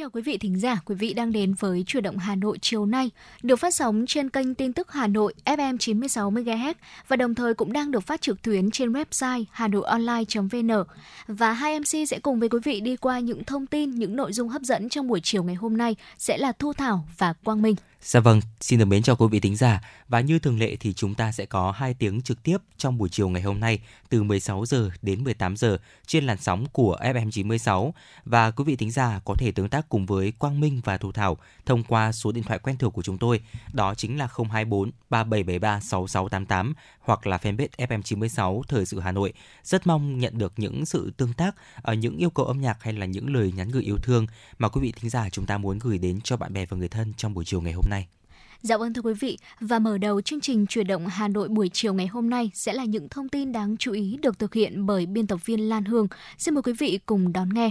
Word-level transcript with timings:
Chào 0.00 0.10
quý 0.10 0.22
vị 0.22 0.38
thính 0.38 0.60
giả, 0.60 0.80
quý 0.84 0.94
vị 0.94 1.14
đang 1.14 1.32
đến 1.32 1.54
với 1.54 1.84
Chuyển 1.86 2.02
động 2.02 2.18
Hà 2.18 2.34
Nội 2.34 2.58
chiều 2.60 2.86
nay, 2.86 3.10
được 3.42 3.56
phát 3.56 3.74
sóng 3.74 4.04
trên 4.08 4.30
kênh 4.30 4.54
tin 4.54 4.72
tức 4.72 4.92
Hà 4.92 5.06
Nội 5.06 5.34
FM 5.44 5.78
96 5.78 6.30
MHz 6.30 6.74
và 7.08 7.16
đồng 7.16 7.34
thời 7.34 7.54
cũng 7.54 7.72
đang 7.72 7.90
được 7.90 8.00
phát 8.00 8.20
trực 8.20 8.42
tuyến 8.42 8.70
trên 8.70 8.92
website 8.92 9.44
hanoionline.vn. 9.50 10.70
Và 11.26 11.52
hai 11.52 11.80
MC 11.80 12.08
sẽ 12.08 12.18
cùng 12.22 12.40
với 12.40 12.48
quý 12.48 12.58
vị 12.64 12.80
đi 12.80 12.96
qua 12.96 13.18
những 13.18 13.44
thông 13.44 13.66
tin, 13.66 13.90
những 13.90 14.16
nội 14.16 14.32
dung 14.32 14.48
hấp 14.48 14.62
dẫn 14.62 14.88
trong 14.88 15.08
buổi 15.08 15.20
chiều 15.22 15.42
ngày 15.42 15.54
hôm 15.54 15.76
nay 15.76 15.96
sẽ 16.18 16.38
là 16.38 16.52
Thu 16.52 16.72
Thảo 16.72 17.06
và 17.18 17.32
Quang 17.32 17.62
Minh. 17.62 17.74
Dạ 18.02 18.20
vâng, 18.20 18.40
xin 18.60 18.78
được 18.78 18.84
mến 18.84 19.02
chào 19.02 19.16
quý 19.16 19.26
vị 19.30 19.40
thính 19.40 19.56
giả 19.56 19.80
và 20.08 20.20
như 20.20 20.38
thường 20.38 20.58
lệ 20.58 20.76
thì 20.80 20.92
chúng 20.92 21.14
ta 21.14 21.32
sẽ 21.32 21.46
có 21.46 21.70
hai 21.70 21.94
tiếng 21.94 22.22
trực 22.22 22.42
tiếp 22.42 22.56
trong 22.76 22.98
buổi 22.98 23.08
chiều 23.08 23.28
ngày 23.28 23.42
hôm 23.42 23.60
nay 23.60 23.80
từ 24.08 24.22
16 24.22 24.66
giờ 24.66 24.90
đến 25.02 25.24
18 25.24 25.56
giờ 25.56 25.78
trên 26.06 26.26
làn 26.26 26.38
sóng 26.40 26.66
của 26.72 26.98
FM 27.00 27.30
96 27.30 27.94
và 28.24 28.50
quý 28.50 28.64
vị 28.64 28.76
thính 28.76 28.90
giả 28.90 29.20
có 29.24 29.34
thể 29.38 29.52
tương 29.52 29.68
tác 29.68 29.88
cùng 29.90 30.06
với 30.06 30.32
Quang 30.38 30.60
Minh 30.60 30.80
và 30.84 30.98
Thu 30.98 31.12
Thảo 31.12 31.36
thông 31.66 31.82
qua 31.84 32.12
số 32.12 32.32
điện 32.32 32.44
thoại 32.44 32.58
quen 32.58 32.76
thuộc 32.78 32.94
của 32.94 33.02
chúng 33.02 33.18
tôi, 33.18 33.40
đó 33.72 33.94
chính 33.94 34.18
là 34.18 34.28
024 34.50 34.90
3773 35.10 35.80
6688 35.80 36.74
hoặc 37.00 37.26
là 37.26 37.36
fanpage 37.36 37.68
FM 37.78 38.02
96 38.02 38.62
Thời 38.68 38.86
sự 38.86 39.00
Hà 39.00 39.12
Nội. 39.12 39.32
Rất 39.62 39.86
mong 39.86 40.18
nhận 40.18 40.38
được 40.38 40.52
những 40.56 40.86
sự 40.86 41.12
tương 41.16 41.32
tác, 41.32 41.54
ở 41.82 41.94
những 41.94 42.16
yêu 42.16 42.30
cầu 42.30 42.46
âm 42.46 42.60
nhạc 42.60 42.82
hay 42.82 42.92
là 42.92 43.06
những 43.06 43.34
lời 43.34 43.52
nhắn 43.56 43.68
gửi 43.68 43.82
yêu 43.82 43.98
thương 44.02 44.26
mà 44.58 44.68
quý 44.68 44.80
vị 44.80 44.92
thính 44.96 45.10
giả 45.10 45.28
chúng 45.30 45.46
ta 45.46 45.58
muốn 45.58 45.78
gửi 45.78 45.98
đến 45.98 46.20
cho 46.20 46.36
bạn 46.36 46.52
bè 46.52 46.66
và 46.66 46.76
người 46.76 46.88
thân 46.88 47.12
trong 47.16 47.34
buổi 47.34 47.44
chiều 47.44 47.60
ngày 47.60 47.72
hôm 47.72 47.84
nay. 47.90 48.06
Dạ 48.62 48.76
vâng 48.76 48.94
thưa 48.94 49.02
quý 49.02 49.14
vị, 49.20 49.38
và 49.60 49.78
mở 49.78 49.98
đầu 49.98 50.20
chương 50.20 50.40
trình 50.40 50.66
chuyển 50.66 50.86
động 50.86 51.06
Hà 51.06 51.28
Nội 51.28 51.48
buổi 51.48 51.70
chiều 51.72 51.94
ngày 51.94 52.06
hôm 52.06 52.30
nay 52.30 52.50
sẽ 52.54 52.72
là 52.72 52.84
những 52.84 53.08
thông 53.08 53.28
tin 53.28 53.52
đáng 53.52 53.76
chú 53.76 53.92
ý 53.92 54.18
được 54.22 54.38
thực 54.38 54.54
hiện 54.54 54.86
bởi 54.86 55.06
biên 55.06 55.26
tập 55.26 55.38
viên 55.44 55.68
Lan 55.68 55.84
Hương. 55.84 56.08
Xin 56.38 56.54
mời 56.54 56.62
quý 56.62 56.72
vị 56.78 56.98
cùng 57.06 57.32
đón 57.32 57.48
nghe. 57.54 57.70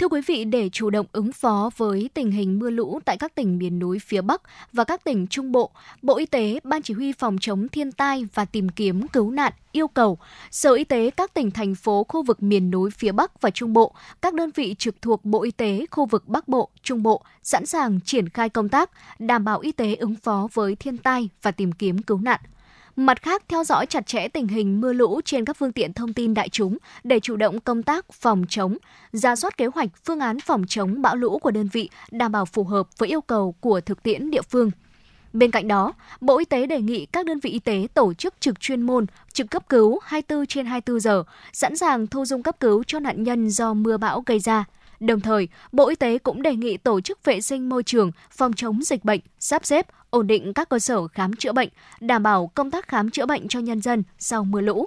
Thưa 0.00 0.08
quý 0.08 0.20
vị, 0.26 0.44
để 0.44 0.68
chủ 0.72 0.90
động 0.90 1.06
ứng 1.12 1.32
phó 1.32 1.70
với 1.76 2.10
tình 2.14 2.30
hình 2.30 2.58
mưa 2.58 2.70
lũ 2.70 3.00
tại 3.04 3.16
các 3.16 3.34
tỉnh 3.34 3.58
miền 3.58 3.78
núi 3.78 3.98
phía 3.98 4.20
Bắc 4.20 4.42
và 4.72 4.84
các 4.84 5.04
tỉnh 5.04 5.26
Trung 5.26 5.52
Bộ, 5.52 5.70
Bộ 6.02 6.16
Y 6.16 6.26
tế, 6.26 6.60
Ban 6.64 6.82
Chỉ 6.82 6.94
huy 6.94 7.12
Phòng 7.12 7.36
chống 7.40 7.68
thiên 7.68 7.92
tai 7.92 8.26
và 8.34 8.44
tìm 8.44 8.68
kiếm 8.68 9.08
cứu 9.08 9.30
nạn 9.30 9.52
yêu 9.72 9.88
cầu 9.88 10.18
Sở 10.50 10.74
Y 10.74 10.84
tế 10.84 11.10
các 11.10 11.34
tỉnh 11.34 11.50
thành 11.50 11.74
phố 11.74 12.04
khu 12.08 12.22
vực 12.22 12.42
miền 12.42 12.70
núi 12.70 12.90
phía 12.90 13.12
Bắc 13.12 13.40
và 13.40 13.50
Trung 13.50 13.72
Bộ, 13.72 13.94
các 14.22 14.34
đơn 14.34 14.50
vị 14.54 14.74
trực 14.78 15.02
thuộc 15.02 15.24
Bộ 15.24 15.42
Y 15.42 15.50
tế 15.50 15.86
khu 15.90 16.06
vực 16.06 16.28
Bắc 16.28 16.48
Bộ, 16.48 16.68
Trung 16.82 17.02
Bộ 17.02 17.22
sẵn 17.42 17.66
sàng 17.66 18.00
triển 18.04 18.28
khai 18.28 18.48
công 18.48 18.68
tác 18.68 18.90
đảm 19.18 19.44
bảo 19.44 19.58
y 19.60 19.72
tế 19.72 19.94
ứng 19.94 20.14
phó 20.14 20.48
với 20.52 20.76
thiên 20.76 20.98
tai 20.98 21.28
và 21.42 21.50
tìm 21.50 21.72
kiếm 21.72 22.02
cứu 22.02 22.18
nạn– 22.18 22.40
Mặt 23.00 23.22
khác, 23.22 23.42
theo 23.48 23.64
dõi 23.64 23.86
chặt 23.86 24.06
chẽ 24.06 24.28
tình 24.28 24.48
hình 24.48 24.80
mưa 24.80 24.92
lũ 24.92 25.20
trên 25.24 25.44
các 25.44 25.56
phương 25.56 25.72
tiện 25.72 25.92
thông 25.92 26.12
tin 26.12 26.34
đại 26.34 26.48
chúng 26.48 26.78
để 27.04 27.20
chủ 27.20 27.36
động 27.36 27.60
công 27.60 27.82
tác 27.82 28.12
phòng 28.12 28.44
chống, 28.48 28.76
ra 29.12 29.36
soát 29.36 29.56
kế 29.56 29.66
hoạch 29.66 29.88
phương 30.04 30.20
án 30.20 30.40
phòng 30.40 30.64
chống 30.68 31.02
bão 31.02 31.16
lũ 31.16 31.38
của 31.38 31.50
đơn 31.50 31.68
vị 31.72 31.90
đảm 32.10 32.32
bảo 32.32 32.44
phù 32.44 32.64
hợp 32.64 32.88
với 32.98 33.08
yêu 33.08 33.20
cầu 33.20 33.54
của 33.60 33.80
thực 33.80 34.02
tiễn 34.02 34.30
địa 34.30 34.42
phương. 34.42 34.70
Bên 35.32 35.50
cạnh 35.50 35.68
đó, 35.68 35.92
Bộ 36.20 36.38
Y 36.38 36.44
tế 36.44 36.66
đề 36.66 36.80
nghị 36.80 37.06
các 37.06 37.26
đơn 37.26 37.40
vị 37.40 37.50
y 37.50 37.58
tế 37.58 37.86
tổ 37.94 38.14
chức 38.14 38.34
trực 38.40 38.60
chuyên 38.60 38.82
môn, 38.82 39.06
trực 39.32 39.50
cấp 39.50 39.68
cứu 39.68 39.98
24 40.04 40.46
trên 40.46 40.66
24 40.66 41.00
giờ, 41.00 41.24
sẵn 41.52 41.76
sàng 41.76 42.06
thu 42.06 42.24
dung 42.24 42.42
cấp 42.42 42.60
cứu 42.60 42.84
cho 42.86 42.98
nạn 42.98 43.22
nhân 43.22 43.50
do 43.50 43.74
mưa 43.74 43.96
bão 43.96 44.22
gây 44.26 44.38
ra– 44.38 44.64
Đồng 45.00 45.20
thời, 45.20 45.48
Bộ 45.72 45.88
Y 45.88 45.94
tế 45.94 46.18
cũng 46.18 46.42
đề 46.42 46.54
nghị 46.54 46.76
tổ 46.76 47.00
chức 47.00 47.24
vệ 47.24 47.40
sinh 47.40 47.68
môi 47.68 47.82
trường, 47.82 48.10
phòng 48.30 48.52
chống 48.52 48.82
dịch 48.82 49.04
bệnh, 49.04 49.20
sắp 49.38 49.64
xếp, 49.64 49.86
ổn 50.10 50.26
định 50.26 50.52
các 50.52 50.68
cơ 50.68 50.78
sở 50.78 51.08
khám 51.08 51.36
chữa 51.36 51.52
bệnh, 51.52 51.68
đảm 52.00 52.22
bảo 52.22 52.50
công 52.54 52.70
tác 52.70 52.88
khám 52.88 53.10
chữa 53.10 53.26
bệnh 53.26 53.48
cho 53.48 53.60
nhân 53.60 53.80
dân 53.80 54.02
sau 54.18 54.44
mưa 54.44 54.60
lũ. 54.60 54.86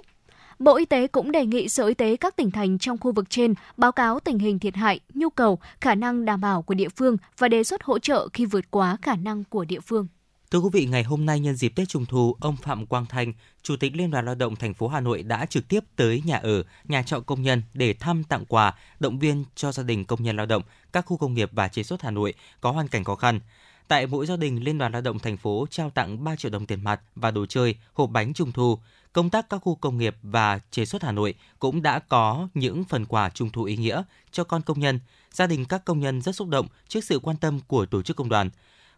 Bộ 0.58 0.76
Y 0.76 0.84
tế 0.84 1.06
cũng 1.06 1.32
đề 1.32 1.46
nghị 1.46 1.68
Sở 1.68 1.86
Y 1.86 1.94
tế 1.94 2.16
các 2.16 2.36
tỉnh 2.36 2.50
thành 2.50 2.78
trong 2.78 2.98
khu 2.98 3.12
vực 3.12 3.30
trên 3.30 3.54
báo 3.76 3.92
cáo 3.92 4.20
tình 4.20 4.38
hình 4.38 4.58
thiệt 4.58 4.74
hại, 4.76 5.00
nhu 5.14 5.30
cầu, 5.30 5.58
khả 5.80 5.94
năng 5.94 6.24
đảm 6.24 6.40
bảo 6.40 6.62
của 6.62 6.74
địa 6.74 6.88
phương 6.88 7.16
và 7.38 7.48
đề 7.48 7.64
xuất 7.64 7.82
hỗ 7.82 7.98
trợ 7.98 8.28
khi 8.32 8.46
vượt 8.46 8.64
quá 8.70 8.96
khả 9.02 9.16
năng 9.16 9.44
của 9.44 9.64
địa 9.64 9.80
phương. 9.80 10.06
Thưa 10.50 10.60
quý 10.60 10.68
vị, 10.72 10.86
ngày 10.86 11.02
hôm 11.02 11.26
nay 11.26 11.40
nhân 11.40 11.56
dịp 11.56 11.68
Tết 11.68 11.88
Trung 11.88 12.06
thu, 12.06 12.36
ông 12.40 12.56
Phạm 12.56 12.86
Quang 12.86 13.06
Thanh, 13.06 13.32
Chủ 13.62 13.76
tịch 13.76 13.96
Liên 13.96 14.10
đoàn 14.10 14.24
Lao 14.24 14.34
động 14.34 14.56
thành 14.56 14.74
phố 14.74 14.88
Hà 14.88 15.00
Nội 15.00 15.22
đã 15.22 15.46
trực 15.46 15.68
tiếp 15.68 15.84
tới 15.96 16.22
nhà 16.26 16.36
ở, 16.36 16.62
nhà 16.84 17.02
trọ 17.02 17.20
công 17.20 17.42
nhân 17.42 17.62
để 17.74 17.94
thăm 17.94 18.24
tặng 18.24 18.44
quà, 18.48 18.74
động 19.00 19.18
viên 19.18 19.44
cho 19.54 19.72
gia 19.72 19.82
đình 19.82 20.04
công 20.04 20.22
nhân 20.22 20.36
lao 20.36 20.46
động 20.46 20.62
các 20.92 21.06
khu 21.06 21.16
công 21.16 21.34
nghiệp 21.34 21.50
và 21.52 21.68
chế 21.68 21.82
xuất 21.82 22.02
Hà 22.02 22.10
Nội 22.10 22.34
có 22.60 22.70
hoàn 22.70 22.88
cảnh 22.88 23.04
khó 23.04 23.14
khăn. 23.14 23.40
Tại 23.88 24.06
mỗi 24.06 24.26
gia 24.26 24.36
đình, 24.36 24.64
Liên 24.64 24.78
đoàn 24.78 24.92
Lao 24.92 25.00
động 25.00 25.18
thành 25.18 25.36
phố 25.36 25.66
trao 25.70 25.90
tặng 25.90 26.24
3 26.24 26.36
triệu 26.36 26.50
đồng 26.50 26.66
tiền 26.66 26.84
mặt 26.84 27.00
và 27.14 27.30
đồ 27.30 27.46
chơi, 27.46 27.74
hộp 27.92 28.10
bánh 28.10 28.34
trung 28.34 28.52
thu. 28.52 28.78
Công 29.12 29.30
tác 29.30 29.48
các 29.50 29.58
khu 29.58 29.74
công 29.74 29.98
nghiệp 29.98 30.16
và 30.22 30.60
chế 30.70 30.84
xuất 30.84 31.02
Hà 31.02 31.12
Nội 31.12 31.34
cũng 31.58 31.82
đã 31.82 31.98
có 31.98 32.48
những 32.54 32.84
phần 32.84 33.06
quà 33.06 33.30
trung 33.30 33.50
thu 33.50 33.64
ý 33.64 33.76
nghĩa 33.76 34.02
cho 34.30 34.44
con 34.44 34.62
công 34.62 34.80
nhân. 34.80 35.00
Gia 35.32 35.46
đình 35.46 35.64
các 35.64 35.84
công 35.84 36.00
nhân 36.00 36.22
rất 36.22 36.36
xúc 36.36 36.48
động 36.48 36.66
trước 36.88 37.04
sự 37.04 37.18
quan 37.18 37.36
tâm 37.36 37.60
của 37.66 37.86
tổ 37.86 38.02
chức 38.02 38.16
công 38.16 38.28
đoàn. 38.28 38.50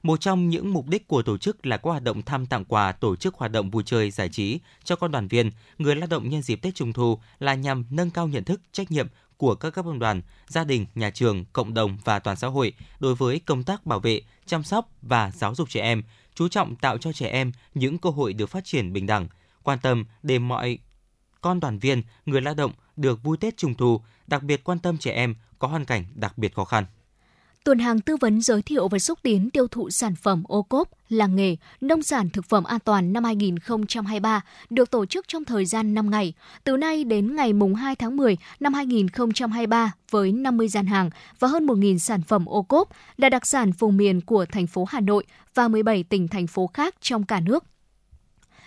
Một 0.02 0.20
trong 0.20 0.48
những 0.48 0.72
mục 0.72 0.88
đích 0.88 1.08
của 1.08 1.22
tổ 1.22 1.38
chức 1.38 1.66
là 1.66 1.76
có 1.76 1.90
hoạt 1.90 2.02
động 2.02 2.22
thăm 2.22 2.46
tặng 2.46 2.64
quà, 2.64 2.92
tổ 2.92 3.16
chức 3.16 3.34
hoạt 3.34 3.52
động 3.52 3.70
vui 3.70 3.82
chơi 3.86 4.10
giải 4.10 4.28
trí 4.28 4.58
cho 4.84 4.96
con 4.96 5.12
đoàn 5.12 5.28
viên, 5.28 5.50
người 5.78 5.96
lao 5.96 6.06
động 6.06 6.28
nhân 6.28 6.42
dịp 6.42 6.56
Tết 6.56 6.74
Trung 6.74 6.92
thu 6.92 7.18
là 7.38 7.54
nhằm 7.54 7.84
nâng 7.90 8.10
cao 8.10 8.28
nhận 8.28 8.44
thức, 8.44 8.60
trách 8.72 8.90
nhiệm 8.90 9.06
của 9.36 9.54
các 9.54 9.70
cấp 9.70 9.84
công 9.84 9.98
đoàn, 9.98 10.22
gia 10.46 10.64
đình, 10.64 10.86
nhà 10.94 11.10
trường, 11.10 11.44
cộng 11.52 11.74
đồng 11.74 11.98
và 12.04 12.18
toàn 12.18 12.36
xã 12.36 12.46
hội 12.46 12.72
đối 13.00 13.14
với 13.14 13.40
công 13.46 13.62
tác 13.62 13.86
bảo 13.86 14.00
vệ, 14.00 14.20
chăm 14.46 14.62
sóc 14.62 14.88
và 15.02 15.30
giáo 15.30 15.54
dục 15.54 15.68
trẻ 15.70 15.80
em, 15.80 16.02
chú 16.34 16.48
trọng 16.48 16.76
tạo 16.76 16.98
cho 16.98 17.12
trẻ 17.12 17.28
em 17.28 17.52
những 17.74 17.98
cơ 17.98 18.10
hội 18.10 18.32
được 18.32 18.46
phát 18.46 18.64
triển 18.64 18.92
bình 18.92 19.06
đẳng, 19.06 19.28
quan 19.62 19.78
tâm 19.78 20.04
để 20.22 20.38
mọi 20.38 20.78
con 21.40 21.60
đoàn 21.60 21.78
viên, 21.78 22.02
người 22.26 22.40
lao 22.40 22.54
động 22.54 22.72
được 22.96 23.22
vui 23.22 23.36
Tết 23.36 23.56
Trung 23.56 23.74
thu, 23.74 24.00
đặc 24.26 24.42
biệt 24.42 24.64
quan 24.64 24.78
tâm 24.78 24.98
trẻ 24.98 25.12
em 25.12 25.34
có 25.58 25.68
hoàn 25.68 25.84
cảnh 25.84 26.04
đặc 26.14 26.38
biệt 26.38 26.54
khó 26.54 26.64
khăn. 26.64 26.86
Tuần 27.66 27.78
hàng 27.78 28.00
tư 28.00 28.16
vấn 28.16 28.40
giới 28.40 28.62
thiệu 28.62 28.88
và 28.88 28.98
xúc 28.98 29.18
tiến 29.22 29.50
tiêu 29.50 29.68
thụ 29.68 29.90
sản 29.90 30.14
phẩm 30.14 30.42
ô 30.48 30.62
cốp, 30.62 30.88
làng 31.08 31.36
nghề, 31.36 31.56
nông 31.80 32.02
sản 32.02 32.30
thực 32.30 32.44
phẩm 32.44 32.64
an 32.64 32.80
toàn 32.84 33.12
năm 33.12 33.24
2023 33.24 34.40
được 34.70 34.90
tổ 34.90 35.06
chức 35.06 35.28
trong 35.28 35.44
thời 35.44 35.64
gian 35.66 35.94
5 35.94 36.10
ngày, 36.10 36.32
từ 36.64 36.76
nay 36.76 37.04
đến 37.04 37.36
ngày 37.36 37.52
mùng 37.52 37.74
2 37.74 37.96
tháng 37.96 38.16
10 38.16 38.36
năm 38.60 38.74
2023 38.74 39.92
với 40.10 40.32
50 40.32 40.68
gian 40.68 40.86
hàng 40.86 41.10
và 41.38 41.48
hơn 41.48 41.66
1.000 41.66 41.98
sản 41.98 42.22
phẩm 42.22 42.46
ô 42.46 42.62
cốp 42.62 42.88
là 43.16 43.28
đặc 43.28 43.46
sản 43.46 43.72
vùng 43.78 43.96
miền 43.96 44.20
của 44.20 44.46
thành 44.52 44.66
phố 44.66 44.84
Hà 44.88 45.00
Nội 45.00 45.24
và 45.54 45.68
17 45.68 46.02
tỉnh 46.02 46.28
thành 46.28 46.46
phố 46.46 46.66
khác 46.66 46.94
trong 47.00 47.24
cả 47.24 47.40
nước. 47.40 47.64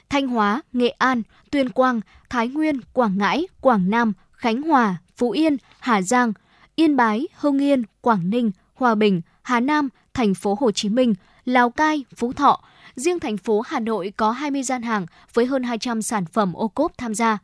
Thanh 0.09 0.27
Hóa, 0.27 0.61
Nghệ 0.73 0.89
An, 0.89 1.21
Tuyên 1.51 1.69
Quang, 1.69 2.01
Thái 2.29 2.47
Nguyên, 2.47 2.81
Quảng 2.93 3.17
Ngãi, 3.17 3.47
Quảng 3.61 3.89
Nam, 3.89 4.13
Khánh 4.31 4.61
Hòa, 4.61 4.97
Phú 5.17 5.31
Yên, 5.31 5.57
Hà 5.79 6.01
Giang, 6.01 6.33
Yên 6.75 6.95
Bái, 6.95 7.27
Hưng 7.35 7.59
Yên, 7.59 7.83
Quảng 8.01 8.29
Ninh, 8.29 8.51
Hòa 8.79 8.95
Bình, 8.95 9.21
Hà 9.41 9.59
Nam, 9.59 9.89
thành 10.13 10.33
phố 10.33 10.57
Hồ 10.59 10.71
Chí 10.71 10.89
Minh, 10.89 11.13
Lào 11.45 11.69
Cai, 11.69 12.05
Phú 12.15 12.33
Thọ. 12.33 12.63
Riêng 12.95 13.19
thành 13.19 13.37
phố 13.37 13.61
Hà 13.61 13.79
Nội 13.79 14.13
có 14.17 14.31
20 14.31 14.63
gian 14.63 14.81
hàng 14.81 15.05
với 15.33 15.45
hơn 15.45 15.63
200 15.63 16.01
sản 16.01 16.25
phẩm 16.25 16.53
ô 16.53 16.67
cốp 16.67 16.97
tham 16.97 17.15
gia. 17.15 17.37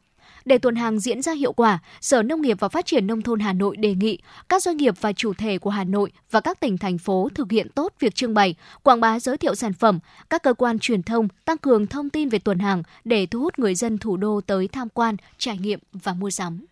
Để 0.46 0.58
tuần 0.58 0.76
hàng 0.76 1.00
diễn 1.00 1.22
ra 1.22 1.32
hiệu 1.34 1.54
quả, 1.54 1.80
Sở 2.02 2.24
Nông 2.24 2.42
nghiệp 2.42 2.58
và 2.60 2.70
Phát 2.70 2.86
triển 2.86 3.08
Nông 3.08 3.22
thôn 3.22 3.40
Hà 3.40 3.54
Nội 3.54 3.78
đề 3.78 3.96
nghị 3.96 4.20
các 4.50 4.64
doanh 4.64 4.78
nghiệp 4.78 4.94
và 5.02 5.14
chủ 5.14 5.34
thể 5.34 5.58
của 5.58 5.70
Hà 5.70 5.84
Nội 5.84 6.12
và 6.32 6.40
các 6.40 6.60
tỉnh 6.60 6.78
thành 6.78 6.98
phố 6.98 7.30
thực 7.36 7.52
hiện 7.52 7.70
tốt 7.76 7.94
việc 8.00 8.16
trưng 8.16 8.34
bày, 8.34 8.56
quảng 8.84 9.00
bá 9.00 9.20
giới 9.20 9.38
thiệu 9.38 9.56
sản 9.56 9.74
phẩm, 9.74 10.00
các 10.30 10.44
cơ 10.44 10.54
quan 10.54 10.80
truyền 10.80 11.04
thông 11.04 11.28
tăng 11.46 11.58
cường 11.58 11.88
thông 11.88 12.10
tin 12.10 12.30
về 12.30 12.40
tuần 12.40 12.60
hàng 12.60 12.84
để 13.04 13.26
thu 13.26 13.40
hút 13.40 13.60
người 13.60 13.76
dân 13.76 13.98
thủ 13.98 14.18
đô 14.18 14.42
tới 14.42 14.68
tham 14.68 14.90
quan, 14.90 15.16
trải 15.38 15.58
nghiệm 15.58 15.80
và 15.94 16.14
mua 16.14 16.30
sắm. 16.30 16.66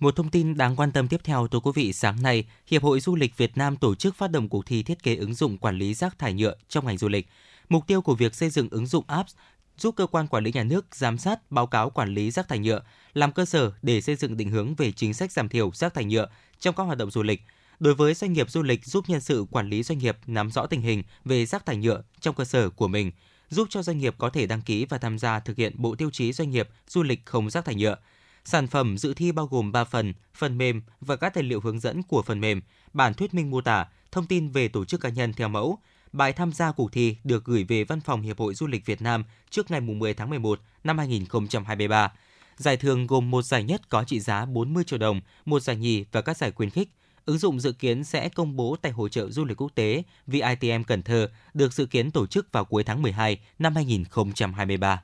Một 0.00 0.16
thông 0.16 0.30
tin 0.30 0.56
đáng 0.56 0.76
quan 0.76 0.92
tâm 0.92 1.08
tiếp 1.08 1.20
theo 1.24 1.46
thưa 1.48 1.60
quý 1.60 1.70
vị, 1.74 1.92
sáng 1.92 2.22
nay, 2.22 2.44
Hiệp 2.66 2.82
hội 2.82 3.00
Du 3.00 3.16
lịch 3.16 3.36
Việt 3.36 3.56
Nam 3.56 3.76
tổ 3.76 3.94
chức 3.94 4.16
phát 4.16 4.30
động 4.30 4.48
cuộc 4.48 4.66
thi 4.66 4.82
thiết 4.82 5.02
kế 5.02 5.16
ứng 5.16 5.34
dụng 5.34 5.58
quản 5.58 5.78
lý 5.78 5.94
rác 5.94 6.18
thải 6.18 6.32
nhựa 6.32 6.54
trong 6.68 6.86
ngành 6.86 6.98
du 6.98 7.08
lịch. 7.08 7.28
Mục 7.68 7.86
tiêu 7.86 8.02
của 8.02 8.14
việc 8.14 8.34
xây 8.34 8.50
dựng 8.50 8.68
ứng 8.70 8.86
dụng 8.86 9.04
apps 9.06 9.34
giúp 9.78 9.94
cơ 9.96 10.06
quan 10.06 10.26
quản 10.26 10.44
lý 10.44 10.52
nhà 10.52 10.64
nước 10.64 10.86
giám 10.94 11.18
sát 11.18 11.50
báo 11.50 11.66
cáo 11.66 11.90
quản 11.90 12.14
lý 12.14 12.30
rác 12.30 12.48
thải 12.48 12.58
nhựa, 12.58 12.82
làm 13.14 13.32
cơ 13.32 13.44
sở 13.44 13.72
để 13.82 14.00
xây 14.00 14.16
dựng 14.16 14.36
định 14.36 14.50
hướng 14.50 14.74
về 14.74 14.92
chính 14.92 15.14
sách 15.14 15.32
giảm 15.32 15.48
thiểu 15.48 15.70
rác 15.74 15.94
thải 15.94 16.04
nhựa 16.04 16.28
trong 16.60 16.74
các 16.74 16.84
hoạt 16.84 16.98
động 16.98 17.10
du 17.10 17.22
lịch. 17.22 17.42
Đối 17.80 17.94
với 17.94 18.14
doanh 18.14 18.32
nghiệp 18.32 18.50
du 18.50 18.62
lịch 18.62 18.86
giúp 18.86 19.04
nhân 19.08 19.20
sự 19.20 19.46
quản 19.50 19.68
lý 19.68 19.82
doanh 19.82 19.98
nghiệp 19.98 20.18
nắm 20.26 20.50
rõ 20.50 20.66
tình 20.66 20.82
hình 20.82 21.02
về 21.24 21.46
rác 21.46 21.66
thải 21.66 21.76
nhựa 21.76 22.02
trong 22.20 22.34
cơ 22.34 22.44
sở 22.44 22.70
của 22.70 22.88
mình, 22.88 23.12
giúp 23.50 23.68
cho 23.70 23.82
doanh 23.82 23.98
nghiệp 23.98 24.14
có 24.18 24.30
thể 24.30 24.46
đăng 24.46 24.62
ký 24.62 24.84
và 24.84 24.98
tham 24.98 25.18
gia 25.18 25.40
thực 25.40 25.56
hiện 25.56 25.72
bộ 25.76 25.94
tiêu 25.94 26.10
chí 26.12 26.32
doanh 26.32 26.50
nghiệp 26.50 26.68
du 26.88 27.02
lịch 27.02 27.26
không 27.26 27.50
rác 27.50 27.64
thải 27.64 27.74
nhựa– 27.74 27.96
Sản 28.44 28.66
phẩm 28.66 28.98
dự 28.98 29.14
thi 29.14 29.32
bao 29.32 29.46
gồm 29.46 29.72
3 29.72 29.84
phần, 29.84 30.12
phần 30.34 30.58
mềm 30.58 30.82
và 31.00 31.16
các 31.16 31.34
tài 31.34 31.44
liệu 31.44 31.60
hướng 31.60 31.80
dẫn 31.80 32.02
của 32.02 32.22
phần 32.22 32.40
mềm, 32.40 32.60
bản 32.92 33.14
thuyết 33.14 33.34
minh 33.34 33.50
mô 33.50 33.60
tả, 33.60 33.86
thông 34.12 34.26
tin 34.26 34.48
về 34.48 34.68
tổ 34.68 34.84
chức 34.84 35.00
cá 35.00 35.08
nhân 35.08 35.32
theo 35.32 35.48
mẫu. 35.48 35.78
Bài 36.12 36.32
tham 36.32 36.52
gia 36.52 36.72
cuộc 36.72 36.92
thi 36.92 37.16
được 37.24 37.44
gửi 37.44 37.64
về 37.64 37.84
Văn 37.84 38.00
phòng 38.00 38.22
Hiệp 38.22 38.38
hội 38.38 38.54
Du 38.54 38.66
lịch 38.66 38.86
Việt 38.86 39.02
Nam 39.02 39.24
trước 39.50 39.70
ngày 39.70 39.80
10 39.80 40.14
tháng 40.14 40.30
11 40.30 40.60
năm 40.84 40.98
2023. 40.98 42.12
Giải 42.56 42.76
thưởng 42.76 43.06
gồm 43.06 43.30
một 43.30 43.42
giải 43.42 43.64
nhất 43.64 43.88
có 43.88 44.04
trị 44.04 44.20
giá 44.20 44.44
40 44.44 44.84
triệu 44.84 44.98
đồng, 44.98 45.20
một 45.44 45.60
giải 45.60 45.76
nhì 45.76 46.04
và 46.12 46.20
các 46.20 46.36
giải 46.36 46.50
khuyến 46.50 46.70
khích. 46.70 46.88
Ứng 47.24 47.38
dụng 47.38 47.60
dự 47.60 47.72
kiến 47.72 48.04
sẽ 48.04 48.28
công 48.28 48.56
bố 48.56 48.76
tại 48.82 48.92
hội 48.92 49.10
trợ 49.10 49.30
du 49.30 49.44
lịch 49.44 49.60
quốc 49.60 49.72
tế 49.74 50.02
VITM 50.26 50.82
Cần 50.86 51.02
Thơ, 51.02 51.30
được 51.54 51.72
dự 51.72 51.86
kiến 51.86 52.10
tổ 52.10 52.26
chức 52.26 52.52
vào 52.52 52.64
cuối 52.64 52.84
tháng 52.84 53.02
12 53.02 53.40
năm 53.58 53.74
2023. 53.74 55.02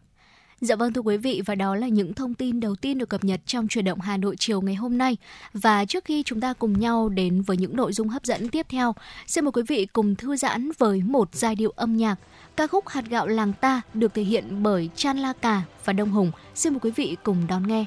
Dạ 0.60 0.76
vâng 0.76 0.92
thưa 0.92 1.00
quý 1.00 1.16
vị 1.16 1.42
và 1.46 1.54
đó 1.54 1.74
là 1.74 1.88
những 1.88 2.14
thông 2.14 2.34
tin 2.34 2.60
đầu 2.60 2.74
tiên 2.76 2.98
được 2.98 3.08
cập 3.08 3.24
nhật 3.24 3.40
trong 3.46 3.68
chuyển 3.68 3.84
động 3.84 4.00
Hà 4.00 4.16
Nội 4.16 4.36
chiều 4.38 4.60
ngày 4.60 4.74
hôm 4.74 4.98
nay. 4.98 5.16
Và 5.52 5.84
trước 5.84 6.04
khi 6.04 6.22
chúng 6.22 6.40
ta 6.40 6.52
cùng 6.52 6.80
nhau 6.80 7.08
đến 7.08 7.42
với 7.42 7.56
những 7.56 7.76
nội 7.76 7.92
dung 7.92 8.08
hấp 8.08 8.24
dẫn 8.24 8.48
tiếp 8.48 8.66
theo, 8.68 8.94
xin 9.26 9.44
mời 9.44 9.52
quý 9.52 9.62
vị 9.68 9.86
cùng 9.92 10.16
thư 10.16 10.36
giãn 10.36 10.70
với 10.78 11.02
một 11.02 11.28
giai 11.32 11.54
điệu 11.54 11.72
âm 11.76 11.96
nhạc. 11.96 12.16
Ca 12.56 12.66
khúc 12.66 12.88
Hạt 12.88 13.04
gạo 13.08 13.26
làng 13.26 13.52
ta 13.52 13.82
được 13.94 14.14
thể 14.14 14.22
hiện 14.22 14.62
bởi 14.62 14.90
Chan 14.94 15.18
La 15.18 15.32
Cà 15.32 15.62
và 15.84 15.92
Đông 15.92 16.10
Hùng. 16.10 16.30
Xin 16.54 16.72
mời 16.72 16.80
quý 16.80 16.90
vị 16.90 17.16
cùng 17.22 17.46
đón 17.48 17.68
nghe. 17.68 17.84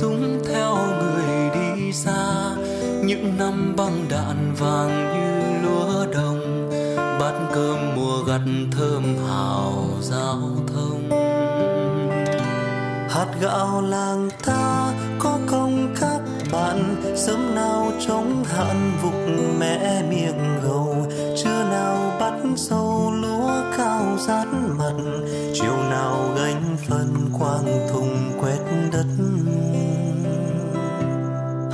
súng 0.00 0.42
theo 0.48 0.76
người 0.76 1.50
đi 1.54 1.92
xa. 1.92 2.56
Những 3.04 3.36
năm 3.38 3.74
băng 3.76 4.04
đạn 4.10 4.54
vàng 4.58 5.12
như 5.14 5.60
lúa 5.62 6.06
đồng, 6.12 6.70
bát 6.96 7.32
cơm 7.54 7.78
mùa 7.96 8.22
gặt 8.26 8.40
thơm 8.72 9.02
hào 9.28 9.88
giao 10.00 10.40
thông. 10.74 11.10
Hạt 13.10 13.26
gạo 13.40 13.82
làng 13.82 14.28
ta 14.44 14.92
có 15.18 15.38
công 15.46 15.94
các 16.00 16.20
bạn, 16.52 17.02
sớm 17.16 17.54
nào 17.54 17.92
chống 18.06 18.44
hạn 18.44 18.92
vục 19.02 19.14
mẹ 19.58 20.02
miệng 20.10 20.60
gầu. 20.62 21.06
Chưa 21.36 21.64
nào 21.70 22.16
bắt 22.20 22.34
sâu 22.56 23.12
lúa 23.22 23.50
cao 23.76 24.02
rát 24.18 24.48
mặt, 24.78 24.94
chiều 25.54 25.76
nào 25.90 26.34
gánh 26.36 26.76
phân 26.88 27.30
quang 27.38 27.88
thùng 27.92 28.40
quét 28.40 28.60
đất 28.92 29.06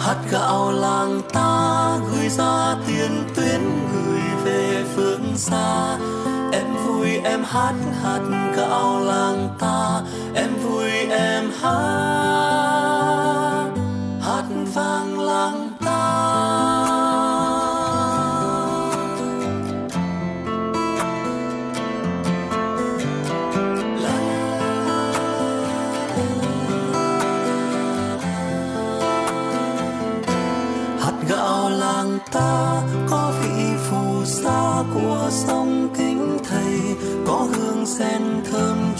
hạt 0.06 0.16
gạo 0.30 0.72
làng 0.72 1.20
ta 1.32 1.98
gửi 2.12 2.28
ra 2.28 2.76
tiền 2.86 3.24
tuyến 3.36 3.60
gửi 3.92 4.20
về 4.44 4.84
phương 4.96 5.32
xa. 5.36 5.98
Em 6.52 6.66
vui 6.86 7.16
em 7.24 7.44
hát 7.44 7.74
hạt 8.02 8.52
gạo 8.56 9.00
làng 9.00 9.48
ta, 9.58 10.00
em 10.34 10.50
vui 10.62 10.90
em 11.10 11.50
hát. 11.60 12.55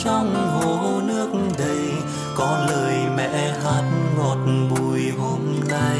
trong 0.07 0.35
hồ 0.35 1.01
nước 1.07 1.29
đầy, 1.59 1.93
có 2.35 2.59
lời 2.69 2.95
mẹ 3.17 3.55
hát 3.65 3.83
ngọt 4.17 4.39
bùi 4.71 5.11
hôm 5.19 5.41
nay. 5.69 5.99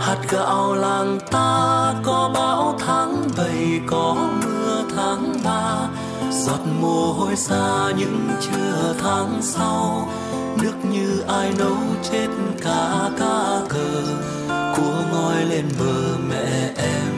Hạt 0.00 0.18
gạo 0.30 0.74
làng 0.74 1.18
ta 1.30 1.94
có 2.02 2.30
bão 2.34 2.78
tháng 2.86 3.28
bảy, 3.36 3.80
có 3.86 4.16
mưa 4.42 4.82
tháng 4.96 5.34
ba. 5.44 5.88
Giọt 6.30 6.60
mồ 6.80 7.12
hôi 7.12 7.36
xa 7.36 7.90
những 7.98 8.28
trưa 8.40 8.94
tháng 9.02 9.42
sau. 9.42 10.08
Nước 10.62 10.74
như 10.92 11.24
ai 11.28 11.52
nấu 11.58 11.76
chết 12.10 12.28
cả 12.62 13.10
cá 13.18 13.60
cờ. 13.68 14.02
Cua 14.76 15.12
ngoi 15.12 15.44
lên 15.44 15.64
bờ 15.78 16.16
mẹ 16.28 16.70
em 16.76 17.13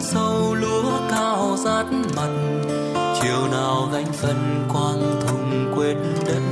sâu 0.00 0.54
lúa 0.54 1.00
cao 1.10 1.56
rát 1.64 1.86
mặt, 2.16 2.30
chiều 3.22 3.48
nào 3.52 3.88
gánh 3.92 4.12
phần 4.12 4.68
quang 4.72 5.20
thùng 5.20 5.72
quên 5.76 5.98
đất. 6.26 6.42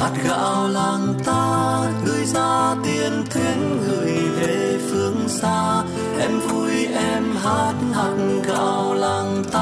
Hạt 0.00 0.12
gạo 0.24 0.68
làng 0.68 1.14
ta 1.24 1.82
gửi 2.06 2.24
ra 2.24 2.74
tiền 2.84 3.24
tuyến 3.34 3.78
gửi 3.88 4.14
về 4.40 4.78
phương 4.90 5.28
xa, 5.28 5.82
em 6.20 6.40
vui 6.40 6.86
em 6.86 7.36
hát 7.42 7.74
hạt 7.94 8.16
gạo 8.46 8.94
làng 8.94 9.44
ta. 9.52 9.61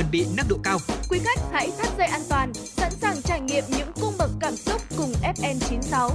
Chuẩn 0.00 0.10
bị 0.10 0.26
nâng 0.36 0.48
độ 0.48 0.56
cao. 0.62 0.78
Quý 1.10 1.18
khách 1.24 1.40
hãy 1.52 1.70
thắt 1.78 1.88
dây 1.98 2.06
an 2.06 2.20
toàn, 2.28 2.54
sẵn 2.54 2.92
sàng 2.92 3.22
trải 3.22 3.40
nghiệm 3.40 3.64
những 3.68 3.88
cung 4.00 4.14
bậc 4.18 4.30
cảm 4.40 4.56
xúc 4.56 4.82
cùng 4.96 5.12
FM96. 5.22 6.10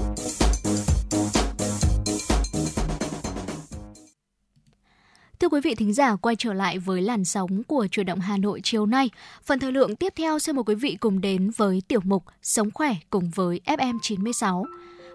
Thưa 5.39 5.49
quý 5.49 5.61
vị 5.63 5.75
thính 5.75 5.93
giả, 5.93 6.15
quay 6.15 6.35
trở 6.35 6.53
lại 6.53 6.79
với 6.79 7.01
làn 7.01 7.25
sóng 7.25 7.63
của 7.63 7.87
chuyển 7.91 8.05
động 8.05 8.19
Hà 8.19 8.37
Nội 8.37 8.61
chiều 8.63 8.85
nay. 8.85 9.09
Phần 9.43 9.59
thời 9.59 9.71
lượng 9.71 9.95
tiếp 9.95 10.13
theo 10.15 10.39
xin 10.39 10.55
mời 10.55 10.63
quý 10.63 10.75
vị 10.75 10.97
cùng 10.99 11.21
đến 11.21 11.51
với 11.57 11.81
tiểu 11.87 11.99
mục 12.03 12.23
Sống 12.41 12.71
khỏe 12.71 12.95
cùng 13.09 13.31
với 13.35 13.61
FM96. 13.65 14.63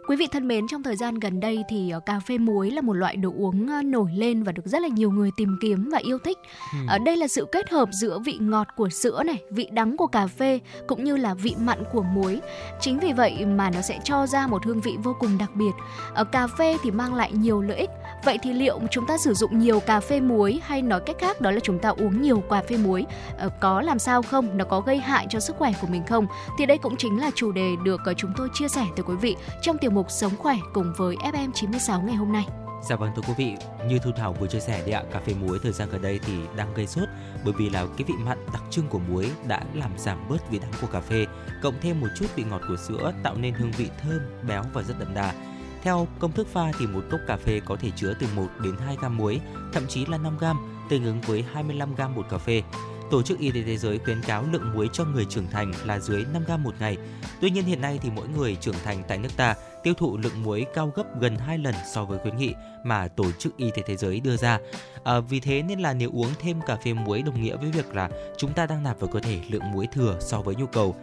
Quý 0.06 0.16
vị 0.16 0.26
thân 0.32 0.48
mến, 0.48 0.66
trong 0.68 0.82
thời 0.82 0.96
gian 0.96 1.14
gần 1.14 1.40
đây 1.40 1.64
thì 1.68 1.90
ờ, 1.90 2.00
cà 2.00 2.20
phê 2.20 2.38
muối 2.38 2.70
là 2.70 2.80
một 2.80 2.92
loại 2.92 3.16
đồ 3.16 3.32
uống 3.36 3.68
ờ, 3.68 3.82
nổi 3.82 4.10
lên 4.14 4.42
và 4.42 4.52
được 4.52 4.66
rất 4.66 4.82
là 4.82 4.88
nhiều 4.88 5.10
người 5.10 5.30
tìm 5.36 5.56
kiếm 5.60 5.88
và 5.92 5.98
yêu 5.98 6.18
thích. 6.18 6.38
Ừ. 6.72 6.98
Đây 7.04 7.16
là 7.16 7.28
sự 7.28 7.46
kết 7.52 7.70
hợp 7.70 7.88
giữa 7.92 8.18
vị 8.18 8.38
ngọt 8.40 8.66
của 8.76 8.88
sữa 8.88 9.22
này, 9.22 9.42
vị 9.50 9.68
đắng 9.72 9.96
của 9.96 10.06
cà 10.06 10.26
phê 10.26 10.60
cũng 10.88 11.04
như 11.04 11.16
là 11.16 11.34
vị 11.34 11.54
mặn 11.60 11.78
của 11.92 12.02
muối. 12.02 12.40
Chính 12.80 12.98
vì 12.98 13.12
vậy 13.12 13.46
mà 13.46 13.70
nó 13.70 13.80
sẽ 13.80 13.98
cho 14.04 14.26
ra 14.26 14.46
một 14.46 14.64
hương 14.66 14.80
vị 14.80 14.96
vô 15.02 15.16
cùng 15.20 15.38
đặc 15.38 15.50
biệt. 15.54 15.72
Ở 16.14 16.24
cà 16.24 16.46
phê 16.46 16.76
thì 16.82 16.90
mang 16.90 17.14
lại 17.14 17.32
nhiều 17.32 17.62
lợi 17.62 17.76
ích. 17.76 17.90
Vậy 18.24 18.38
thì 18.42 18.52
liệu 18.52 18.80
chúng 18.90 19.06
ta 19.06 19.18
sử 19.18 19.34
dụng 19.34 19.58
nhiều 19.58 19.80
cà 19.80 20.00
phê 20.00 20.20
muối 20.20 20.60
hay 20.62 20.82
nói 20.82 21.00
cách 21.06 21.16
khác 21.18 21.40
đó 21.40 21.50
là 21.50 21.60
chúng 21.60 21.78
ta 21.78 21.88
uống 21.88 22.22
nhiều 22.22 22.40
cà 22.50 22.62
phê 22.68 22.76
muối 22.76 23.06
ờ, 23.38 23.48
có 23.60 23.82
làm 23.82 23.98
sao 23.98 24.22
không? 24.22 24.58
Nó 24.58 24.64
có 24.64 24.80
gây 24.80 24.98
hại 24.98 25.26
cho 25.30 25.40
sức 25.40 25.56
khỏe 25.56 25.72
của 25.80 25.86
mình 25.86 26.02
không? 26.06 26.26
Thì 26.58 26.66
đây 26.66 26.78
cũng 26.78 26.96
chính 26.96 27.20
là 27.20 27.30
chủ 27.34 27.52
đề 27.52 27.70
được 27.84 28.00
ờ, 28.04 28.14
chúng 28.14 28.32
tôi 28.36 28.48
chia 28.54 28.68
sẻ 28.68 28.84
tới 28.96 29.04
quý 29.08 29.14
vị 29.14 29.36
trong 29.62 29.78
tiểu 29.78 29.90
mục 29.90 30.00
mục 30.00 30.10
Sống 30.10 30.36
khỏe 30.38 30.56
cùng 30.72 30.92
với 30.96 31.16
FM96 31.16 32.04
ngày 32.04 32.14
hôm 32.14 32.32
nay. 32.32 32.46
Dạ 32.88 32.96
vâng 32.96 33.10
thưa 33.16 33.22
quý 33.28 33.34
vị, 33.36 33.56
như 33.88 33.98
Thu 33.98 34.10
Thảo 34.16 34.32
vừa 34.40 34.46
chia 34.46 34.60
sẻ 34.60 34.80
đấy 34.80 34.92
ạ, 34.92 35.02
cà 35.12 35.20
phê 35.20 35.34
muối 35.40 35.58
thời 35.62 35.72
gian 35.72 35.88
gần 35.92 36.02
đây 36.02 36.20
thì 36.26 36.32
đang 36.56 36.74
gây 36.74 36.86
sốt 36.86 37.08
bởi 37.44 37.54
vì 37.58 37.70
là 37.70 37.86
cái 37.96 38.04
vị 38.08 38.14
mặn 38.24 38.38
đặc 38.52 38.62
trưng 38.70 38.88
của 38.88 38.98
muối 38.98 39.30
đã 39.48 39.60
làm 39.74 39.90
giảm 39.98 40.28
bớt 40.28 40.50
vị 40.50 40.58
đắng 40.58 40.72
của 40.80 40.86
cà 40.86 41.00
phê, 41.00 41.26
cộng 41.62 41.74
thêm 41.80 42.00
một 42.00 42.06
chút 42.16 42.26
vị 42.36 42.44
ngọt 42.50 42.60
của 42.68 42.76
sữa 42.76 43.12
tạo 43.22 43.34
nên 43.34 43.54
hương 43.54 43.70
vị 43.70 43.88
thơm, 44.02 44.20
béo 44.48 44.62
và 44.72 44.82
rất 44.82 44.94
đậm 44.98 45.14
đà. 45.14 45.32
Theo 45.82 46.08
công 46.18 46.32
thức 46.32 46.48
pha 46.52 46.72
thì 46.78 46.86
một 46.86 47.02
cốc 47.10 47.20
cà 47.26 47.36
phê 47.36 47.60
có 47.64 47.76
thể 47.76 47.90
chứa 47.96 48.14
từ 48.20 48.26
1 48.36 48.46
đến 48.62 48.74
2 48.86 48.96
gam 49.02 49.16
muối, 49.16 49.40
thậm 49.72 49.86
chí 49.88 50.06
là 50.06 50.18
5 50.18 50.38
gam, 50.40 50.56
tương 50.90 51.04
ứng 51.04 51.20
với 51.20 51.44
25 51.52 51.94
gam 51.94 52.16
bột 52.16 52.26
cà 52.30 52.38
phê. 52.38 52.62
Tổ 53.10 53.22
chức 53.22 53.38
Y 53.38 53.50
tế 53.50 53.62
Thế 53.62 53.76
giới 53.76 53.98
khuyến 53.98 54.22
cáo 54.22 54.44
lượng 54.52 54.72
muối 54.74 54.88
cho 54.92 55.04
người 55.04 55.24
trưởng 55.24 55.46
thành 55.50 55.72
là 55.84 55.98
dưới 55.98 56.24
5 56.32 56.44
gam 56.48 56.62
một 56.62 56.74
ngày. 56.80 56.96
Tuy 57.40 57.50
nhiên 57.50 57.64
hiện 57.64 57.80
nay 57.80 57.98
thì 58.02 58.10
mỗi 58.10 58.28
người 58.28 58.56
trưởng 58.56 58.74
thành 58.84 59.02
tại 59.08 59.18
nước 59.18 59.28
ta 59.36 59.54
tiêu 59.82 59.94
thụ 59.94 60.16
lượng 60.16 60.42
muối 60.42 60.66
cao 60.74 60.92
gấp 60.96 61.20
gần 61.20 61.36
2 61.36 61.58
lần 61.58 61.74
so 61.94 62.04
với 62.04 62.18
khuyến 62.18 62.36
nghị 62.36 62.54
mà 62.84 63.08
Tổ 63.08 63.32
chức 63.38 63.56
Y 63.56 63.70
tế 63.70 63.82
Thế 63.86 63.96
giới 63.96 64.20
đưa 64.20 64.36
ra. 64.36 64.58
À, 65.04 65.20
vì 65.20 65.40
thế 65.40 65.62
nên 65.62 65.80
là 65.80 65.92
nếu 65.92 66.10
uống 66.12 66.30
thêm 66.38 66.60
cà 66.66 66.76
phê 66.84 66.92
muối 66.92 67.22
đồng 67.22 67.42
nghĩa 67.42 67.56
với 67.56 67.70
việc 67.70 67.94
là 67.94 68.10
chúng 68.38 68.52
ta 68.52 68.66
đang 68.66 68.82
nạp 68.82 69.00
vào 69.00 69.10
cơ 69.12 69.20
thể 69.20 69.40
lượng 69.48 69.72
muối 69.72 69.86
thừa 69.92 70.16
so 70.20 70.40
với 70.40 70.54
nhu 70.54 70.66
cầu. 70.66 70.96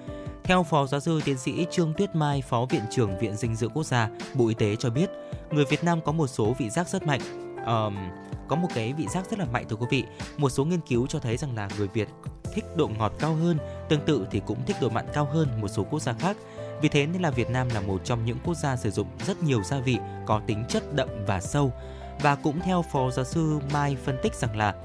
Theo 0.48 0.64
Phó 0.64 0.86
Giáo 0.86 1.00
sư 1.00 1.22
Tiến 1.26 1.38
sĩ 1.38 1.66
Trương 1.72 1.94
Tuyết 1.94 2.16
Mai, 2.16 2.42
Phó 2.42 2.66
Viện 2.70 2.82
trưởng 2.92 3.20
Viện 3.20 3.36
Dinh 3.36 3.56
dưỡng 3.56 3.72
Quốc 3.74 3.84
gia, 3.84 4.10
Bộ 4.34 4.48
Y 4.48 4.54
tế 4.54 4.76
cho 4.76 4.90
biết, 4.90 5.10
người 5.52 5.66
Việt 5.66 5.84
Nam 5.84 6.02
có 6.02 6.12
một 6.12 6.28
số 6.28 6.56
vị 6.60 6.70
giác 6.70 6.90
rất 6.90 7.04
mạnh. 7.04 7.22
Um, 7.66 7.98
có 8.48 8.56
một 8.56 8.68
cái 8.76 8.94
vị 8.94 9.08
giác 9.08 9.30
rất 9.30 9.40
là 9.40 9.46
mạnh 9.46 9.66
thưa 9.70 9.76
quý 9.76 9.86
vị. 9.90 10.04
Một 10.38 10.50
số 10.50 10.66
nghiên 10.66 10.80
cứu 10.80 11.08
cho 11.08 11.20
thấy 11.20 11.38
rằng 11.38 11.56
là 11.56 11.70
người 11.78 11.88
Việt 11.88 12.10
thích 12.54 12.66
độ 12.76 12.88
ngọt 12.88 13.14
cao 13.20 13.36
hơn, 13.36 13.58
tương 13.90 14.06
tự 14.06 14.28
thì 14.32 14.42
cũng 14.46 14.66
thích 14.66 14.76
độ 14.82 14.90
mặn 14.90 15.06
cao 15.14 15.26
hơn 15.26 15.62
một 15.62 15.68
số 15.68 15.84
quốc 15.84 16.02
gia 16.02 16.14
khác. 16.14 16.38
Vì 16.82 16.90
thế 16.90 17.06
nên 17.06 17.22
là 17.22 17.30
Việt 17.30 17.50
Nam 17.50 17.68
là 17.74 17.82
một 17.82 18.02
trong 18.04 18.26
những 18.26 18.38
quốc 18.44 18.58
gia 18.58 18.76
sử 18.76 18.92
dụng 18.92 19.08
rất 19.28 19.44
nhiều 19.44 19.64
gia 19.64 19.80
vị 19.80 19.98
có 20.26 20.42
tính 20.48 20.64
chất 20.70 20.96
đậm 20.96 21.10
và 21.28 21.42
sâu. 21.42 21.74
Và 22.22 22.36
cũng 22.36 22.60
theo 22.60 22.86
Phó 22.92 23.12
Giáo 23.12 23.26
sư 23.26 23.60
Mai 23.74 23.98
phân 24.06 24.18
tích 24.24 24.36
rằng 24.36 24.58
là 24.58 24.76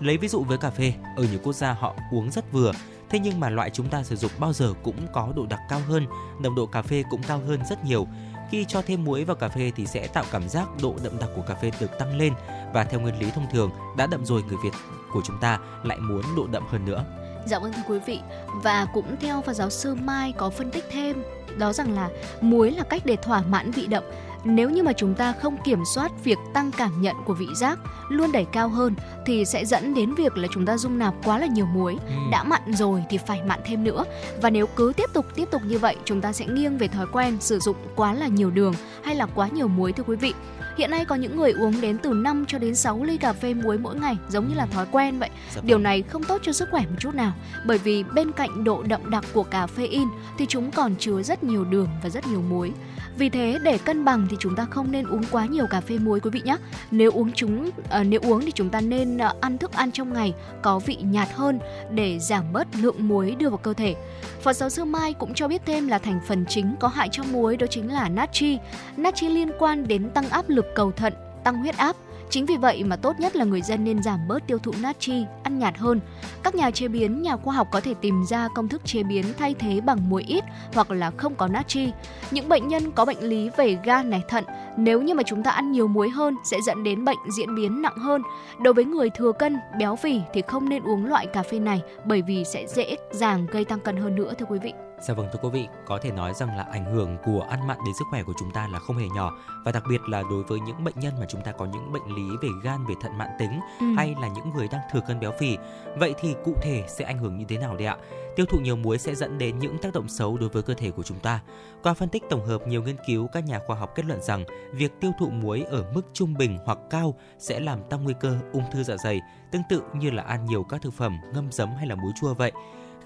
lấy 0.00 0.16
ví 0.16 0.28
dụ 0.28 0.44
với 0.44 0.58
cà 0.58 0.70
phê, 0.70 0.92
ở 1.16 1.24
nhiều 1.30 1.40
quốc 1.42 1.52
gia 1.52 1.72
họ 1.72 1.94
uống 2.12 2.30
rất 2.30 2.52
vừa, 2.52 2.72
thế 3.10 3.18
nhưng 3.18 3.40
mà 3.40 3.50
loại 3.50 3.70
chúng 3.70 3.88
ta 3.88 4.02
sử 4.02 4.16
dụng 4.16 4.32
bao 4.38 4.52
giờ 4.52 4.72
cũng 4.82 4.96
có 5.12 5.32
độ 5.36 5.46
đặc 5.46 5.60
cao 5.68 5.80
hơn, 5.88 6.06
nồng 6.40 6.54
độ 6.54 6.66
cà 6.66 6.82
phê 6.82 7.02
cũng 7.10 7.22
cao 7.22 7.40
hơn 7.46 7.60
rất 7.70 7.84
nhiều. 7.84 8.06
Khi 8.50 8.64
cho 8.68 8.82
thêm 8.82 9.04
muối 9.04 9.24
vào 9.24 9.36
cà 9.36 9.48
phê 9.48 9.72
thì 9.76 9.86
sẽ 9.86 10.06
tạo 10.06 10.24
cảm 10.30 10.48
giác 10.48 10.68
độ 10.82 10.94
đậm 11.04 11.18
đặc 11.18 11.28
của 11.36 11.42
cà 11.42 11.54
phê 11.54 11.70
được 11.80 11.98
tăng 11.98 12.18
lên 12.18 12.32
và 12.74 12.84
theo 12.84 13.00
nguyên 13.00 13.18
lý 13.18 13.30
thông 13.30 13.46
thường 13.52 13.70
đã 13.96 14.06
đậm 14.06 14.24
rồi 14.24 14.42
người 14.42 14.56
Việt 14.64 14.72
của 15.12 15.20
chúng 15.24 15.36
ta 15.40 15.58
lại 15.84 15.98
muốn 15.98 16.22
độ 16.36 16.46
đậm 16.46 16.62
hơn 16.68 16.84
nữa. 16.84 17.04
Dạ 17.46 17.58
vâng 17.58 17.72
thưa 17.72 17.82
quý 17.88 17.98
vị 18.06 18.20
và 18.62 18.86
cũng 18.94 19.16
theo 19.20 19.42
phó 19.42 19.52
giáo 19.52 19.70
sư 19.70 19.94
Mai 19.94 20.32
có 20.32 20.50
phân 20.50 20.70
tích 20.70 20.84
thêm 20.90 21.22
đó 21.58 21.72
rằng 21.72 21.94
là 21.94 22.08
muối 22.40 22.70
là 22.70 22.82
cách 22.82 23.02
để 23.06 23.16
thỏa 23.16 23.42
mãn 23.42 23.70
vị 23.70 23.86
đậm 23.86 24.04
nếu 24.44 24.70
như 24.70 24.82
mà 24.82 24.92
chúng 24.92 25.14
ta 25.14 25.32
không 25.32 25.56
kiểm 25.64 25.82
soát 25.94 26.12
việc 26.24 26.38
tăng 26.54 26.70
cảm 26.76 27.02
nhận 27.02 27.16
của 27.24 27.34
vị 27.34 27.46
giác 27.54 27.78
luôn 28.08 28.32
đẩy 28.32 28.44
cao 28.44 28.68
hơn 28.68 28.94
thì 29.26 29.44
sẽ 29.44 29.64
dẫn 29.64 29.94
đến 29.94 30.14
việc 30.14 30.36
là 30.36 30.48
chúng 30.52 30.66
ta 30.66 30.76
dung 30.76 30.98
nạp 30.98 31.14
quá 31.24 31.38
là 31.38 31.46
nhiều 31.46 31.66
muối 31.66 31.96
ừ. 32.06 32.14
đã 32.30 32.44
mặn 32.44 32.62
rồi 32.74 33.04
thì 33.10 33.18
phải 33.18 33.42
mặn 33.42 33.60
thêm 33.64 33.84
nữa 33.84 34.04
và 34.42 34.50
nếu 34.50 34.66
cứ 34.66 34.92
tiếp 34.96 35.10
tục 35.12 35.26
tiếp 35.34 35.48
tục 35.50 35.62
như 35.64 35.78
vậy 35.78 35.96
chúng 36.04 36.20
ta 36.20 36.32
sẽ 36.32 36.46
nghiêng 36.46 36.78
về 36.78 36.88
thói 36.88 37.06
quen 37.12 37.36
sử 37.40 37.58
dụng 37.58 37.76
quá 37.96 38.12
là 38.12 38.26
nhiều 38.26 38.50
đường 38.50 38.74
hay 39.02 39.14
là 39.14 39.26
quá 39.34 39.48
nhiều 39.48 39.68
muối 39.68 39.92
thưa 39.92 40.04
quý 40.06 40.16
vị 40.16 40.34
Hiện 40.76 40.90
nay 40.90 41.04
có 41.04 41.14
những 41.14 41.36
người 41.36 41.52
uống 41.52 41.80
đến 41.80 41.98
từ 41.98 42.12
5 42.12 42.44
cho 42.48 42.58
đến 42.58 42.74
6 42.74 43.04
ly 43.04 43.16
cà 43.16 43.32
phê 43.32 43.54
muối 43.54 43.78
mỗi 43.78 43.96
ngày 43.96 44.16
giống 44.28 44.48
như 44.48 44.54
là 44.54 44.66
thói 44.66 44.86
quen 44.92 45.18
vậy. 45.18 45.30
Dạ 45.54 45.60
Điều 45.64 45.76
vâng. 45.76 45.82
này 45.82 46.02
không 46.02 46.24
tốt 46.24 46.40
cho 46.42 46.52
sức 46.52 46.68
khỏe 46.70 46.80
một 46.80 46.96
chút 46.98 47.14
nào 47.14 47.32
bởi 47.66 47.78
vì 47.78 48.04
bên 48.14 48.32
cạnh 48.32 48.64
độ 48.64 48.82
đậm 48.82 49.10
đặc 49.10 49.24
của 49.32 49.42
cà 49.42 49.66
phê 49.66 49.86
in 49.86 50.08
thì 50.38 50.46
chúng 50.48 50.70
còn 50.70 50.94
chứa 50.98 51.22
rất 51.22 51.44
nhiều 51.44 51.64
đường 51.64 51.88
và 52.02 52.08
rất 52.08 52.26
nhiều 52.26 52.42
muối. 52.42 52.72
Vì 53.16 53.28
thế 53.28 53.58
để 53.62 53.78
cân 53.78 54.04
bằng 54.04 54.26
thì 54.30 54.36
chúng 54.40 54.56
ta 54.56 54.66
không 54.70 54.92
nên 54.92 55.06
uống 55.06 55.22
quá 55.30 55.46
nhiều 55.46 55.66
cà 55.66 55.80
phê 55.80 55.98
muối 55.98 56.20
quý 56.20 56.30
vị 56.30 56.40
nhé. 56.44 56.56
Nếu 56.90 57.10
uống 57.10 57.32
chúng 57.32 57.68
uh, 57.68 57.72
nếu 58.06 58.20
uống 58.20 58.40
thì 58.40 58.52
chúng 58.52 58.70
ta 58.70 58.80
nên 58.80 59.16
uh, 59.16 59.40
ăn 59.40 59.58
thức 59.58 59.72
ăn 59.72 59.92
trong 59.92 60.12
ngày 60.12 60.34
có 60.62 60.78
vị 60.78 60.96
nhạt 61.02 61.28
hơn 61.34 61.58
để 61.90 62.18
giảm 62.18 62.52
bớt 62.52 62.66
lượng 62.76 63.08
muối 63.08 63.34
đưa 63.38 63.48
vào 63.48 63.58
cơ 63.58 63.74
thể. 63.74 63.94
Phó 64.42 64.52
giáo 64.52 64.70
sư 64.70 64.84
Mai 64.84 65.12
cũng 65.12 65.34
cho 65.34 65.48
biết 65.48 65.62
thêm 65.66 65.88
là 65.88 65.98
thành 65.98 66.20
phần 66.28 66.44
chính 66.48 66.74
có 66.80 66.88
hại 66.88 67.08
cho 67.12 67.22
muối 67.32 67.56
đó 67.56 67.66
chính 67.70 67.92
là 67.92 68.08
natri. 68.08 68.58
Natri 68.96 69.28
liên 69.28 69.50
quan 69.58 69.88
đến 69.88 70.10
tăng 70.10 70.28
áp 70.28 70.48
lực 70.48 70.66
cầu 70.74 70.92
thận, 70.92 71.12
tăng 71.44 71.58
huyết 71.58 71.76
áp, 71.76 71.96
Chính 72.30 72.46
vì 72.46 72.56
vậy 72.56 72.84
mà 72.84 72.96
tốt 72.96 73.20
nhất 73.20 73.36
là 73.36 73.44
người 73.44 73.62
dân 73.62 73.84
nên 73.84 74.02
giảm 74.02 74.28
bớt 74.28 74.46
tiêu 74.46 74.58
thụ 74.58 74.72
natri, 74.82 75.24
ăn 75.42 75.58
nhạt 75.58 75.78
hơn. 75.78 76.00
Các 76.42 76.54
nhà 76.54 76.70
chế 76.70 76.88
biến, 76.88 77.22
nhà 77.22 77.36
khoa 77.36 77.54
học 77.54 77.68
có 77.70 77.80
thể 77.80 77.94
tìm 78.00 78.24
ra 78.28 78.48
công 78.54 78.68
thức 78.68 78.82
chế 78.84 79.02
biến 79.02 79.24
thay 79.38 79.54
thế 79.54 79.80
bằng 79.80 80.10
muối 80.10 80.22
ít 80.22 80.44
hoặc 80.74 80.90
là 80.90 81.10
không 81.16 81.34
có 81.34 81.48
natri. 81.48 81.92
Những 82.30 82.48
bệnh 82.48 82.68
nhân 82.68 82.92
có 82.92 83.04
bệnh 83.04 83.20
lý 83.20 83.50
về 83.56 83.78
gan 83.84 84.10
này 84.10 84.22
thận, 84.28 84.44
nếu 84.76 85.02
như 85.02 85.14
mà 85.14 85.22
chúng 85.26 85.42
ta 85.42 85.50
ăn 85.50 85.72
nhiều 85.72 85.88
muối 85.88 86.10
hơn 86.10 86.36
sẽ 86.44 86.56
dẫn 86.66 86.84
đến 86.84 87.04
bệnh 87.04 87.18
diễn 87.36 87.54
biến 87.54 87.82
nặng 87.82 87.96
hơn. 87.96 88.22
Đối 88.62 88.74
với 88.74 88.84
người 88.84 89.10
thừa 89.10 89.32
cân, 89.32 89.56
béo 89.78 89.96
phì 89.96 90.20
thì 90.32 90.42
không 90.46 90.68
nên 90.68 90.82
uống 90.82 91.06
loại 91.06 91.26
cà 91.26 91.42
phê 91.42 91.58
này 91.58 91.82
bởi 92.04 92.22
vì 92.22 92.44
sẽ 92.44 92.66
dễ 92.66 92.96
dàng 93.12 93.46
gây 93.46 93.64
tăng 93.64 93.80
cân 93.80 93.96
hơn 93.96 94.14
nữa 94.14 94.32
thưa 94.38 94.46
quý 94.48 94.58
vị. 94.62 94.72
Dạ 95.02 95.14
vâng 95.14 95.28
thưa 95.32 95.38
quý 95.42 95.48
vị, 95.52 95.68
có 95.86 95.98
thể 95.98 96.12
nói 96.12 96.34
rằng 96.34 96.56
là 96.56 96.62
ảnh 96.62 96.84
hưởng 96.84 97.16
của 97.24 97.46
ăn 97.50 97.66
mặn 97.66 97.78
đến 97.86 97.94
sức 97.98 98.04
khỏe 98.10 98.22
của 98.22 98.32
chúng 98.38 98.50
ta 98.50 98.68
là 98.72 98.78
không 98.78 98.96
hề 98.96 99.06
nhỏ 99.14 99.32
và 99.64 99.72
đặc 99.72 99.82
biệt 99.88 100.00
là 100.08 100.22
đối 100.30 100.42
với 100.42 100.60
những 100.60 100.84
bệnh 100.84 101.00
nhân 101.00 101.14
mà 101.20 101.26
chúng 101.28 101.42
ta 101.42 101.52
có 101.52 101.66
những 101.66 101.92
bệnh 101.92 102.14
lý 102.16 102.36
về 102.42 102.48
gan, 102.62 102.86
về 102.86 102.94
thận 103.00 103.18
mãn 103.18 103.28
tính 103.38 103.60
ừ. 103.80 103.86
hay 103.96 104.14
là 104.20 104.28
những 104.28 104.50
người 104.54 104.68
đang 104.68 104.80
thừa 104.92 105.00
cân 105.06 105.20
béo 105.20 105.32
phì. 105.38 105.56
Vậy 105.96 106.14
thì 106.20 106.34
cụ 106.44 106.54
thể 106.62 106.84
sẽ 106.88 107.04
ảnh 107.04 107.18
hưởng 107.18 107.38
như 107.38 107.44
thế 107.48 107.58
nào 107.58 107.76
đây 107.76 107.86
ạ? 107.86 107.96
Tiêu 108.36 108.46
thụ 108.46 108.58
nhiều 108.58 108.76
muối 108.76 108.98
sẽ 108.98 109.14
dẫn 109.14 109.38
đến 109.38 109.58
những 109.58 109.78
tác 109.78 109.92
động 109.92 110.08
xấu 110.08 110.38
đối 110.38 110.48
với 110.48 110.62
cơ 110.62 110.74
thể 110.74 110.90
của 110.90 111.02
chúng 111.02 111.18
ta. 111.18 111.40
Qua 111.82 111.94
phân 111.94 112.08
tích 112.08 112.22
tổng 112.30 112.46
hợp 112.46 112.66
nhiều 112.66 112.82
nghiên 112.82 112.96
cứu, 113.06 113.26
các 113.26 113.44
nhà 113.44 113.60
khoa 113.66 113.76
học 113.76 113.92
kết 113.94 114.04
luận 114.06 114.22
rằng 114.22 114.44
việc 114.72 115.00
tiêu 115.00 115.12
thụ 115.18 115.30
muối 115.30 115.62
ở 115.62 115.84
mức 115.94 116.02
trung 116.12 116.34
bình 116.34 116.58
hoặc 116.64 116.78
cao 116.90 117.14
sẽ 117.38 117.60
làm 117.60 117.82
tăng 117.82 118.04
nguy 118.04 118.14
cơ 118.20 118.38
ung 118.52 118.64
thư 118.72 118.82
dạ 118.82 118.96
dày, 118.96 119.20
tương 119.52 119.62
tự 119.68 119.82
như 119.94 120.10
là 120.10 120.22
ăn 120.22 120.44
nhiều 120.44 120.62
các 120.62 120.82
thực 120.82 120.94
phẩm 120.94 121.16
ngâm 121.34 121.52
giấm 121.52 121.68
hay 121.76 121.86
là 121.86 121.94
muối 121.94 122.12
chua 122.20 122.34
vậy. 122.34 122.52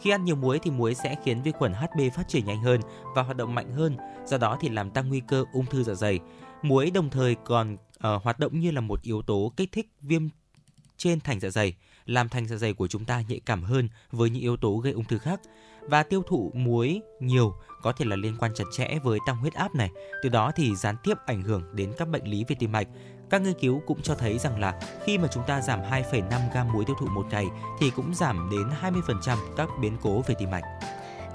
Khi 0.01 0.11
ăn 0.11 0.25
nhiều 0.25 0.37
muối 0.37 0.59
thì 0.59 0.71
muối 0.71 0.95
sẽ 0.95 1.17
khiến 1.25 1.43
vi 1.43 1.53
khuẩn 1.53 1.73
HB 1.73 2.01
phát 2.17 2.29
triển 2.29 2.45
nhanh 2.45 2.63
hơn 2.63 2.81
và 3.15 3.23
hoạt 3.23 3.37
động 3.37 3.55
mạnh 3.55 3.73
hơn, 3.73 3.97
do 4.27 4.39
đó 4.39 4.59
thì 4.61 4.69
làm 4.69 4.91
tăng 4.91 5.09
nguy 5.09 5.23
cơ 5.29 5.45
ung 5.53 5.67
thư 5.67 5.83
dạ 5.83 5.95
dày. 5.95 6.21
Muối 6.63 6.91
đồng 6.91 7.11
thời 7.11 7.35
còn 7.35 7.75
uh, 7.75 8.23
hoạt 8.23 8.39
động 8.39 8.61
như 8.61 8.71
là 8.71 8.81
một 8.81 9.03
yếu 9.03 9.23
tố 9.23 9.53
kích 9.57 9.73
thích 9.73 9.91
viêm 10.01 10.29
trên 10.97 11.21
thành 11.21 11.41
dạ 11.41 11.51
dày, 11.51 11.75
làm 12.07 12.29
thành 12.29 12.47
dạ 12.47 12.57
dày 12.57 12.73
của 12.73 12.87
chúng 12.87 13.05
ta 13.05 13.23
nhạy 13.29 13.41
cảm 13.47 13.63
hơn 13.63 13.89
với 14.11 14.31
những 14.31 14.43
yếu 14.43 14.57
tố 14.57 14.77
gây 14.77 14.93
ung 14.93 15.05
thư 15.05 15.19
khác. 15.19 15.41
Và 15.81 16.03
tiêu 16.03 16.23
thụ 16.27 16.53
muối 16.55 17.01
nhiều 17.21 17.55
có 17.83 17.93
thể 17.93 18.05
là 18.05 18.17
liên 18.17 18.37
quan 18.39 18.53
chặt 18.55 18.65
chẽ 18.77 18.99
với 19.03 19.19
tăng 19.27 19.37
huyết 19.37 19.55
áp 19.55 19.75
này, 19.75 19.91
từ 20.23 20.29
đó 20.29 20.53
thì 20.57 20.77
gián 20.77 20.97
tiếp 21.03 21.15
ảnh 21.27 21.43
hưởng 21.43 21.63
đến 21.77 21.93
các 21.99 22.09
bệnh 22.09 22.25
lý 22.25 22.45
về 22.49 22.57
tim 22.59 22.73
mạch, 22.73 22.89
các 23.35 23.43
nghiên 23.43 23.55
cứu 23.55 23.83
cũng 23.87 24.03
cho 24.03 24.15
thấy 24.15 24.39
rằng 24.39 24.61
là 24.61 24.75
khi 25.05 25.19
mà 25.19 25.29
chúng 25.33 25.43
ta 25.47 25.61
giảm 25.61 25.81
2,5 25.83 26.23
gam 26.55 26.73
muối 26.73 26.85
tiêu 26.85 26.97
thụ 27.01 27.07
một 27.07 27.27
ngày 27.31 27.47
thì 27.81 27.91
cũng 27.91 28.15
giảm 28.15 28.51
đến 28.51 28.93
20% 28.93 29.37
các 29.57 29.69
biến 29.81 29.97
cố 30.03 30.23
về 30.27 30.35
tim 30.39 30.51
mạch. 30.51 30.63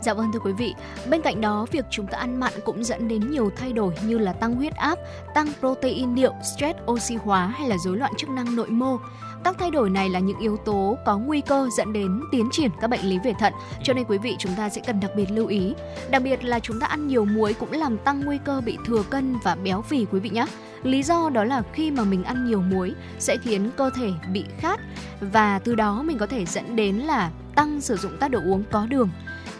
Dạ 0.02 0.14
vâng 0.14 0.32
thưa 0.32 0.40
quý 0.40 0.54
vị, 0.54 0.76
bên 1.10 1.22
cạnh 1.22 1.42
đó 1.42 1.66
việc 1.72 1.86
chúng 1.90 2.08
ta 2.08 2.18
ăn 2.18 2.40
mặn 2.40 2.54
cũng 2.66 2.84
dẫn 2.84 3.08
đến 3.08 3.32
nhiều 3.32 3.52
thay 3.56 3.74
đổi 3.74 3.94
như 4.06 4.18
là 4.18 4.34
tăng 4.34 4.56
huyết 4.56 4.76
áp, 4.76 5.00
tăng 5.34 5.48
protein 5.60 6.16
niệu, 6.16 6.34
stress 6.56 6.80
oxy 6.92 7.16
hóa 7.16 7.48
hay 7.48 7.70
là 7.70 7.78
rối 7.78 7.98
loạn 7.98 8.12
chức 8.18 8.30
năng 8.30 8.56
nội 8.56 8.70
mô. 8.70 8.98
Các 9.44 9.56
thay 9.60 9.72
đổi 9.72 9.90
này 9.90 10.10
là 10.10 10.20
những 10.20 10.40
yếu 10.40 10.58
tố 10.58 10.98
có 11.06 11.18
nguy 11.18 11.42
cơ 11.42 11.70
dẫn 11.78 11.94
đến 11.94 12.22
tiến 12.32 12.50
triển 12.52 12.72
các 12.82 12.90
bệnh 12.90 13.10
lý 13.10 13.20
về 13.24 13.34
thận, 13.40 13.54
cho 13.84 13.94
nên 13.94 14.06
quý 14.06 14.18
vị 14.18 14.36
chúng 14.40 14.56
ta 14.56 14.70
sẽ 14.70 14.82
cần 14.88 15.00
đặc 15.00 15.12
biệt 15.16 15.32
lưu 15.32 15.48
ý. 15.48 15.74
Đặc 16.10 16.24
biệt 16.24 16.44
là 16.44 16.60
chúng 16.60 16.80
ta 16.80 16.88
ăn 16.88 17.08
nhiều 17.08 17.26
muối 17.26 17.54
cũng 17.54 17.72
làm 17.72 17.98
tăng 17.98 18.22
nguy 18.26 18.38
cơ 18.46 18.62
bị 18.66 18.78
thừa 18.86 19.04
cân 19.10 19.38
và 19.44 19.56
béo 19.56 19.82
phì 19.82 20.06
quý 20.06 20.20
vị 20.20 20.30
nhé. 20.30 20.46
Lý 20.84 21.04
do 21.04 21.30
đó 21.30 21.44
là 21.44 21.64
khi 21.74 21.92
mà 21.92 22.04
mình 22.04 22.24
ăn 22.24 22.46
nhiều 22.46 22.62
muối 22.62 22.94
sẽ 23.20 23.38
khiến 23.38 23.72
cơ 23.78 23.90
thể 23.96 24.10
bị 24.34 24.46
khát 24.60 24.80
và 25.22 25.60
từ 25.60 25.76
đó 25.76 26.04
mình 26.04 26.18
có 26.18 26.28
thể 26.28 26.46
dẫn 26.46 26.76
đến 26.76 26.96
là 26.96 27.32
tăng 27.56 27.82
sử 27.82 27.98
dụng 27.98 28.12
các 28.20 28.32
đồ 28.32 28.40
uống 28.46 28.64
có 28.72 28.86
đường. 28.86 29.10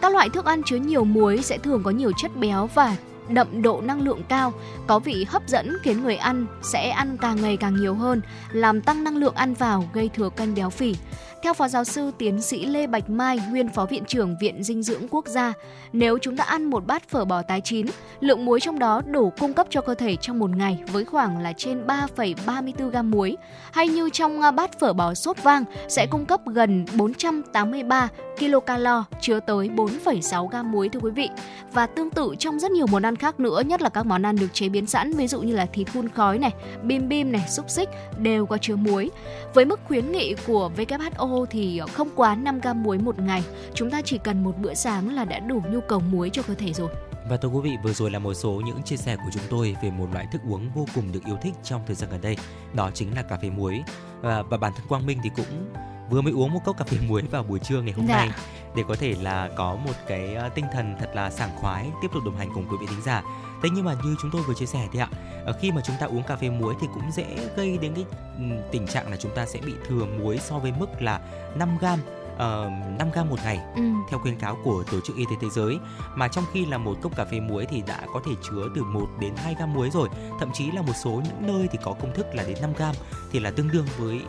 Các 0.00 0.12
loại 0.12 0.28
thức 0.30 0.44
ăn 0.44 0.62
chứa 0.62 0.76
nhiều 0.76 1.04
muối 1.04 1.42
sẽ 1.42 1.58
thường 1.58 1.82
có 1.82 1.90
nhiều 1.90 2.12
chất 2.16 2.36
béo 2.36 2.66
và 2.74 2.96
đậm 3.28 3.62
độ 3.62 3.80
năng 3.80 4.02
lượng 4.02 4.22
cao, 4.28 4.52
có 4.86 4.98
vị 4.98 5.26
hấp 5.28 5.48
dẫn 5.48 5.76
khiến 5.82 6.02
người 6.02 6.16
ăn 6.16 6.46
sẽ 6.62 6.90
ăn 6.90 7.16
càng 7.20 7.42
ngày 7.42 7.56
càng 7.56 7.76
nhiều 7.76 7.94
hơn, 7.94 8.20
làm 8.52 8.80
tăng 8.80 9.04
năng 9.04 9.16
lượng 9.16 9.34
ăn 9.34 9.54
vào 9.54 9.88
gây 9.92 10.10
thừa 10.14 10.30
cân 10.30 10.54
béo 10.54 10.70
phì. 10.70 10.94
Theo 11.42 11.54
Phó 11.54 11.68
Giáo 11.68 11.84
sư 11.84 12.10
Tiến 12.18 12.40
sĩ 12.40 12.66
Lê 12.66 12.86
Bạch 12.86 13.10
Mai, 13.10 13.40
nguyên 13.50 13.68
Phó 13.68 13.86
Viện 13.86 14.04
trưởng 14.04 14.36
Viện 14.40 14.62
Dinh 14.62 14.82
dưỡng 14.82 15.08
Quốc 15.10 15.26
gia, 15.26 15.52
nếu 15.92 16.18
chúng 16.18 16.36
ta 16.36 16.44
ăn 16.44 16.64
một 16.64 16.86
bát 16.86 17.08
phở 17.08 17.24
bò 17.24 17.42
tái 17.42 17.60
chín, 17.64 17.86
lượng 18.20 18.44
muối 18.44 18.60
trong 18.60 18.78
đó 18.78 19.02
đủ 19.06 19.32
cung 19.40 19.52
cấp 19.52 19.66
cho 19.70 19.80
cơ 19.80 19.94
thể 19.94 20.16
trong 20.16 20.38
một 20.38 20.50
ngày 20.50 20.82
với 20.92 21.04
khoảng 21.04 21.38
là 21.38 21.52
trên 21.52 21.86
3,34 21.86 22.88
gam 22.88 23.10
muối. 23.10 23.36
Hay 23.72 23.88
như 23.88 24.10
trong 24.12 24.40
à, 24.40 24.50
bát 24.50 24.80
phở 24.80 24.92
bò 24.92 25.14
sốt 25.14 25.42
vang 25.42 25.64
sẽ 25.88 26.06
cung 26.06 26.26
cấp 26.26 26.40
gần 26.46 26.84
483 26.96 28.08
kilocalo 28.38 29.04
chứa 29.20 29.40
tới 29.40 29.68
4,6 29.68 30.48
gam 30.48 30.72
muối 30.72 30.88
thưa 30.88 31.00
quý 31.00 31.10
vị. 31.10 31.28
Và 31.72 31.86
tương 31.86 32.10
tự 32.10 32.34
trong 32.38 32.58
rất 32.58 32.70
nhiều 32.70 32.86
món 32.86 33.02
ăn 33.02 33.16
khác 33.16 33.40
nữa, 33.40 33.62
nhất 33.66 33.82
là 33.82 33.88
các 33.88 34.06
món 34.06 34.26
ăn 34.26 34.36
được 34.36 34.48
chế 34.52 34.68
biến 34.68 34.86
sẵn, 34.86 35.12
ví 35.12 35.28
dụ 35.28 35.40
như 35.40 35.56
là 35.56 35.66
thịt 35.66 35.88
hun 35.94 36.08
khói 36.08 36.38
này, 36.38 36.52
bim 36.82 37.08
bim 37.08 37.32
này, 37.32 37.44
xúc 37.48 37.70
xích 37.70 37.88
đều 38.18 38.46
có 38.46 38.58
chứa 38.58 38.76
muối. 38.76 39.10
Với 39.54 39.64
mức 39.64 39.80
khuyến 39.84 40.12
nghị 40.12 40.34
của 40.46 40.70
WHO 40.76 41.29
thì 41.50 41.80
không 41.92 42.08
quá 42.16 42.34
5 42.34 42.60
gam 42.60 42.82
muối 42.82 42.98
một 42.98 43.18
ngày. 43.18 43.44
Chúng 43.74 43.90
ta 43.90 44.02
chỉ 44.04 44.18
cần 44.18 44.44
một 44.44 44.58
bữa 44.58 44.74
sáng 44.74 45.14
là 45.14 45.24
đã 45.24 45.38
đủ 45.38 45.62
nhu 45.70 45.80
cầu 45.80 46.00
muối 46.00 46.30
cho 46.30 46.42
cơ 46.42 46.54
thể 46.54 46.72
rồi. 46.72 46.90
Và 47.28 47.36
thưa 47.36 47.48
quý 47.48 47.60
vị, 47.60 47.76
vừa 47.82 47.92
rồi 47.92 48.10
là 48.10 48.18
một 48.18 48.34
số 48.34 48.50
những 48.50 48.82
chia 48.82 48.96
sẻ 48.96 49.16
của 49.16 49.30
chúng 49.32 49.42
tôi 49.50 49.76
về 49.82 49.90
một 49.90 50.06
loại 50.12 50.26
thức 50.32 50.40
uống 50.48 50.70
vô 50.74 50.86
cùng 50.94 51.12
được 51.12 51.20
yêu 51.26 51.36
thích 51.42 51.54
trong 51.62 51.82
thời 51.86 51.96
gian 51.96 52.10
gần 52.10 52.20
đây. 52.20 52.36
Đó 52.74 52.90
chính 52.94 53.14
là 53.16 53.22
cà 53.22 53.36
phê 53.42 53.50
muối. 53.50 53.82
Và, 54.20 54.42
và 54.42 54.56
bản 54.56 54.72
thân 54.76 54.86
Quang 54.88 55.06
Minh 55.06 55.18
thì 55.22 55.30
cũng 55.36 55.72
vừa 56.10 56.20
mới 56.20 56.32
uống 56.32 56.52
một 56.52 56.60
cốc 56.64 56.78
cà 56.78 56.84
phê 56.84 56.96
muối 57.08 57.22
vào 57.22 57.42
buổi 57.42 57.58
trưa 57.58 57.82
ngày 57.82 57.92
hôm 57.92 58.06
dạ. 58.06 58.16
nay 58.16 58.30
để 58.76 58.82
có 58.88 58.94
thể 58.94 59.14
là 59.22 59.50
có 59.56 59.74
một 59.74 59.94
cái 60.08 60.34
ờ, 60.34 60.48
tinh 60.48 60.64
thần 60.72 60.96
thật 61.00 61.10
là 61.14 61.30
sảng 61.30 61.56
khoái 61.56 61.86
tiếp 62.02 62.08
tục 62.14 62.24
đồng 62.24 62.36
hành 62.36 62.48
cùng 62.54 62.66
quý 62.70 62.76
vị 62.80 62.86
thính 62.90 63.02
giả. 63.02 63.22
Thế 63.62 63.68
nhưng 63.72 63.84
mà 63.84 63.94
như 64.04 64.16
chúng 64.22 64.30
tôi 64.30 64.42
vừa 64.42 64.54
chia 64.54 64.66
sẻ 64.66 64.88
thì 64.92 64.98
ạ, 64.98 65.08
ờ, 65.44 65.52
khi 65.60 65.72
mà 65.72 65.80
chúng 65.84 65.96
ta 66.00 66.06
uống 66.06 66.22
cà 66.22 66.36
phê 66.36 66.50
muối 66.50 66.74
thì 66.80 66.86
cũng 66.94 67.12
dễ 67.12 67.48
gây 67.56 67.78
đến 67.78 67.92
cái 67.94 68.04
tình 68.72 68.86
trạng 68.86 69.10
là 69.10 69.16
chúng 69.16 69.34
ta 69.34 69.46
sẽ 69.46 69.60
bị 69.66 69.72
thừa 69.88 70.04
muối 70.04 70.38
so 70.38 70.58
với 70.58 70.72
mức 70.78 71.02
là 71.02 71.20
5 71.54 71.78
gram 71.80 71.98
uh, 72.00 72.38
ờ, 72.38 72.70
5 72.98 73.10
gram 73.12 73.30
một 73.30 73.38
ngày 73.44 73.58
ừ. 73.76 73.82
theo 74.10 74.18
khuyến 74.18 74.38
cáo 74.38 74.56
của 74.64 74.84
tổ 74.92 75.00
chức 75.00 75.16
y 75.16 75.24
tế 75.24 75.36
thế 75.40 75.48
giới 75.50 75.78
mà 76.14 76.28
trong 76.28 76.44
khi 76.52 76.66
là 76.66 76.78
một 76.78 76.94
cốc 77.02 77.16
cà 77.16 77.24
phê 77.24 77.40
muối 77.40 77.66
thì 77.66 77.82
đã 77.86 78.00
có 78.14 78.20
thể 78.26 78.32
chứa 78.42 78.68
từ 78.74 78.82
1 78.84 79.08
đến 79.20 79.32
2 79.36 79.54
gram 79.54 79.74
muối 79.74 79.90
rồi 79.90 80.08
thậm 80.40 80.50
chí 80.54 80.70
là 80.70 80.82
một 80.82 80.92
số 81.04 81.10
những 81.10 81.46
nơi 81.46 81.68
thì 81.72 81.78
có 81.82 81.92
công 81.92 82.14
thức 82.14 82.26
là 82.34 82.42
đến 82.42 82.56
5 82.62 82.72
gram 82.76 82.94
thì 83.32 83.38
là 83.40 83.50
tương 83.50 83.70
đương 83.72 83.86
với 83.98 84.20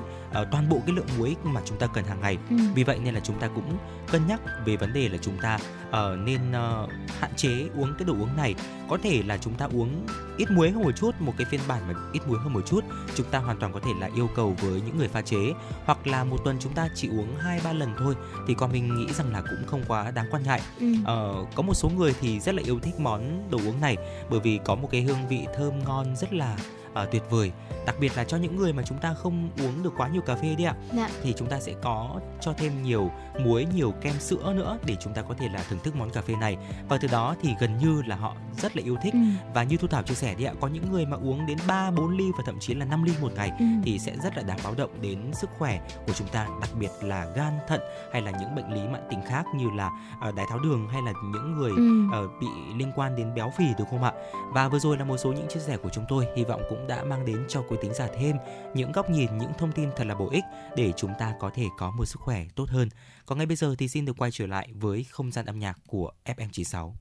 uh, 0.42 0.48
toàn 0.52 0.70
bộ 0.70 0.82
cái 0.86 0.96
lượng 0.96 1.08
muối 1.18 1.36
mà 1.44 1.62
chúng 1.66 1.78
ta 1.78 1.88
cần 1.88 2.06
hàng 2.06 2.22
ngày 2.22 2.38
ừ. 2.50 2.56
vì 2.76 2.84
vậy 2.84 3.00
nên 3.04 3.14
là 3.14 3.20
chúng 3.20 3.40
ta 3.40 3.48
cũng 3.48 3.78
cân 4.12 4.28
nhắc 4.28 4.42
về 4.66 4.78
vấn 4.78 4.94
đề 4.94 5.10
là 5.10 5.18
chúng 5.22 5.38
ta 5.42 5.56
uh, 5.90 6.20
nên 6.26 6.42
uh, 6.50 6.90
hạn 7.20 7.32
chế 7.36 7.68
uống 7.76 7.94
cái 8.00 8.06
đồ 8.06 8.14
uống 8.14 8.36
này 8.38 8.56
có 8.90 8.98
thể 9.04 9.24
là 9.28 9.38
chúng 9.38 9.54
ta 9.54 9.68
uống 9.74 10.06
ít 10.38 10.52
muối 10.52 10.72
hơn 10.72 10.84
một 10.84 10.92
chút 10.96 11.12
một 11.20 11.34
cái 11.38 11.46
phiên 11.46 11.60
bản 11.68 11.82
mà 11.88 11.94
ít 12.14 12.20
muối 12.28 12.40
hơn 12.40 12.54
một 12.54 12.62
chút 12.66 12.84
chúng 13.16 13.28
ta 13.32 13.40
hoàn 13.40 13.60
toàn 13.60 13.74
có 13.74 13.80
thể 13.80 13.92
là 14.00 14.10
yêu 14.16 14.30
cầu 14.36 14.56
với 14.62 14.82
những 14.82 14.98
người 14.98 15.08
pha 15.08 15.22
chế 15.22 15.54
hoặc 15.86 16.08
là 16.08 16.24
một 16.24 16.38
tuần 16.46 16.58
chúng 16.60 16.74
ta 16.74 16.88
chỉ 16.96 17.08
uống 17.08 17.36
hai 17.36 17.62
ba 17.64 17.74
lần 17.74 17.94
thôi 17.98 18.16
thì 18.48 18.54
con 18.54 18.72
mình 18.72 18.96
nghĩ 18.96 19.14
rằng 19.14 19.34
là 19.34 19.42
cũng 19.42 19.68
không 19.68 19.84
quá 19.88 20.12
đáng 20.12 20.26
quan 20.32 20.44
ngại 20.44 20.62
ừ. 20.80 20.92
uh, 20.92 21.48
có 21.56 21.64
một 21.64 21.74
số 21.74 21.90
người 21.90 22.16
thì 22.22 22.40
rất 22.40 22.56
là 22.56 22.62
yêu 22.66 22.80
thích 22.80 23.00
món 23.00 23.50
đồ 23.52 23.58
uống 23.58 23.82
này 23.82 23.98
bởi 24.30 24.40
vì 24.40 24.60
có 24.66 24.76
một 24.76 24.88
cái 24.92 25.02
hương 25.02 25.28
vị 25.30 25.46
thơm 25.58 25.84
ngon 25.84 26.16
rất 26.16 26.34
là 26.34 26.58
uh, 26.92 27.12
tuyệt 27.12 27.24
vời 27.30 27.52
đặc 27.86 27.96
biệt 28.00 28.12
là 28.16 28.24
cho 28.24 28.38
những 28.38 28.56
người 28.56 28.74
mà 28.74 28.84
chúng 28.84 28.98
ta 28.98 29.14
không 29.14 29.50
uống 29.58 29.84
được 29.84 29.94
quá 29.98 30.08
nhiều 30.08 30.22
cà 30.22 30.36
phê 30.36 30.56
đi 30.58 30.64
ạ 30.64 30.76
dạ. 30.94 31.10
thì 31.24 31.34
chúng 31.38 31.48
ta 31.48 31.60
sẽ 31.60 31.74
có 31.82 32.20
cho 32.42 32.54
thêm 32.58 32.84
nhiều 32.84 33.12
muối 33.40 33.68
nhiều 33.76 33.92
kem 34.02 34.20
sữa 34.20 34.54
nữa 34.56 34.78
để 34.86 34.96
chúng 35.02 35.14
ta 35.14 35.22
có 35.22 35.34
thể 35.34 35.50
là 35.50 35.64
thưởng 35.70 35.80
thức 35.84 35.96
món 35.96 36.10
cà 36.10 36.22
phê 36.22 36.36
này 36.36 36.58
và 36.90 36.98
từ 37.02 37.08
đó 37.08 37.36
thì 37.42 37.50
gần 37.60 37.78
như 37.78 38.02
là 38.06 38.16
họ 38.16 38.36
rất 38.58 38.78
là 38.78 38.84
yêu 38.84 38.98
thích 39.04 39.14
ừ. 39.14 39.20
và 39.54 39.64
như 39.64 39.78
thu 39.78 39.88
thảo 39.88 40.04
chia 40.04 40.14
sẻ 40.14 40.36
đi 40.36 40.44
ạ 40.44 40.54
có 40.60 40.68
những 40.68 40.92
người 40.92 41.06
mà 41.06 41.18
uống 41.18 41.46
đến 41.46 41.58
3 41.68 41.92
4 41.92 42.18
ly 42.18 42.26
và 42.38 42.44
thậm 42.46 42.60
chí 42.60 42.74
là 42.74 42.86
5 42.86 43.04
ly 43.04 43.14
một 43.22 43.32
ngày 43.36 43.52
ừ. 43.60 43.66
thì 43.84 44.00
sẽ 44.00 44.16
rất 44.24 44.38
là 44.38 44.44
đáng 44.44 44.60
báo 44.64 44.74
động 44.78 45.02
đến 45.02 45.32
sức 45.34 45.50
khỏe 45.58 45.82
của 46.08 46.14
chúng 46.14 46.28
ta 46.28 46.48
đặc 46.62 46.70
biệt 46.80 46.92
là 47.02 47.26
gan 47.36 47.54
thận 47.68 47.82
hay 48.14 48.22
là 48.22 48.32
những 48.32 48.56
bệnh 48.56 48.74
lý 48.74 48.88
mãn 48.88 49.02
tính 49.10 49.22
khác 49.28 49.46
như 49.56 49.68
là 49.76 49.90
uh, 50.30 50.36
đái 50.36 50.46
tháo 50.50 50.60
đường 50.60 50.88
hay 50.88 51.02
là 51.02 51.14
những 51.34 51.58
người 51.58 51.72
ừ. 51.72 52.24
uh, 52.26 52.42
bị 52.42 52.48
liên 52.78 52.92
quan 52.96 53.16
đến 53.16 53.34
béo 53.36 53.52
phì 53.58 53.66
được 53.78 53.86
không 53.90 54.04
ạ 54.04 54.12
và 54.54 54.68
vừa 54.68 54.80
rồi 54.80 54.98
là 54.98 55.06
một 55.06 55.18
số 55.18 55.32
những 55.32 55.48
chia 55.48 55.60
sẻ 55.60 55.78
của 55.78 55.90
chúng 55.90 56.06
tôi 56.10 56.28
hy 56.36 56.44
vọng 56.44 56.62
cũng 56.70 56.88
đã 56.88 57.04
mang 57.04 57.26
đến 57.26 57.46
cho 57.48 57.62
quý 57.70 57.78
tính 57.82 57.94
giả 57.94 58.08
thêm 58.20 58.36
những 58.74 58.92
góc 58.92 59.10
nhìn, 59.10 59.38
những 59.38 59.52
thông 59.58 59.72
tin 59.72 59.90
thật 59.96 60.08
là 60.08 60.16
bổ 60.16 60.30
ích 60.30 60.44
để 60.76 60.94
chúng 60.98 61.12
ta 61.20 61.34
có 61.40 61.52
thể 61.54 61.66
có 61.78 61.92
một 61.92 62.06
sức 62.06 62.22
khỏe 62.22 62.46
tốt 62.56 62.70
hơn. 62.70 62.90
Còn 63.26 63.38
ngay 63.38 63.48
bây 63.48 63.56
giờ 63.56 63.76
thì 63.78 63.88
xin 63.88 64.06
được 64.06 64.18
quay 64.18 64.32
trở 64.32 64.48
lại 64.48 64.70
với 64.74 65.04
không 65.04 65.32
gian 65.32 65.46
âm 65.46 65.60
nhạc 65.60 65.80
của 65.88 66.12
FM96. 66.26 66.94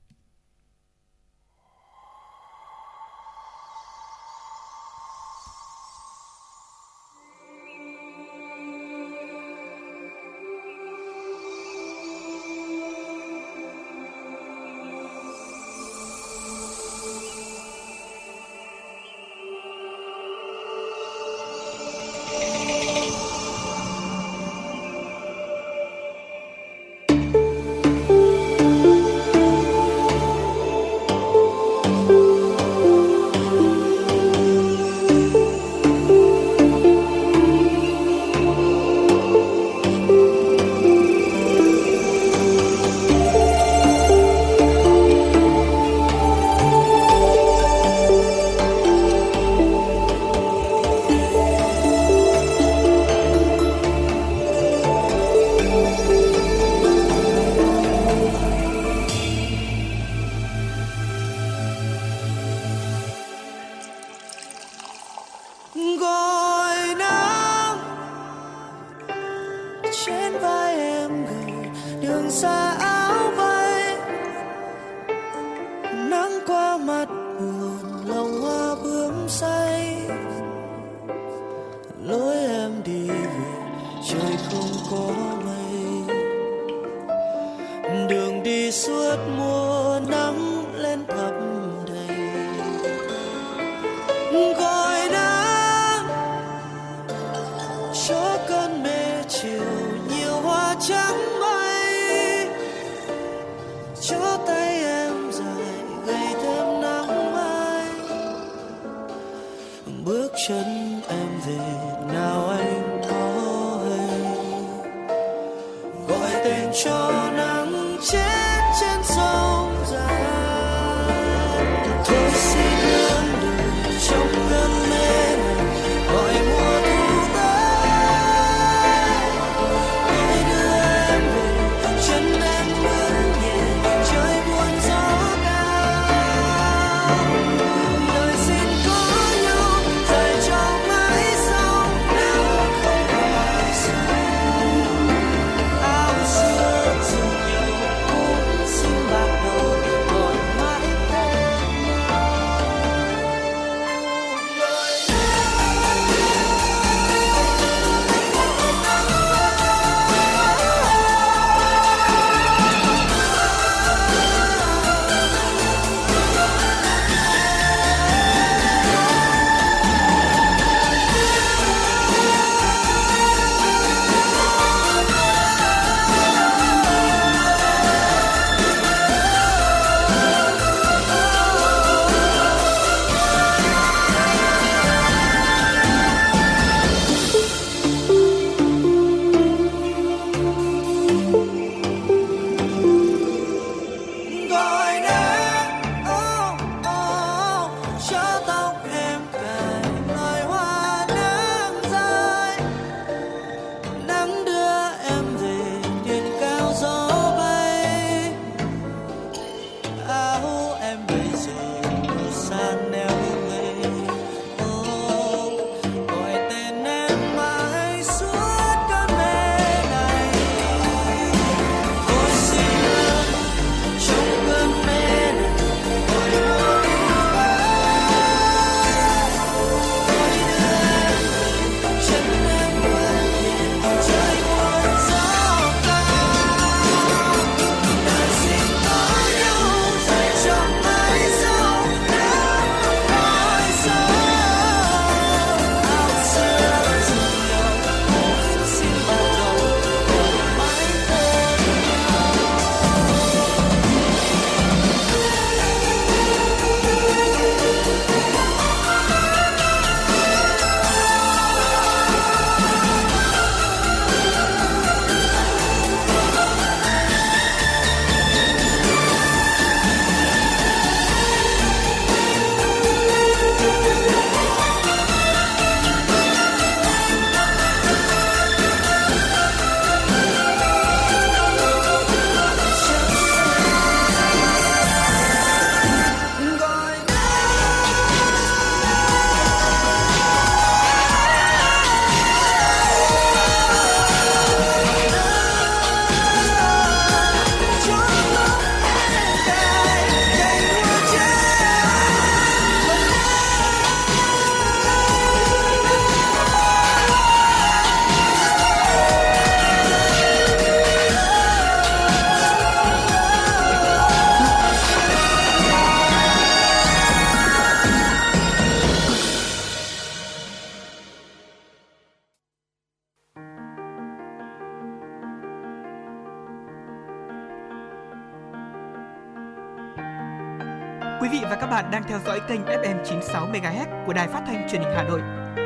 Theo 332.11 332.19
dõi 332.25 332.41
kênh 332.47 332.61
FM 332.65 333.03
96 333.05 333.47
MHz 333.47 334.05
của 334.05 334.13
đài 334.13 334.27
phát 334.27 334.43
thanh 334.47 334.67
truyền 334.71 334.81
hình 334.81 334.93
Hà 334.95 335.03
Nội. 335.03 335.21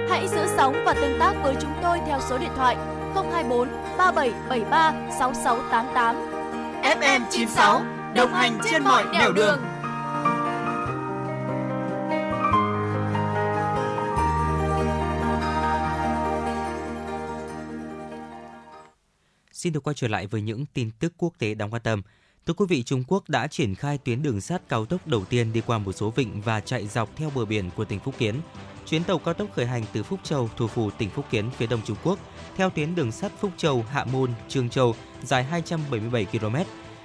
Hãy 0.09 0.27
giữ 0.27 0.47
sóng 0.57 0.83
và 0.85 0.93
tương 0.93 1.19
tác 1.19 1.33
với 1.43 1.55
chúng 1.61 1.73
tôi 1.81 1.99
theo 2.07 2.19
số 2.29 2.37
điện 2.37 2.49
thoại 2.55 2.75
024 3.15 3.69
3773 3.97 4.93
6688. 5.19 6.15
FM 6.83 7.21
96 7.29 7.81
đồng 8.15 8.33
hành 8.33 8.59
trên 8.71 8.83
mọi 8.83 9.03
nẻo 9.13 9.31
đường. 9.31 9.59
Xin 19.51 19.73
được 19.73 19.83
quay 19.83 19.93
trở 19.93 20.07
lại 20.07 20.27
với 20.27 20.41
những 20.41 20.65
tin 20.73 20.91
tức 20.99 21.13
quốc 21.17 21.33
tế 21.39 21.53
đáng 21.53 21.73
quan 21.73 21.81
tâm. 21.81 22.01
Thưa 22.47 22.53
quý 22.53 22.65
vị, 22.69 22.83
Trung 22.83 23.03
Quốc 23.07 23.29
đã 23.29 23.47
triển 23.47 23.75
khai 23.75 23.97
tuyến 23.97 24.21
đường 24.21 24.41
sắt 24.41 24.69
cao 24.69 24.85
tốc 24.85 25.07
đầu 25.07 25.25
tiên 25.25 25.53
đi 25.53 25.61
qua 25.61 25.77
một 25.77 25.91
số 25.91 26.09
vịnh 26.09 26.41
và 26.41 26.59
chạy 26.59 26.87
dọc 26.87 27.09
theo 27.15 27.31
bờ 27.35 27.45
biển 27.45 27.69
của 27.75 27.85
tỉnh 27.85 27.99
Phúc 27.99 28.15
Kiến. 28.17 28.35
Chuyến 28.87 29.03
tàu 29.03 29.17
cao 29.17 29.33
tốc 29.33 29.47
khởi 29.55 29.65
hành 29.65 29.83
từ 29.93 30.03
Phúc 30.03 30.19
Châu, 30.23 30.49
thủ 30.57 30.67
phủ 30.67 30.89
tỉnh 30.91 31.09
Phúc 31.09 31.25
Kiến 31.31 31.49
phía 31.57 31.67
đông 31.67 31.81
Trung 31.85 31.97
Quốc, 32.03 32.19
theo 32.57 32.69
tuyến 32.69 32.95
đường 32.95 33.11
sắt 33.11 33.31
Phúc 33.39 33.51
Châu, 33.57 33.85
Hạ 33.89 34.05
Môn, 34.11 34.31
Trương 34.47 34.69
Châu 34.69 34.95
dài 35.23 35.43
277 35.43 36.25
km. 36.25 36.55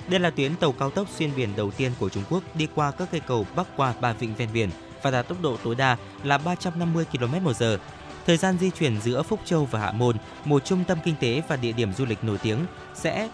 Đây 0.09 0.20
là 0.20 0.31
tuyến 0.31 0.57
tàu 0.57 0.72
cao 0.72 0.90
tốc 0.90 1.09
xuyên 1.18 1.31
biển 1.37 1.48
đầu 1.57 1.70
tiên 1.70 1.92
của 1.98 2.09
Trung 2.09 2.24
Quốc 2.31 2.42
đi 2.55 2.68
qua 2.74 2.90
các 2.90 3.09
cây 3.12 3.20
cầu 3.20 3.46
bắc 3.57 3.76
qua 3.76 3.94
ba 4.00 4.12
vịnh 4.12 4.35
ven 4.35 4.48
biển 4.53 4.70
và 5.03 5.11
đạt 5.11 5.29
tốc 5.29 5.42
độ 5.42 5.57
tối 5.64 5.74
đa 5.74 5.96
là 6.22 6.38
350 6.38 7.05
km/h. 7.12 7.79
Thời 8.26 8.37
gian 8.37 8.59
di 8.59 8.70
chuyển 8.70 9.00
giữa 9.00 9.22
Phúc 9.22 9.40
Châu 9.44 9.64
và 9.64 9.81
Hạ 9.81 9.92
Môn, 9.92 10.16
một 10.44 10.64
trung 10.64 10.85
tâm 10.85 10.98
kinh 11.05 11.14
tế 11.20 11.42
và 11.48 11.57
địa 11.57 11.72
điểm 11.72 11.92
du 11.92 12.05
lịch 12.05 12.24
nổi 12.24 12.38
tiếng, 12.42 12.59
sẽ 12.94 13.29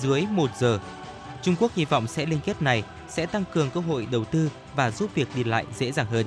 dưới 0.00 0.26
1 0.30 0.50
giờ. 0.58 0.78
Trung 1.44 1.56
Quốc 1.60 1.74
hy 1.74 1.84
vọng 1.84 2.06
sẽ 2.06 2.26
liên 2.26 2.40
kết 2.44 2.62
này 2.62 2.82
sẽ 3.08 3.26
tăng 3.26 3.44
cường 3.52 3.70
cơ 3.70 3.80
hội 3.80 4.06
đầu 4.10 4.24
tư 4.24 4.50
và 4.76 4.90
giúp 4.90 5.10
việc 5.14 5.28
đi 5.34 5.44
lại 5.44 5.64
dễ 5.76 5.92
dàng 5.92 6.06
hơn. 6.06 6.26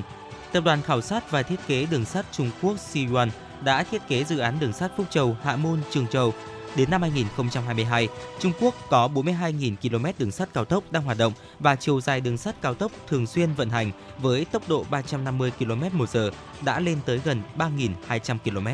Tập 0.51 0.62
đoàn 0.65 0.82
khảo 0.82 1.01
sát 1.01 1.32
và 1.32 1.43
thiết 1.43 1.60
kế 1.67 1.86
đường 1.86 2.06
sắt 2.06 2.25
Trung 2.32 2.51
Quốc 2.62 2.80
Sichuan 2.80 3.30
đã 3.63 3.84
thiết 3.84 4.08
kế 4.08 4.23
dự 4.23 4.38
án 4.38 4.60
đường 4.60 4.73
sắt 4.73 4.91
Phúc 4.97 5.08
Châu, 5.10 5.38
Hạ 5.43 5.56
Môn, 5.56 5.80
Trường 5.91 6.08
Châu. 6.08 6.34
Đến 6.75 6.89
năm 6.89 7.01
2022, 7.01 8.08
Trung 8.39 8.51
Quốc 8.60 8.75
có 8.89 9.10
42.000 9.13 9.75
km 9.82 10.06
đường 10.19 10.32
sắt 10.32 10.53
cao 10.53 10.65
tốc 10.65 10.84
đang 10.91 11.03
hoạt 11.03 11.17
động 11.17 11.34
và 11.60 11.75
chiều 11.75 12.01
dài 12.01 12.21
đường 12.21 12.38
sắt 12.38 12.62
cao 12.62 12.73
tốc 12.73 12.91
thường 13.08 13.27
xuyên 13.27 13.53
vận 13.53 13.69
hành 13.69 13.91
với 14.17 14.45
tốc 14.45 14.69
độ 14.69 14.86
350 14.89 15.51
km/h 15.60 16.32
đã 16.62 16.80
lên 16.80 16.97
tới 17.06 17.21
gần 17.23 17.41
3.200 17.58 18.38
km. 18.43 18.67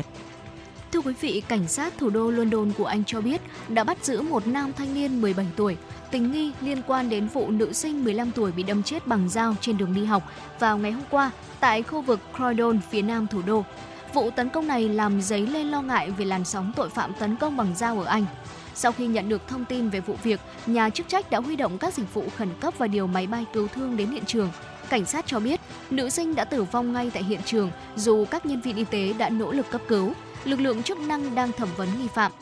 Thưa 0.94 1.00
quý 1.00 1.14
vị, 1.20 1.42
cảnh 1.48 1.68
sát 1.68 1.98
thủ 1.98 2.10
đô 2.10 2.30
London 2.30 2.72
của 2.78 2.84
Anh 2.84 3.04
cho 3.04 3.20
biết 3.20 3.40
đã 3.68 3.84
bắt 3.84 4.04
giữ 4.04 4.22
một 4.22 4.46
nam 4.46 4.72
thanh 4.72 4.94
niên 4.94 5.20
17 5.20 5.46
tuổi 5.56 5.76
tình 6.10 6.32
nghi 6.32 6.52
liên 6.60 6.82
quan 6.86 7.08
đến 7.08 7.28
vụ 7.28 7.50
nữ 7.50 7.72
sinh 7.72 8.04
15 8.04 8.30
tuổi 8.30 8.52
bị 8.52 8.62
đâm 8.62 8.82
chết 8.82 9.06
bằng 9.06 9.28
dao 9.28 9.54
trên 9.60 9.76
đường 9.76 9.94
đi 9.94 10.04
học 10.04 10.22
vào 10.60 10.78
ngày 10.78 10.92
hôm 10.92 11.04
qua 11.10 11.30
tại 11.60 11.82
khu 11.82 12.02
vực 12.02 12.20
Croydon 12.36 12.80
phía 12.90 13.02
nam 13.02 13.26
thủ 13.26 13.42
đô. 13.46 13.64
Vụ 14.12 14.30
tấn 14.30 14.48
công 14.48 14.66
này 14.66 14.88
làm 14.88 15.22
dấy 15.22 15.46
lên 15.46 15.66
lo 15.66 15.82
ngại 15.82 16.10
về 16.10 16.24
làn 16.24 16.44
sóng 16.44 16.72
tội 16.76 16.88
phạm 16.88 17.12
tấn 17.18 17.36
công 17.36 17.56
bằng 17.56 17.74
dao 17.76 18.00
ở 18.00 18.04
Anh. 18.04 18.26
Sau 18.74 18.92
khi 18.92 19.06
nhận 19.06 19.28
được 19.28 19.48
thông 19.48 19.64
tin 19.64 19.88
về 19.88 20.00
vụ 20.00 20.16
việc, 20.22 20.40
nhà 20.66 20.90
chức 20.90 21.08
trách 21.08 21.30
đã 21.30 21.40
huy 21.40 21.56
động 21.56 21.78
các 21.78 21.94
dịch 21.94 22.14
vụ 22.14 22.24
khẩn 22.36 22.48
cấp 22.60 22.74
và 22.78 22.86
điều 22.86 23.06
máy 23.06 23.26
bay 23.26 23.44
cứu 23.52 23.68
thương 23.68 23.96
đến 23.96 24.10
hiện 24.10 24.24
trường. 24.26 24.50
Cảnh 24.88 25.04
sát 25.04 25.26
cho 25.26 25.40
biết, 25.40 25.60
nữ 25.90 26.10
sinh 26.10 26.34
đã 26.34 26.44
tử 26.44 26.62
vong 26.62 26.92
ngay 26.92 27.10
tại 27.14 27.22
hiện 27.22 27.40
trường 27.44 27.70
dù 27.96 28.24
các 28.30 28.46
nhân 28.46 28.60
viên 28.60 28.76
y 28.76 28.84
tế 28.84 29.12
đã 29.18 29.28
nỗ 29.28 29.52
lực 29.52 29.70
cấp 29.70 29.80
cứu. 29.88 30.12
Lực 30.44 30.60
lượng 30.60 30.82
chức 30.82 30.98
năng 30.98 31.34
đang 31.34 31.52
thẩm 31.52 31.68
vấn 31.76 31.88
nghi 31.98 32.08
phạm. 32.14 32.32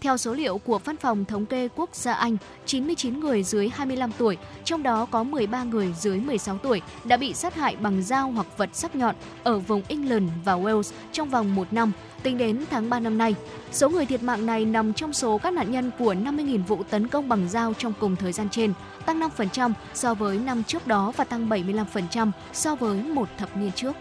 Theo 0.00 0.16
số 0.16 0.34
liệu 0.34 0.58
của 0.58 0.78
Văn 0.78 0.96
phòng 0.96 1.24
Thống 1.24 1.46
kê 1.46 1.68
Quốc 1.76 1.94
gia 1.94 2.12
Anh, 2.12 2.36
99 2.66 3.20
người 3.20 3.42
dưới 3.42 3.68
25 3.68 4.12
tuổi, 4.18 4.36
trong 4.64 4.82
đó 4.82 5.06
có 5.10 5.22
13 5.22 5.64
người 5.64 5.94
dưới 6.00 6.20
16 6.20 6.58
tuổi 6.58 6.82
đã 7.04 7.16
bị 7.16 7.34
sát 7.34 7.54
hại 7.54 7.76
bằng 7.76 8.02
dao 8.02 8.30
hoặc 8.30 8.46
vật 8.56 8.70
sắc 8.72 8.96
nhọn 8.96 9.14
ở 9.42 9.58
vùng 9.58 9.82
England 9.88 10.30
và 10.44 10.52
Wales 10.52 10.92
trong 11.12 11.30
vòng 11.30 11.54
một 11.54 11.72
năm, 11.72 11.92
tính 12.22 12.38
đến 12.38 12.64
tháng 12.70 12.90
3 12.90 13.00
năm 13.00 13.18
nay. 13.18 13.34
Số 13.72 13.88
người 13.88 14.06
thiệt 14.06 14.22
mạng 14.22 14.46
này 14.46 14.64
nằm 14.64 14.92
trong 14.92 15.12
số 15.12 15.38
các 15.38 15.52
nạn 15.52 15.72
nhân 15.72 15.90
của 15.98 16.14
50.000 16.14 16.64
vụ 16.64 16.82
tấn 16.90 17.08
công 17.08 17.28
bằng 17.28 17.48
dao 17.48 17.74
trong 17.78 17.92
cùng 18.00 18.16
thời 18.16 18.32
gian 18.32 18.48
trên, 18.50 18.72
tăng 19.06 19.20
5% 19.20 19.72
so 19.94 20.14
với 20.14 20.38
năm 20.38 20.62
trước 20.64 20.86
đó 20.86 21.12
và 21.16 21.24
tăng 21.24 21.48
75% 21.48 22.30
so 22.52 22.74
với 22.74 23.02
một 23.02 23.28
thập 23.38 23.56
niên 23.56 23.72
trước. 23.72 23.92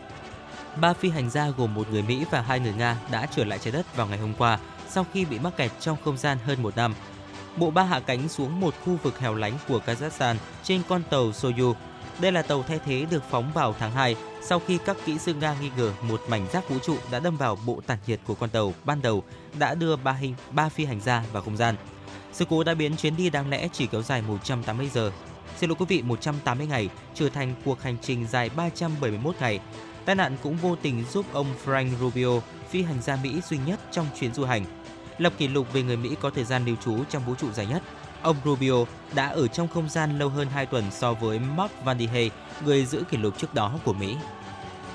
Ba 0.81 0.93
phi 0.93 1.09
hành 1.09 1.29
gia 1.29 1.49
gồm 1.49 1.73
một 1.73 1.89
người 1.91 2.01
Mỹ 2.01 2.25
và 2.31 2.41
hai 2.41 2.59
người 2.59 2.73
Nga 2.73 2.97
đã 3.11 3.27
trở 3.35 3.45
lại 3.45 3.59
trái 3.59 3.71
đất 3.71 3.95
vào 3.95 4.07
ngày 4.07 4.17
hôm 4.17 4.33
qua 4.37 4.59
sau 4.89 5.05
khi 5.13 5.25
bị 5.25 5.39
mắc 5.39 5.57
kẹt 5.57 5.71
trong 5.79 5.97
không 6.03 6.17
gian 6.17 6.37
hơn 6.45 6.63
một 6.63 6.75
năm. 6.75 6.93
Bộ 7.57 7.71
ba 7.71 7.83
hạ 7.83 7.99
cánh 7.99 8.29
xuống 8.29 8.59
một 8.59 8.73
khu 8.85 8.97
vực 9.03 9.19
hẻo 9.19 9.35
lánh 9.35 9.53
của 9.67 9.81
Kazakhstan 9.85 10.35
trên 10.63 10.81
con 10.89 11.03
tàu 11.09 11.31
Soyuz. 11.31 11.73
Đây 12.19 12.31
là 12.31 12.41
tàu 12.41 12.63
thay 12.63 12.79
thế 12.85 13.05
được 13.11 13.23
phóng 13.29 13.51
vào 13.53 13.75
tháng 13.79 13.91
2 13.91 14.15
sau 14.41 14.61
khi 14.67 14.77
các 14.85 14.97
kỹ 15.05 15.17
sư 15.17 15.33
Nga 15.33 15.55
nghi 15.61 15.71
ngờ 15.77 15.93
một 16.01 16.21
mảnh 16.27 16.47
rác 16.53 16.69
vũ 16.69 16.79
trụ 16.79 16.97
đã 17.11 17.19
đâm 17.19 17.37
vào 17.37 17.57
bộ 17.65 17.81
tản 17.87 17.97
nhiệt 18.07 18.19
của 18.27 18.35
con 18.35 18.49
tàu 18.49 18.73
ban 18.83 19.01
đầu 19.01 19.23
đã 19.59 19.75
đưa 19.75 19.95
ba, 19.95 20.11
hình, 20.11 20.35
ba 20.51 20.69
phi 20.69 20.85
hành 20.85 21.01
gia 21.01 21.23
vào 21.31 21.43
không 21.43 21.57
gian. 21.57 21.75
Sự 22.33 22.45
cố 22.49 22.63
đã 22.63 22.73
biến 22.73 22.97
chuyến 22.97 23.15
đi 23.15 23.29
đáng 23.29 23.49
lẽ 23.49 23.67
chỉ 23.73 23.87
kéo 23.87 24.01
dài 24.01 24.21
180 24.21 24.89
giờ, 24.93 25.11
xin 25.57 25.69
lỗi 25.69 25.77
quý 25.79 25.85
vị 25.89 26.01
180 26.01 26.67
ngày 26.67 26.89
trở 27.13 27.29
thành 27.29 27.55
cuộc 27.65 27.81
hành 27.81 27.97
trình 28.01 28.27
dài 28.27 28.49
371 28.55 29.35
ngày. 29.39 29.59
Tai 30.07 30.15
nạn 30.15 30.37
cũng 30.43 30.57
vô 30.57 30.75
tình 30.75 31.03
giúp 31.11 31.25
ông 31.33 31.47
Frank 31.65 31.97
Rubio, 31.99 32.39
phi 32.69 32.81
hành 32.81 33.01
gia 33.01 33.15
Mỹ 33.23 33.41
duy 33.49 33.57
nhất 33.65 33.79
trong 33.91 34.05
chuyến 34.19 34.33
du 34.33 34.45
hành, 34.45 34.65
lập 35.17 35.33
kỷ 35.37 35.47
lục 35.47 35.73
về 35.73 35.83
người 35.83 35.97
Mỹ 35.97 36.15
có 36.21 36.29
thời 36.29 36.43
gian 36.43 36.65
lưu 36.65 36.75
trú 36.75 37.03
trong 37.09 37.25
vũ 37.25 37.35
trụ 37.35 37.51
dài 37.51 37.65
nhất. 37.65 37.81
Ông 38.21 38.35
Rubio 38.45 38.85
đã 39.15 39.27
ở 39.27 39.47
trong 39.47 39.67
không 39.67 39.89
gian 39.89 40.19
lâu 40.19 40.29
hơn 40.29 40.47
2 40.49 40.65
tuần 40.65 40.83
so 40.91 41.13
với 41.13 41.39
Mark 41.39 41.71
Van 41.83 41.99
der 41.99 42.09
Hey, 42.09 42.31
người 42.65 42.85
giữ 42.85 43.03
kỷ 43.11 43.17
lục 43.17 43.37
trước 43.37 43.53
đó 43.53 43.79
của 43.83 43.93
Mỹ. 43.93 44.15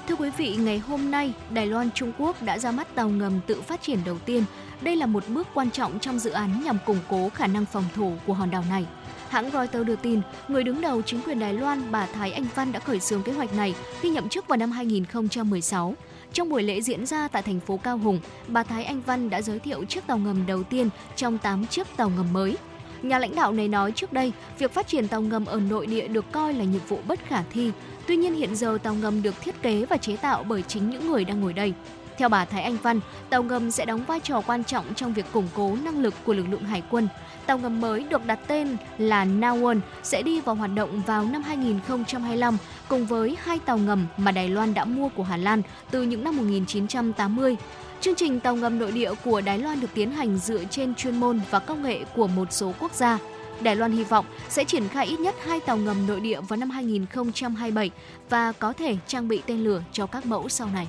Thưa 0.08 0.14
quý 0.14 0.30
vị, 0.30 0.56
ngày 0.56 0.78
hôm 0.78 1.10
nay, 1.10 1.32
Đài 1.50 1.66
Loan 1.66 1.90
Trung 1.90 2.12
Quốc 2.18 2.42
đã 2.42 2.58
ra 2.58 2.70
mắt 2.70 2.94
tàu 2.94 3.08
ngầm 3.08 3.40
tự 3.46 3.62
phát 3.62 3.82
triển 3.82 3.98
đầu 4.04 4.18
tiên. 4.18 4.44
Đây 4.80 4.96
là 4.96 5.06
một 5.06 5.28
bước 5.28 5.48
quan 5.54 5.70
trọng 5.70 5.98
trong 5.98 6.18
dự 6.18 6.30
án 6.30 6.64
nhằm 6.64 6.78
củng 6.86 7.00
cố 7.08 7.28
khả 7.34 7.46
năng 7.46 7.66
phòng 7.66 7.84
thủ 7.94 8.16
của 8.26 8.34
hòn 8.34 8.50
đảo 8.50 8.64
này. 8.70 8.86
Hãng 9.32 9.50
Reuters 9.50 9.86
đưa 9.86 9.96
tin, 9.96 10.20
người 10.48 10.64
đứng 10.64 10.80
đầu 10.80 11.02
chính 11.02 11.20
quyền 11.22 11.38
Đài 11.38 11.54
Loan, 11.54 11.82
bà 11.90 12.06
Thái 12.06 12.32
Anh 12.32 12.44
Văn 12.54 12.72
đã 12.72 12.80
khởi 12.80 13.00
xướng 13.00 13.22
kế 13.22 13.32
hoạch 13.32 13.54
này 13.54 13.74
khi 14.00 14.10
nhậm 14.10 14.28
chức 14.28 14.48
vào 14.48 14.56
năm 14.56 14.70
2016. 14.70 15.94
Trong 16.32 16.48
buổi 16.48 16.62
lễ 16.62 16.80
diễn 16.80 17.06
ra 17.06 17.28
tại 17.28 17.42
thành 17.42 17.60
phố 17.60 17.76
Cao 17.76 17.98
Hùng, 17.98 18.20
bà 18.48 18.62
Thái 18.62 18.84
Anh 18.84 19.00
Văn 19.00 19.30
đã 19.30 19.42
giới 19.42 19.58
thiệu 19.58 19.84
chiếc 19.84 20.06
tàu 20.06 20.18
ngầm 20.18 20.46
đầu 20.46 20.62
tiên 20.62 20.88
trong 21.16 21.38
8 21.38 21.66
chiếc 21.66 21.86
tàu 21.96 22.10
ngầm 22.10 22.32
mới. 22.32 22.56
Nhà 23.02 23.18
lãnh 23.18 23.34
đạo 23.34 23.52
này 23.52 23.68
nói 23.68 23.92
trước 23.92 24.12
đây, 24.12 24.32
việc 24.58 24.74
phát 24.74 24.86
triển 24.86 25.08
tàu 25.08 25.20
ngầm 25.22 25.44
ở 25.44 25.60
nội 25.60 25.86
địa 25.86 26.08
được 26.08 26.32
coi 26.32 26.54
là 26.54 26.64
nhiệm 26.64 26.82
vụ 26.88 26.98
bất 27.08 27.20
khả 27.26 27.42
thi. 27.52 27.72
Tuy 28.06 28.16
nhiên 28.16 28.34
hiện 28.34 28.54
giờ 28.54 28.78
tàu 28.82 28.94
ngầm 28.94 29.22
được 29.22 29.34
thiết 29.40 29.62
kế 29.62 29.84
và 29.84 29.96
chế 29.96 30.16
tạo 30.16 30.44
bởi 30.44 30.62
chính 30.62 30.90
những 30.90 31.10
người 31.10 31.24
đang 31.24 31.40
ngồi 31.40 31.52
đây. 31.52 31.74
Theo 32.18 32.28
bà 32.28 32.44
Thái 32.44 32.62
Anh 32.62 32.76
Văn, 32.82 33.00
tàu 33.30 33.42
ngầm 33.42 33.70
sẽ 33.70 33.84
đóng 33.84 34.04
vai 34.04 34.20
trò 34.20 34.40
quan 34.40 34.64
trọng 34.64 34.94
trong 34.94 35.14
việc 35.14 35.26
củng 35.32 35.48
cố 35.54 35.76
năng 35.84 36.02
lực 36.02 36.14
của 36.24 36.32
lực 36.32 36.46
lượng 36.50 36.64
hải 36.64 36.82
quân. 36.90 37.08
Tàu 37.46 37.58
ngầm 37.58 37.80
mới 37.80 38.04
được 38.10 38.26
đặt 38.26 38.38
tên 38.46 38.76
là 38.98 39.24
Nawon 39.24 39.80
sẽ 40.02 40.22
đi 40.22 40.40
vào 40.40 40.54
hoạt 40.54 40.70
động 40.74 41.02
vào 41.06 41.24
năm 41.24 41.42
2025 41.42 42.56
cùng 42.88 43.06
với 43.06 43.36
hai 43.42 43.58
tàu 43.58 43.78
ngầm 43.78 44.06
mà 44.16 44.32
Đài 44.32 44.48
Loan 44.48 44.74
đã 44.74 44.84
mua 44.84 45.08
của 45.08 45.22
Hà 45.22 45.36
Lan 45.36 45.62
từ 45.90 46.02
những 46.02 46.24
năm 46.24 46.36
1980. 46.36 47.56
Chương 48.00 48.14
trình 48.14 48.40
tàu 48.40 48.56
ngầm 48.56 48.78
nội 48.78 48.92
địa 48.92 49.12
của 49.24 49.40
Đài 49.40 49.58
Loan 49.58 49.80
được 49.80 49.88
tiến 49.94 50.12
hành 50.12 50.38
dựa 50.38 50.64
trên 50.64 50.94
chuyên 50.94 51.16
môn 51.16 51.40
và 51.50 51.58
công 51.58 51.82
nghệ 51.82 52.04
của 52.14 52.26
một 52.26 52.52
số 52.52 52.72
quốc 52.80 52.94
gia. 52.94 53.18
Đài 53.60 53.76
Loan 53.76 53.92
hy 53.92 54.04
vọng 54.04 54.26
sẽ 54.48 54.64
triển 54.64 54.88
khai 54.88 55.06
ít 55.06 55.20
nhất 55.20 55.34
hai 55.44 55.60
tàu 55.60 55.76
ngầm 55.76 56.06
nội 56.06 56.20
địa 56.20 56.40
vào 56.40 56.56
năm 56.56 56.70
2027 56.70 57.90
và 58.30 58.52
có 58.52 58.72
thể 58.72 58.96
trang 59.06 59.28
bị 59.28 59.42
tên 59.46 59.64
lửa 59.64 59.82
cho 59.92 60.06
các 60.06 60.26
mẫu 60.26 60.48
sau 60.48 60.68
này. 60.74 60.88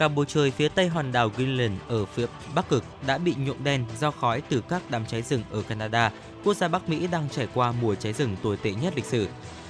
Cả 0.00 0.08
bầu 0.08 0.24
trời 0.24 0.50
phía 0.50 0.68
tây 0.68 0.88
hòn 0.88 1.12
đảo 1.12 1.30
Greenland 1.36 1.74
ở 1.88 2.04
phía 2.04 2.26
Bắc 2.54 2.68
Cực 2.68 2.84
đã 3.06 3.18
bị 3.18 3.34
nhuộm 3.38 3.56
đen 3.64 3.84
do 3.98 4.10
khói 4.10 4.40
từ 4.40 4.62
các 4.68 4.82
đám 4.90 5.06
cháy 5.06 5.22
rừng 5.22 5.42
ở 5.50 5.62
Canada. 5.62 6.12
Quốc 6.44 6.54
gia 6.54 6.68
Bắc 6.68 6.88
Mỹ 6.88 7.06
đang 7.06 7.28
trải 7.28 7.48
qua 7.54 7.72
mùa 7.72 7.94
cháy 7.94 8.12
rừng 8.12 8.36
tồi 8.42 8.56
tệ 8.56 8.72
nhất 8.72 8.92
lịch 8.96 9.04
sử. 9.04 9.28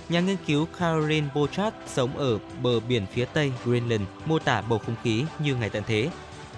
Nhà 0.09 0.21
nghiên 0.21 0.37
cứu 0.47 0.67
Caroline 0.79 1.29
Bochart 1.35 1.75
sống 1.87 2.17
ở 2.17 2.39
bờ 2.63 2.81
biển 2.81 3.07
phía 3.07 3.25
tây 3.25 3.53
Greenland 3.65 4.03
mô 4.27 4.39
tả 4.39 4.61
bầu 4.61 4.79
không 4.79 4.95
khí 5.03 5.25
như 5.39 5.55
ngày 5.55 5.71
tận 5.71 5.83
thế, 5.87 6.11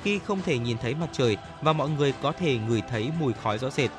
khi 0.02 0.18
không 0.18 0.42
thể 0.42 0.58
nhìn 0.58 0.78
thấy 0.78 0.94
mặt 0.94 1.08
trời 1.12 1.36
và 1.62 1.72
mọi 1.72 1.88
người 1.88 2.14
có 2.22 2.32
thể 2.32 2.58
ngửi 2.68 2.82
thấy 2.90 3.10
mùi 3.20 3.32
khói 3.42 3.58
rõ 3.58 3.70
rệt. 3.70 3.90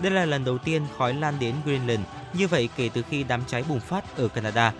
Đây 0.00 0.12
là 0.12 0.24
lần 0.24 0.44
đầu 0.44 0.58
tiên 0.58 0.82
khói 0.98 1.14
lan 1.14 1.34
đến 1.40 1.54
Greenland 1.64 2.02
như 2.32 2.48
vậy 2.48 2.68
kể 2.76 2.90
từ 2.94 3.02
khi 3.02 3.24
đám 3.24 3.42
cháy 3.46 3.64
bùng 3.68 3.80
phát 3.80 4.16
ở 4.16 4.28
Canada. 4.28 4.72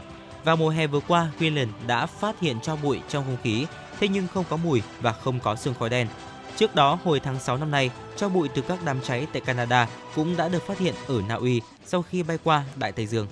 Vào 0.44 0.56
mùa 0.56 0.70
hè 0.70 0.86
vừa 0.86 1.00
qua, 1.00 1.28
Greenland 1.38 1.70
đã 1.86 2.06
phát 2.06 2.40
hiện 2.40 2.60
cho 2.62 2.76
bụi 2.76 3.00
trong 3.08 3.24
không 3.24 3.36
khí 3.42 3.66
thế 4.00 4.08
nhưng 4.08 4.26
không 4.34 4.44
có 4.50 4.56
mùi 4.56 4.82
và 5.00 5.12
không 5.12 5.40
có 5.40 5.56
sương 5.56 5.74
khói 5.74 5.90
đen. 5.90 6.06
Trước 6.56 6.74
đó, 6.74 6.98
hồi 7.04 7.20
tháng 7.20 7.40
6 7.40 7.56
năm 7.56 7.70
nay, 7.70 7.90
cho 8.16 8.28
bụi 8.28 8.48
từ 8.48 8.62
các 8.62 8.78
đám 8.84 9.00
cháy 9.00 9.26
tại 9.32 9.42
Canada 9.42 9.88
cũng 10.14 10.36
đã 10.36 10.48
được 10.48 10.66
phát 10.66 10.78
hiện 10.78 10.94
ở 11.08 11.22
Na 11.28 11.34
Uy 11.34 11.60
sau 11.86 12.02
khi 12.02 12.22
bay 12.22 12.38
qua 12.44 12.64
Đại 12.76 12.92
Tây 12.92 13.06
Dương. 13.06 13.26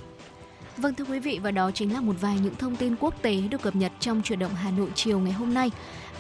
Vâng 0.76 0.94
thưa 0.94 1.04
quý 1.04 1.18
vị 1.18 1.40
và 1.42 1.50
đó 1.50 1.70
chính 1.70 1.94
là 1.94 2.00
một 2.00 2.14
vài 2.20 2.38
những 2.42 2.54
thông 2.54 2.76
tin 2.76 2.96
quốc 3.00 3.14
tế 3.22 3.40
được 3.40 3.62
cập 3.62 3.76
nhật 3.76 3.92
trong 4.00 4.22
chuyển 4.22 4.38
động 4.38 4.54
Hà 4.54 4.70
Nội 4.70 4.88
chiều 4.94 5.18
ngày 5.18 5.32
hôm 5.32 5.54
nay. 5.54 5.70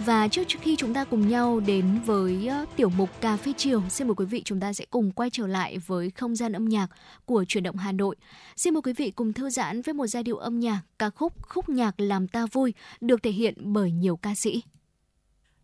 Và 0.04 0.28
trước 0.28 0.42
khi 0.60 0.76
chúng 0.76 0.94
ta 0.94 1.04
cùng 1.04 1.28
nhau 1.28 1.60
đến 1.60 2.00
với 2.06 2.50
tiểu 2.76 2.90
mục 2.96 3.10
cà 3.20 3.36
phê 3.36 3.52
chiều, 3.56 3.82
xin 3.88 4.08
mời 4.08 4.14
quý 4.14 4.24
vị 4.24 4.42
chúng 4.44 4.60
ta 4.60 4.72
sẽ 4.72 4.84
cùng 4.90 5.12
quay 5.12 5.30
trở 5.30 5.46
lại 5.46 5.78
với 5.86 6.10
không 6.10 6.36
gian 6.36 6.52
âm 6.52 6.64
nhạc 6.64 6.86
của 7.24 7.44
chuyển 7.48 7.64
động 7.64 7.76
Hà 7.76 7.92
Nội. 7.92 8.16
Xin 8.56 8.74
mời 8.74 8.82
quý 8.82 8.92
vị 8.92 9.10
cùng 9.10 9.32
thư 9.32 9.50
giãn 9.50 9.82
với 9.82 9.94
một 9.94 10.06
giai 10.06 10.22
điệu 10.22 10.36
âm 10.36 10.60
nhạc 10.60 10.80
ca 10.98 11.10
khúc 11.10 11.32
Khúc 11.48 11.68
nhạc 11.68 12.00
làm 12.00 12.28
ta 12.28 12.46
vui 12.52 12.74
được 13.00 13.22
thể 13.22 13.30
hiện 13.30 13.54
bởi 13.58 13.92
nhiều 13.92 14.16
ca 14.16 14.34
sĩ. 14.34 14.62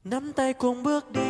Nắm 0.05 0.33
tay 0.33 0.53
cùng 0.53 0.83
bước 0.83 1.13
đi 1.13 1.21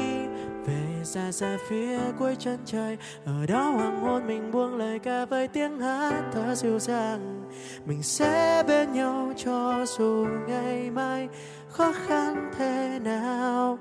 về 0.66 1.02
xa 1.04 1.32
xa 1.32 1.58
phía 1.68 1.98
cuối 2.18 2.36
chân 2.38 2.58
trời 2.66 2.96
ở 3.24 3.46
đó 3.46 3.70
hoàng 3.70 4.00
hôn 4.00 4.26
mình 4.26 4.50
buông 4.52 4.76
lời 4.76 4.98
ca 4.98 5.24
với 5.24 5.48
tiếng 5.48 5.80
hát 5.80 6.30
thở 6.32 6.54
dịu 6.54 6.78
dàng 6.78 7.50
mình 7.86 8.02
sẽ 8.02 8.62
bên 8.68 8.92
nhau 8.92 9.32
cho 9.36 9.86
dù 9.98 10.26
ngày 10.48 10.90
mai 10.90 11.28
khó 11.76 11.92
khăn 12.06 12.50
thế 12.58 12.98
nào? 13.04 13.78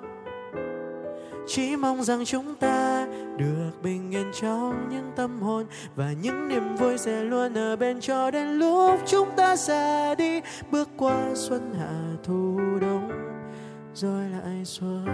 Chỉ 1.47 1.75
mong 1.75 2.03
rằng 2.03 2.25
chúng 2.25 2.55
ta 2.55 3.07
được 3.37 3.71
bình 3.83 4.11
yên 4.11 4.31
trong 4.41 4.89
những 4.89 5.11
tâm 5.15 5.41
hồn 5.41 5.65
và 5.95 6.11
những 6.21 6.47
niềm 6.47 6.75
vui 6.75 6.97
sẽ 6.97 7.23
luôn 7.23 7.57
ở 7.57 7.75
bên 7.75 8.01
cho 8.01 8.31
đến 8.31 8.47
lúc 8.47 8.99
chúng 9.05 9.29
ta 9.37 9.55
ra 9.55 10.15
đi. 10.15 10.41
Bước 10.71 10.89
qua 10.97 11.29
xuân 11.35 11.75
hạ 11.79 12.17
thu 12.23 12.59
đông, 12.81 13.09
rồi 13.93 14.23
lại 14.29 14.65
xuân. 14.65 15.05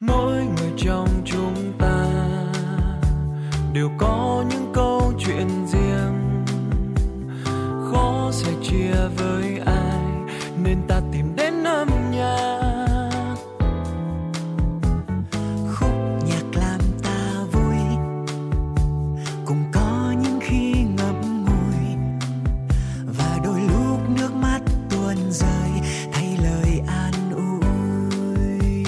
Mỗi 0.00 0.34
người 0.34 0.72
trong 0.76 1.08
chúng 1.24 1.72
ta 1.78 2.06
đều 3.74 3.90
có 3.98 4.44
những 4.50 4.72
câu 4.74 5.12
chuyện 5.18 5.48
riêng 5.66 5.69
khó 8.50 8.56
chia 8.62 8.94
với 9.16 9.60
ai, 9.66 9.98
nên 10.64 10.78
ta 10.88 11.00
tìm 11.12 11.36
đến 11.36 11.64
âm 11.64 11.88
nhạc. 12.10 13.34
Khúc 15.74 15.92
nhạc 16.26 16.44
làm 16.54 16.80
ta 17.02 17.44
vui, 17.52 17.76
cũng 19.46 19.64
có 19.72 20.14
những 20.22 20.38
khi 20.40 20.72
ngậm 20.72 21.44
ngùi. 21.44 21.96
Và 23.18 23.38
đôi 23.44 23.60
lúc 23.60 23.98
nước 24.16 24.34
mắt 24.34 24.60
tuôn 24.90 25.16
rơi, 25.30 25.70
thay 26.12 26.38
lời 26.42 26.82
an 26.86 27.12
ủi. 27.34 28.84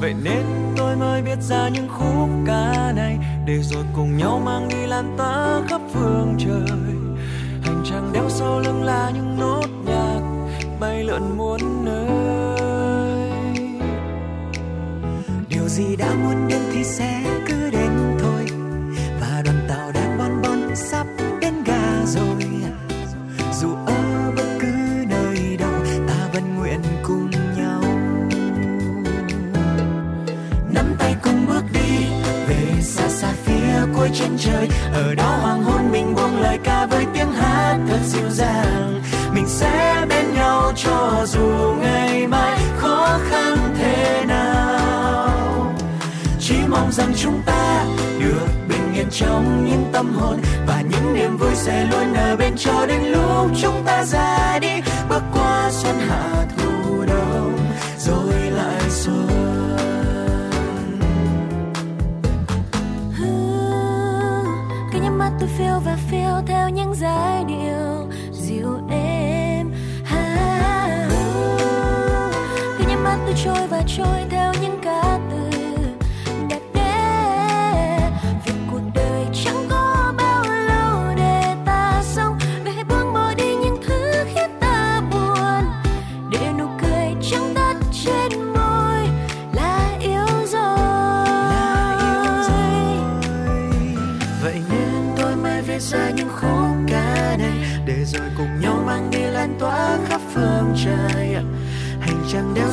Vậy 0.00 0.14
nên 0.22 0.44
tôi 0.76 0.96
mới 0.96 1.22
viết 1.22 1.40
ra 1.40 1.68
những 1.68 1.88
khúc 1.88 2.28
ca 2.46 2.92
này, 2.96 3.18
để 3.46 3.58
rồi 3.62 3.84
cùng 3.96 4.16
nhau 4.16 4.40
mang 4.44 4.68
đi 4.68 4.86
lan 4.86 5.14
tỏa 5.18 5.62
khắp 5.68 5.80
phương 5.92 6.36
trời 6.38 7.01
sau 8.42 8.60
lưng 8.60 8.82
là 8.82 9.10
những 9.14 9.38
nốt 9.38 9.66
nhạc 9.84 10.20
bay 10.80 11.04
lượn 11.04 11.38
muôn 11.38 11.84
nơi. 11.84 13.30
Điều 15.48 15.68
gì 15.68 15.96
đã 15.96 16.14
muốn 16.14 16.48
đến 16.48 16.60
thì 16.72 16.84
sẽ 16.84 17.22
cứ 17.48 17.70
đến 17.70 17.90
thôi, 18.20 18.46
và 19.20 19.42
đoàn 19.44 19.66
tàu 19.68 19.92
đang 19.92 20.18
bon 20.18 20.42
bon 20.42 20.76
sắp 20.76 21.06
đến 21.40 21.54
ga 21.66 22.04
rồi. 22.06 22.41
Chúng 47.22 47.42
ta 47.46 47.84
được 48.20 48.46
bình 48.68 48.94
yên 48.94 49.06
trong 49.10 49.66
những 49.68 49.84
tâm 49.92 50.14
hồn 50.14 50.40
và 50.66 50.82
những 50.90 51.14
niềm 51.14 51.36
vui 51.36 51.54
sẽ 51.54 51.84
luôn 51.90 52.14
ở 52.14 52.36
bên 52.36 52.52
cho 52.56 52.86
đến 52.86 53.02
lúc 53.02 53.50
chúng 53.62 53.82
ta 53.86 54.04
ra 54.04 54.58
đi. 54.58 54.91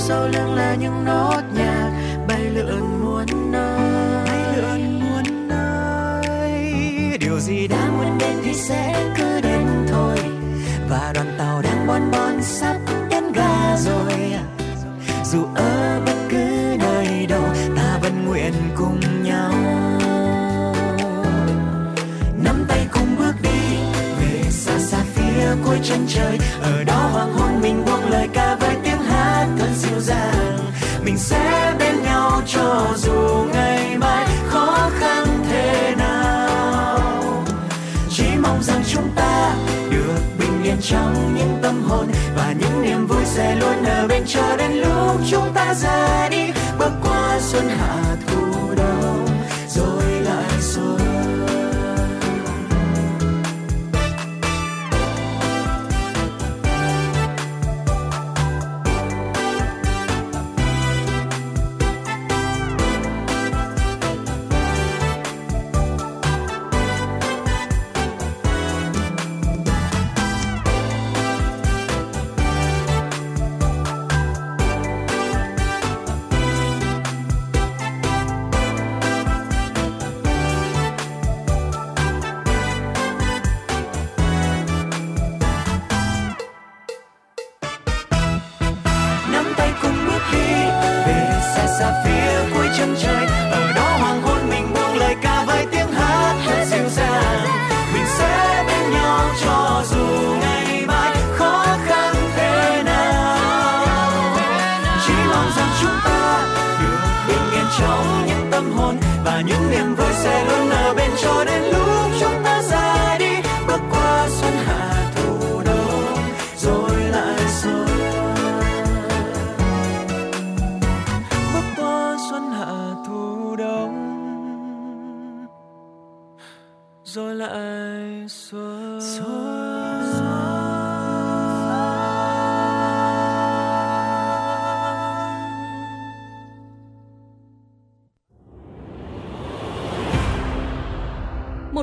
Sau 0.09 0.27
lưng 0.27 0.55
là 0.55 0.75
những 0.75 1.05
nốt 1.05 1.41
nhạc 1.53 1.91
bay 2.27 2.41
lượn 2.41 3.03
muôn 3.03 3.51
nơi. 3.51 4.25
Bay 4.25 4.57
lượn 4.57 4.99
muôn 4.99 5.47
nơi. 5.47 7.17
Điều 7.19 7.39
gì 7.39 7.67
đã 7.67 7.89
muốn 7.97 8.17
đến 8.19 8.37
thì 8.43 8.53
sẽ 8.53 9.11
cứ 9.17 9.41
đến 9.41 9.67
thôi. 9.91 10.17
Và 10.89 11.11
đoàn 11.15 11.35
tàu 11.37 11.61
đang 11.61 11.87
bon 11.87 12.11
bon 12.11 12.41
sắp 12.41 12.77
đến 13.09 13.23
ga 13.33 13.77
rồi. 13.77 14.33
Dù 15.23 15.45
ở 15.55 16.01
bất 16.05 16.17
cứ 16.29 16.75
nơi 16.79 17.25
đâu 17.25 17.43
ta 17.75 17.99
vẫn 18.01 18.25
nguyện 18.25 18.53
cùng 18.75 18.99
nhau. 19.23 19.53
Nắm 22.43 22.65
tay 22.67 22.87
cùng 22.91 23.15
bước 23.17 23.33
đi 23.41 23.77
về 24.19 24.43
xa 24.49 24.79
xa 24.79 24.97
phía 25.13 25.45
cuối 25.65 25.79
chân 25.83 26.05
trời. 26.07 26.37
Ở 26.61 26.83
đó 26.83 27.09
hoàng 27.13 27.33
hôn 27.33 27.61
mình 27.61 27.85
trong 40.89 41.35
những 41.37 41.57
tâm 41.61 41.83
hồn 41.83 42.07
và 42.35 42.53
những 42.59 42.81
niềm 42.81 43.07
vui 43.07 43.25
sẽ 43.25 43.55
luôn 43.55 43.83
ở 43.85 44.07
bên 44.07 44.23
cho 44.27 44.57
đến 44.57 44.71
lúc 44.71 45.21
chúng 45.29 45.53
ta 45.53 45.73
ra 45.73 46.29
đi. 46.29 46.51
Bước 46.79 46.91
qua 47.03 47.39
xuân 47.41 47.69
hạ 47.69 48.15
thu 48.27 48.28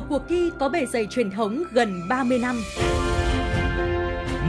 cuộc 0.09 0.21
thi 0.29 0.51
có 0.59 0.69
bề 0.69 0.85
dày 0.85 1.07
truyền 1.07 1.31
thống 1.31 1.63
gần 1.71 2.01
30 2.09 2.39
năm. 2.39 2.61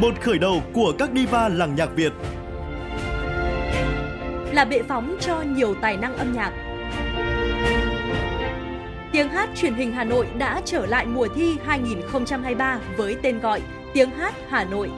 Một 0.00 0.20
khởi 0.20 0.38
đầu 0.38 0.62
của 0.72 0.92
các 0.98 1.10
diva 1.14 1.48
làng 1.48 1.74
nhạc 1.74 1.88
Việt. 1.96 2.12
Là 4.52 4.64
bệ 4.64 4.82
phóng 4.88 5.16
cho 5.20 5.42
nhiều 5.42 5.74
tài 5.74 5.96
năng 5.96 6.16
âm 6.16 6.32
nhạc. 6.32 6.52
Tiếng 9.12 9.28
hát 9.28 9.48
truyền 9.56 9.74
hình 9.74 9.92
Hà 9.92 10.04
Nội 10.04 10.26
đã 10.38 10.60
trở 10.64 10.86
lại 10.86 11.06
mùa 11.06 11.28
thi 11.34 11.56
2023 11.66 12.78
với 12.96 13.16
tên 13.22 13.40
gọi 13.40 13.62
Tiếng 13.94 14.10
hát 14.10 14.34
Hà 14.48 14.64
Nội. 14.64 14.90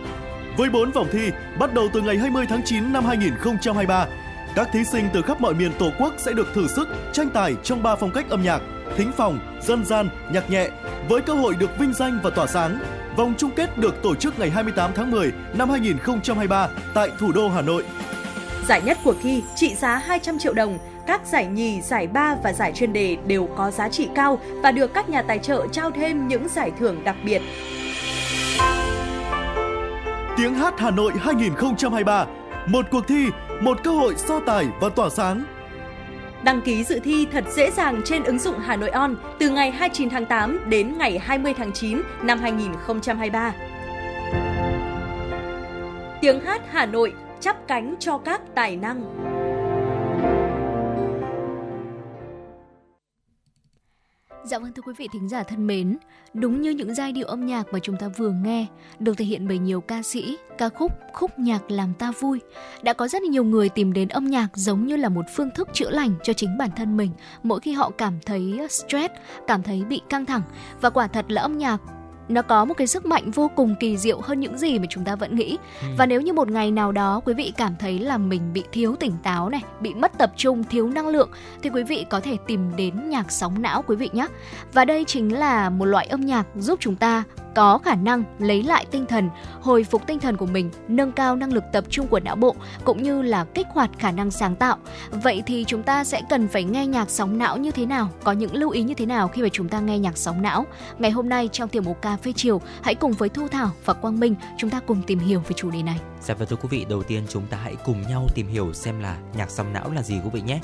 Với 0.56 0.70
4 0.70 0.90
vòng 0.90 1.06
thi, 1.12 1.30
bắt 1.58 1.74
đầu 1.74 1.88
từ 1.92 2.00
ngày 2.00 2.18
20 2.18 2.46
tháng 2.48 2.62
9 2.64 2.92
năm 2.92 3.04
2023, 3.04 4.06
các 4.54 4.68
thí 4.72 4.84
sinh 4.84 5.08
từ 5.12 5.22
khắp 5.22 5.40
mọi 5.40 5.54
miền 5.54 5.72
Tổ 5.78 5.90
quốc 5.98 6.14
sẽ 6.18 6.32
được 6.32 6.54
thử 6.54 6.66
sức 6.68 6.88
tranh 7.12 7.28
tài 7.30 7.54
trong 7.62 7.82
3 7.82 7.96
phong 7.96 8.10
cách 8.10 8.28
âm 8.28 8.42
nhạc: 8.42 8.60
thính 8.96 9.12
phòng, 9.16 9.38
dân 9.62 9.84
gian, 9.84 10.08
nhạc 10.32 10.50
nhẹ 10.50 10.68
với 11.08 11.20
cơ 11.20 11.34
hội 11.34 11.54
được 11.54 11.78
vinh 11.78 11.92
danh 11.92 12.18
và 12.22 12.30
tỏa 12.30 12.46
sáng. 12.46 12.78
Vòng 13.16 13.34
chung 13.38 13.50
kết 13.56 13.78
được 13.78 14.02
tổ 14.02 14.14
chức 14.14 14.38
ngày 14.38 14.50
28 14.50 14.90
tháng 14.94 15.10
10 15.10 15.32
năm 15.54 15.70
2023 15.70 16.68
tại 16.94 17.08
thủ 17.18 17.32
đô 17.32 17.48
Hà 17.48 17.62
Nội. 17.62 17.84
Giải 18.68 18.82
nhất 18.82 18.98
cuộc 19.04 19.16
thi 19.22 19.42
trị 19.56 19.74
giá 19.74 19.96
200 19.96 20.38
triệu 20.38 20.52
đồng, 20.52 20.78
các 21.06 21.26
giải 21.26 21.46
nhì, 21.46 21.80
giải 21.80 22.06
ba 22.06 22.36
và 22.44 22.52
giải 22.52 22.72
chuyên 22.72 22.92
đề 22.92 23.16
đều 23.26 23.48
có 23.56 23.70
giá 23.70 23.88
trị 23.88 24.08
cao 24.14 24.38
và 24.62 24.72
được 24.72 24.94
các 24.94 25.08
nhà 25.08 25.22
tài 25.22 25.38
trợ 25.38 25.66
trao 25.72 25.90
thêm 25.90 26.28
những 26.28 26.48
giải 26.48 26.72
thưởng 26.78 27.04
đặc 27.04 27.16
biệt. 27.24 27.42
Tiếng 30.36 30.54
hát 30.54 30.74
Hà 30.78 30.90
Nội 30.90 31.12
2023, 31.20 32.26
một 32.66 32.86
cuộc 32.90 33.08
thi, 33.08 33.26
một 33.60 33.84
cơ 33.84 33.90
hội 33.90 34.14
so 34.16 34.40
tài 34.40 34.68
và 34.80 34.88
tỏa 34.88 35.08
sáng. 35.10 35.44
Đăng 36.44 36.60
ký 36.60 36.84
dự 36.84 37.00
thi 37.04 37.26
thật 37.32 37.44
dễ 37.48 37.70
dàng 37.70 38.02
trên 38.04 38.24
ứng 38.24 38.38
dụng 38.38 38.58
Hà 38.58 38.76
Nội 38.76 38.90
On 38.90 39.16
từ 39.38 39.50
ngày 39.50 39.70
29 39.70 40.10
tháng 40.10 40.26
8 40.26 40.70
đến 40.70 40.98
ngày 40.98 41.18
20 41.18 41.54
tháng 41.54 41.72
9 41.72 42.02
năm 42.22 42.38
2023. 42.38 43.52
Tiếng 46.20 46.40
hát 46.40 46.62
Hà 46.70 46.86
Nội 46.86 47.12
chắp 47.40 47.56
cánh 47.68 47.94
cho 47.98 48.18
các 48.18 48.40
tài 48.54 48.76
năng. 48.76 49.39
Dạ 54.44 54.58
vâng 54.58 54.72
thưa 54.72 54.82
quý 54.82 54.92
vị 54.96 55.08
thính 55.12 55.28
giả 55.28 55.42
thân 55.42 55.66
mến, 55.66 55.96
đúng 56.34 56.60
như 56.60 56.70
những 56.70 56.94
giai 56.94 57.12
điệu 57.12 57.26
âm 57.26 57.46
nhạc 57.46 57.72
mà 57.72 57.78
chúng 57.78 57.96
ta 57.96 58.08
vừa 58.08 58.30
nghe 58.30 58.66
được 58.98 59.18
thể 59.18 59.24
hiện 59.24 59.48
bởi 59.48 59.58
nhiều 59.58 59.80
ca 59.80 60.02
sĩ, 60.02 60.38
ca 60.58 60.68
khúc, 60.68 60.92
khúc 61.12 61.38
nhạc 61.38 61.70
làm 61.70 61.94
ta 61.94 62.12
vui. 62.20 62.40
Đã 62.82 62.92
có 62.92 63.08
rất 63.08 63.22
nhiều 63.22 63.44
người 63.44 63.68
tìm 63.68 63.92
đến 63.92 64.08
âm 64.08 64.26
nhạc 64.26 64.48
giống 64.54 64.86
như 64.86 64.96
là 64.96 65.08
một 65.08 65.24
phương 65.36 65.50
thức 65.54 65.68
chữa 65.72 65.90
lành 65.90 66.14
cho 66.22 66.32
chính 66.32 66.58
bản 66.58 66.70
thân 66.76 66.96
mình 66.96 67.10
mỗi 67.42 67.60
khi 67.60 67.72
họ 67.72 67.90
cảm 67.98 68.18
thấy 68.26 68.66
stress, 68.70 69.14
cảm 69.46 69.62
thấy 69.62 69.84
bị 69.84 70.00
căng 70.08 70.26
thẳng 70.26 70.42
và 70.80 70.90
quả 70.90 71.06
thật 71.06 71.24
là 71.28 71.42
âm 71.42 71.58
nhạc 71.58 71.80
nó 72.30 72.42
có 72.42 72.64
một 72.64 72.74
cái 72.74 72.86
sức 72.86 73.06
mạnh 73.06 73.30
vô 73.30 73.50
cùng 73.56 73.74
kỳ 73.80 73.96
diệu 73.96 74.20
hơn 74.20 74.40
những 74.40 74.58
gì 74.58 74.78
mà 74.78 74.86
chúng 74.90 75.04
ta 75.04 75.16
vẫn 75.16 75.36
nghĩ 75.36 75.58
ừ. 75.80 75.86
và 75.98 76.06
nếu 76.06 76.20
như 76.20 76.32
một 76.32 76.50
ngày 76.50 76.70
nào 76.70 76.92
đó 76.92 77.20
quý 77.24 77.34
vị 77.34 77.52
cảm 77.56 77.74
thấy 77.78 77.98
là 77.98 78.18
mình 78.18 78.52
bị 78.52 78.64
thiếu 78.72 78.96
tỉnh 79.00 79.12
táo 79.22 79.48
này 79.48 79.62
bị 79.80 79.94
mất 79.94 80.18
tập 80.18 80.32
trung 80.36 80.64
thiếu 80.64 80.88
năng 80.88 81.08
lượng 81.08 81.30
thì 81.62 81.70
quý 81.70 81.82
vị 81.82 82.06
có 82.10 82.20
thể 82.20 82.36
tìm 82.46 82.76
đến 82.76 83.08
nhạc 83.08 83.32
sóng 83.32 83.62
não 83.62 83.84
quý 83.86 83.96
vị 83.96 84.10
nhé 84.12 84.26
và 84.72 84.84
đây 84.84 85.04
chính 85.04 85.38
là 85.38 85.70
một 85.70 85.84
loại 85.84 86.06
âm 86.06 86.20
nhạc 86.20 86.46
giúp 86.54 86.78
chúng 86.82 86.96
ta 86.96 87.24
có 87.54 87.78
khả 87.78 87.94
năng 87.94 88.24
lấy 88.38 88.62
lại 88.62 88.86
tinh 88.90 89.06
thần, 89.06 89.30
hồi 89.60 89.84
phục 89.84 90.06
tinh 90.06 90.20
thần 90.20 90.36
của 90.36 90.46
mình, 90.46 90.70
nâng 90.88 91.12
cao 91.12 91.36
năng 91.36 91.52
lực 91.52 91.64
tập 91.72 91.84
trung 91.90 92.06
của 92.06 92.20
não 92.20 92.36
bộ 92.36 92.54
cũng 92.84 93.02
như 93.02 93.22
là 93.22 93.44
kích 93.44 93.66
hoạt 93.70 93.90
khả 93.98 94.10
năng 94.10 94.30
sáng 94.30 94.56
tạo. 94.56 94.76
Vậy 95.10 95.42
thì 95.46 95.64
chúng 95.66 95.82
ta 95.82 96.04
sẽ 96.04 96.22
cần 96.30 96.48
phải 96.48 96.64
nghe 96.64 96.86
nhạc 96.86 97.10
sóng 97.10 97.38
não 97.38 97.56
như 97.56 97.70
thế 97.70 97.86
nào? 97.86 98.08
Có 98.24 98.32
những 98.32 98.54
lưu 98.54 98.70
ý 98.70 98.82
như 98.82 98.94
thế 98.94 99.06
nào 99.06 99.28
khi 99.28 99.42
mà 99.42 99.48
chúng 99.52 99.68
ta 99.68 99.80
nghe 99.80 99.98
nhạc 99.98 100.18
sóng 100.18 100.42
não? 100.42 100.66
Ngày 100.98 101.10
hôm 101.10 101.28
nay 101.28 101.48
trong 101.52 101.68
tiểu 101.68 101.82
mục 101.82 102.02
cà 102.02 102.16
phê 102.22 102.32
chiều, 102.36 102.60
hãy 102.82 102.94
cùng 102.94 103.12
với 103.12 103.28
Thu 103.28 103.48
Thảo 103.48 103.70
và 103.84 103.94
Quang 103.94 104.20
Minh 104.20 104.34
chúng 104.58 104.70
ta 104.70 104.80
cùng 104.86 105.02
tìm 105.02 105.18
hiểu 105.18 105.40
về 105.40 105.52
chủ 105.56 105.70
đề 105.70 105.82
này. 105.82 106.00
Dạ 106.22 106.34
và 106.34 106.46
thưa 106.46 106.56
quý 106.56 106.68
vị, 106.70 106.86
đầu 106.88 107.02
tiên 107.02 107.24
chúng 107.28 107.46
ta 107.46 107.56
hãy 107.56 107.76
cùng 107.84 108.02
nhau 108.02 108.26
tìm 108.34 108.48
hiểu 108.48 108.72
xem 108.72 109.00
là 109.00 109.16
nhạc 109.36 109.50
sóng 109.50 109.72
não 109.72 109.92
là 109.92 110.02
gì 110.02 110.20
quý 110.24 110.30
vị 110.32 110.40
nhé. 110.40 110.60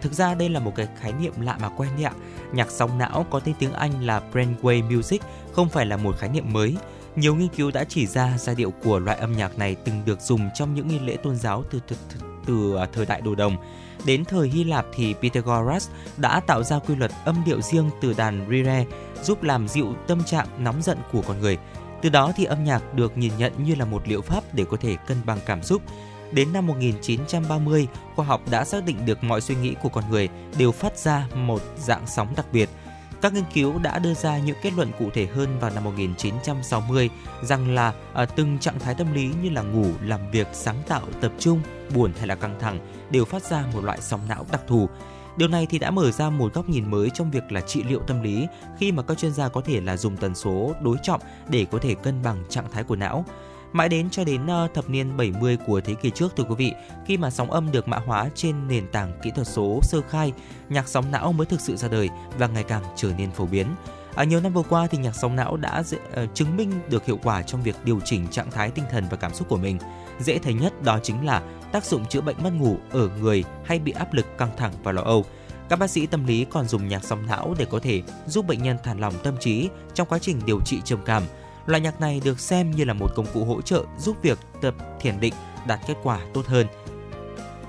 Thực 0.00 0.12
ra 0.12 0.34
đây 0.34 0.48
là 0.48 0.60
một 0.60 0.72
cái 0.76 0.88
khái 1.00 1.12
niệm 1.12 1.32
lạ 1.40 1.58
mà 1.60 1.68
quen 1.68 1.90
đấy 1.94 2.04
ạ. 2.04 2.12
Nhạc 2.52 2.70
sóng 2.70 2.98
não 2.98 3.26
có 3.30 3.40
tên 3.40 3.54
tiếng 3.58 3.72
Anh 3.72 4.04
là 4.04 4.22
brainwave 4.32 4.96
music, 4.96 5.22
không 5.52 5.68
phải 5.68 5.86
là 5.86 5.96
một 5.96 6.18
khái 6.18 6.28
niệm 6.28 6.52
mới. 6.52 6.76
Nhiều 7.16 7.34
nghiên 7.34 7.48
cứu 7.48 7.70
đã 7.70 7.84
chỉ 7.84 8.06
ra 8.06 8.38
giai 8.38 8.54
điệu 8.54 8.70
của 8.70 8.98
loại 8.98 9.18
âm 9.18 9.36
nhạc 9.36 9.58
này 9.58 9.74
từng 9.74 10.02
được 10.04 10.20
dùng 10.20 10.48
trong 10.54 10.74
những 10.74 10.88
nghi 10.88 10.98
lễ 10.98 11.16
tôn 11.16 11.36
giáo 11.36 11.64
từ 11.70 11.80
từ, 11.88 11.96
từ, 12.08 12.20
từ 12.46 12.78
thời 12.92 13.06
đại 13.06 13.20
đồ 13.20 13.34
đồng. 13.34 13.56
Đến 14.04 14.24
thời 14.24 14.48
Hy 14.48 14.64
Lạp 14.64 14.86
thì 14.94 15.14
Pythagoras 15.14 15.88
đã 16.16 16.40
tạo 16.40 16.62
ra 16.62 16.78
quy 16.78 16.96
luật 16.96 17.10
âm 17.24 17.42
điệu 17.46 17.60
riêng 17.60 17.90
từ 18.00 18.14
đàn 18.16 18.46
rire 18.50 18.84
giúp 19.22 19.42
làm 19.42 19.68
dịu 19.68 19.94
tâm 20.06 20.24
trạng 20.24 20.46
nóng 20.58 20.82
giận 20.82 20.98
của 21.12 21.22
con 21.28 21.40
người. 21.40 21.58
Từ 22.02 22.08
đó 22.08 22.32
thì 22.36 22.44
âm 22.44 22.64
nhạc 22.64 22.94
được 22.94 23.18
nhìn 23.18 23.32
nhận 23.38 23.52
như 23.64 23.74
là 23.74 23.84
một 23.84 24.08
liệu 24.08 24.20
pháp 24.20 24.44
để 24.52 24.64
có 24.70 24.76
thể 24.80 24.96
cân 25.06 25.16
bằng 25.26 25.38
cảm 25.46 25.62
xúc. 25.62 25.82
Đến 26.32 26.52
năm 26.52 26.66
1930, 26.66 27.86
khoa 28.14 28.24
học 28.24 28.40
đã 28.50 28.64
xác 28.64 28.84
định 28.84 29.06
được 29.06 29.24
mọi 29.24 29.40
suy 29.40 29.54
nghĩ 29.54 29.74
của 29.82 29.88
con 29.88 30.04
người 30.10 30.28
đều 30.58 30.72
phát 30.72 30.98
ra 30.98 31.26
một 31.34 31.62
dạng 31.78 32.06
sóng 32.06 32.32
đặc 32.36 32.46
biệt. 32.52 32.68
Các 33.22 33.34
nghiên 33.34 33.44
cứu 33.54 33.78
đã 33.78 33.98
đưa 33.98 34.14
ra 34.14 34.38
những 34.38 34.56
kết 34.62 34.72
luận 34.72 34.90
cụ 34.98 35.10
thể 35.14 35.26
hơn 35.26 35.58
vào 35.58 35.70
năm 35.70 35.84
1960 35.84 37.10
rằng 37.42 37.74
là 37.74 37.92
ở 38.12 38.26
từng 38.26 38.58
trạng 38.58 38.78
thái 38.78 38.94
tâm 38.94 39.12
lý 39.14 39.30
như 39.42 39.50
là 39.50 39.62
ngủ, 39.62 39.86
làm 40.02 40.30
việc, 40.30 40.46
sáng 40.52 40.82
tạo, 40.88 41.02
tập 41.20 41.32
trung, 41.38 41.60
buồn 41.94 42.12
hay 42.18 42.26
là 42.26 42.34
căng 42.34 42.58
thẳng 42.60 42.78
đều 43.10 43.24
phát 43.24 43.42
ra 43.42 43.64
một 43.72 43.84
loại 43.84 43.98
sóng 44.00 44.20
não 44.28 44.46
đặc 44.52 44.60
thù. 44.66 44.88
Điều 45.40 45.48
này 45.48 45.66
thì 45.66 45.78
đã 45.78 45.90
mở 45.90 46.10
ra 46.10 46.30
một 46.30 46.54
góc 46.54 46.68
nhìn 46.68 46.90
mới 46.90 47.10
trong 47.10 47.30
việc 47.30 47.52
là 47.52 47.60
trị 47.60 47.82
liệu 47.82 48.00
tâm 48.06 48.22
lý 48.22 48.46
khi 48.78 48.92
mà 48.92 49.02
các 49.02 49.18
chuyên 49.18 49.32
gia 49.32 49.48
có 49.48 49.60
thể 49.60 49.80
là 49.80 49.96
dùng 49.96 50.16
tần 50.16 50.34
số 50.34 50.74
đối 50.82 50.96
trọng 51.02 51.20
để 51.48 51.66
có 51.70 51.78
thể 51.78 51.94
cân 51.94 52.22
bằng 52.22 52.44
trạng 52.48 52.70
thái 52.70 52.84
của 52.84 52.96
não. 52.96 53.24
Mãi 53.72 53.88
đến 53.88 54.10
cho 54.10 54.24
đến 54.24 54.46
ờ, 54.46 54.68
thập 54.74 54.90
niên 54.90 55.16
70 55.16 55.58
của 55.66 55.80
thế 55.80 55.94
kỷ 55.94 56.10
trước 56.10 56.36
thưa 56.36 56.44
quý 56.44 56.54
vị, 56.58 56.72
khi 57.06 57.16
mà 57.16 57.30
sóng 57.30 57.50
âm 57.50 57.72
được 57.72 57.88
mã 57.88 57.98
hóa 57.98 58.28
trên 58.34 58.68
nền 58.68 58.86
tảng 58.92 59.12
kỹ 59.22 59.30
thuật 59.34 59.46
số 59.46 59.80
sơ 59.82 60.00
khai, 60.00 60.32
nhạc 60.68 60.88
sóng 60.88 61.10
não 61.10 61.32
mới 61.32 61.46
thực 61.46 61.60
sự 61.60 61.76
ra 61.76 61.88
đời 61.88 62.08
và 62.38 62.46
ngày 62.46 62.64
càng 62.64 62.82
trở 62.96 63.12
nên 63.18 63.30
phổ 63.30 63.46
biến. 63.46 63.66
Ở 64.14 64.24
nhiều 64.24 64.40
năm 64.40 64.52
vừa 64.52 64.62
qua 64.62 64.86
thì 64.86 64.98
nhạc 64.98 65.14
sóng 65.14 65.36
não 65.36 65.56
đã 65.56 65.82
dễ, 65.82 65.98
uh, 65.98 66.34
chứng 66.34 66.56
minh 66.56 66.72
được 66.88 67.06
hiệu 67.06 67.18
quả 67.22 67.42
trong 67.42 67.62
việc 67.62 67.76
điều 67.84 68.00
chỉnh 68.04 68.28
trạng 68.28 68.50
thái 68.50 68.70
tinh 68.70 68.84
thần 68.90 69.04
và 69.10 69.16
cảm 69.16 69.34
xúc 69.34 69.48
của 69.48 69.56
mình. 69.56 69.78
Dễ 70.20 70.38
thấy 70.38 70.54
nhất 70.54 70.82
đó 70.82 70.98
chính 71.02 71.26
là 71.26 71.42
tác 71.72 71.84
dụng 71.84 72.06
chữa 72.06 72.20
bệnh 72.20 72.36
mất 72.42 72.50
ngủ 72.52 72.76
ở 72.90 73.08
người 73.20 73.44
hay 73.64 73.78
bị 73.78 73.92
áp 73.92 74.14
lực 74.14 74.26
căng 74.38 74.56
thẳng 74.56 74.72
và 74.82 74.92
lo 74.92 75.02
âu. 75.02 75.24
Các 75.68 75.78
bác 75.78 75.90
sĩ 75.90 76.06
tâm 76.06 76.26
lý 76.26 76.46
còn 76.50 76.68
dùng 76.68 76.88
nhạc 76.88 77.04
sóng 77.04 77.26
não 77.26 77.54
để 77.58 77.64
có 77.64 77.78
thể 77.78 78.02
giúp 78.26 78.46
bệnh 78.46 78.62
nhân 78.62 78.76
thả 78.84 78.94
lỏng 78.94 79.14
tâm 79.22 79.34
trí 79.40 79.68
trong 79.94 80.08
quá 80.08 80.18
trình 80.18 80.40
điều 80.46 80.60
trị 80.64 80.80
trầm 80.84 80.98
cảm. 81.04 81.22
Loại 81.66 81.80
nhạc 81.80 82.00
này 82.00 82.20
được 82.24 82.40
xem 82.40 82.70
như 82.70 82.84
là 82.84 82.94
một 82.94 83.10
công 83.16 83.26
cụ 83.34 83.44
hỗ 83.44 83.62
trợ 83.62 83.84
giúp 83.98 84.16
việc 84.22 84.38
tập 84.60 84.74
thiền 85.00 85.20
định 85.20 85.34
đạt 85.66 85.80
kết 85.86 85.96
quả 86.02 86.20
tốt 86.34 86.46
hơn. 86.46 86.66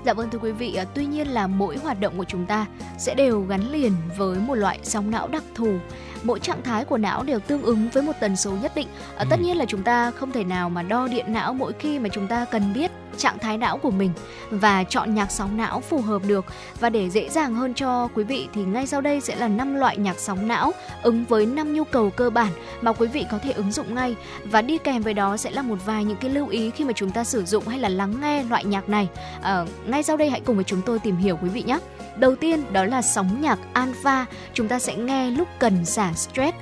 Dạ 0.04 0.14
vâng 0.14 0.30
thưa 0.30 0.38
quý 0.38 0.52
vị, 0.52 0.74
à, 0.74 0.84
tuy 0.84 1.06
nhiên 1.06 1.28
là 1.28 1.46
mỗi 1.46 1.76
hoạt 1.76 2.00
động 2.00 2.18
của 2.18 2.24
chúng 2.24 2.46
ta 2.46 2.66
sẽ 2.98 3.14
đều 3.14 3.40
gắn 3.40 3.72
liền 3.72 3.92
với 4.16 4.38
một 4.38 4.54
loại 4.54 4.78
sóng 4.82 5.10
não 5.10 5.28
đặc 5.28 5.44
thù 5.54 5.78
mỗi 6.22 6.40
trạng 6.40 6.62
thái 6.62 6.84
của 6.84 6.98
não 6.98 7.22
đều 7.22 7.40
tương 7.40 7.62
ứng 7.62 7.88
với 7.92 8.02
một 8.02 8.12
tần 8.20 8.36
số 8.36 8.52
nhất 8.52 8.72
định 8.74 8.88
à, 9.16 9.24
tất 9.30 9.40
nhiên 9.40 9.56
là 9.56 9.64
chúng 9.68 9.82
ta 9.82 10.10
không 10.10 10.32
thể 10.32 10.44
nào 10.44 10.70
mà 10.70 10.82
đo 10.82 11.08
điện 11.08 11.32
não 11.32 11.54
mỗi 11.54 11.72
khi 11.72 11.98
mà 11.98 12.08
chúng 12.08 12.26
ta 12.26 12.44
cần 12.44 12.72
biết 12.74 12.90
trạng 13.16 13.38
thái 13.38 13.58
não 13.58 13.78
của 13.78 13.90
mình 13.90 14.10
và 14.50 14.84
chọn 14.84 15.14
nhạc 15.14 15.30
sóng 15.30 15.56
não 15.56 15.80
phù 15.80 16.00
hợp 16.00 16.22
được. 16.26 16.44
Và 16.80 16.90
để 16.90 17.10
dễ 17.10 17.28
dàng 17.28 17.54
hơn 17.54 17.74
cho 17.74 18.08
quý 18.14 18.24
vị 18.24 18.48
thì 18.54 18.64
ngay 18.64 18.86
sau 18.86 19.00
đây 19.00 19.20
sẽ 19.20 19.36
là 19.36 19.48
năm 19.48 19.74
loại 19.74 19.96
nhạc 19.96 20.18
sóng 20.18 20.48
não 20.48 20.72
ứng 21.02 21.24
với 21.24 21.46
năm 21.46 21.74
nhu 21.74 21.84
cầu 21.84 22.10
cơ 22.10 22.30
bản 22.30 22.52
mà 22.80 22.92
quý 22.92 23.06
vị 23.06 23.26
có 23.30 23.38
thể 23.38 23.52
ứng 23.52 23.72
dụng 23.72 23.94
ngay. 23.94 24.16
Và 24.44 24.62
đi 24.62 24.78
kèm 24.78 25.02
với 25.02 25.14
đó 25.14 25.36
sẽ 25.36 25.50
là 25.50 25.62
một 25.62 25.78
vài 25.86 26.04
những 26.04 26.16
cái 26.16 26.30
lưu 26.30 26.48
ý 26.48 26.70
khi 26.70 26.84
mà 26.84 26.92
chúng 26.92 27.10
ta 27.10 27.24
sử 27.24 27.44
dụng 27.44 27.68
hay 27.68 27.78
là 27.78 27.88
lắng 27.88 28.14
nghe 28.20 28.44
loại 28.44 28.64
nhạc 28.64 28.88
này. 28.88 29.08
À, 29.42 29.64
ngay 29.86 30.02
sau 30.02 30.16
đây 30.16 30.30
hãy 30.30 30.40
cùng 30.40 30.56
với 30.56 30.64
chúng 30.64 30.82
tôi 30.82 30.98
tìm 30.98 31.16
hiểu 31.16 31.38
quý 31.42 31.48
vị 31.48 31.62
nhé. 31.62 31.78
Đầu 32.16 32.36
tiên 32.36 32.72
đó 32.72 32.84
là 32.84 33.02
sóng 33.02 33.40
nhạc 33.40 33.58
alpha, 33.72 34.26
chúng 34.54 34.68
ta 34.68 34.78
sẽ 34.78 34.96
nghe 34.96 35.30
lúc 35.30 35.48
cần 35.58 35.84
xả 35.84 36.12
stress. 36.12 36.56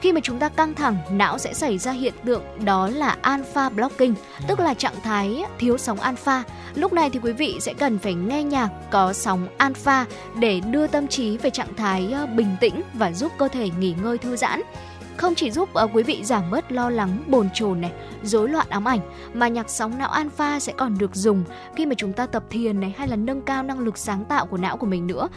Khi 0.00 0.12
mà 0.12 0.20
chúng 0.20 0.38
ta 0.38 0.48
căng 0.48 0.74
thẳng, 0.74 0.96
não 1.10 1.38
sẽ 1.38 1.54
xảy 1.54 1.78
ra 1.78 1.92
hiện 1.92 2.14
tượng 2.24 2.42
đó 2.64 2.88
là 2.88 3.16
alpha 3.22 3.68
blocking, 3.68 4.14
tức 4.48 4.60
là 4.60 4.74
trạng 4.74 5.00
thái 5.02 5.44
thiếu 5.58 5.78
sóng 5.78 6.00
alpha. 6.00 6.42
Lúc 6.74 6.92
này 6.92 7.10
thì 7.10 7.20
quý 7.22 7.32
vị 7.32 7.56
sẽ 7.60 7.74
cần 7.74 7.98
phải 7.98 8.14
nghe 8.14 8.42
nhạc 8.42 8.68
có 8.90 9.12
sóng 9.12 9.48
alpha 9.58 10.04
để 10.38 10.60
đưa 10.60 10.86
tâm 10.86 11.08
trí 11.08 11.36
về 11.36 11.50
trạng 11.50 11.74
thái 11.74 12.12
ờ, 12.12 12.26
bình 12.26 12.56
tĩnh 12.60 12.82
và 12.94 13.12
giúp 13.12 13.32
cơ 13.38 13.48
thể 13.48 13.70
nghỉ 13.78 13.94
ngơi 14.02 14.18
thư 14.18 14.36
giãn 14.36 14.62
không 15.18 15.34
chỉ 15.34 15.50
giúp 15.50 15.68
uh, 15.84 15.90
quý 15.92 16.02
vị 16.02 16.24
giảm 16.24 16.50
bớt 16.50 16.72
lo 16.72 16.90
lắng, 16.90 17.22
bồn 17.26 17.48
chồn 17.54 17.80
này, 17.80 17.92
rối 18.22 18.48
loạn 18.48 18.66
ám 18.68 18.88
ảnh 18.88 19.00
mà 19.34 19.48
nhạc 19.48 19.70
sóng 19.70 19.98
não 19.98 20.08
alpha 20.08 20.60
sẽ 20.60 20.72
còn 20.76 20.98
được 20.98 21.14
dùng 21.14 21.44
khi 21.76 21.86
mà 21.86 21.94
chúng 21.94 22.12
ta 22.12 22.26
tập 22.26 22.44
thiền 22.50 22.80
này 22.80 22.94
hay 22.98 23.08
là 23.08 23.16
nâng 23.16 23.42
cao 23.42 23.62
năng 23.62 23.78
lực 23.78 23.98
sáng 23.98 24.24
tạo 24.24 24.46
của 24.46 24.56
não 24.56 24.76
của 24.76 24.86
mình 24.86 25.06
nữa. 25.06 25.28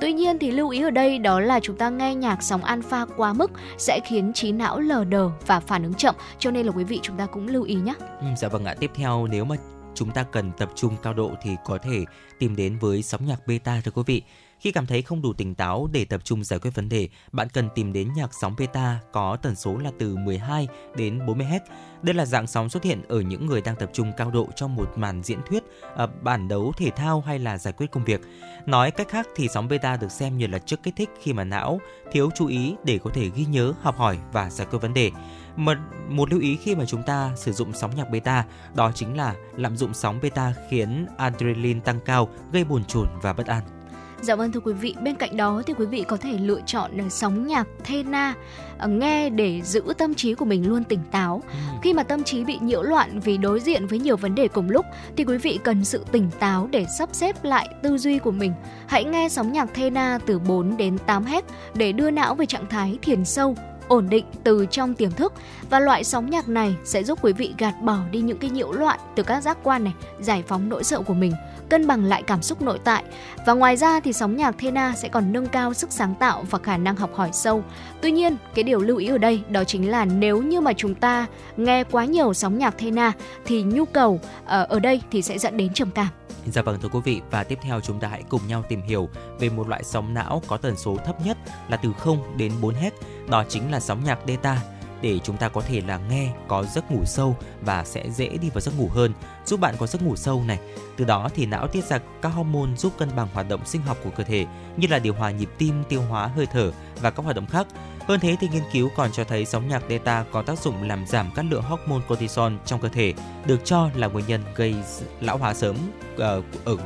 Tuy 0.00 0.12
nhiên 0.12 0.38
thì 0.38 0.50
lưu 0.50 0.68
ý 0.68 0.82
ở 0.82 0.90
đây 0.90 1.18
đó 1.18 1.40
là 1.40 1.60
chúng 1.60 1.76
ta 1.76 1.90
nghe 1.90 2.14
nhạc 2.14 2.42
sóng 2.42 2.64
alpha 2.64 3.06
quá 3.16 3.32
mức 3.32 3.50
sẽ 3.78 4.00
khiến 4.04 4.32
trí 4.32 4.52
não 4.52 4.80
lờ 4.80 5.04
đờ 5.04 5.30
và 5.46 5.60
phản 5.60 5.82
ứng 5.82 5.94
chậm, 5.94 6.14
cho 6.38 6.50
nên 6.50 6.66
là 6.66 6.72
quý 6.72 6.84
vị 6.84 7.00
chúng 7.02 7.16
ta 7.16 7.26
cũng 7.26 7.48
lưu 7.48 7.62
ý 7.62 7.74
nhé. 7.74 7.94
Ừ, 8.20 8.26
dạ 8.36 8.48
vâng 8.48 8.64
ạ. 8.64 8.74
Tiếp 8.80 8.90
theo 8.94 9.26
nếu 9.26 9.44
mà 9.44 9.56
chúng 9.94 10.10
ta 10.10 10.22
cần 10.22 10.52
tập 10.58 10.70
trung 10.74 10.96
cao 11.02 11.14
độ 11.14 11.30
thì 11.42 11.50
có 11.64 11.78
thể 11.82 12.04
tìm 12.38 12.56
đến 12.56 12.78
với 12.78 13.02
sóng 13.02 13.26
nhạc 13.26 13.46
beta 13.46 13.80
thưa 13.84 13.90
quý 13.90 14.02
vị. 14.06 14.22
Khi 14.60 14.72
cảm 14.72 14.86
thấy 14.86 15.02
không 15.02 15.22
đủ 15.22 15.32
tỉnh 15.32 15.54
táo 15.54 15.88
để 15.92 16.04
tập 16.04 16.20
trung 16.24 16.44
giải 16.44 16.58
quyết 16.58 16.70
vấn 16.74 16.88
đề, 16.88 17.08
bạn 17.32 17.48
cần 17.48 17.68
tìm 17.74 17.92
đến 17.92 18.12
nhạc 18.16 18.30
sóng 18.40 18.54
beta 18.58 19.00
có 19.12 19.36
tần 19.42 19.54
số 19.54 19.76
là 19.76 19.90
từ 19.98 20.16
12 20.16 20.68
đến 20.96 21.26
40 21.26 21.46
Hz. 21.46 21.60
Đây 22.02 22.14
là 22.14 22.26
dạng 22.26 22.46
sóng 22.46 22.68
xuất 22.68 22.82
hiện 22.84 23.02
ở 23.08 23.20
những 23.20 23.46
người 23.46 23.60
đang 23.60 23.76
tập 23.76 23.90
trung 23.92 24.12
cao 24.16 24.30
độ 24.30 24.48
trong 24.56 24.74
một 24.74 24.92
màn 24.96 25.22
diễn 25.22 25.38
thuyết, 25.48 25.62
ờ, 25.94 26.06
bản 26.22 26.48
đấu 26.48 26.72
thể 26.76 26.90
thao 26.90 27.20
hay 27.20 27.38
là 27.38 27.58
giải 27.58 27.72
quyết 27.76 27.90
công 27.90 28.04
việc. 28.04 28.20
Nói 28.66 28.90
cách 28.90 29.08
khác 29.08 29.26
thì 29.36 29.48
sóng 29.48 29.68
beta 29.68 29.96
được 29.96 30.12
xem 30.12 30.38
như 30.38 30.46
là 30.46 30.58
chất 30.58 30.80
kích 30.82 30.96
thích 30.96 31.10
khi 31.22 31.32
mà 31.32 31.44
não 31.44 31.80
thiếu 32.12 32.30
chú 32.36 32.46
ý 32.46 32.74
để 32.84 32.98
có 32.98 33.10
thể 33.14 33.30
ghi 33.34 33.44
nhớ, 33.44 33.72
học 33.80 33.96
hỏi 33.96 34.18
và 34.32 34.50
giải 34.50 34.66
quyết 34.70 34.78
vấn 34.78 34.94
đề. 34.94 35.10
Một, 35.56 35.76
một 36.08 36.30
lưu 36.30 36.40
ý 36.40 36.56
khi 36.56 36.74
mà 36.74 36.84
chúng 36.84 37.02
ta 37.02 37.32
sử 37.36 37.52
dụng 37.52 37.72
sóng 37.72 37.96
nhạc 37.96 38.10
beta 38.10 38.44
đó 38.74 38.92
chính 38.94 39.16
là 39.16 39.34
lạm 39.56 39.76
dụng 39.76 39.94
sóng 39.94 40.18
beta 40.22 40.54
khiến 40.70 41.06
adrenaline 41.16 41.80
tăng 41.80 42.00
cao, 42.00 42.28
gây 42.52 42.64
buồn 42.64 42.84
chồn 42.84 43.08
và 43.22 43.32
bất 43.32 43.46
an. 43.46 43.79
Dạ 44.22 44.34
vâng 44.34 44.52
thưa 44.52 44.60
quý 44.60 44.72
vị, 44.72 44.94
bên 45.02 45.14
cạnh 45.14 45.36
đó 45.36 45.62
thì 45.66 45.74
quý 45.78 45.86
vị 45.86 46.04
có 46.08 46.16
thể 46.16 46.32
lựa 46.32 46.60
chọn 46.66 47.10
sóng 47.10 47.46
nhạc 47.46 47.66
Thena 47.84 48.34
ờ, 48.78 48.88
nghe 48.88 49.30
để 49.30 49.60
giữ 49.64 49.82
tâm 49.98 50.14
trí 50.14 50.34
của 50.34 50.44
mình 50.44 50.68
luôn 50.68 50.84
tỉnh 50.84 51.00
táo. 51.10 51.42
Ừ. 51.48 51.58
Khi 51.82 51.92
mà 51.92 52.02
tâm 52.02 52.24
trí 52.24 52.44
bị 52.44 52.58
nhiễu 52.62 52.82
loạn 52.82 53.20
vì 53.20 53.36
đối 53.36 53.60
diện 53.60 53.86
với 53.86 53.98
nhiều 53.98 54.16
vấn 54.16 54.34
đề 54.34 54.48
cùng 54.48 54.70
lúc 54.70 54.86
thì 55.16 55.24
quý 55.24 55.38
vị 55.38 55.58
cần 55.64 55.84
sự 55.84 56.04
tỉnh 56.12 56.30
táo 56.38 56.68
để 56.72 56.86
sắp 56.98 57.08
xếp 57.12 57.44
lại 57.44 57.68
tư 57.82 57.98
duy 57.98 58.18
của 58.18 58.30
mình. 58.30 58.52
Hãy 58.86 59.04
nghe 59.04 59.28
sóng 59.28 59.52
nhạc 59.52 59.74
Thena 59.74 60.18
từ 60.26 60.38
4 60.38 60.76
đến 60.76 60.98
8 60.98 61.24
Hz 61.24 61.42
để 61.74 61.92
đưa 61.92 62.10
não 62.10 62.34
về 62.34 62.46
trạng 62.46 62.66
thái 62.66 62.98
thiền 63.02 63.24
sâu, 63.24 63.56
ổn 63.88 64.08
định 64.08 64.24
từ 64.44 64.66
trong 64.70 64.94
tiềm 64.94 65.10
thức 65.10 65.32
và 65.70 65.80
loại 65.80 66.04
sóng 66.04 66.30
nhạc 66.30 66.48
này 66.48 66.74
sẽ 66.84 67.04
giúp 67.04 67.18
quý 67.22 67.32
vị 67.32 67.54
gạt 67.58 67.74
bỏ 67.82 67.98
đi 68.10 68.20
những 68.20 68.38
cái 68.38 68.50
nhiễu 68.50 68.72
loạn 68.72 68.98
từ 69.16 69.22
các 69.22 69.40
giác 69.40 69.58
quan 69.62 69.84
này, 69.84 69.94
giải 70.20 70.42
phóng 70.46 70.68
nỗi 70.68 70.84
sợ 70.84 71.00
của 71.00 71.14
mình 71.14 71.32
cân 71.70 71.86
bằng 71.86 72.04
lại 72.04 72.22
cảm 72.22 72.42
xúc 72.42 72.62
nội 72.62 72.78
tại. 72.84 73.04
Và 73.46 73.52
ngoài 73.52 73.76
ra 73.76 74.00
thì 74.00 74.12
sóng 74.12 74.36
nhạc 74.36 74.54
Thena 74.58 74.94
sẽ 74.96 75.08
còn 75.08 75.32
nâng 75.32 75.46
cao 75.46 75.74
sức 75.74 75.92
sáng 75.92 76.14
tạo 76.14 76.44
và 76.50 76.58
khả 76.58 76.76
năng 76.76 76.96
học 76.96 77.10
hỏi 77.14 77.30
sâu. 77.32 77.64
Tuy 78.00 78.10
nhiên, 78.10 78.36
cái 78.54 78.62
điều 78.62 78.80
lưu 78.80 78.96
ý 78.96 79.08
ở 79.08 79.18
đây 79.18 79.42
đó 79.48 79.64
chính 79.64 79.90
là 79.90 80.04
nếu 80.04 80.42
như 80.42 80.60
mà 80.60 80.72
chúng 80.72 80.94
ta 80.94 81.26
nghe 81.56 81.84
quá 81.84 82.04
nhiều 82.04 82.34
sóng 82.34 82.58
nhạc 82.58 82.78
Thena 82.78 83.12
thì 83.44 83.62
nhu 83.62 83.84
cầu 83.84 84.20
ờ, 84.46 84.66
ở 84.68 84.80
đây 84.80 85.00
thì 85.10 85.22
sẽ 85.22 85.38
dẫn 85.38 85.56
đến 85.56 85.72
trầm 85.72 85.90
cảm. 85.90 86.08
Dạ 86.46 86.62
vâng 86.62 86.78
thưa 86.82 86.88
quý 86.88 87.00
vị 87.04 87.20
và 87.30 87.44
tiếp 87.44 87.58
theo 87.62 87.80
chúng 87.80 88.00
ta 88.00 88.08
hãy 88.08 88.22
cùng 88.28 88.40
nhau 88.48 88.64
tìm 88.68 88.82
hiểu 88.82 89.08
về 89.38 89.48
một 89.48 89.68
loại 89.68 89.84
sóng 89.84 90.14
não 90.14 90.42
có 90.46 90.56
tần 90.56 90.76
số 90.76 90.96
thấp 91.06 91.26
nhất 91.26 91.36
là 91.68 91.76
từ 91.76 91.92
0 91.98 92.36
đến 92.36 92.52
4 92.60 92.74
Hz, 92.74 92.90
đó 93.28 93.44
chính 93.48 93.72
là 93.72 93.80
sóng 93.80 94.04
nhạc 94.04 94.18
delta 94.26 94.60
để 95.02 95.18
chúng 95.18 95.36
ta 95.36 95.48
có 95.48 95.60
thể 95.60 95.80
là 95.80 96.00
nghe 96.10 96.32
có 96.48 96.64
giấc 96.64 96.90
ngủ 96.90 97.04
sâu 97.04 97.36
và 97.60 97.84
sẽ 97.84 98.10
dễ 98.10 98.28
đi 98.28 98.50
vào 98.50 98.60
giấc 98.60 98.78
ngủ 98.78 98.88
hơn, 98.94 99.12
giúp 99.46 99.60
bạn 99.60 99.74
có 99.78 99.86
giấc 99.86 100.02
ngủ 100.02 100.16
sâu 100.16 100.44
này. 100.46 100.58
Từ 100.96 101.04
đó 101.04 101.28
thì 101.34 101.46
não 101.46 101.66
tiết 101.66 101.84
ra 101.84 101.98
các 102.22 102.28
hormone 102.28 102.76
giúp 102.76 102.92
cân 102.98 103.08
bằng 103.16 103.28
hoạt 103.32 103.48
động 103.48 103.66
sinh 103.66 103.82
học 103.82 103.96
của 104.04 104.10
cơ 104.10 104.24
thể 104.24 104.46
như 104.76 104.86
là 104.90 104.98
điều 104.98 105.14
hòa 105.14 105.30
nhịp 105.30 105.48
tim, 105.58 105.84
tiêu 105.88 106.02
hóa, 106.02 106.26
hơi 106.26 106.46
thở 106.46 106.72
và 107.00 107.10
các 107.10 107.22
hoạt 107.22 107.36
động 107.36 107.46
khác. 107.46 107.66
Hơn 108.08 108.20
thế 108.20 108.36
thì 108.40 108.48
nghiên 108.48 108.62
cứu 108.72 108.90
còn 108.96 109.12
cho 109.12 109.24
thấy 109.24 109.44
sóng 109.44 109.68
nhạc 109.68 109.82
delta 109.88 110.24
có 110.32 110.42
tác 110.42 110.58
dụng 110.58 110.82
làm 110.82 111.06
giảm 111.06 111.30
các 111.34 111.44
lượng 111.50 111.62
hormone 111.62 112.04
cortisol 112.08 112.52
trong 112.66 112.80
cơ 112.80 112.88
thể, 112.88 113.14
được 113.46 113.60
cho 113.64 113.90
là 113.94 114.06
nguyên 114.06 114.26
nhân 114.26 114.40
gây 114.56 114.74
lão 115.20 115.38
hóa 115.38 115.54
sớm 115.54 115.76
ờ, 116.18 116.42
ở, 116.64 116.76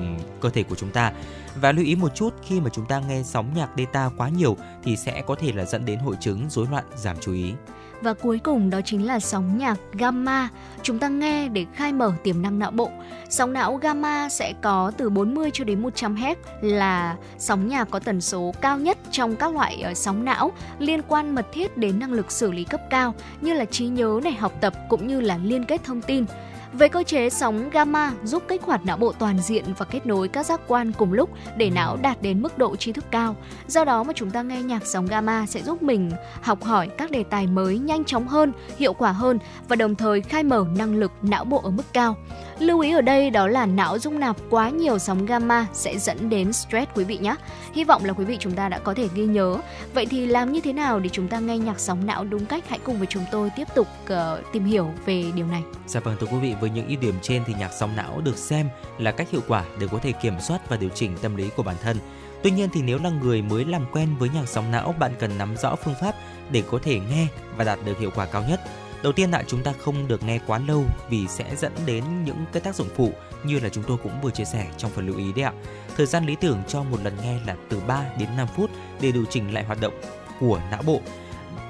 cơ 0.40 0.50
thể 0.50 0.62
của 0.62 0.74
chúng 0.74 0.90
ta. 0.90 1.12
Và 1.54 1.72
lưu 1.72 1.84
ý 1.84 1.96
một 1.96 2.14
chút 2.14 2.34
khi 2.42 2.60
mà 2.60 2.70
chúng 2.72 2.86
ta 2.86 3.00
nghe 3.00 3.22
sóng 3.22 3.50
nhạc 3.54 3.68
delta 3.76 4.10
quá 4.16 4.28
nhiều 4.28 4.56
thì 4.84 4.96
sẽ 4.96 5.22
có 5.26 5.34
thể 5.34 5.52
là 5.52 5.64
dẫn 5.64 5.84
đến 5.84 5.98
hội 5.98 6.16
chứng 6.20 6.46
rối 6.50 6.66
loạn 6.70 6.84
giảm 6.96 7.16
chú 7.20 7.32
ý. 7.32 7.52
Và 8.04 8.14
cuối 8.14 8.38
cùng 8.38 8.70
đó 8.70 8.80
chính 8.84 9.06
là 9.06 9.20
sóng 9.20 9.58
nhạc 9.58 9.76
gamma. 9.92 10.48
Chúng 10.82 10.98
ta 10.98 11.08
nghe 11.08 11.48
để 11.48 11.66
khai 11.74 11.92
mở 11.92 12.12
tiềm 12.22 12.42
năng 12.42 12.58
não 12.58 12.70
bộ. 12.70 12.90
Sóng 13.30 13.52
não 13.52 13.76
gamma 13.76 14.28
sẽ 14.28 14.54
có 14.62 14.92
từ 14.96 15.10
40 15.10 15.50
cho 15.52 15.64
đến 15.64 15.82
100 15.82 16.16
Hz 16.16 16.34
là 16.60 17.16
sóng 17.38 17.68
nhạc 17.68 17.90
có 17.90 17.98
tần 17.98 18.20
số 18.20 18.54
cao 18.60 18.78
nhất 18.78 18.98
trong 19.10 19.36
các 19.36 19.54
loại 19.54 19.82
ờ, 19.82 19.94
sóng 19.94 20.24
não 20.24 20.52
liên 20.78 21.02
quan 21.08 21.34
mật 21.34 21.46
thiết 21.52 21.76
đến 21.76 21.98
năng 21.98 22.12
lực 22.12 22.32
xử 22.32 22.52
lý 22.52 22.64
cấp 22.64 22.80
cao 22.90 23.14
như 23.40 23.54
là 23.54 23.64
trí 23.64 23.86
nhớ 23.86 24.20
này, 24.24 24.32
học 24.32 24.52
tập 24.60 24.74
cũng 24.88 25.06
như 25.06 25.20
là 25.20 25.38
liên 25.44 25.64
kết 25.64 25.84
thông 25.84 26.02
tin. 26.02 26.24
Về 26.78 26.88
cơ 26.88 27.02
chế 27.02 27.30
sóng 27.30 27.70
gamma 27.70 28.12
giúp 28.24 28.42
kích 28.48 28.62
hoạt 28.62 28.86
não 28.86 28.96
bộ 28.96 29.12
toàn 29.12 29.38
diện 29.38 29.64
và 29.78 29.84
kết 29.84 30.06
nối 30.06 30.28
các 30.28 30.46
giác 30.46 30.60
quan 30.66 30.92
cùng 30.92 31.12
lúc 31.12 31.30
để 31.56 31.70
não 31.70 31.96
đạt 32.02 32.22
đến 32.22 32.42
mức 32.42 32.58
độ 32.58 32.76
trí 32.76 32.92
thức 32.92 33.04
cao. 33.10 33.36
Do 33.66 33.84
đó 33.84 34.02
mà 34.02 34.12
chúng 34.16 34.30
ta 34.30 34.42
nghe 34.42 34.62
nhạc 34.62 34.86
sóng 34.86 35.06
gamma 35.06 35.46
sẽ 35.46 35.62
giúp 35.62 35.82
mình 35.82 36.10
học 36.42 36.64
hỏi 36.64 36.88
các 36.98 37.10
đề 37.10 37.22
tài 37.22 37.46
mới 37.46 37.78
nhanh 37.78 38.04
chóng 38.04 38.28
hơn, 38.28 38.52
hiệu 38.78 38.92
quả 38.92 39.12
hơn 39.12 39.38
và 39.68 39.76
đồng 39.76 39.94
thời 39.94 40.20
khai 40.20 40.42
mở 40.42 40.64
năng 40.76 40.94
lực 40.94 41.12
não 41.22 41.44
bộ 41.44 41.60
ở 41.64 41.70
mức 41.70 41.92
cao. 41.92 42.16
Lưu 42.58 42.80
ý 42.80 42.92
ở 42.92 43.00
đây 43.00 43.30
đó 43.30 43.46
là 43.46 43.66
não 43.66 43.98
dung 43.98 44.20
nạp 44.20 44.36
quá 44.50 44.68
nhiều 44.68 44.98
sóng 44.98 45.26
gamma 45.26 45.66
sẽ 45.72 45.98
dẫn 45.98 46.30
đến 46.30 46.52
stress 46.52 46.92
quý 46.94 47.04
vị 47.04 47.18
nhé. 47.18 47.34
Hy 47.72 47.84
vọng 47.84 48.04
là 48.04 48.12
quý 48.12 48.24
vị 48.24 48.36
chúng 48.40 48.52
ta 48.52 48.68
đã 48.68 48.78
có 48.78 48.94
thể 48.94 49.08
ghi 49.14 49.26
nhớ. 49.26 49.56
Vậy 49.94 50.06
thì 50.06 50.26
làm 50.26 50.52
như 50.52 50.60
thế 50.60 50.72
nào 50.72 51.00
để 51.00 51.10
chúng 51.12 51.28
ta 51.28 51.38
nghe 51.38 51.58
nhạc 51.58 51.80
sóng 51.80 52.06
não 52.06 52.24
đúng 52.24 52.46
cách? 52.46 52.64
Hãy 52.68 52.78
cùng 52.84 52.98
với 52.98 53.06
chúng 53.06 53.24
tôi 53.30 53.50
tiếp 53.56 53.68
tục 53.74 53.86
uh, 54.04 54.52
tìm 54.52 54.64
hiểu 54.64 54.90
về 55.06 55.24
điều 55.34 55.46
này. 55.46 55.62
Dạ 55.86 56.00
vâng 56.00 56.16
thưa 56.20 56.26
quý 56.26 56.38
vị, 56.42 56.54
với 56.64 56.70
những 56.70 56.88
ưu 56.88 56.98
điểm 57.00 57.14
trên 57.22 57.42
thì 57.46 57.54
nhạc 57.58 57.72
sóng 57.72 57.96
não 57.96 58.20
được 58.24 58.38
xem 58.38 58.68
là 58.98 59.12
cách 59.12 59.30
hiệu 59.30 59.40
quả 59.48 59.64
để 59.78 59.86
có 59.90 59.98
thể 59.98 60.12
kiểm 60.12 60.40
soát 60.40 60.68
và 60.68 60.76
điều 60.76 60.90
chỉnh 60.90 61.16
tâm 61.22 61.36
lý 61.36 61.50
của 61.56 61.62
bản 61.62 61.76
thân. 61.82 61.96
Tuy 62.42 62.50
nhiên 62.50 62.68
thì 62.72 62.82
nếu 62.82 62.98
là 62.98 63.10
người 63.10 63.42
mới 63.42 63.64
làm 63.64 63.86
quen 63.92 64.16
với 64.18 64.28
nhạc 64.28 64.48
sóng 64.48 64.70
não, 64.70 64.94
bạn 64.98 65.12
cần 65.18 65.38
nắm 65.38 65.56
rõ 65.56 65.76
phương 65.76 65.94
pháp 66.00 66.14
để 66.50 66.62
có 66.70 66.78
thể 66.82 67.00
nghe 67.10 67.26
và 67.56 67.64
đạt 67.64 67.78
được 67.84 67.98
hiệu 67.98 68.10
quả 68.14 68.26
cao 68.26 68.44
nhất. 68.48 68.60
Đầu 69.02 69.12
tiên 69.12 69.30
là 69.30 69.44
chúng 69.46 69.62
ta 69.62 69.72
không 69.78 70.08
được 70.08 70.22
nghe 70.22 70.38
quá 70.46 70.58
lâu 70.58 70.84
vì 71.10 71.26
sẽ 71.28 71.56
dẫn 71.56 71.72
đến 71.86 72.04
những 72.24 72.44
cái 72.52 72.60
tác 72.60 72.74
dụng 72.74 72.88
phụ 72.96 73.12
như 73.44 73.60
là 73.60 73.68
chúng 73.68 73.84
tôi 73.84 73.96
cũng 74.02 74.20
vừa 74.22 74.30
chia 74.30 74.44
sẻ 74.44 74.66
trong 74.76 74.90
phần 74.90 75.06
lưu 75.06 75.16
ý 75.16 75.32
đấy 75.32 75.44
ạ. 75.44 75.52
Thời 75.96 76.06
gian 76.06 76.26
lý 76.26 76.36
tưởng 76.40 76.62
cho 76.68 76.82
một 76.82 76.98
lần 77.04 77.16
nghe 77.22 77.38
là 77.46 77.56
từ 77.68 77.80
3 77.86 78.04
đến 78.18 78.28
5 78.36 78.48
phút 78.56 78.70
để 79.00 79.12
điều 79.12 79.24
chỉnh 79.24 79.54
lại 79.54 79.64
hoạt 79.64 79.80
động 79.80 79.94
của 80.40 80.60
não 80.70 80.82
bộ. 80.82 81.00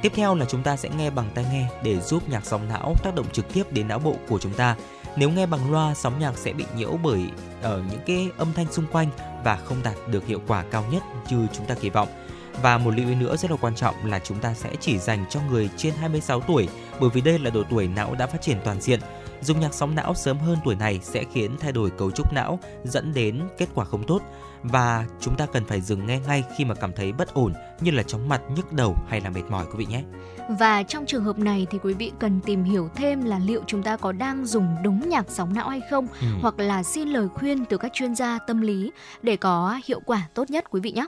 Tiếp 0.02 0.12
theo 0.14 0.34
là 0.34 0.46
chúng 0.48 0.62
ta 0.62 0.76
sẽ 0.76 0.88
nghe 0.98 1.10
bằng 1.10 1.30
tai 1.34 1.44
nghe 1.52 1.66
để 1.82 2.00
giúp 2.00 2.28
nhạc 2.28 2.46
sóng 2.46 2.68
não 2.68 2.94
tác 3.02 3.14
động 3.14 3.26
trực 3.32 3.52
tiếp 3.52 3.72
đến 3.72 3.88
não 3.88 3.98
bộ 3.98 4.16
của 4.28 4.38
chúng 4.38 4.52
ta. 4.52 4.76
Nếu 5.16 5.30
nghe 5.30 5.46
bằng 5.46 5.72
loa, 5.72 5.94
sóng 5.94 6.18
nhạc 6.18 6.38
sẽ 6.38 6.52
bị 6.52 6.64
nhiễu 6.76 6.98
bởi 7.02 7.22
ở 7.62 7.82
những 7.90 8.00
cái 8.06 8.28
âm 8.36 8.52
thanh 8.52 8.72
xung 8.72 8.86
quanh 8.92 9.08
và 9.44 9.56
không 9.56 9.82
đạt 9.84 9.94
được 10.06 10.26
hiệu 10.26 10.40
quả 10.46 10.64
cao 10.70 10.84
nhất 10.90 11.02
như 11.30 11.46
chúng 11.52 11.66
ta 11.66 11.74
kỳ 11.74 11.90
vọng. 11.90 12.08
Và 12.62 12.78
một 12.78 12.94
lưu 12.96 13.08
ý 13.08 13.14
nữa 13.14 13.36
rất 13.36 13.50
là 13.50 13.56
quan 13.60 13.74
trọng 13.74 13.94
là 14.04 14.18
chúng 14.18 14.38
ta 14.38 14.54
sẽ 14.54 14.70
chỉ 14.80 14.98
dành 14.98 15.24
cho 15.30 15.40
người 15.50 15.68
trên 15.76 15.94
26 15.94 16.40
tuổi 16.40 16.68
bởi 17.00 17.10
vì 17.10 17.20
đây 17.20 17.38
là 17.38 17.50
độ 17.50 17.62
tuổi 17.70 17.88
não 17.88 18.14
đã 18.14 18.26
phát 18.26 18.42
triển 18.42 18.58
toàn 18.64 18.80
diện. 18.80 19.00
Dùng 19.40 19.60
nhạc 19.60 19.74
sóng 19.74 19.94
não 19.94 20.14
sớm 20.14 20.38
hơn 20.38 20.58
tuổi 20.64 20.74
này 20.74 21.00
sẽ 21.02 21.24
khiến 21.32 21.56
thay 21.60 21.72
đổi 21.72 21.90
cấu 21.90 22.10
trúc 22.10 22.32
não 22.32 22.58
dẫn 22.84 23.14
đến 23.14 23.42
kết 23.58 23.68
quả 23.74 23.84
không 23.84 24.04
tốt 24.06 24.22
và 24.62 25.06
chúng 25.20 25.36
ta 25.36 25.46
cần 25.46 25.64
phải 25.64 25.80
dừng 25.80 26.06
nghe 26.06 26.20
ngay 26.26 26.44
khi 26.56 26.64
mà 26.64 26.74
cảm 26.74 26.92
thấy 26.92 27.12
bất 27.12 27.34
ổn 27.34 27.52
như 27.80 27.90
là 27.90 28.02
chóng 28.02 28.28
mặt, 28.28 28.42
nhức 28.56 28.72
đầu 28.72 28.96
hay 29.08 29.20
là 29.20 29.30
mệt 29.30 29.42
mỏi 29.48 29.66
quý 29.66 29.78
vị 29.78 29.86
nhé. 29.86 30.02
Và 30.58 30.82
trong 30.82 31.06
trường 31.06 31.24
hợp 31.24 31.38
này 31.38 31.66
thì 31.70 31.78
quý 31.82 31.94
vị 31.94 32.12
cần 32.18 32.40
tìm 32.40 32.64
hiểu 32.64 32.88
thêm 32.96 33.24
là 33.24 33.38
liệu 33.38 33.62
chúng 33.66 33.82
ta 33.82 33.96
có 33.96 34.12
đang 34.12 34.46
dùng 34.46 34.76
đúng 34.82 35.08
nhạc 35.08 35.26
sóng 35.28 35.54
não 35.54 35.68
hay 35.68 35.80
không 35.90 36.06
ừ. 36.20 36.26
hoặc 36.42 36.58
là 36.58 36.82
xin 36.82 37.08
lời 37.08 37.28
khuyên 37.28 37.64
từ 37.64 37.78
các 37.78 37.92
chuyên 37.92 38.14
gia 38.14 38.38
tâm 38.38 38.60
lý 38.60 38.90
để 39.22 39.36
có 39.36 39.80
hiệu 39.84 40.00
quả 40.06 40.28
tốt 40.34 40.50
nhất 40.50 40.64
quý 40.70 40.80
vị 40.80 40.92
nhé. 40.92 41.06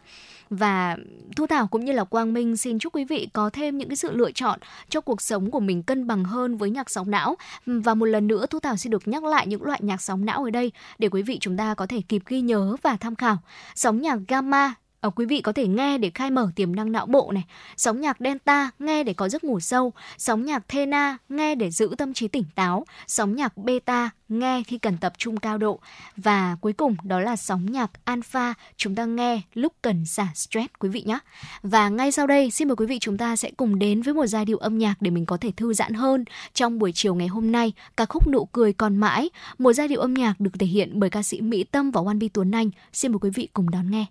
Và 0.51 0.97
Thu 1.37 1.47
Thảo 1.47 1.67
cũng 1.67 1.85
như 1.85 1.93
là 1.93 2.05
Quang 2.05 2.33
Minh 2.35 2.57
xin 2.57 2.79
chúc 2.79 2.95
quý 2.95 3.05
vị 3.05 3.29
có 3.33 3.51
thêm 3.51 3.79
những 3.79 3.89
cái 3.89 3.97
sự 3.97 4.13
lựa 4.13 4.33
chọn 4.33 4.61
cho 4.89 5.01
cuộc 5.01 5.23
sống 5.23 5.51
của 5.51 5.61
mình 5.61 5.83
cân 5.83 6.07
bằng 6.07 6.25
hơn 6.25 6.57
với 6.57 6.71
nhạc 6.71 6.91
sóng 6.91 7.11
não. 7.11 7.37
Và 7.67 7.95
một 7.95 8.07
lần 8.07 8.27
nữa, 8.27 8.47
Thu 8.47 8.61
Thảo 8.61 8.77
xin 8.77 8.91
được 8.91 9.09
nhắc 9.09 9.25
lại 9.25 9.47
những 9.47 9.63
loại 9.63 9.81
nhạc 9.83 10.03
sóng 10.03 10.25
não 10.25 10.45
ở 10.45 10.51
đây 10.51 10.73
để 10.99 11.09
quý 11.09 11.23
vị 11.23 11.39
chúng 11.41 11.57
ta 11.57 11.75
có 11.75 11.87
thể 11.87 12.01
kịp 12.09 12.23
ghi 12.27 12.41
nhớ 12.41 12.77
và 12.83 12.97
tham 12.97 13.15
khảo. 13.15 13.39
Sóng 13.75 14.01
nhạc 14.01 14.19
gamma 14.29 14.75
À, 15.07 15.11
quý 15.11 15.27
vị 15.27 15.41
có 15.41 15.53
thể 15.53 15.67
nghe 15.67 15.99
để 15.99 16.11
khai 16.15 16.31
mở 16.31 16.51
tiềm 16.57 16.77
năng 16.77 16.93
não 16.93 17.07
bộ 17.07 17.33
này. 17.33 17.45
Sóng 17.77 18.01
nhạc 18.01 18.17
delta 18.21 18.71
nghe 18.79 19.05
để 19.05 19.15
có 19.15 19.29
giấc 19.29 19.45
ngủ 19.45 19.61
sâu. 19.61 19.93
Sóng 20.19 20.45
nhạc 20.45 20.69
theta 20.69 21.19
nghe 21.29 21.55
để 21.55 21.71
giữ 21.71 21.95
tâm 21.99 22.15
trí 22.15 22.29
tỉnh 22.29 22.45
táo. 22.55 22.85
Sóng 23.07 23.37
nhạc 23.37 23.57
beta 23.57 24.11
nghe 24.29 24.63
khi 24.63 24.79
cần 24.79 24.97
tập 24.99 25.13
trung 25.19 25.37
cao 25.37 25.59
độ. 25.59 25.79
Và 26.17 26.57
cuối 26.61 26.73
cùng 26.73 26.97
đó 27.03 27.21
là 27.21 27.37
sóng 27.37 27.73
nhạc 27.73 27.91
alpha 28.05 28.55
chúng 28.77 28.95
ta 28.95 29.05
nghe 29.05 29.41
lúc 29.55 29.73
cần 29.83 30.07
xả 30.07 30.29
stress 30.35 30.69
quý 30.79 30.89
vị 30.89 31.03
nhé. 31.07 31.19
Và 31.63 31.89
ngay 31.89 32.13
sau 32.13 32.27
đây 32.27 32.51
xin 32.51 32.69
mời 32.69 32.77
quý 32.77 32.87
vị 32.87 32.99
chúng 32.99 33.19
ta 33.19 33.37
sẽ 33.37 33.51
cùng 33.57 33.79
đến 33.79 34.03
với 34.03 34.15
một 34.15 34.27
giai 34.27 34.45
điệu 34.45 34.59
âm 34.59 34.79
nhạc 34.79 34.95
để 35.01 35.11
mình 35.11 35.27
có 35.27 35.37
thể 35.37 35.51
thư 35.57 35.75
giãn 35.75 35.95
hơn 35.95 36.25
trong 36.55 36.79
buổi 36.79 36.93
chiều 36.95 37.15
ngày 37.15 37.29
hôm 37.29 37.53
nay. 37.53 37.73
Ca 37.97 38.07
khúc 38.07 38.29
Nụ 38.29 38.45
cười 38.45 38.73
còn 38.73 38.97
mãi, 38.97 39.31
một 39.59 39.73
giai 39.73 39.89
điệu 39.89 40.01
âm 40.01 40.15
nhạc 40.15 40.41
được 40.41 40.51
thể 40.59 40.67
hiện 40.67 41.01
bởi 41.01 41.11
ca 41.11 41.23
sĩ 41.23 41.41
Mỹ 41.41 41.65
Tâm 41.65 41.91
và 41.91 42.01
One 42.07 42.15
Bi 42.15 42.29
Tuấn 42.29 42.51
Anh. 42.51 42.71
Xin 42.93 43.13
mời 43.13 43.19
quý 43.19 43.31
vị 43.35 43.49
cùng 43.53 43.71
đón 43.71 43.91
nghe. 43.91 44.07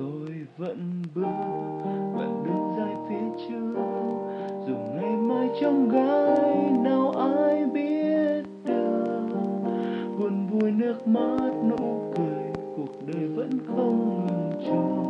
Tôi 0.00 0.46
vẫn 0.56 1.02
bước, 1.14 1.22
vẫn 2.14 2.42
đứng 2.44 2.72
dài 2.78 2.94
phía 3.08 3.44
trước. 3.48 3.74
Dù 4.66 4.74
ngày 4.94 5.16
mai 5.16 5.48
trong 5.60 5.88
gai 5.88 6.70
nào 6.84 7.10
ai 7.10 7.64
biết 7.64 8.42
được, 8.64 9.26
buồn 10.18 10.46
vui 10.46 10.70
nước 10.70 11.06
mắt 11.06 11.50
nụ 11.70 12.12
cười 12.16 12.52
cuộc 12.76 13.06
đời 13.06 13.28
vẫn 13.28 13.50
không 13.66 14.26
ngừng 14.26 14.50
trôi. 14.66 15.09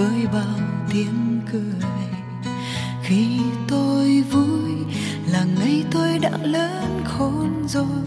Với 0.00 0.26
bao 0.32 0.58
tiếng 0.90 1.40
cười. 1.52 1.90
Khi 3.02 3.40
tôi 3.68 4.24
vui 4.30 4.72
là 5.32 5.44
ngày 5.58 5.84
tôi 5.90 6.18
đã 6.18 6.30
lớn 6.42 7.02
khôn 7.04 7.68
rồi 7.68 8.04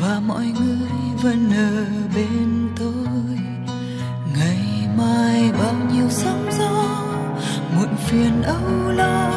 và 0.00 0.20
mọi 0.26 0.46
người 0.60 0.88
vẫn 1.22 1.50
ở 1.52 1.84
bên 2.14 2.68
tôi. 2.76 3.38
Ngày 4.38 4.88
mai 4.98 5.52
bao 5.52 5.74
nhiêu 5.92 6.08
sóng 6.10 6.50
gió, 6.58 6.84
muộn 7.76 7.96
phiền 8.06 8.42
âu 8.42 8.90
lo. 8.96 9.30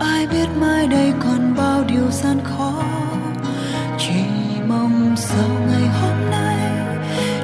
Ai 0.00 0.26
biết 0.26 0.46
mai 0.60 0.86
đây 0.86 1.12
còn 1.20 1.54
bao 1.56 1.84
điều 1.84 2.10
gian 2.10 2.40
khó. 2.44 2.82
Chỉ 3.98 4.24
mong 4.68 5.14
sau 5.16 5.48
ngày 5.68 5.88
hôm 5.88 6.30
nay, 6.30 6.70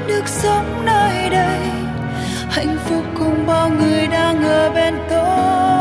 được 0.09 0.29
sống 0.29 0.85
nơi 0.85 1.31
đây 1.31 1.76
hạnh 2.57 2.77
phúc 2.85 3.05
cùng 3.19 3.47
bao 3.47 3.71
người 3.71 4.07
đang 4.07 4.43
ở 4.43 4.71
bên 4.75 4.95
tôi. 5.11 5.76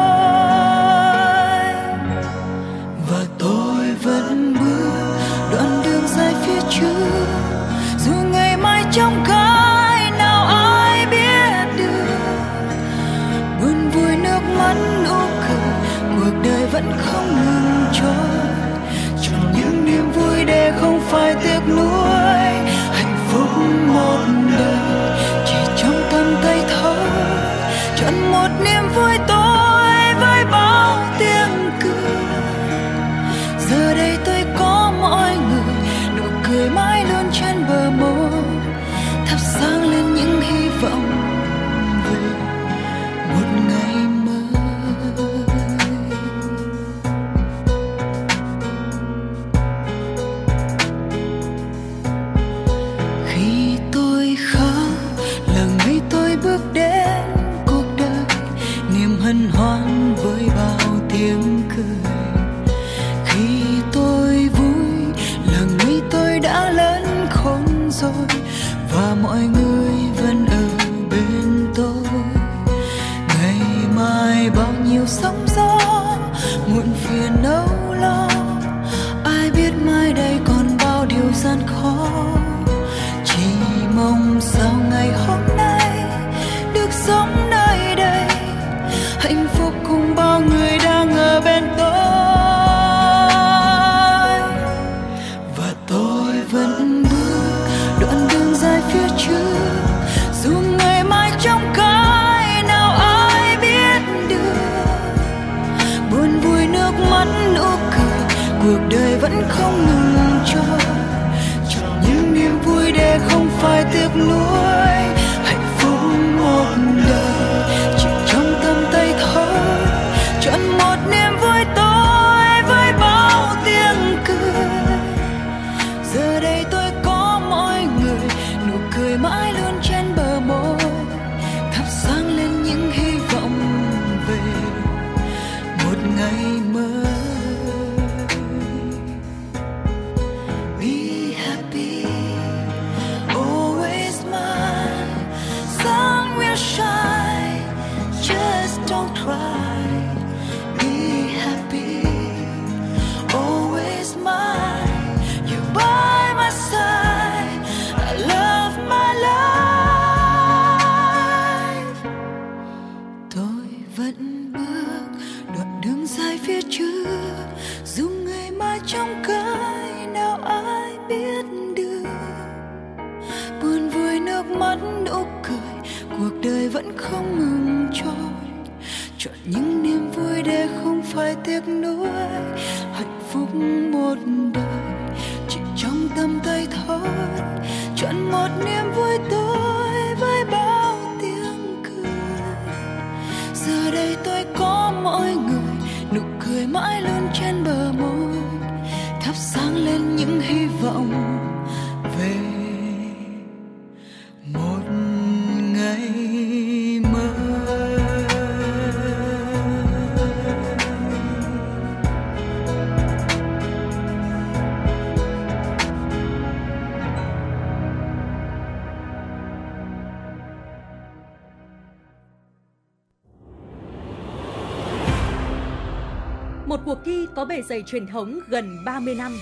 Dày 227.68 227.84
truyền 227.84 228.08
thống 228.08 228.40
gần 228.48 228.86
30 228.86 229.16
năm. 229.16 229.38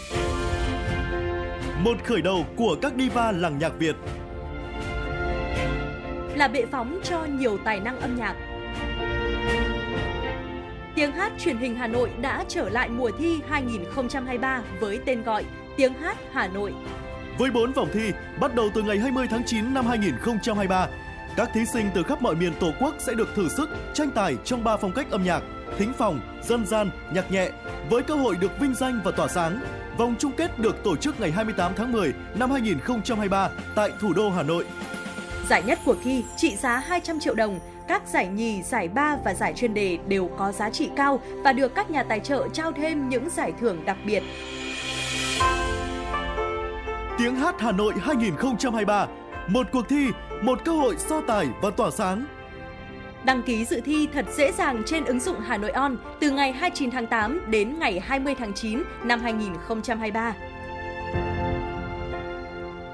Một 1.79 1.97
khởi 2.03 2.21
đầu 2.21 2.45
của 2.55 2.75
các 2.81 2.93
diva 2.97 3.31
làng 3.31 3.59
nhạc 3.59 3.79
Việt. 3.79 3.95
Là 6.35 6.47
bệ 6.47 6.65
phóng 6.71 6.99
cho 7.03 7.25
nhiều 7.25 7.57
tài 7.57 7.79
năng 7.79 7.99
âm 7.99 8.15
nhạc. 8.15 8.35
Tiếng 10.95 11.11
hát 11.11 11.33
truyền 11.39 11.57
hình 11.57 11.75
Hà 11.75 11.87
Nội 11.87 12.09
đã 12.21 12.45
trở 12.47 12.69
lại 12.69 12.89
mùa 12.89 13.11
thi 13.19 13.39
2023 13.49 14.61
với 14.79 14.99
tên 15.05 15.23
gọi 15.23 15.45
Tiếng 15.77 15.93
hát 15.93 16.17
Hà 16.31 16.47
Nội. 16.47 16.73
Với 17.37 17.51
4 17.51 17.71
vòng 17.71 17.89
thi, 17.93 18.11
bắt 18.39 18.55
đầu 18.55 18.69
từ 18.73 18.81
ngày 18.81 18.99
20 18.99 19.27
tháng 19.29 19.43
9 19.45 19.73
năm 19.73 19.85
2023, 19.87 20.87
các 21.37 21.49
thí 21.53 21.65
sinh 21.65 21.89
từ 21.93 22.03
khắp 22.03 22.21
mọi 22.21 22.35
miền 22.35 22.53
Tổ 22.59 22.71
quốc 22.79 22.95
sẽ 22.99 23.13
được 23.13 23.35
thử 23.35 23.49
sức 23.49 23.69
tranh 23.93 24.09
tài 24.11 24.35
trong 24.43 24.63
3 24.63 24.77
phong 24.77 24.91
cách 24.91 25.11
âm 25.11 25.23
nhạc: 25.23 25.43
thính 25.77 25.93
phòng, 25.97 26.19
dân 26.43 26.65
gian, 26.65 26.89
nhạc 27.13 27.31
nhẹ 27.31 27.49
với 27.89 28.03
cơ 28.03 28.15
hội 28.15 28.35
được 28.35 28.59
vinh 28.59 28.75
danh 28.75 29.01
và 29.03 29.11
tỏa 29.11 29.27
sáng. 29.27 29.59
Vòng 29.97 30.15
chung 30.19 30.31
kết 30.31 30.59
được 30.59 30.83
tổ 30.83 30.95
chức 30.95 31.19
ngày 31.19 31.31
28 31.31 31.71
tháng 31.75 31.91
10 31.91 32.13
năm 32.35 32.51
2023 32.51 33.49
tại 33.75 33.91
thủ 33.99 34.13
đô 34.13 34.29
Hà 34.29 34.43
Nội. 34.43 34.65
Giải 35.49 35.63
nhất 35.63 35.79
cuộc 35.85 35.97
thi 36.03 36.23
trị 36.37 36.55
giá 36.55 36.77
200 36.77 37.19
triệu 37.19 37.33
đồng, 37.33 37.59
các 37.87 38.07
giải 38.07 38.27
nhì, 38.27 38.61
giải 38.63 38.87
ba 38.87 39.17
và 39.25 39.33
giải 39.33 39.53
chuyên 39.53 39.73
đề 39.73 39.97
đều 40.07 40.29
có 40.37 40.51
giá 40.51 40.69
trị 40.69 40.89
cao 40.95 41.19
và 41.43 41.53
được 41.53 41.75
các 41.75 41.91
nhà 41.91 42.03
tài 42.03 42.19
trợ 42.19 42.47
trao 42.53 42.71
thêm 42.71 43.09
những 43.09 43.29
giải 43.29 43.53
thưởng 43.59 43.85
đặc 43.85 43.97
biệt. 44.05 44.23
Tiếng 47.17 47.35
hát 47.35 47.55
Hà 47.59 47.71
Nội 47.71 47.93
2023, 48.01 49.07
một 49.47 49.67
cuộc 49.71 49.89
thi, 49.89 50.07
một 50.43 50.65
cơ 50.65 50.71
hội 50.71 50.95
so 50.97 51.21
tài 51.21 51.47
và 51.61 51.69
tỏa 51.69 51.91
sáng. 51.91 52.25
Đăng 53.25 53.43
ký 53.43 53.65
dự 53.65 53.81
thi 53.85 54.07
thật 54.13 54.25
dễ 54.37 54.51
dàng 54.51 54.83
trên 54.85 55.05
ứng 55.05 55.19
dụng 55.19 55.35
Hà 55.39 55.57
Nội 55.57 55.71
On 55.71 55.97
từ 56.19 56.31
ngày 56.31 56.51
29 56.51 56.91
tháng 56.91 57.07
8 57.07 57.51
đến 57.51 57.79
ngày 57.79 57.99
20 57.99 58.35
tháng 58.35 58.53
9 58.53 58.83
năm 59.03 59.19
2023. 59.19 60.35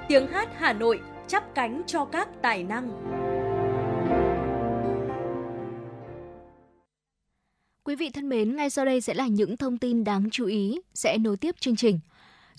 Tiếng 0.07 0.27
hát 0.27 0.49
Hà 0.57 0.73
Nội 0.73 0.99
chắp 1.27 1.55
cánh 1.55 1.81
cho 1.87 2.05
các 2.05 2.29
tài 2.41 2.63
năng. 2.63 2.91
Quý 7.83 7.95
vị 7.95 8.09
thân 8.09 8.29
mến, 8.29 8.55
ngay 8.55 8.69
sau 8.69 8.85
đây 8.85 9.01
sẽ 9.01 9.13
là 9.13 9.27
những 9.27 9.57
thông 9.57 9.77
tin 9.77 10.03
đáng 10.03 10.29
chú 10.31 10.45
ý 10.45 10.81
sẽ 10.93 11.17
nối 11.17 11.37
tiếp 11.37 11.55
chương 11.59 11.75
trình. 11.75 11.99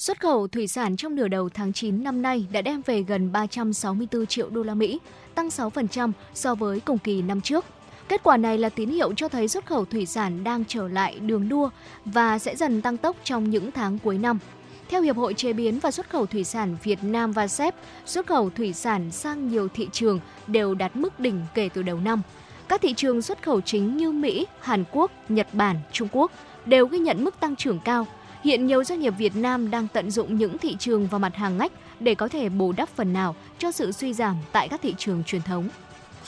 Xuất 0.00 0.20
khẩu 0.20 0.48
thủy 0.48 0.66
sản 0.66 0.96
trong 0.96 1.14
nửa 1.14 1.28
đầu 1.28 1.48
tháng 1.48 1.72
9 1.72 2.04
năm 2.04 2.22
nay 2.22 2.46
đã 2.52 2.62
đem 2.62 2.82
về 2.86 3.02
gần 3.02 3.32
364 3.32 4.26
triệu 4.26 4.50
đô 4.50 4.62
la 4.62 4.74
Mỹ, 4.74 5.00
tăng 5.34 5.48
6% 5.48 6.12
so 6.34 6.54
với 6.54 6.80
cùng 6.80 6.98
kỳ 6.98 7.22
năm 7.22 7.40
trước. 7.40 7.64
Kết 8.08 8.22
quả 8.22 8.36
này 8.36 8.58
là 8.58 8.68
tín 8.68 8.90
hiệu 8.90 9.12
cho 9.16 9.28
thấy 9.28 9.48
xuất 9.48 9.66
khẩu 9.66 9.84
thủy 9.84 10.06
sản 10.06 10.44
đang 10.44 10.64
trở 10.64 10.88
lại 10.88 11.18
đường 11.18 11.48
đua 11.48 11.70
và 12.04 12.38
sẽ 12.38 12.56
dần 12.56 12.82
tăng 12.82 12.96
tốc 12.96 13.16
trong 13.24 13.50
những 13.50 13.70
tháng 13.70 13.98
cuối 13.98 14.18
năm. 14.18 14.38
Theo 14.88 15.02
Hiệp 15.02 15.16
hội 15.16 15.34
Chế 15.34 15.52
biến 15.52 15.78
và 15.78 15.90
Xuất 15.90 16.10
khẩu 16.10 16.26
Thủy 16.26 16.44
sản 16.44 16.76
Việt 16.82 16.98
Nam 17.04 17.32
và 17.32 17.48
SEP, 17.48 17.74
xuất 18.06 18.26
khẩu 18.26 18.50
thủy 18.50 18.72
sản 18.72 19.10
sang 19.10 19.48
nhiều 19.48 19.68
thị 19.68 19.88
trường 19.92 20.20
đều 20.46 20.74
đạt 20.74 20.96
mức 20.96 21.20
đỉnh 21.20 21.40
kể 21.54 21.68
từ 21.74 21.82
đầu 21.82 22.00
năm. 22.00 22.22
Các 22.68 22.80
thị 22.80 22.94
trường 22.96 23.22
xuất 23.22 23.42
khẩu 23.42 23.60
chính 23.60 23.96
như 23.96 24.12
Mỹ, 24.12 24.46
Hàn 24.60 24.84
Quốc, 24.92 25.10
Nhật 25.28 25.46
Bản, 25.52 25.76
Trung 25.92 26.08
Quốc 26.12 26.32
đều 26.66 26.86
ghi 26.86 26.98
nhận 26.98 27.24
mức 27.24 27.40
tăng 27.40 27.56
trưởng 27.56 27.78
cao. 27.84 28.06
Hiện 28.44 28.66
nhiều 28.66 28.84
doanh 28.84 29.00
nghiệp 29.00 29.14
Việt 29.18 29.36
Nam 29.36 29.70
đang 29.70 29.88
tận 29.88 30.10
dụng 30.10 30.36
những 30.36 30.58
thị 30.58 30.76
trường 30.78 31.06
và 31.06 31.18
mặt 31.18 31.36
hàng 31.36 31.58
ngách 31.58 31.72
để 32.00 32.14
có 32.14 32.28
thể 32.28 32.48
bù 32.48 32.72
đắp 32.72 32.88
phần 32.88 33.12
nào 33.12 33.34
cho 33.58 33.72
sự 33.72 33.92
suy 33.92 34.14
giảm 34.14 34.36
tại 34.52 34.68
các 34.68 34.80
thị 34.82 34.94
trường 34.98 35.24
truyền 35.24 35.42
thống. 35.42 35.68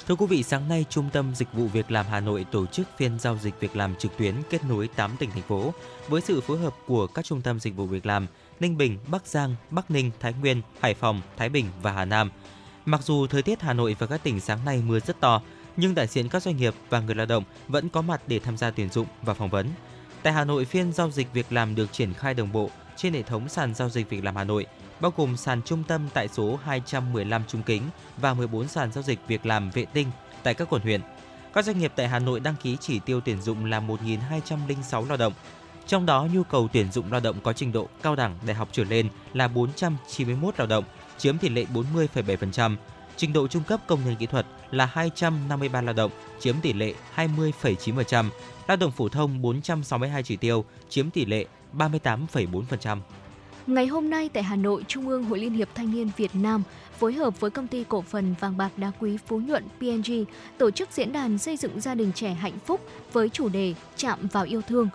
Thưa 0.06 0.14
quý 0.14 0.26
vị, 0.26 0.42
sáng 0.42 0.68
nay 0.68 0.84
Trung 0.90 1.08
tâm 1.12 1.34
Dịch 1.34 1.52
vụ 1.52 1.66
Việc 1.66 1.90
làm 1.90 2.06
Hà 2.10 2.20
Nội 2.20 2.46
tổ 2.50 2.66
chức 2.66 2.88
phiên 2.96 3.18
giao 3.18 3.38
dịch 3.38 3.60
việc 3.60 3.76
làm 3.76 3.94
trực 3.94 4.16
tuyến 4.16 4.34
kết 4.50 4.64
nối 4.68 4.88
8 4.88 5.10
tỉnh 5.18 5.30
thành 5.30 5.42
phố 5.42 5.72
với 6.08 6.20
sự 6.20 6.40
phối 6.40 6.58
hợp 6.58 6.74
của 6.86 7.06
các 7.06 7.24
trung 7.24 7.40
tâm 7.40 7.60
dịch 7.60 7.76
vụ 7.76 7.86
việc 7.86 8.06
làm 8.06 8.26
Ninh 8.60 8.76
Bình, 8.76 8.98
Bắc 9.06 9.26
Giang, 9.26 9.54
Bắc 9.70 9.90
Ninh, 9.90 10.10
Thái 10.20 10.34
Nguyên, 10.40 10.62
Hải 10.80 10.94
Phòng, 10.94 11.20
Thái 11.36 11.48
Bình 11.48 11.66
và 11.82 11.92
Hà 11.92 12.04
Nam. 12.04 12.30
Mặc 12.84 13.00
dù 13.02 13.26
thời 13.26 13.42
tiết 13.42 13.60
Hà 13.62 13.72
Nội 13.72 13.96
và 13.98 14.06
các 14.06 14.22
tỉnh 14.22 14.40
sáng 14.40 14.64
nay 14.64 14.82
mưa 14.86 15.00
rất 15.00 15.20
to, 15.20 15.42
nhưng 15.76 15.94
đại 15.94 16.06
diện 16.06 16.28
các 16.28 16.42
doanh 16.42 16.56
nghiệp 16.56 16.74
và 16.90 17.00
người 17.00 17.14
lao 17.14 17.26
động 17.26 17.44
vẫn 17.68 17.88
có 17.88 18.02
mặt 18.02 18.22
để 18.26 18.38
tham 18.38 18.56
gia 18.56 18.70
tuyển 18.70 18.88
dụng 18.90 19.06
và 19.22 19.34
phỏng 19.34 19.50
vấn. 19.50 19.66
Tại 20.22 20.32
Hà 20.32 20.44
Nội, 20.44 20.64
phiên 20.64 20.92
giao 20.92 21.10
dịch 21.10 21.32
việc 21.32 21.52
làm 21.52 21.74
được 21.74 21.92
triển 21.92 22.14
khai 22.14 22.34
đồng 22.34 22.52
bộ 22.52 22.70
trên 22.96 23.12
hệ 23.12 23.22
thống 23.22 23.48
sàn 23.48 23.74
giao 23.74 23.88
dịch 23.88 24.10
việc 24.10 24.24
làm 24.24 24.36
Hà 24.36 24.44
Nội, 24.44 24.66
bao 25.00 25.12
gồm 25.16 25.36
sàn 25.36 25.62
trung 25.62 25.84
tâm 25.84 26.08
tại 26.14 26.28
số 26.28 26.58
215 26.64 27.42
Trung 27.48 27.62
Kính 27.62 27.82
và 28.16 28.34
14 28.34 28.68
sàn 28.68 28.92
giao 28.92 29.02
dịch 29.02 29.18
việc 29.26 29.46
làm 29.46 29.70
vệ 29.70 29.84
tinh 29.84 30.10
tại 30.42 30.54
các 30.54 30.68
quận 30.70 30.82
huyện. 30.82 31.00
Các 31.52 31.64
doanh 31.64 31.78
nghiệp 31.78 31.92
tại 31.96 32.08
Hà 32.08 32.18
Nội 32.18 32.40
đăng 32.40 32.54
ký 32.62 32.76
chỉ 32.80 32.98
tiêu 32.98 33.20
tuyển 33.20 33.42
dụng 33.42 33.64
là 33.64 33.80
1.206 33.80 35.08
lao 35.08 35.16
động. 35.16 35.32
Trong 35.86 36.06
đó, 36.06 36.28
nhu 36.32 36.42
cầu 36.42 36.68
tuyển 36.72 36.92
dụng 36.92 37.12
lao 37.12 37.20
động 37.20 37.36
có 37.42 37.52
trình 37.52 37.72
độ 37.72 37.88
cao 38.02 38.16
đẳng 38.16 38.38
đại 38.46 38.54
học 38.54 38.68
trở 38.72 38.84
lên 38.84 39.08
là 39.32 39.48
491 39.48 40.54
lao 40.58 40.66
động, 40.66 40.84
chiếm 41.18 41.38
tỷ 41.38 41.48
lệ 41.48 41.66
40,7%. 41.74 42.76
Trình 43.22 43.32
độ 43.32 43.48
trung 43.48 43.62
cấp 43.62 43.80
công 43.86 44.00
nhân 44.04 44.16
kỹ 44.16 44.26
thuật 44.26 44.46
là 44.70 44.86
253 44.86 45.80
lao 45.80 45.94
động, 45.94 46.10
chiếm 46.40 46.54
tỷ 46.62 46.72
lệ 46.72 46.94
20,9%. 47.16 48.24
Lao 48.68 48.76
động 48.76 48.90
phổ 48.90 49.08
thông 49.08 49.42
462 49.42 50.22
chỉ 50.22 50.36
tiêu, 50.36 50.64
chiếm 50.88 51.10
tỷ 51.10 51.24
lệ 51.24 51.46
38,4%. 51.78 52.98
Ngày 53.66 53.86
hôm 53.86 54.10
nay 54.10 54.28
tại 54.28 54.42
Hà 54.42 54.56
Nội, 54.56 54.84
Trung 54.88 55.08
ương 55.08 55.24
Hội 55.24 55.38
Liên 55.38 55.52
hiệp 55.52 55.68
Thanh 55.74 55.92
niên 55.92 56.10
Việt 56.16 56.30
Nam 56.34 56.62
phối 56.98 57.12
hợp 57.12 57.40
với 57.40 57.50
công 57.50 57.66
ty 57.66 57.84
cổ 57.88 58.02
phần 58.02 58.34
vàng 58.40 58.56
bạc 58.56 58.70
đá 58.76 58.92
quý 59.00 59.16
Phú 59.26 59.40
Nhuận 59.40 59.64
PNG 59.78 60.24
tổ 60.58 60.70
chức 60.70 60.88
diễn 60.92 61.12
đàn 61.12 61.38
xây 61.38 61.56
dựng 61.56 61.80
gia 61.80 61.94
đình 61.94 62.12
trẻ 62.14 62.28
hạnh 62.28 62.58
phúc 62.66 62.80
với 63.12 63.28
chủ 63.28 63.48
đề 63.48 63.74
Chạm 63.96 64.18
vào 64.32 64.44
yêu 64.44 64.62
thương. 64.68 64.88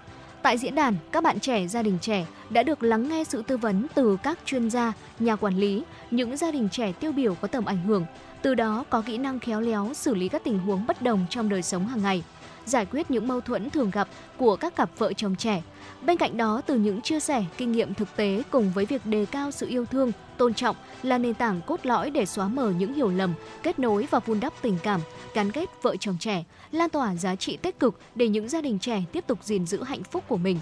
Tại 0.48 0.58
diễn 0.58 0.76
đàn, 0.76 0.96
các 1.12 1.24
bạn 1.24 1.40
trẻ 1.40 1.68
gia 1.68 1.82
đình 1.82 1.98
trẻ 2.02 2.26
đã 2.50 2.64
được 2.64 2.84
lắng 2.84 3.10
nghe 3.10 3.24
sự 3.24 3.42
tư 3.42 3.58
vấn 3.58 3.88
từ 3.96 4.18
các 4.24 4.40
chuyên 4.46 4.70
gia, 4.70 4.94
nhà 5.20 5.36
quản 5.36 5.58
lý, 5.58 5.84
những 6.12 6.38
gia 6.38 6.52
đình 6.52 6.70
trẻ 6.72 6.92
tiêu 6.92 7.12
biểu 7.12 7.36
có 7.36 7.48
tầm 7.48 7.66
ảnh 7.66 7.84
hưởng, 7.84 8.06
từ 8.42 8.56
đó 8.56 8.84
có 8.90 9.02
kỹ 9.02 9.18
năng 9.18 9.40
khéo 9.40 9.62
léo 9.62 9.92
xử 9.94 10.16
lý 10.16 10.30
các 10.30 10.44
tình 10.44 10.60
huống 10.60 10.88
bất 10.88 11.02
đồng 11.02 11.26
trong 11.30 11.50
đời 11.50 11.62
sống 11.62 11.88
hàng 11.88 12.02
ngày 12.02 12.24
giải 12.66 12.86
quyết 12.86 13.12
những 13.12 13.28
mâu 13.28 13.42
thuẫn 13.42 13.70
thường 13.70 13.92
gặp 13.92 14.08
của 14.38 14.56
các 14.56 14.76
cặp 14.76 14.90
vợ 14.98 15.14
chồng 15.14 15.36
trẻ. 15.36 15.62
Bên 16.02 16.18
cạnh 16.18 16.38
đó, 16.38 16.62
từ 16.66 16.76
những 16.76 17.02
chia 17.02 17.20
sẻ, 17.20 17.46
kinh 17.58 17.72
nghiệm 17.72 17.94
thực 17.94 18.16
tế 18.16 18.44
cùng 18.50 18.72
với 18.72 18.86
việc 18.86 19.06
đề 19.06 19.26
cao 19.26 19.52
sự 19.52 19.68
yêu 19.68 19.86
thương, 19.86 20.12
tôn 20.38 20.54
trọng 20.54 20.76
là 21.04 21.18
nền 21.18 21.34
tảng 21.34 21.62
cốt 21.66 21.80
lõi 21.84 22.10
để 22.10 22.26
xóa 22.26 22.48
mờ 22.48 22.74
những 22.78 22.94
hiểu 22.94 23.10
lầm, 23.10 23.34
kết 23.64 23.80
nối 23.80 24.08
và 24.12 24.20
vun 24.20 24.40
đắp 24.40 24.54
tình 24.62 24.78
cảm, 24.84 25.02
gắn 25.34 25.52
kết 25.52 25.70
vợ 25.82 25.96
chồng 26.00 26.18
trẻ, 26.20 26.44
lan 26.72 26.90
tỏa 26.90 27.16
giá 27.16 27.36
trị 27.36 27.58
tích 27.58 27.80
cực 27.80 28.00
để 28.16 28.28
những 28.28 28.50
gia 28.50 28.62
đình 28.62 28.80
trẻ 28.80 29.04
tiếp 29.12 29.24
tục 29.28 29.44
gìn 29.44 29.66
giữ 29.66 29.84
hạnh 29.84 30.04
phúc 30.04 30.24
của 30.28 30.38
mình. 30.38 30.60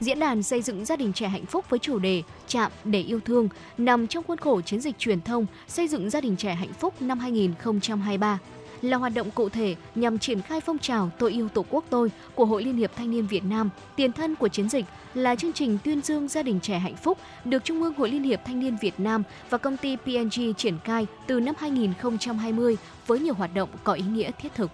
Diễn 0.00 0.18
đàn 0.18 0.42
xây 0.42 0.62
dựng 0.62 0.84
gia 0.84 0.96
đình 0.96 1.12
trẻ 1.12 1.28
hạnh 1.28 1.46
phúc 1.46 1.64
với 1.70 1.78
chủ 1.78 1.98
đề 1.98 2.22
Chạm 2.48 2.72
để 2.84 3.00
yêu 3.00 3.20
thương 3.24 3.48
nằm 3.78 4.06
trong 4.06 4.24
khuôn 4.24 4.38
khổ 4.38 4.60
chiến 4.60 4.80
dịch 4.80 4.98
truyền 4.98 5.20
thông 5.20 5.46
xây 5.68 5.88
dựng 5.88 6.10
gia 6.10 6.20
đình 6.20 6.36
trẻ 6.36 6.54
hạnh 6.54 6.72
phúc 6.72 7.02
năm 7.02 7.18
2023 7.18 8.38
là 8.82 8.96
hoạt 8.96 9.14
động 9.14 9.30
cụ 9.30 9.48
thể 9.48 9.76
nhằm 9.94 10.18
triển 10.18 10.42
khai 10.42 10.60
phong 10.60 10.78
trào 10.78 11.10
Tôi 11.18 11.30
yêu 11.30 11.48
Tổ 11.48 11.64
quốc 11.70 11.84
tôi 11.90 12.10
của 12.34 12.44
Hội 12.44 12.64
Liên 12.64 12.76
hiệp 12.76 12.96
Thanh 12.96 13.10
niên 13.10 13.26
Việt 13.26 13.44
Nam. 13.44 13.70
Tiền 13.96 14.12
thân 14.12 14.34
của 14.34 14.48
chiến 14.48 14.68
dịch, 14.68 14.84
là 15.14 15.34
chương 15.34 15.52
trình 15.52 15.78
tuyên 15.84 16.02
dương 16.02 16.28
gia 16.28 16.42
đình 16.42 16.60
trẻ 16.60 16.78
hạnh 16.78 16.96
phúc 16.96 17.18
được 17.44 17.64
Trung 17.64 17.82
ương 17.82 17.94
Hội 17.94 18.10
Liên 18.10 18.22
hiệp 18.22 18.40
Thanh 18.44 18.60
niên 18.60 18.76
Việt 18.80 19.00
Nam 19.00 19.22
và 19.50 19.58
công 19.58 19.76
ty 19.76 19.96
PNG 19.96 20.54
triển 20.56 20.78
khai 20.84 21.06
từ 21.26 21.40
năm 21.40 21.54
2020 21.58 22.76
với 23.06 23.18
nhiều 23.18 23.34
hoạt 23.34 23.54
động 23.54 23.68
có 23.84 23.92
ý 23.92 24.04
nghĩa 24.04 24.30
thiết 24.38 24.54
thực. 24.54 24.70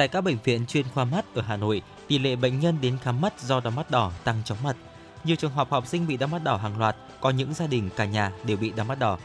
Tại 0.00 0.08
các 0.08 0.20
bệnh 0.20 0.36
viện 0.44 0.66
chuyên 0.66 0.86
khoa 0.94 1.04
mắt 1.04 1.24
ở 1.34 1.42
Hà 1.42 1.56
Nội, 1.56 1.82
tỷ 2.08 2.18
lệ 2.18 2.36
bệnh 2.36 2.60
nhân 2.60 2.78
đến 2.80 2.98
khám 3.02 3.20
mắt 3.20 3.40
do 3.40 3.60
đau 3.60 3.70
mắt 3.70 3.90
đỏ 3.90 4.12
tăng 4.24 4.42
chóng 4.44 4.58
mặt. 4.64 4.76
Nhiều 5.24 5.36
trường 5.36 5.52
hợp 5.52 5.70
học 5.70 5.86
sinh 5.86 6.06
bị 6.06 6.16
đau 6.16 6.28
mắt 6.28 6.44
đỏ 6.44 6.56
hàng 6.56 6.78
loạt, 6.78 6.96
có 7.20 7.30
những 7.30 7.54
gia 7.54 7.66
đình 7.66 7.90
cả 7.96 8.04
nhà 8.04 8.32
đều 8.44 8.56
bị 8.56 8.70
đau 8.70 8.86
mắt 8.86 8.98
đỏ. 8.98 9.18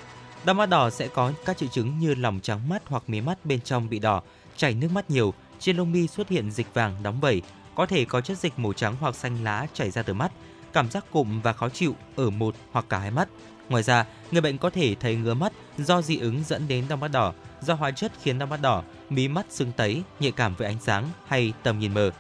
Đau 0.46 0.54
mắt 0.54 0.70
đỏ 0.70 0.90
sẽ 0.90 1.08
có 1.08 1.32
các 1.46 1.58
triệu 1.58 1.70
chứng 1.70 2.00
như 2.00 2.16
lòng 2.16 2.40
trắng 2.44 2.70
mắt 2.70 2.82
hoặc 2.86 3.04
mí 3.08 3.22
mắt 3.22 3.46
bên 3.46 3.62
trong 3.62 3.90
bị 3.90 4.00
đỏ, 4.00 4.22
chảy 4.58 4.74
nước 4.74 4.92
mắt 4.92 5.10
nhiều, 5.10 5.34
trên 5.60 5.78
lông 5.78 5.92
mi 5.92 6.08
xuất 6.08 6.30
hiện 6.30 6.52
dịch 6.52 6.74
vàng 6.74 7.04
đóng 7.04 7.20
vẩy, 7.20 7.42
có 7.76 7.86
thể 7.86 8.06
có 8.06 8.22
chất 8.22 8.38
dịch 8.38 8.60
màu 8.60 8.74
trắng 8.74 8.96
hoặc 9.00 9.16
xanh 9.16 9.44
lá 9.44 9.68
chảy 9.74 9.92
ra 9.92 10.02
từ 10.02 10.14
mắt, 10.14 10.32
cảm 10.74 10.90
giác 10.90 11.06
cụm 11.12 11.42
và 11.42 11.54
khó 11.54 11.70
chịu 11.70 11.96
ở 12.16 12.30
một 12.30 12.56
hoặc 12.72 12.86
cả 12.90 13.00
hai 13.00 13.12
mắt. 13.12 13.30
Ngoài 13.70 13.84
ra, 13.84 14.06
người 14.32 14.42
bệnh 14.42 14.58
có 14.58 14.70
thể 14.70 14.96
thấy 15.00 15.16
ngứa 15.16 15.34
mắt 15.34 15.54
do 15.78 16.02
dị 16.02 16.18
ứng 16.18 16.44
dẫn 16.44 16.68
đến 16.68 16.86
đau 16.90 16.98
mắt 16.98 17.08
đỏ, 17.08 17.34
do 17.66 17.74
hóa 17.74 17.92
chất 17.92 18.12
khiến 18.22 18.40
đau 18.40 18.48
mắt 18.48 18.62
đỏ, 18.62 18.84
mí 19.10 19.28
mắt 19.28 19.46
sưng 19.50 19.72
tấy, 19.72 20.04
nhạy 20.20 20.32
cảm 20.32 20.56
với 20.56 20.68
ánh 20.68 20.80
sáng 20.82 21.10
hay 21.28 21.54
tầm 21.64 21.80
nhìn 21.80 21.94
mờ. 21.94 22.12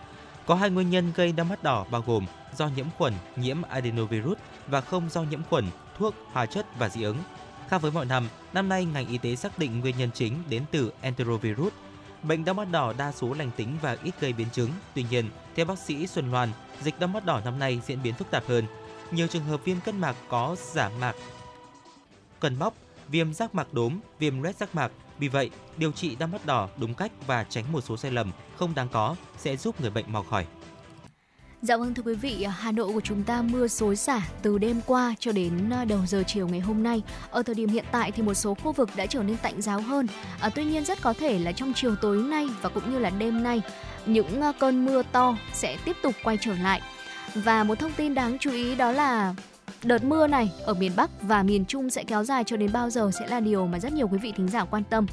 Có 0.45 0.55
hai 0.55 0.69
nguyên 0.69 0.89
nhân 0.89 1.11
gây 1.15 1.31
đau 1.31 1.45
mắt 1.45 1.63
đỏ 1.63 1.85
bao 1.91 2.03
gồm 2.07 2.25
do 2.57 2.67
nhiễm 2.67 2.85
khuẩn, 2.97 3.13
nhiễm 3.35 3.61
adenovirus 3.61 4.37
và 4.67 4.81
không 4.81 5.09
do 5.09 5.21
nhiễm 5.21 5.43
khuẩn, 5.49 5.65
thuốc, 5.97 6.15
hóa 6.31 6.45
chất 6.45 6.65
và 6.79 6.89
dị 6.89 7.03
ứng. 7.03 7.17
Khác 7.69 7.81
với 7.81 7.91
mọi 7.91 8.05
năm, 8.05 8.27
năm 8.53 8.69
nay 8.69 8.85
ngành 8.85 9.07
y 9.07 9.17
tế 9.17 9.35
xác 9.35 9.59
định 9.59 9.79
nguyên 9.79 9.97
nhân 9.97 10.09
chính 10.13 10.43
đến 10.49 10.63
từ 10.71 10.93
enterovirus. 11.01 11.73
Bệnh 12.23 12.45
đau 12.45 12.55
mắt 12.55 12.71
đỏ 12.71 12.93
đa 12.97 13.11
số 13.11 13.33
lành 13.33 13.51
tính 13.55 13.77
và 13.81 13.97
ít 14.03 14.13
gây 14.19 14.33
biến 14.33 14.47
chứng. 14.53 14.69
Tuy 14.93 15.05
nhiên, 15.09 15.29
theo 15.55 15.65
bác 15.65 15.79
sĩ 15.79 16.07
Xuân 16.07 16.31
Loan, 16.31 16.49
dịch 16.81 16.99
đau 16.99 17.07
mắt 17.07 17.25
đỏ 17.25 17.41
năm 17.45 17.59
nay 17.59 17.81
diễn 17.85 18.03
biến 18.03 18.13
phức 18.13 18.31
tạp 18.31 18.43
hơn. 18.47 18.65
Nhiều 19.11 19.27
trường 19.27 19.43
hợp 19.43 19.61
viêm 19.65 19.77
kết 19.85 19.95
mạc 19.95 20.15
có 20.29 20.55
giả 20.73 20.89
mạc, 20.99 21.15
cần 22.39 22.59
bóc, 22.59 22.73
viêm 23.07 23.33
giác 23.33 23.55
mạc 23.55 23.73
đốm, 23.73 23.99
viêm 24.19 24.41
loét 24.41 24.57
giác 24.57 24.75
mạc. 24.75 24.91
Vì 25.19 25.27
vậy, 25.27 25.49
điều 25.77 25.91
trị 25.91 26.15
đau 26.15 26.29
mắt 26.29 26.45
đỏ 26.45 26.69
đúng 26.77 26.93
cách 26.93 27.11
và 27.27 27.45
tránh 27.49 27.71
một 27.71 27.81
số 27.81 27.97
sai 27.97 28.11
lầm 28.11 28.31
không 28.55 28.75
đáng 28.75 28.87
có 28.91 29.15
sẽ 29.37 29.57
giúp 29.57 29.81
người 29.81 29.89
bệnh 29.89 30.05
mau 30.07 30.23
khỏi. 30.23 30.45
Dạ 31.61 31.77
vâng 31.77 31.93
thưa 31.93 32.03
quý 32.03 32.15
vị, 32.15 32.45
Hà 32.57 32.71
Nội 32.71 32.93
của 32.93 33.01
chúng 33.01 33.23
ta 33.23 33.41
mưa 33.41 33.67
xối 33.67 33.95
xả 33.95 34.21
từ 34.41 34.57
đêm 34.57 34.81
qua 34.85 35.13
cho 35.19 35.31
đến 35.31 35.69
à, 35.69 35.85
đầu 35.85 36.05
giờ 36.05 36.23
chiều 36.27 36.47
ngày 36.47 36.59
hôm 36.59 36.83
nay. 36.83 37.01
Ở 37.29 37.43
thời 37.43 37.55
điểm 37.55 37.69
hiện 37.69 37.85
tại 37.91 38.11
thì 38.11 38.23
một 38.23 38.33
số 38.33 38.53
khu 38.53 38.71
vực 38.71 38.89
đã 38.95 39.05
trở 39.05 39.23
nên 39.23 39.37
tạnh 39.37 39.61
giáo 39.61 39.81
hơn. 39.81 40.07
À, 40.39 40.49
tuy 40.49 40.65
nhiên 40.65 40.85
rất 40.85 41.01
có 41.01 41.13
thể 41.13 41.39
là 41.39 41.51
trong 41.51 41.73
chiều 41.75 41.95
tối 41.95 42.17
nay 42.17 42.47
và 42.61 42.69
cũng 42.69 42.91
như 42.91 42.99
là 42.99 43.09
đêm 43.09 43.43
nay, 43.43 43.61
những 44.05 44.41
à, 44.41 44.51
cơn 44.59 44.85
mưa 44.85 45.03
to 45.11 45.37
sẽ 45.53 45.77
tiếp 45.85 45.95
tục 46.03 46.13
quay 46.23 46.37
trở 46.41 46.53
lại. 46.53 46.81
Và 47.35 47.63
một 47.63 47.79
thông 47.79 47.91
tin 47.91 48.13
đáng 48.13 48.37
chú 48.39 48.51
ý 48.51 48.75
đó 48.75 48.91
là 48.91 49.35
đợt 49.85 50.03
mưa 50.03 50.27
này 50.27 50.51
ở 50.65 50.73
miền 50.73 50.91
Bắc 50.95 51.09
và 51.21 51.43
miền 51.43 51.65
Trung 51.65 51.89
sẽ 51.89 52.03
kéo 52.03 52.23
dài 52.23 52.43
cho 52.43 52.57
đến 52.57 52.71
bao 52.73 52.89
giờ 52.89 53.11
sẽ 53.19 53.27
là 53.27 53.39
điều 53.39 53.67
mà 53.67 53.79
rất 53.79 53.93
nhiều 53.93 54.07
quý 54.07 54.17
vị 54.17 54.33
thính 54.37 54.47
giả 54.47 54.65
quan 54.65 54.83
tâm. 54.89 55.05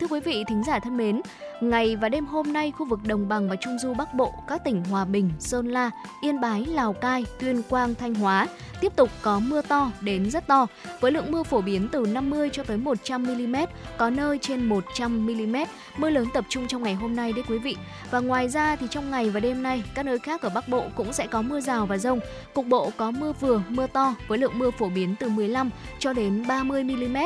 Thưa 0.00 0.06
quý 0.06 0.20
vị 0.20 0.44
thính 0.48 0.62
giả 0.66 0.78
thân 0.78 0.96
mến, 0.96 1.20
ngày 1.62 1.96
và 1.96 2.08
đêm 2.08 2.26
hôm 2.26 2.52
nay 2.52 2.72
khu 2.78 2.86
vực 2.86 3.00
đồng 3.06 3.28
bằng 3.28 3.48
và 3.48 3.56
trung 3.56 3.78
du 3.78 3.94
Bắc 3.94 4.14
Bộ, 4.14 4.32
các 4.48 4.64
tỉnh 4.64 4.84
Hòa 4.84 5.04
Bình, 5.04 5.30
Sơn 5.38 5.68
La, 5.68 5.90
Yên 6.22 6.40
Bái, 6.40 6.64
Lào 6.64 6.92
Cai, 6.92 7.24
Tuyên 7.40 7.62
Quang, 7.68 7.94
Thanh 7.94 8.14
Hóa 8.14 8.48
tiếp 8.82 8.96
tục 8.96 9.10
có 9.22 9.40
mưa 9.40 9.62
to 9.62 9.90
đến 10.00 10.30
rất 10.30 10.46
to 10.46 10.66
với 11.00 11.12
lượng 11.12 11.32
mưa 11.32 11.42
phổ 11.42 11.60
biến 11.60 11.88
từ 11.92 12.06
50 12.12 12.50
cho 12.52 12.62
tới 12.62 12.76
100 12.76 13.22
mm, 13.22 13.56
có 13.96 14.10
nơi 14.10 14.38
trên 14.42 14.64
100 14.64 15.26
mm. 15.26 15.56
Mưa 15.96 16.10
lớn 16.10 16.26
tập 16.34 16.44
trung 16.48 16.68
trong 16.68 16.82
ngày 16.82 16.94
hôm 16.94 17.16
nay 17.16 17.32
đấy 17.32 17.44
quý 17.48 17.58
vị. 17.58 17.76
Và 18.10 18.20
ngoài 18.20 18.48
ra 18.48 18.76
thì 18.76 18.86
trong 18.90 19.10
ngày 19.10 19.30
và 19.30 19.40
đêm 19.40 19.62
nay, 19.62 19.82
các 19.94 20.06
nơi 20.06 20.18
khác 20.18 20.42
ở 20.42 20.50
Bắc 20.54 20.68
Bộ 20.68 20.84
cũng 20.94 21.12
sẽ 21.12 21.26
có 21.26 21.42
mưa 21.42 21.60
rào 21.60 21.86
và 21.86 21.98
rông. 21.98 22.20
Cục 22.54 22.66
bộ 22.66 22.90
có 22.96 23.10
mưa 23.10 23.32
vừa, 23.40 23.62
mưa 23.68 23.86
to 23.86 24.14
với 24.28 24.38
lượng 24.38 24.58
mưa 24.58 24.70
phổ 24.70 24.88
biến 24.88 25.14
từ 25.20 25.28
15 25.28 25.70
cho 25.98 26.12
đến 26.12 26.44
30 26.48 26.84
mm, 26.84 27.16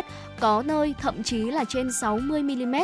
có 0.40 0.62
nơi 0.66 0.94
thậm 1.00 1.22
chí 1.22 1.50
là 1.50 1.64
trên 1.68 1.92
60 1.92 2.42
mm. 2.42 2.74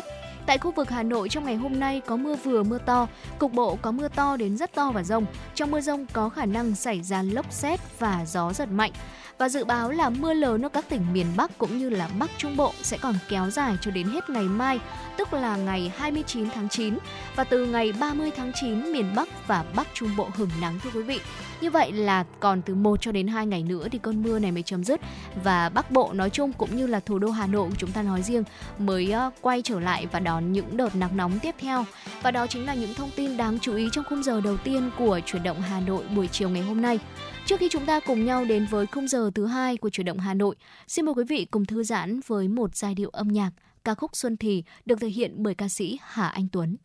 Tại 0.46 0.58
khu 0.58 0.70
vực 0.70 0.90
Hà 0.90 1.02
Nội 1.02 1.28
trong 1.28 1.44
ngày 1.44 1.56
hôm 1.56 1.80
nay 1.80 2.00
có 2.06 2.16
mưa 2.16 2.34
vừa 2.34 2.62
mưa 2.62 2.78
to, 2.78 3.08
cục 3.38 3.52
bộ 3.52 3.78
có 3.82 3.92
mưa 3.92 4.08
to 4.08 4.36
đến 4.36 4.56
rất 4.56 4.74
to 4.74 4.90
và 4.90 5.02
rông. 5.02 5.26
Trong 5.54 5.70
mưa 5.70 5.80
rông 5.80 6.06
có 6.12 6.28
khả 6.28 6.46
năng 6.46 6.74
xảy 6.74 7.02
ra 7.02 7.22
lốc 7.22 7.52
xét 7.52 7.80
và 7.98 8.24
gió 8.26 8.52
giật 8.52 8.68
mạnh. 8.72 8.92
Và 9.38 9.48
dự 9.48 9.64
báo 9.64 9.90
là 9.90 10.10
mưa 10.10 10.34
lớn 10.34 10.62
ở 10.62 10.68
các 10.68 10.88
tỉnh 10.88 11.12
miền 11.12 11.26
Bắc 11.36 11.58
cũng 11.58 11.78
như 11.78 11.90
là 11.90 12.08
Bắc 12.18 12.30
Trung 12.38 12.56
Bộ 12.56 12.72
sẽ 12.82 12.98
còn 12.98 13.14
kéo 13.28 13.50
dài 13.50 13.76
cho 13.80 13.90
đến 13.90 14.06
hết 14.06 14.30
ngày 14.30 14.44
mai, 14.44 14.80
tức 15.16 15.32
là 15.32 15.56
ngày 15.56 15.92
29 15.96 16.50
tháng 16.50 16.68
9. 16.68 16.98
Và 17.36 17.44
từ 17.44 17.66
ngày 17.66 17.92
30 18.00 18.30
tháng 18.36 18.52
9, 18.60 18.92
miền 18.92 19.14
Bắc 19.16 19.28
và 19.46 19.64
Bắc 19.76 19.86
Trung 19.94 20.16
Bộ 20.16 20.28
hứng 20.34 20.50
nắng 20.60 20.78
thưa 20.82 20.90
quý 20.94 21.02
vị. 21.02 21.20
Như 21.60 21.70
vậy 21.70 21.92
là 21.92 22.24
còn 22.40 22.62
từ 22.62 22.74
1 22.74 23.00
cho 23.00 23.12
đến 23.12 23.26
2 23.26 23.46
ngày 23.46 23.62
nữa 23.62 23.88
thì 23.92 23.98
cơn 23.98 24.22
mưa 24.22 24.38
này 24.38 24.52
mới 24.52 24.62
chấm 24.62 24.84
dứt 24.84 25.00
và 25.44 25.68
Bắc 25.68 25.90
Bộ 25.90 26.12
nói 26.12 26.30
chung 26.30 26.52
cũng 26.52 26.76
như 26.76 26.86
là 26.86 27.00
thủ 27.00 27.18
đô 27.18 27.30
Hà 27.30 27.46
Nội 27.46 27.68
của 27.68 27.76
chúng 27.78 27.92
ta 27.92 28.02
nói 28.02 28.22
riêng 28.22 28.44
mới 28.78 29.12
ờ, 29.12 29.30
quay 29.40 29.62
trở 29.62 29.80
lại 29.80 30.06
và 30.12 30.20
đón 30.20 30.52
những 30.52 30.76
đợt 30.76 30.96
nắng 30.96 31.16
nóng 31.16 31.38
tiếp 31.38 31.54
theo. 31.58 31.84
Và 32.22 32.30
đó 32.30 32.46
chính 32.46 32.66
là 32.66 32.74
những 32.74 32.94
thông 32.94 33.10
tin 33.16 33.36
đáng 33.36 33.58
chú 33.60 33.74
ý 33.74 33.88
trong 33.92 34.04
khung 34.04 34.22
giờ 34.22 34.40
đầu 34.40 34.56
tiên 34.56 34.90
của 34.98 35.20
chuyển 35.26 35.42
động 35.42 35.60
Hà 35.60 35.80
Nội 35.80 36.04
buổi 36.16 36.28
chiều 36.28 36.48
ngày 36.48 36.62
hôm 36.62 36.82
nay. 36.82 36.98
Trước 37.46 37.60
khi 37.60 37.68
chúng 37.68 37.86
ta 37.86 38.00
cùng 38.00 38.24
nhau 38.24 38.44
đến 38.44 38.66
với 38.70 38.86
khung 38.86 39.08
giờ 39.08 39.30
thứ 39.34 39.46
hai 39.46 39.76
của 39.76 39.90
chuyển 39.90 40.04
động 40.04 40.18
Hà 40.18 40.34
Nội, 40.34 40.56
xin 40.88 41.04
mời 41.04 41.14
quý 41.14 41.24
vị 41.28 41.46
cùng 41.50 41.64
thư 41.64 41.82
giãn 41.82 42.20
với 42.26 42.48
một 42.48 42.76
giai 42.76 42.94
điệu 42.94 43.08
âm 43.08 43.28
nhạc 43.28 43.50
ca 43.84 43.94
khúc 43.94 44.16
Xuân 44.16 44.36
Thì 44.36 44.64
được 44.84 45.00
thể 45.00 45.08
hiện 45.08 45.34
bởi 45.36 45.54
ca 45.54 45.68
sĩ 45.68 45.98
Hà 46.02 46.28
Anh 46.28 46.48
Tuấn. 46.52 46.76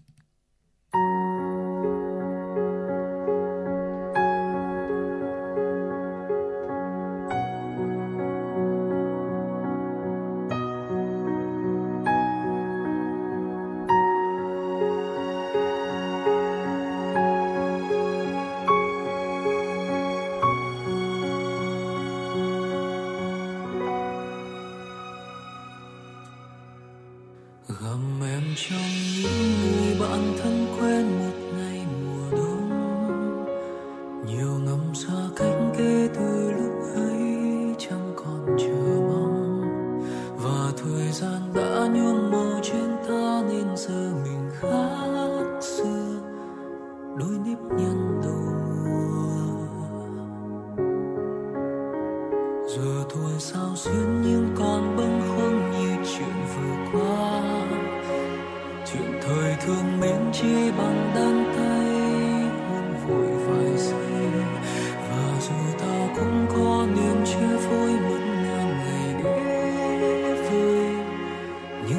gầm 0.94 1.57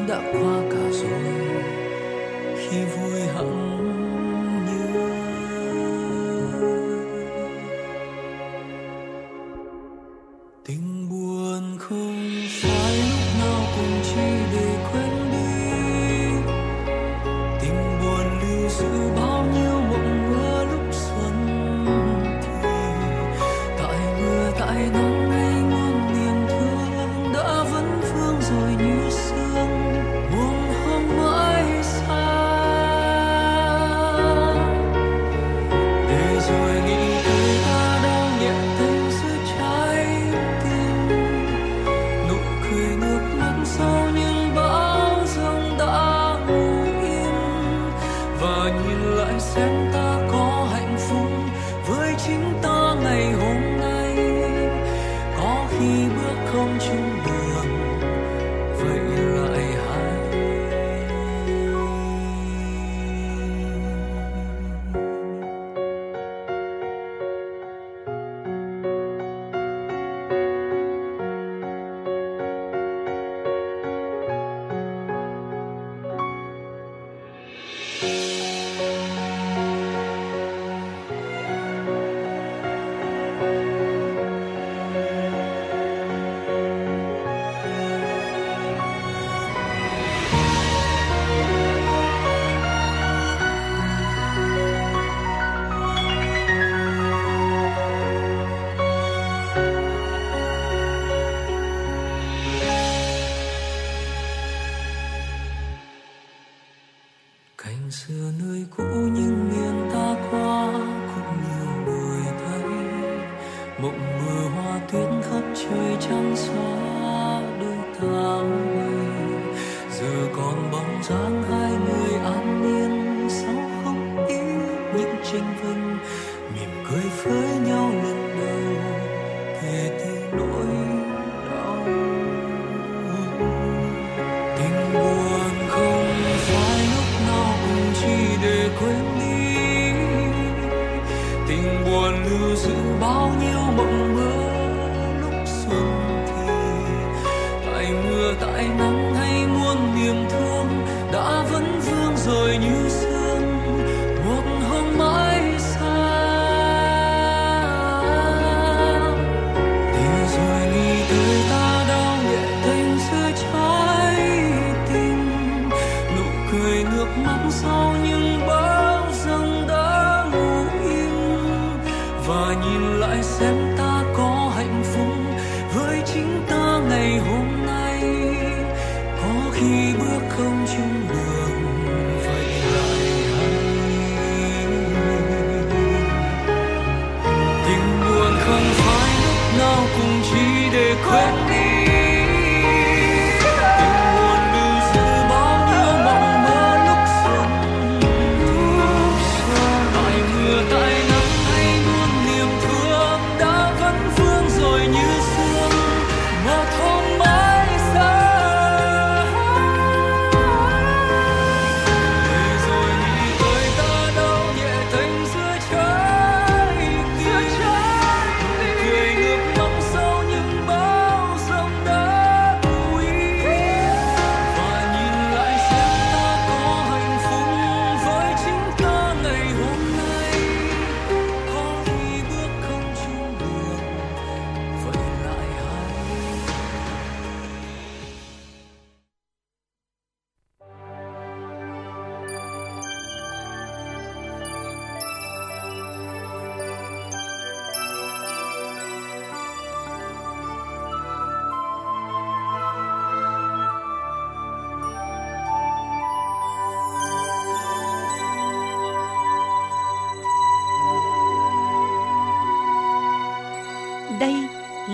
nhưng 0.08 0.22
đã 0.32 0.67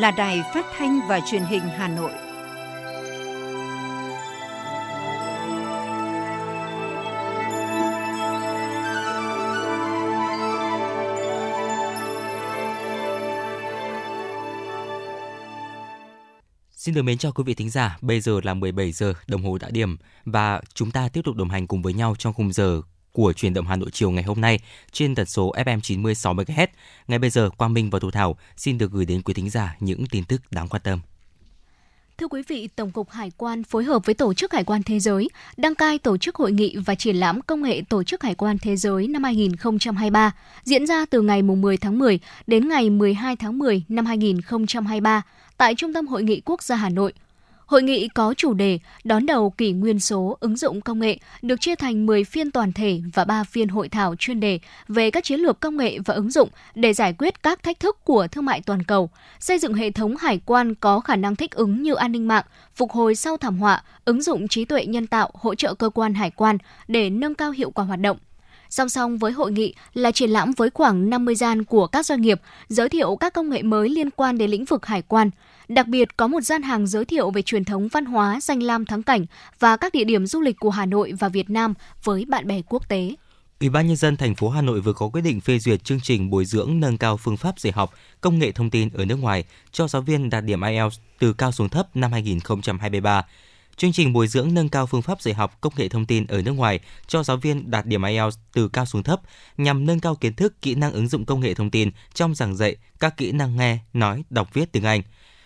là 0.05 0.11
đài 0.11 0.43
phát 0.55 0.67
thanh 0.77 1.01
và 1.09 1.21
truyền 1.21 1.43
hình 1.43 1.63
Hà 1.63 1.89
Nội. 1.89 2.13
Xin 16.73 16.95
được 16.95 17.03
mến 17.03 17.19
chào 17.19 17.33
quý 17.33 17.45
vị 17.47 17.55
thính 17.55 17.71
giả, 17.71 17.99
bây 18.01 18.21
giờ 18.21 18.41
là 18.43 18.55
17 18.55 18.93
giờ 18.93 19.15
đồng 19.27 19.43
hồ 19.43 19.59
đã 19.59 19.71
điểm 19.71 19.97
và 20.25 20.61
chúng 20.75 20.91
ta 20.91 21.09
tiếp 21.09 21.21
tục 21.25 21.37
đồng 21.37 21.51
hành 21.51 21.67
cùng 21.67 21.83
với 21.83 21.93
nhau 21.93 22.15
trong 22.19 22.33
khung 22.33 22.53
giờ 22.53 22.83
của 23.15 23.33
truyền 23.33 23.55
động 23.55 23.67
Hà 23.67 23.77
Nội 23.77 23.91
chiều 23.93 24.11
ngày 24.11 24.25
hôm 24.25 24.41
nay 24.41 24.59
trên 24.93 25.15
tần 25.15 25.27
số 25.27 25.53
FM 25.53 25.81
96 25.81 26.35
MHz. 26.35 26.67
Ngay 27.09 27.19
bây 27.19 27.31
giờ 27.31 27.51
Quang 27.51 27.75
Minh 27.75 27.91
và 27.91 27.99
Thu 27.99 28.11
Thảo 28.11 28.37
xin 28.57 28.79
được 28.79 28.93
gửi 28.93 29.05
đến 29.05 29.23
quý 29.23 29.35
thính 29.35 29.51
giả 29.51 29.77
những 29.81 30.07
tin 30.07 30.25
tức 30.25 30.43
đáng 30.51 30.69
quan 30.69 30.83
tâm. 30.85 31.01
Thưa 32.19 32.29
quý 32.29 32.43
vị, 32.49 32.69
Tổng 32.77 32.91
cục 32.91 33.11
Hải 33.11 33.31
quan 33.37 33.65
phối 33.65 33.85
hợp 33.85 34.07
với 34.07 34.15
Tổ 34.15 34.35
chức 34.35 34.53
Hải 34.53 34.65
quan 34.65 34.83
Thế 34.83 35.01
giới 35.01 35.29
đăng 35.57 35.75
cai 35.75 35.99
tổ 35.99 36.17
chức 36.17 36.37
hội 36.37 36.53
nghị 36.53 36.77
và 36.77 36.95
triển 36.95 37.17
lãm 37.17 37.41
công 37.41 37.63
nghệ 37.63 37.83
Tổ 37.89 38.03
chức 38.03 38.23
Hải 38.23 38.35
quan 38.35 38.59
Thế 38.59 38.77
giới 38.77 39.09
năm 39.09 39.25
2023, 39.25 40.33
diễn 40.63 40.87
ra 40.87 41.05
từ 41.11 41.23
ngày 41.23 41.43
10 41.43 41.77
tháng 41.77 41.99
10 41.99 42.19
đến 42.47 42.69
ngày 42.69 42.91
12 42.91 43.37
tháng 43.37 43.59
10 43.59 43.85
năm 43.89 44.07
2023 44.07 45.23
tại 45.57 45.75
Trung 45.75 45.93
tâm 45.93 46.07
Hội 46.07 46.23
nghị 46.23 46.41
Quốc 46.45 46.63
gia 46.63 46.77
Hà 46.77 46.89
Nội. 46.89 47.13
Hội 47.67 47.83
nghị 47.83 48.09
có 48.09 48.35
chủ 48.37 48.55
đề 48.55 48.79
đón 49.05 49.27
đầu 49.27 49.51
kỷ 49.51 49.73
nguyên 49.73 50.01
số 50.01 50.37
ứng 50.41 50.57
dụng 50.57 50.81
công 50.81 51.01
nghệ 51.01 51.19
được 51.43 51.61
chia 51.61 51.75
thành 51.75 52.07
10 52.07 52.25
phiên 52.25 52.51
toàn 52.51 52.73
thể 52.73 53.01
và 53.15 53.25
3 53.25 53.45
phiên 53.45 53.69
hội 53.69 53.89
thảo 53.89 54.15
chuyên 54.19 54.41
đề 54.41 54.59
về 54.89 55.11
các 55.11 55.25
chiến 55.25 55.41
lược 55.41 55.61
công 55.61 55.77
nghệ 55.77 55.99
và 56.05 56.15
ứng 56.15 56.31
dụng 56.31 56.49
để 56.75 56.93
giải 56.93 57.15
quyết 57.19 57.43
các 57.43 57.63
thách 57.63 57.81
thức 57.81 58.05
của 58.05 58.27
thương 58.29 58.45
mại 58.45 58.61
toàn 58.61 58.83
cầu, 58.83 59.11
xây 59.41 59.59
dựng 59.59 59.75
hệ 59.75 59.91
thống 59.91 60.17
hải 60.17 60.41
quan 60.47 60.75
có 60.75 61.01
khả 61.01 61.17
năng 61.17 61.37
thích 61.37 61.51
ứng 61.51 61.83
như 61.83 61.95
an 61.95 62.13
ninh 62.13 62.29
mạng, 62.29 62.45
phục 62.75 62.93
hồi 62.93 63.15
sau 63.15 63.37
thảm 63.37 63.59
họa, 63.59 63.83
ứng 64.05 64.23
dụng 64.23 64.49
trí 64.49 64.65
tuệ 64.65 64.87
nhân 64.87 65.07
tạo 65.07 65.31
hỗ 65.35 65.55
trợ 65.55 65.75
cơ 65.75 65.89
quan 65.89 66.15
hải 66.15 66.31
quan 66.31 66.59
để 66.89 67.11
nâng 67.11 67.35
cao 67.35 67.51
hiệu 67.51 67.71
quả 67.71 67.85
hoạt 67.85 68.01
động. 68.01 68.17
Song 68.71 68.89
song 68.89 69.19
với 69.19 69.33
hội 69.33 69.53
nghị 69.53 69.75
là 69.95 70.11
triển 70.13 70.31
lãm 70.31 70.53
với 70.53 70.71
khoảng 70.71 71.11
50 71.11 71.35
gian 71.35 71.65
của 71.65 71.87
các 71.87 72.07
doanh 72.07 72.21
nghiệp 72.21 72.41
giới 72.69 72.89
thiệu 72.89 73.17
các 73.17 73.33
công 73.33 73.51
nghệ 73.51 73.63
mới 73.63 73.89
liên 73.89 74.11
quan 74.11 74.39
đến 74.39 74.51
lĩnh 74.51 74.65
vực 74.65 74.87
hải 74.87 75.03
quan. 75.03 75.31
Đặc 75.69 75.89
biệt 75.89 76.17
có 76.17 76.27
một 76.27 76.41
gian 76.41 76.63
hàng 76.63 76.87
giới 76.87 77.05
thiệu 77.05 77.31
về 77.31 77.43
truyền 77.43 77.65
thống 77.65 77.89
văn 77.89 78.05
hóa 78.05 78.39
danh 78.43 78.63
lam 78.63 78.87
thắng 78.87 79.03
cảnh 79.03 79.27
và 79.59 79.77
các 79.77 79.93
địa 79.93 80.05
điểm 80.05 80.27
du 80.27 80.41
lịch 80.41 80.57
của 80.61 80.71
Hà 80.71 80.87
Nội 80.87 81.13
và 81.19 81.29
Việt 81.29 81.51
Nam 81.51 81.75
với 82.05 82.25
bạn 82.29 82.47
bè 82.47 82.63
quốc 82.69 82.89
tế. 82.89 83.15
Ủy 83.61 83.71
ban 83.71 83.87
nhân 83.87 83.97
dân 83.97 84.17
thành 84.17 84.35
phố 84.35 84.49
Hà 84.49 84.63
Nội 84.63 84.81
vừa 84.81 84.93
có 84.93 85.09
quyết 85.09 85.21
định 85.21 85.41
phê 85.41 85.59
duyệt 85.59 85.85
chương 85.85 86.01
trình 86.01 86.31
bồi 86.31 86.45
dưỡng 86.45 86.81
nâng 86.81 86.99
cao 86.99 87.17
phương 87.17 87.37
pháp 87.37 87.61
dạy 87.61 87.73
học 87.73 87.95
công 88.21 88.39
nghệ 88.39 88.53
thông 88.53 88.71
tin 88.71 88.89
ở 88.95 89.05
nước 89.05 89.17
ngoài 89.17 89.45
cho 89.73 89.89
giáo 89.89 90.03
viên 90.03 90.31
đạt 90.31 90.45
điểm 90.45 90.61
IELTS 90.61 90.99
từ 91.19 91.33
cao 91.33 91.53
xuống 91.53 91.69
thấp 91.69 91.97
năm 91.97 92.13
2023. 92.13 93.23
Chương 93.77 93.93
trình 93.93 94.13
bồi 94.13 94.29
dưỡng 94.29 94.55
nâng 94.55 94.69
cao 94.69 94.87
phương 94.87 95.03
pháp 95.03 95.23
dạy 95.23 95.35
học 95.35 95.59
công 95.61 95.73
nghệ 95.77 95.89
thông 95.89 96.07
tin 96.07 96.27
ở 96.27 96.43
nước 96.43 96.53
ngoài 96.53 96.81
cho 97.07 97.23
giáo 97.23 97.37
viên 97.37 97.71
đạt 97.71 97.87
điểm 97.87 98.03
IELTS 98.03 98.39
từ 98.53 98.69
cao 98.69 98.87
xuống 98.87 99.03
thấp 99.03 99.21
nhằm 99.57 99.87
nâng 99.87 100.01
cao 100.01 100.15
kiến 100.15 100.35
thức, 100.35 100.63
kỹ 100.63 100.75
năng 100.75 100.93
ứng 100.93 101.09
dụng 101.09 101.25
công 101.25 101.41
nghệ 101.41 101.55
thông 101.55 101.71
tin 101.71 101.91
trong 102.15 102.35
giảng 102.35 102.57
dạy 102.57 102.77
các 103.01 103.17
kỹ 103.17 103.33
năng 103.33 103.57
nghe, 103.57 103.79
nói, 103.93 104.23
đọc 104.31 104.55
viết 104.55 104.73
tiếng 104.73 104.85
Anh. 104.85 105.03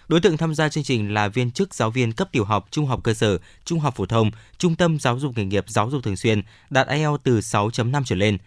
Đối 0.08 0.20
tượng 0.20 0.36
tham 0.36 0.54
gia 0.54 0.68
chương 0.68 0.84
trình 0.84 1.14
là 1.14 1.28
viên 1.28 1.50
chức 1.50 1.74
giáo 1.74 1.90
viên 1.90 2.12
cấp 2.12 2.28
tiểu 2.32 2.44
học, 2.44 2.68
trung 2.70 2.86
học 2.86 3.00
cơ 3.04 3.14
sở, 3.14 3.38
trung 3.64 3.80
học 3.80 3.96
phổ 3.96 4.06
thông, 4.06 4.30
trung 4.58 4.74
tâm 4.74 4.98
giáo 4.98 5.18
dục 5.18 5.32
nghề 5.36 5.44
nghiệp 5.44 5.64
giáo 5.68 5.90
dục 5.90 6.02
thường 6.04 6.16
xuyên 6.16 6.42
đạt 6.70 6.88
IELTS 6.88 7.22
từ 7.22 7.40
6.5 7.40 8.02
trở 8.06 8.16
lên. 8.16 8.38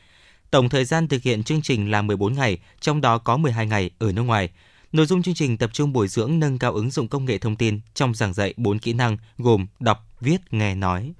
Tổng 0.51 0.69
thời 0.69 0.85
gian 0.85 1.07
thực 1.07 1.23
hiện 1.23 1.43
chương 1.43 1.61
trình 1.61 1.91
là 1.91 2.01
14 2.01 2.33
ngày, 2.33 2.57
trong 2.79 3.01
đó 3.01 3.17
có 3.17 3.37
12 3.37 3.67
ngày 3.67 3.89
ở 3.99 4.11
nước 4.11 4.21
ngoài. 4.21 4.49
Nội 4.91 5.05
dung 5.05 5.21
chương 5.21 5.33
trình 5.33 5.57
tập 5.57 5.69
trung 5.73 5.93
bồi 5.93 6.07
dưỡng 6.07 6.39
nâng 6.39 6.59
cao 6.59 6.73
ứng 6.73 6.91
dụng 6.91 7.07
công 7.07 7.25
nghệ 7.25 7.37
thông 7.37 7.55
tin 7.55 7.79
trong 7.93 8.13
giảng 8.13 8.33
dạy 8.33 8.53
4 8.57 8.79
kỹ 8.79 8.93
năng 8.93 9.17
gồm 9.37 9.67
đọc, 9.79 10.07
viết, 10.19 10.37
nghe, 10.51 10.75
nói. 10.75 11.13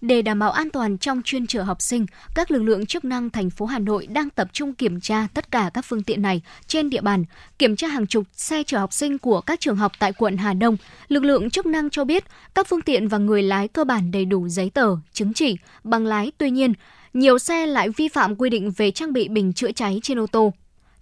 Để 0.00 0.22
đảm 0.22 0.38
bảo 0.38 0.50
an 0.50 0.70
toàn 0.70 0.98
trong 0.98 1.22
chuyên 1.24 1.46
chở 1.46 1.62
học 1.62 1.82
sinh, 1.82 2.06
các 2.34 2.50
lực 2.50 2.62
lượng 2.62 2.86
chức 2.86 3.04
năng 3.04 3.30
thành 3.30 3.50
phố 3.50 3.66
Hà 3.66 3.78
Nội 3.78 4.06
đang 4.06 4.30
tập 4.30 4.48
trung 4.52 4.74
kiểm 4.74 5.00
tra 5.00 5.26
tất 5.34 5.50
cả 5.50 5.70
các 5.74 5.84
phương 5.84 6.02
tiện 6.02 6.22
này 6.22 6.40
trên 6.66 6.90
địa 6.90 7.00
bàn, 7.00 7.24
kiểm 7.58 7.76
tra 7.76 7.88
hàng 7.88 8.06
chục 8.06 8.24
xe 8.32 8.62
chở 8.62 8.78
học 8.78 8.92
sinh 8.92 9.18
của 9.18 9.40
các 9.40 9.60
trường 9.60 9.76
học 9.76 9.92
tại 9.98 10.12
quận 10.12 10.36
Hà 10.36 10.52
Đông. 10.52 10.76
Lực 11.08 11.24
lượng 11.24 11.50
chức 11.50 11.66
năng 11.66 11.90
cho 11.90 12.04
biết 12.04 12.24
các 12.54 12.68
phương 12.68 12.82
tiện 12.82 13.08
và 13.08 13.18
người 13.18 13.42
lái 13.42 13.68
cơ 13.68 13.84
bản 13.84 14.10
đầy 14.10 14.24
đủ 14.24 14.48
giấy 14.48 14.70
tờ, 14.70 14.96
chứng 15.12 15.32
chỉ, 15.32 15.56
bằng 15.84 16.06
lái. 16.06 16.32
Tuy 16.38 16.50
nhiên, 16.50 16.72
nhiều 17.14 17.38
xe 17.38 17.66
lại 17.66 17.88
vi 17.88 18.08
phạm 18.08 18.36
quy 18.36 18.50
định 18.50 18.70
về 18.70 18.90
trang 18.90 19.12
bị 19.12 19.28
bình 19.28 19.52
chữa 19.52 19.72
cháy 19.72 20.00
trên 20.02 20.18
ô 20.18 20.26
tô. 20.26 20.52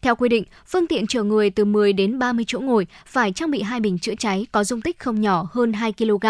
Theo 0.02 0.14
quy 0.14 0.28
định, 0.28 0.44
phương 0.66 0.86
tiện 0.86 1.06
chở 1.06 1.22
người 1.22 1.50
từ 1.50 1.64
10 1.64 1.92
đến 1.92 2.18
30 2.18 2.44
chỗ 2.48 2.60
ngồi 2.60 2.86
phải 3.06 3.32
trang 3.32 3.50
bị 3.50 3.62
hai 3.62 3.80
bình 3.80 3.98
chữa 3.98 4.14
cháy 4.18 4.46
có 4.52 4.64
dung 4.64 4.80
tích 4.80 4.98
không 4.98 5.20
nhỏ 5.20 5.48
hơn 5.52 5.72
2 5.72 5.92
kg. 5.92 6.26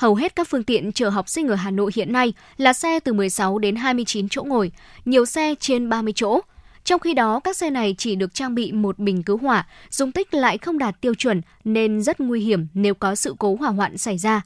Hầu 0.00 0.14
hết 0.14 0.36
các 0.36 0.48
phương 0.48 0.64
tiện 0.64 0.92
chở 0.92 1.08
học 1.08 1.28
sinh 1.28 1.48
ở 1.48 1.54
Hà 1.54 1.70
Nội 1.70 1.90
hiện 1.94 2.12
nay 2.12 2.32
là 2.56 2.72
xe 2.72 3.00
từ 3.00 3.12
16 3.12 3.58
đến 3.58 3.76
29 3.76 4.28
chỗ 4.28 4.42
ngồi, 4.42 4.72
nhiều 5.04 5.24
xe 5.24 5.54
trên 5.60 5.88
30 5.88 6.12
chỗ. 6.16 6.40
Trong 6.84 7.00
khi 7.00 7.14
đó, 7.14 7.40
các 7.40 7.56
xe 7.56 7.70
này 7.70 7.94
chỉ 7.98 8.14
được 8.14 8.34
trang 8.34 8.54
bị 8.54 8.72
một 8.72 8.98
bình 8.98 9.22
cứu 9.22 9.36
hỏa, 9.36 9.66
dung 9.90 10.12
tích 10.12 10.34
lại 10.34 10.58
không 10.58 10.78
đạt 10.78 11.00
tiêu 11.00 11.14
chuẩn 11.14 11.40
nên 11.64 12.02
rất 12.02 12.20
nguy 12.20 12.40
hiểm 12.40 12.66
nếu 12.74 12.94
có 12.94 13.14
sự 13.14 13.34
cố 13.38 13.56
hỏa 13.56 13.70
hoạn 13.70 13.98
xảy 13.98 14.18
ra. 14.18 14.42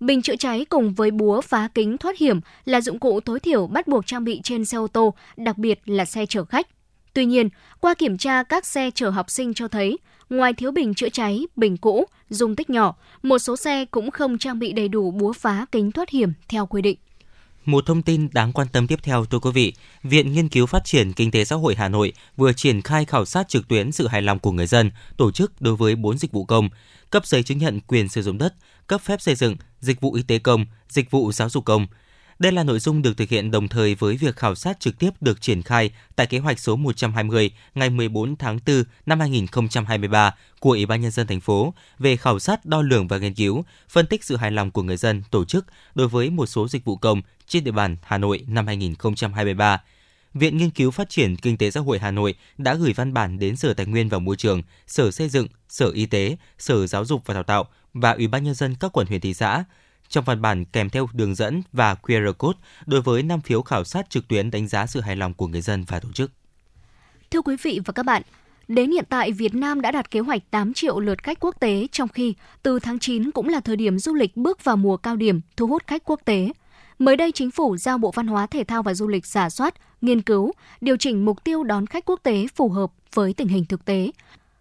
Bình 0.00 0.22
chữa 0.22 0.36
cháy 0.36 0.64
cùng 0.64 0.94
với 0.94 1.10
búa 1.10 1.40
phá 1.40 1.68
kính 1.74 1.98
thoát 1.98 2.18
hiểm 2.18 2.40
là 2.64 2.80
dụng 2.80 2.98
cụ 2.98 3.20
tối 3.20 3.40
thiểu 3.40 3.66
bắt 3.66 3.88
buộc 3.88 4.06
trang 4.06 4.24
bị 4.24 4.40
trên 4.44 4.64
xe 4.64 4.78
ô 4.78 4.86
tô, 4.86 5.14
đặc 5.36 5.58
biệt 5.58 5.80
là 5.86 6.04
xe 6.04 6.26
chở 6.26 6.44
khách. 6.44 6.66
Tuy 7.14 7.24
nhiên, 7.24 7.48
qua 7.80 7.94
kiểm 7.94 8.18
tra 8.18 8.42
các 8.42 8.66
xe 8.66 8.90
chở 8.94 9.10
học 9.10 9.30
sinh 9.30 9.54
cho 9.54 9.68
thấy, 9.68 9.98
ngoài 10.30 10.52
thiếu 10.52 10.72
bình 10.72 10.94
chữa 10.94 11.08
cháy, 11.08 11.46
bình 11.56 11.76
cũ, 11.76 12.04
dung 12.30 12.56
tích 12.56 12.70
nhỏ, 12.70 12.94
một 13.22 13.38
số 13.38 13.56
xe 13.56 13.84
cũng 13.84 14.10
không 14.10 14.38
trang 14.38 14.58
bị 14.58 14.72
đầy 14.72 14.88
đủ 14.88 15.10
búa 15.10 15.32
phá 15.32 15.66
kính 15.72 15.92
thoát 15.92 16.10
hiểm 16.10 16.32
theo 16.48 16.66
quy 16.66 16.82
định. 16.82 16.96
Một 17.64 17.86
thông 17.86 18.02
tin 18.02 18.28
đáng 18.32 18.52
quan 18.52 18.68
tâm 18.72 18.86
tiếp 18.86 18.98
theo 19.02 19.24
thưa 19.24 19.38
quý 19.38 19.50
vị, 19.54 19.72
Viện 20.02 20.32
Nghiên 20.32 20.48
cứu 20.48 20.66
Phát 20.66 20.84
triển 20.84 21.12
Kinh 21.12 21.30
tế 21.30 21.44
Xã 21.44 21.56
hội 21.56 21.74
Hà 21.74 21.88
Nội 21.88 22.12
vừa 22.36 22.52
triển 22.52 22.82
khai 22.82 23.04
khảo 23.04 23.24
sát 23.24 23.48
trực 23.48 23.68
tuyến 23.68 23.92
sự 23.92 24.06
hài 24.06 24.22
lòng 24.22 24.38
của 24.38 24.52
người 24.52 24.66
dân 24.66 24.90
tổ 25.16 25.30
chức 25.30 25.60
đối 25.60 25.76
với 25.76 25.96
4 25.96 26.18
dịch 26.18 26.32
vụ 26.32 26.44
công, 26.44 26.68
cấp 27.10 27.26
giấy 27.26 27.42
chứng 27.42 27.58
nhận 27.58 27.80
quyền 27.80 28.08
sử 28.08 28.22
dụng 28.22 28.38
đất, 28.38 28.54
cấp 28.86 29.00
phép 29.00 29.20
xây 29.20 29.34
dựng, 29.34 29.56
dịch 29.80 30.00
vụ 30.00 30.12
y 30.14 30.22
tế 30.22 30.38
công, 30.38 30.66
dịch 30.88 31.10
vụ 31.10 31.32
giáo 31.32 31.48
dục 31.48 31.64
công. 31.64 31.86
Đây 32.38 32.52
là 32.52 32.64
nội 32.64 32.78
dung 32.78 33.02
được 33.02 33.16
thực 33.16 33.28
hiện 33.28 33.50
đồng 33.50 33.68
thời 33.68 33.94
với 33.94 34.16
việc 34.16 34.36
khảo 34.36 34.54
sát 34.54 34.80
trực 34.80 34.98
tiếp 34.98 35.10
được 35.20 35.40
triển 35.40 35.62
khai 35.62 35.90
tại 36.16 36.26
kế 36.26 36.38
hoạch 36.38 36.58
số 36.58 36.76
120 36.76 37.50
ngày 37.74 37.90
14 37.90 38.36
tháng 38.36 38.58
4 38.66 38.84
năm 39.06 39.20
2023 39.20 40.34
của 40.60 40.70
Ủy 40.70 40.86
ban 40.86 41.00
nhân 41.00 41.10
dân 41.10 41.26
thành 41.26 41.40
phố 41.40 41.74
về 41.98 42.16
khảo 42.16 42.38
sát 42.38 42.64
đo 42.64 42.82
lường 42.82 43.08
và 43.08 43.18
nghiên 43.18 43.34
cứu, 43.34 43.64
phân 43.88 44.06
tích 44.06 44.24
sự 44.24 44.36
hài 44.36 44.50
lòng 44.50 44.70
của 44.70 44.82
người 44.82 44.96
dân 44.96 45.22
tổ 45.30 45.44
chức 45.44 45.66
đối 45.94 46.08
với 46.08 46.30
một 46.30 46.46
số 46.46 46.68
dịch 46.68 46.84
vụ 46.84 46.96
công 46.96 47.22
trên 47.46 47.64
địa 47.64 47.70
bàn 47.70 47.96
Hà 48.02 48.18
Nội 48.18 48.44
năm 48.48 48.66
2023. 48.66 49.82
Viện 50.34 50.56
Nghiên 50.56 50.70
cứu 50.70 50.90
Phát 50.90 51.08
triển 51.08 51.36
Kinh 51.36 51.56
tế 51.56 51.70
Xã 51.70 51.80
hội 51.80 51.98
Hà 51.98 52.10
Nội 52.10 52.34
đã 52.58 52.74
gửi 52.74 52.92
văn 52.92 53.14
bản 53.14 53.38
đến 53.38 53.56
Sở 53.56 53.74
Tài 53.74 53.86
nguyên 53.86 54.08
và 54.08 54.18
Môi 54.18 54.36
trường, 54.36 54.62
Sở 54.86 55.10
Xây 55.10 55.28
dựng, 55.28 55.48
Sở 55.68 55.90
Y 55.90 56.06
tế, 56.06 56.36
Sở 56.58 56.86
Giáo 56.86 57.04
dục 57.04 57.22
và 57.26 57.34
Đào 57.34 57.42
tạo 57.42 57.66
và 57.94 58.12
Ủy 58.12 58.26
ban 58.26 58.44
Nhân 58.44 58.54
dân 58.54 58.74
các 58.80 58.92
quận 58.92 59.06
huyện 59.06 59.20
thị 59.20 59.34
xã. 59.34 59.64
Trong 60.08 60.24
văn 60.24 60.42
bản 60.42 60.64
kèm 60.64 60.90
theo 60.90 61.08
đường 61.12 61.34
dẫn 61.34 61.62
và 61.72 61.94
QR 62.02 62.32
code 62.32 62.58
đối 62.86 63.00
với 63.00 63.22
5 63.22 63.40
phiếu 63.40 63.62
khảo 63.62 63.84
sát 63.84 64.10
trực 64.10 64.28
tuyến 64.28 64.50
đánh 64.50 64.68
giá 64.68 64.86
sự 64.86 65.00
hài 65.00 65.16
lòng 65.16 65.34
của 65.34 65.46
người 65.46 65.60
dân 65.60 65.84
và 65.88 66.00
tổ 66.00 66.12
chức. 66.12 66.30
Thưa 67.30 67.40
quý 67.40 67.56
vị 67.62 67.80
và 67.84 67.92
các 67.92 68.02
bạn, 68.02 68.22
Đến 68.68 68.90
hiện 68.90 69.04
tại, 69.08 69.32
Việt 69.32 69.54
Nam 69.54 69.80
đã 69.80 69.90
đạt 69.90 70.10
kế 70.10 70.20
hoạch 70.20 70.50
8 70.50 70.74
triệu 70.74 71.00
lượt 71.00 71.22
khách 71.22 71.40
quốc 71.40 71.60
tế, 71.60 71.86
trong 71.92 72.08
khi 72.08 72.34
từ 72.62 72.78
tháng 72.78 72.98
9 72.98 73.30
cũng 73.30 73.48
là 73.48 73.60
thời 73.60 73.76
điểm 73.76 73.98
du 73.98 74.14
lịch 74.14 74.36
bước 74.36 74.64
vào 74.64 74.76
mùa 74.76 74.96
cao 74.96 75.16
điểm 75.16 75.40
thu 75.56 75.66
hút 75.66 75.82
khách 75.86 76.02
quốc 76.04 76.20
tế. 76.24 76.52
Mới 76.98 77.16
đây, 77.16 77.32
Chính 77.32 77.50
phủ 77.50 77.76
giao 77.76 77.98
Bộ 77.98 78.10
Văn 78.14 78.26
hóa, 78.26 78.46
Thể 78.46 78.64
thao 78.64 78.82
và 78.82 78.94
Du 78.94 79.08
lịch 79.08 79.26
giả 79.26 79.50
soát, 79.50 79.74
nghiên 80.00 80.22
cứu, 80.22 80.52
điều 80.80 80.96
chỉnh 80.96 81.24
mục 81.24 81.44
tiêu 81.44 81.62
đón 81.62 81.86
khách 81.86 82.04
quốc 82.04 82.20
tế 82.22 82.46
phù 82.54 82.68
hợp 82.68 82.92
với 83.14 83.32
tình 83.32 83.48
hình 83.48 83.64
thực 83.64 83.84
tế. 83.84 84.10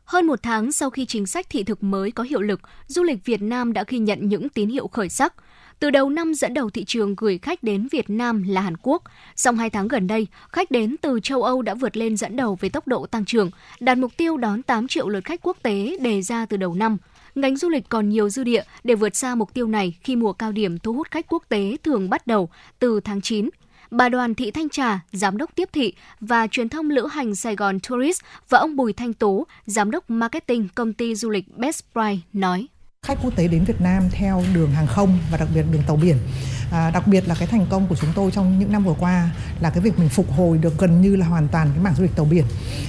Hơn 0.06 0.28
một 0.28 0.40
tháng 0.44 0.72
sau 0.72 0.90
khi 0.90 1.06
chính 1.06 1.26
sách 1.26 1.50
thị 1.50 1.64
thực 1.64 1.84
mới 1.84 2.12
có 2.12 2.24
hiệu 2.24 2.42
lực, 2.42 2.62
du 2.88 3.04
lịch 3.04 3.26
Việt 3.26 3.42
Nam 3.42 3.74
đã 3.74 3.84
ghi 3.88 3.98
nhận 3.98 4.30
những 4.30 4.50
tín 4.50 4.70
hiệu 4.70 4.88
khởi 4.88 5.10
sắc. 5.10 5.34
Từ 5.80 5.90
đầu 5.90 6.10
năm 6.10 6.34
dẫn 6.34 6.54
đầu 6.54 6.70
thị 6.70 6.84
trường 6.86 7.16
gửi 7.16 7.38
khách 7.38 7.64
đến 7.64 7.88
Việt 7.92 8.10
Nam 8.10 8.44
là 8.44 8.62
Hàn 8.62 8.78
Quốc. 8.82 9.04
Trong 9.36 9.58
hai 9.58 9.70
tháng 9.70 9.88
gần 9.88 10.08
đây, 10.08 10.28
khách 10.50 10.72
đến 10.72 10.96
từ 11.02 11.20
châu 11.24 11.44
Âu 11.44 11.62
đã 11.62 11.74
vượt 11.74 11.98
lên 11.98 12.18
dẫn 12.18 12.36
đầu 12.36 12.58
về 12.62 12.70
tốc 12.70 12.88
độ 12.88 13.06
tăng 13.06 13.26
trưởng, 13.26 13.52
đạt 13.80 13.98
mục 13.98 14.12
tiêu 14.18 14.38
đón 14.38 14.64
8 14.64 14.88
triệu 14.88 15.10
lượt 15.10 15.26
khách 15.26 15.40
quốc 15.44 15.58
tế 15.64 15.98
đề 16.02 16.22
ra 16.22 16.46
từ 16.46 16.58
đầu 16.58 16.74
năm. 16.74 16.98
Ngành 17.36 17.58
du 17.58 17.70
lịch 17.70 17.90
còn 17.90 18.10
nhiều 18.10 18.30
dư 18.30 18.44
địa 18.44 18.64
để 18.84 18.96
vượt 18.96 19.16
xa 19.16 19.36
mục 19.36 19.54
tiêu 19.54 19.68
này 19.68 19.98
khi 20.04 20.16
mùa 20.16 20.34
cao 20.34 20.52
điểm 20.52 20.80
thu 20.80 20.94
hút 20.94 21.08
khách 21.12 21.26
quốc 21.30 21.44
tế 21.50 21.78
thường 21.84 22.10
bắt 22.10 22.28
đầu 22.28 22.50
từ 22.80 23.00
tháng 23.00 23.22
9 23.22 23.50
bà 23.94 24.10
Đoàn 24.10 24.36
Thị 24.36 24.52
Thanh 24.52 24.70
Trà, 24.70 25.00
Giám 25.12 25.38
đốc 25.38 25.50
tiếp 25.56 25.70
thị 25.74 25.94
và 26.20 26.48
truyền 26.52 26.70
thông 26.70 26.90
lữ 26.90 27.08
hành 27.12 27.36
Sài 27.36 27.56
Gòn 27.56 27.78
Tourist 27.90 28.22
và 28.50 28.60
ông 28.60 28.76
Bùi 28.76 28.94
Thanh 28.94 29.14
Tú, 29.14 29.44
Giám 29.66 29.92
đốc 29.92 30.10
marketing 30.10 30.68
công 30.76 30.94
ty 30.94 31.16
du 31.16 31.30
lịch 31.30 31.58
Best 31.58 31.84
Price 31.94 32.22
nói. 32.34 32.68
Khách 33.06 33.18
quốc 33.24 33.36
tế 33.36 33.48
đến 33.48 33.64
Việt 33.64 33.82
Nam 33.82 34.04
theo 34.12 34.44
đường 34.54 34.72
hàng 34.72 34.88
không 34.88 35.18
và 35.32 35.38
đặc 35.38 35.48
biệt 35.56 35.66
đường 35.72 35.82
tàu 35.88 35.96
biển. 35.96 36.18
À, 36.72 36.92
đặc 36.94 37.08
biệt 37.08 37.28
là 37.28 37.36
cái 37.40 37.48
thành 37.48 37.66
công 37.70 37.88
của 37.88 37.96
chúng 37.96 38.10
tôi 38.16 38.32
trong 38.32 38.60
những 38.60 38.72
năm 38.72 38.84
vừa 38.84 38.96
qua 39.00 39.30
là 39.62 39.70
cái 39.70 39.80
việc 39.80 40.00
mình 40.00 40.10
phục 40.10 40.32
hồi 40.32 40.58
được 40.58 40.78
gần 40.78 41.02
như 41.02 41.16
là 41.16 41.28
hoàn 41.28 41.48
toàn 41.48 41.70
cái 41.74 41.84
mảng 41.84 41.96
du 41.96 42.04
lịch 42.04 42.16
tàu 42.16 42.26
biển 42.26 42.46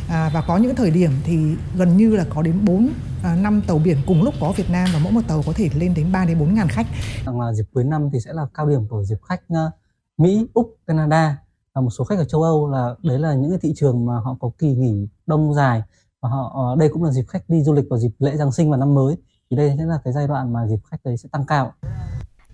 à, 0.09 0.31
và 0.35 0.45
có 0.49 0.57
những 0.57 0.75
thời 0.75 0.91
điểm 0.91 1.11
thì 1.25 1.39
gần 1.79 1.97
như 1.97 2.17
là 2.17 2.25
có 2.31 2.43
đến 2.43 2.65
4 2.65 2.89
à, 3.25 3.37
năm 3.37 3.63
tàu 3.67 3.79
biển 3.79 3.99
cùng 4.07 4.23
lúc 4.23 4.35
có 4.41 4.53
Việt 4.53 4.71
Nam 4.71 4.89
và 4.93 4.99
mỗi 5.03 5.13
một 5.13 5.23
tàu 5.29 5.43
có 5.47 5.53
thể 5.53 5.71
lên 5.75 5.95
đến 5.95 6.13
3 6.13 6.25
đến 6.25 6.39
4 6.39 6.55
ngàn 6.55 6.69
khách. 6.69 6.87
Là 7.27 7.53
dịp 7.53 7.65
cuối 7.73 7.85
năm 7.85 8.09
thì 8.13 8.19
sẽ 8.25 8.31
là 8.33 8.43
cao 8.55 8.69
điểm 8.69 8.89
của 8.89 9.05
dịp 9.05 9.19
khách 9.29 9.41
uh, 9.53 9.73
Mỹ, 10.19 10.47
Úc, 10.55 10.77
Canada 10.87 11.37
và 11.75 11.81
một 11.81 11.91
số 11.91 12.05
khách 12.05 12.19
ở 12.19 12.25
châu 12.25 12.43
Âu 12.43 12.71
là 12.71 12.95
đấy 13.03 13.19
là 13.19 13.35
những 13.35 13.51
cái 13.51 13.59
thị 13.63 13.73
trường 13.77 14.07
mà 14.07 14.15
họ 14.25 14.37
có 14.41 14.51
kỳ 14.59 14.67
nghỉ 14.67 15.09
đông 15.27 15.55
dài 15.55 15.83
và 16.23 16.29
họ 16.29 16.53
ờ, 16.55 16.77
đây 16.79 16.89
cũng 16.93 17.05
là 17.05 17.11
dịp 17.11 17.25
khách 17.29 17.43
đi 17.49 17.63
du 17.63 17.73
lịch 17.73 17.85
vào 17.91 17.99
dịp 17.99 18.11
lễ 18.19 18.37
Giáng 18.37 18.53
sinh 18.53 18.71
và 18.71 18.77
năm 18.77 18.95
mới 18.95 19.17
thì 19.51 19.57
đây 19.57 19.75
sẽ 19.79 19.85
là 19.85 19.99
cái 20.05 20.13
giai 20.13 20.27
đoạn 20.27 20.53
mà 20.53 20.61
dịp 20.67 20.77
khách 20.91 20.97
đấy 21.05 21.17
sẽ 21.17 21.29
tăng 21.33 21.47
cao. 21.47 21.75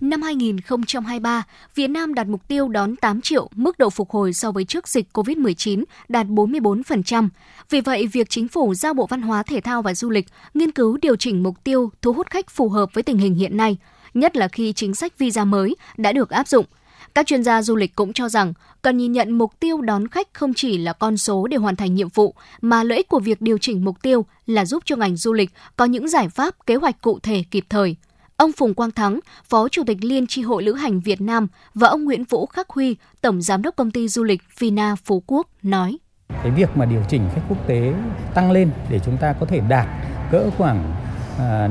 Năm 0.01 0.21
2023, 0.21 1.43
Việt 1.75 1.87
Nam 1.87 2.13
đặt 2.13 2.27
mục 2.27 2.41
tiêu 2.47 2.67
đón 2.67 2.95
8 2.95 3.21
triệu, 3.21 3.49
mức 3.55 3.77
độ 3.77 3.89
phục 3.89 4.09
hồi 4.09 4.33
so 4.33 4.51
với 4.51 4.65
trước 4.65 4.87
dịch 4.87 5.07
COVID-19 5.13 5.83
đạt 6.09 6.27
44%. 6.27 7.29
Vì 7.69 7.81
vậy, 7.81 8.07
việc 8.07 8.29
chính 8.29 8.47
phủ 8.47 8.73
giao 8.73 8.93
Bộ 8.93 9.05
Văn 9.09 9.21
hóa, 9.21 9.43
Thể 9.43 9.61
thao 9.61 9.81
và 9.81 9.93
Du 9.93 10.09
lịch 10.09 10.25
nghiên 10.53 10.71
cứu 10.71 10.97
điều 11.01 11.15
chỉnh 11.15 11.43
mục 11.43 11.55
tiêu 11.63 11.91
thu 12.01 12.13
hút 12.13 12.27
khách 12.29 12.49
phù 12.49 12.69
hợp 12.69 12.89
với 12.93 13.03
tình 13.03 13.17
hình 13.17 13.35
hiện 13.35 13.57
nay, 13.57 13.77
nhất 14.13 14.35
là 14.35 14.47
khi 14.47 14.73
chính 14.73 14.95
sách 14.95 15.17
visa 15.17 15.45
mới 15.45 15.75
đã 15.97 16.11
được 16.11 16.29
áp 16.29 16.47
dụng– 16.47 16.65
các 17.15 17.27
chuyên 17.27 17.43
gia 17.43 17.61
du 17.61 17.75
lịch 17.75 17.95
cũng 17.95 18.13
cho 18.13 18.29
rằng 18.29 18.53
cần 18.81 18.97
nhìn 18.97 19.11
nhận 19.11 19.37
mục 19.37 19.59
tiêu 19.59 19.81
đón 19.81 20.07
khách 20.07 20.27
không 20.33 20.53
chỉ 20.53 20.77
là 20.77 20.93
con 20.93 21.17
số 21.17 21.47
để 21.47 21.57
hoàn 21.57 21.75
thành 21.75 21.95
nhiệm 21.95 22.09
vụ, 22.09 22.35
mà 22.61 22.83
lợi 22.83 22.97
ích 22.97 23.07
của 23.07 23.19
việc 23.19 23.41
điều 23.41 23.57
chỉnh 23.57 23.85
mục 23.85 24.01
tiêu 24.01 24.25
là 24.45 24.65
giúp 24.65 24.83
cho 24.85 24.95
ngành 24.95 25.15
du 25.15 25.33
lịch 25.33 25.49
có 25.75 25.85
những 25.85 26.09
giải 26.09 26.29
pháp, 26.29 26.55
kế 26.67 26.75
hoạch 26.75 27.01
cụ 27.01 27.19
thể 27.19 27.43
kịp 27.51 27.65
thời. 27.69 27.95
Ông 28.37 28.51
Phùng 28.51 28.73
Quang 28.73 28.91
Thắng, 28.91 29.19
Phó 29.49 29.67
Chủ 29.69 29.83
tịch 29.87 29.97
Liên 30.01 30.27
tri 30.27 30.41
hội 30.41 30.63
Lữ 30.63 30.73
hành 30.73 30.99
Việt 30.99 31.21
Nam 31.21 31.47
và 31.73 31.87
ông 31.87 32.03
Nguyễn 32.03 32.23
Vũ 32.23 32.45
Khắc 32.45 32.69
Huy, 32.69 32.95
Tổng 33.21 33.41
Giám 33.41 33.61
đốc 33.61 33.75
Công 33.75 33.91
ty 33.91 34.07
Du 34.07 34.23
lịch 34.23 34.41
Vina 34.59 34.95
Phú 35.03 35.23
Quốc 35.27 35.47
nói. 35.63 35.97
Cái 36.43 36.51
việc 36.51 36.77
mà 36.77 36.85
điều 36.85 37.03
chỉnh 37.09 37.29
khách 37.35 37.41
quốc 37.49 37.67
tế 37.67 37.93
tăng 38.33 38.51
lên 38.51 38.71
để 38.89 38.99
chúng 39.05 39.17
ta 39.17 39.33
có 39.33 39.45
thể 39.45 39.59
đạt 39.69 39.87
cỡ 40.31 40.49
khoảng 40.57 40.95
à, 41.39 41.69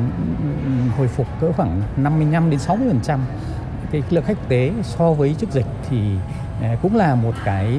hồi 0.97 1.09
phục 1.09 1.27
cỡ 1.41 1.53
khoảng 1.53 1.83
55 1.97 2.51
đến 2.51 2.61
60% 2.61 3.19
cái 3.93 4.03
lượng 4.11 4.25
khách 4.25 4.49
tế 4.49 4.71
so 4.83 5.13
với 5.13 5.35
trước 5.39 5.51
dịch 5.53 5.67
thì 5.91 5.97
à, 6.63 6.77
cũng 6.83 6.97
là 6.97 7.15
một 7.15 7.33
cái 7.45 7.79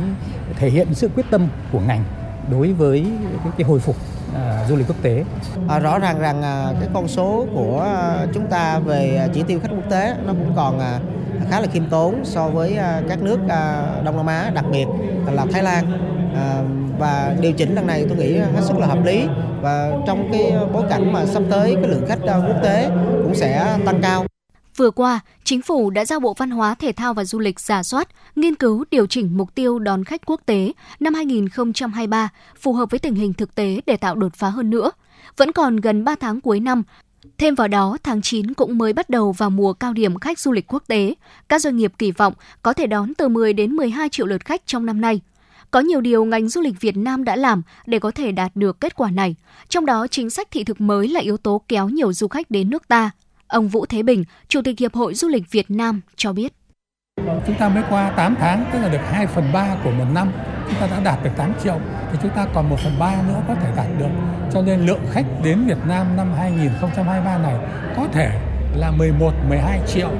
thể 0.56 0.70
hiện 0.70 0.88
sự 0.94 1.10
quyết 1.16 1.26
tâm 1.32 1.48
của 1.72 1.80
ngành 1.80 2.04
đối 2.52 2.74
với 2.74 3.06
cái, 3.44 3.52
cái 3.58 3.68
hồi 3.68 3.80
phục 3.80 3.96
à, 4.36 4.66
du 4.70 4.76
lịch 4.76 4.88
quốc 4.88 5.02
tế. 5.02 5.24
À, 5.68 5.80
rõ 5.80 6.00
ràng 6.00 6.20
rằng 6.20 6.42
à, 6.42 6.74
cái 6.80 6.90
con 6.94 7.08
số 7.08 7.46
của 7.54 7.82
à, 7.82 8.26
chúng 8.34 8.48
ta 8.48 8.80
về 8.80 9.16
à, 9.16 9.28
chỉ 9.34 9.44
tiêu 9.44 9.60
khách 9.60 9.72
quốc 9.72 9.90
tế 9.90 10.16
nó 10.26 10.34
cũng 10.34 10.54
còn 10.56 10.80
à, 10.80 11.00
khá 11.50 11.60
là 11.60 11.68
khiêm 11.74 11.86
tốn 11.86 12.16
so 12.24 12.48
với 12.48 12.76
à, 12.76 13.02
các 13.10 13.22
nước 13.22 13.40
à, 13.50 13.84
Đông 14.04 14.18
Nam 14.18 14.26
Á, 14.26 14.52
đặc 14.54 14.66
biệt 14.72 14.86
là 15.32 15.46
Thái 15.52 15.64
Lan. 15.64 15.86
À, 16.36 16.62
và 17.00 17.36
điều 17.42 17.54
chỉnh 17.54 17.76
lần 17.76 17.88
này 17.88 18.06
tôi 18.10 18.18
nghĩ 18.18 18.38
hết 18.38 18.62
sức 18.62 18.78
là 18.78 18.88
hợp 18.88 19.06
lý 19.06 19.28
và 19.62 19.92
trong 20.08 20.30
cái 20.32 20.54
bối 20.74 20.84
cảnh 20.90 21.14
mà 21.14 21.26
sắp 21.26 21.44
tới 21.50 21.76
cái 21.76 21.88
lượng 21.88 22.06
khách 22.08 22.22
à, 22.22 22.38
quốc 22.38 22.58
tế 22.64 22.90
cũng 23.24 23.36
sẽ 23.36 23.78
tăng 23.86 24.02
cao. 24.02 24.26
Vừa 24.76 24.92
qua, 24.92 25.20
Chính 25.44 25.62
phủ 25.62 25.90
đã 25.90 26.06
giao 26.06 26.20
Bộ 26.20 26.34
Văn 26.34 26.50
hóa, 26.50 26.76
Thể 26.76 26.92
thao 26.92 27.14
và 27.14 27.26
Du 27.26 27.40
lịch 27.40 27.60
giả 27.60 27.84
soát, 27.84 28.08
nghiên 28.36 28.56
cứu 28.56 28.86
điều 28.92 29.08
chỉnh 29.08 29.38
mục 29.38 29.56
tiêu 29.56 29.80
đón 29.80 30.04
khách 30.04 30.22
quốc 30.26 30.42
tế 30.46 30.72
năm 31.00 31.14
2023 31.14 32.30
phù 32.60 32.74
hợp 32.74 32.90
với 32.90 33.00
tình 33.00 33.16
hình 33.16 33.34
thực 33.34 33.56
tế 33.56 33.82
để 33.86 33.98
tạo 33.98 34.16
đột 34.16 34.36
phá 34.36 34.50
hơn 34.50 34.70
nữa. 34.70 34.92
Vẫn 35.38 35.52
còn 35.52 35.76
gần 35.76 36.04
3 36.04 36.16
tháng 36.16 36.42
cuối 36.42 36.60
năm, 36.60 36.84
Thêm 37.38 37.56
vào 37.56 37.68
đó, 37.68 37.98
tháng 38.04 38.22
9 38.22 38.54
cũng 38.54 38.78
mới 38.78 38.94
bắt 38.94 39.10
đầu 39.10 39.32
vào 39.32 39.50
mùa 39.50 39.74
cao 39.74 39.94
điểm 39.94 40.20
khách 40.20 40.40
du 40.40 40.52
lịch 40.52 40.74
quốc 40.74 40.84
tế. 40.88 41.16
Các 41.50 41.62
doanh 41.62 41.78
nghiệp 41.78 41.94
kỳ 41.98 42.12
vọng 42.12 42.34
có 42.62 42.74
thể 42.74 42.88
đón 42.88 43.14
từ 43.14 43.28
10 43.28 43.54
đến 43.54 43.72
12 43.72 44.10
triệu 44.10 44.26
lượt 44.26 44.46
khách 44.46 44.62
trong 44.66 44.86
năm 44.86 45.02
nay. 45.02 45.22
Có 45.72 45.80
nhiều 45.80 46.02
điều 46.02 46.26
ngành 46.26 46.50
du 46.50 46.62
lịch 46.62 46.82
Việt 46.82 46.98
Nam 46.98 47.24
đã 47.24 47.36
làm 47.36 47.62
để 47.86 48.00
có 48.00 48.12
thể 48.12 48.32
đạt 48.32 48.52
được 48.56 48.80
kết 48.80 48.96
quả 48.96 49.12
này. 49.12 49.36
Trong 49.70 49.86
đó, 49.86 50.08
chính 50.08 50.30
sách 50.30 50.52
thị 50.52 50.64
thực 50.64 50.82
mới 50.82 51.08
là 51.08 51.20
yếu 51.20 51.38
tố 51.38 51.62
kéo 51.68 51.90
nhiều 51.90 52.14
du 52.14 52.28
khách 52.28 52.52
đến 52.52 52.70
nước 52.70 52.88
ta. 52.88 53.12
Ông 53.52 53.68
Vũ 53.68 53.86
Thế 53.86 54.04
Bình, 54.04 54.24
Chủ 54.48 54.62
tịch 54.62 54.80
Hiệp 54.80 54.94
hội 54.94 55.14
Du 55.14 55.28
lịch 55.28 55.52
Việt 55.52 55.72
Nam 55.72 56.02
cho 56.16 56.34
biết. 56.34 56.54
Chúng 57.48 57.56
ta 57.60 57.70
mới 57.70 57.84
qua 57.90 58.10
8 58.10 58.36
tháng, 58.40 58.66
tức 58.74 58.80
là 58.80 58.90
được 58.90 59.02
2 59.12 59.28
phần 59.28 59.52
3 59.54 59.76
của 59.84 59.92
một 59.92 60.06
năm, 60.14 60.32
chúng 60.70 60.80
ta 60.80 60.88
đã 60.88 61.00
đạt 61.04 61.24
được 61.24 61.30
8 61.38 61.54
triệu, 61.64 61.80
thì 62.12 62.18
chúng 62.22 62.32
ta 62.36 62.48
còn 62.54 62.70
1 62.70 62.76
phần 62.84 63.00
3 63.00 63.22
nữa 63.28 63.42
có 63.48 63.56
thể 63.56 63.72
đạt 63.76 63.88
được. 64.00 64.10
Cho 64.54 64.62
nên 64.62 64.86
lượng 64.86 65.02
khách 65.12 65.26
đến 65.44 65.66
Việt 65.68 65.78
Nam 65.88 66.18
năm 66.18 66.34
2023 66.38 67.38
này 67.38 67.56
có 67.98 68.08
thể 68.14 68.30
là 68.76 68.92
11, 68.92 69.34
12 69.50 69.80
triệu, 69.88 70.12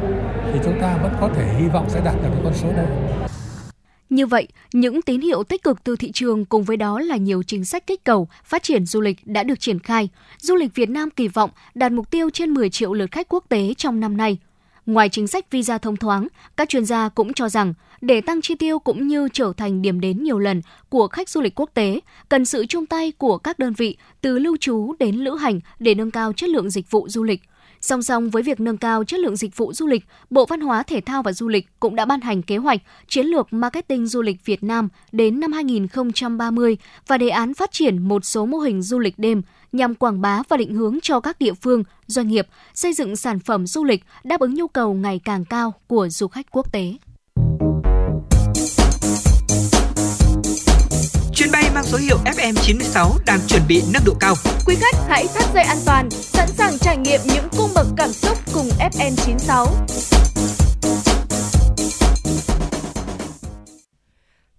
thì 0.54 0.60
chúng 0.64 0.82
ta 0.82 0.98
vẫn 0.98 1.14
có 1.22 1.30
thể 1.36 1.54
hy 1.60 1.68
vọng 1.68 1.90
sẽ 1.90 2.02
đạt 2.06 2.16
được 2.24 2.30
cái 2.34 2.42
con 2.44 2.54
số 2.54 2.68
đấy. 2.74 2.88
Như 4.12 4.26
vậy, 4.26 4.48
những 4.74 5.02
tín 5.02 5.22
hiệu 5.22 5.44
tích 5.44 5.64
cực 5.64 5.84
từ 5.84 5.96
thị 5.96 6.12
trường 6.12 6.46
cùng 6.46 6.64
với 6.64 6.78
đó 6.78 7.00
là 7.00 7.18
nhiều 7.18 7.44
chính 7.44 7.66
sách 7.66 7.88
kích 7.88 8.04
cầu 8.04 8.28
phát 8.44 8.64
triển 8.64 8.86
du 8.86 9.02
lịch 9.02 9.18
đã 9.26 9.44
được 9.44 9.60
triển 9.60 9.80
khai. 9.80 10.10
Du 10.38 10.56
lịch 10.56 10.76
Việt 10.76 10.90
Nam 10.90 11.10
kỳ 11.10 11.28
vọng 11.28 11.50
đạt 11.74 11.92
mục 11.92 12.12
tiêu 12.12 12.30
trên 12.30 12.50
10 12.54 12.70
triệu 12.70 12.94
lượt 12.94 13.12
khách 13.12 13.28
quốc 13.30 13.46
tế 13.50 13.74
trong 13.78 14.00
năm 14.00 14.18
nay. 14.18 14.38
Ngoài 14.86 15.10
chính 15.10 15.28
sách 15.28 15.52
visa 15.52 15.78
thông 15.78 15.98
thoáng, 15.98 16.28
các 16.58 16.70
chuyên 16.70 16.86
gia 16.86 17.10
cũng 17.10 17.34
cho 17.34 17.50
rằng 17.50 17.74
để 18.02 18.22
tăng 18.22 18.42
chi 18.42 18.56
tiêu 18.56 18.80
cũng 18.80 19.08
như 19.08 19.28
trở 19.34 19.54
thành 19.58 19.82
điểm 19.82 20.00
đến 20.00 20.24
nhiều 20.24 20.40
lần 20.40 20.62
của 20.90 21.08
khách 21.08 21.30
du 21.30 21.42
lịch 21.42 21.60
quốc 21.60 21.70
tế, 21.74 22.00
cần 22.30 22.46
sự 22.46 22.66
chung 22.66 22.86
tay 22.86 23.12
của 23.12 23.38
các 23.38 23.60
đơn 23.60 23.74
vị 23.74 23.98
từ 24.22 24.40
lưu 24.40 24.58
trú 24.60 24.94
đến 25.00 25.16
lữ 25.16 25.36
hành 25.36 25.60
để 25.80 25.96
nâng 25.96 26.12
cao 26.12 26.34
chất 26.34 26.50
lượng 26.50 26.70
dịch 26.70 26.92
vụ 26.92 27.10
du 27.10 27.24
lịch. 27.24 27.42
Song 27.82 28.02
song 28.02 28.30
với 28.30 28.44
việc 28.44 28.60
nâng 28.60 28.78
cao 28.78 29.04
chất 29.04 29.20
lượng 29.20 29.36
dịch 29.36 29.58
vụ 29.58 29.74
du 29.74 29.88
lịch, 29.88 30.06
Bộ 30.30 30.46
Văn 30.46 30.62
hóa, 30.62 30.84
Thể 30.84 31.02
thao 31.02 31.24
và 31.24 31.34
Du 31.34 31.48
lịch 31.48 31.68
cũng 31.80 31.96
đã 31.96 32.06
ban 32.06 32.22
hành 32.22 32.42
kế 32.42 32.58
hoạch 32.58 32.82
chiến 33.08 33.26
lược 33.26 33.54
marketing 33.54 34.08
du 34.08 34.22
lịch 34.22 34.46
Việt 34.46 34.64
Nam 34.64 34.90
đến 35.12 35.40
năm 35.40 35.52
2030 35.52 36.78
và 37.08 37.18
đề 37.18 37.30
án 37.30 37.54
phát 37.54 37.72
triển 37.72 37.98
một 37.98 38.26
số 38.26 38.46
mô 38.46 38.58
hình 38.58 38.82
du 38.82 39.00
lịch 39.00 39.20
đêm 39.20 39.42
nhằm 39.72 39.96
quảng 39.96 40.22
bá 40.22 40.44
và 40.50 40.58
định 40.58 40.74
hướng 40.74 41.00
cho 41.02 41.20
các 41.20 41.40
địa 41.40 41.54
phương, 41.54 41.84
doanh 42.08 42.28
nghiệp 42.28 42.48
xây 42.74 42.94
dựng 42.94 43.16
sản 43.16 43.40
phẩm 43.40 43.68
du 43.68 43.84
lịch 43.84 44.04
đáp 44.24 44.40
ứng 44.40 44.54
nhu 44.54 44.68
cầu 44.68 44.94
ngày 44.94 45.22
càng 45.24 45.46
cao 45.46 45.74
của 45.88 46.10
du 46.10 46.28
khách 46.28 46.52
quốc 46.52 46.72
tế. 46.72 46.94
Mang 51.82 51.92
số 51.92 51.98
hiệu 51.98 52.18
FM96 52.18 53.18
đang 53.26 53.40
chuẩn 53.48 53.62
bị 53.68 53.84
nâng 53.94 54.04
độ 54.06 54.14
cao. 54.20 54.36
Quý 54.66 54.76
khách 54.76 54.96
hãy 55.08 55.28
thắt 55.28 55.54
dây 55.54 55.64
an 55.64 55.78
toàn, 55.86 56.10
sẵn 56.12 56.48
sàng 56.48 56.78
trải 56.80 56.98
nghiệm 56.98 57.20
những 57.26 57.48
cung 57.58 57.70
bậc 57.76 57.88
cảm 57.98 58.10
xúc 58.10 58.38
cùng 58.54 58.70
FN96. 58.80 59.68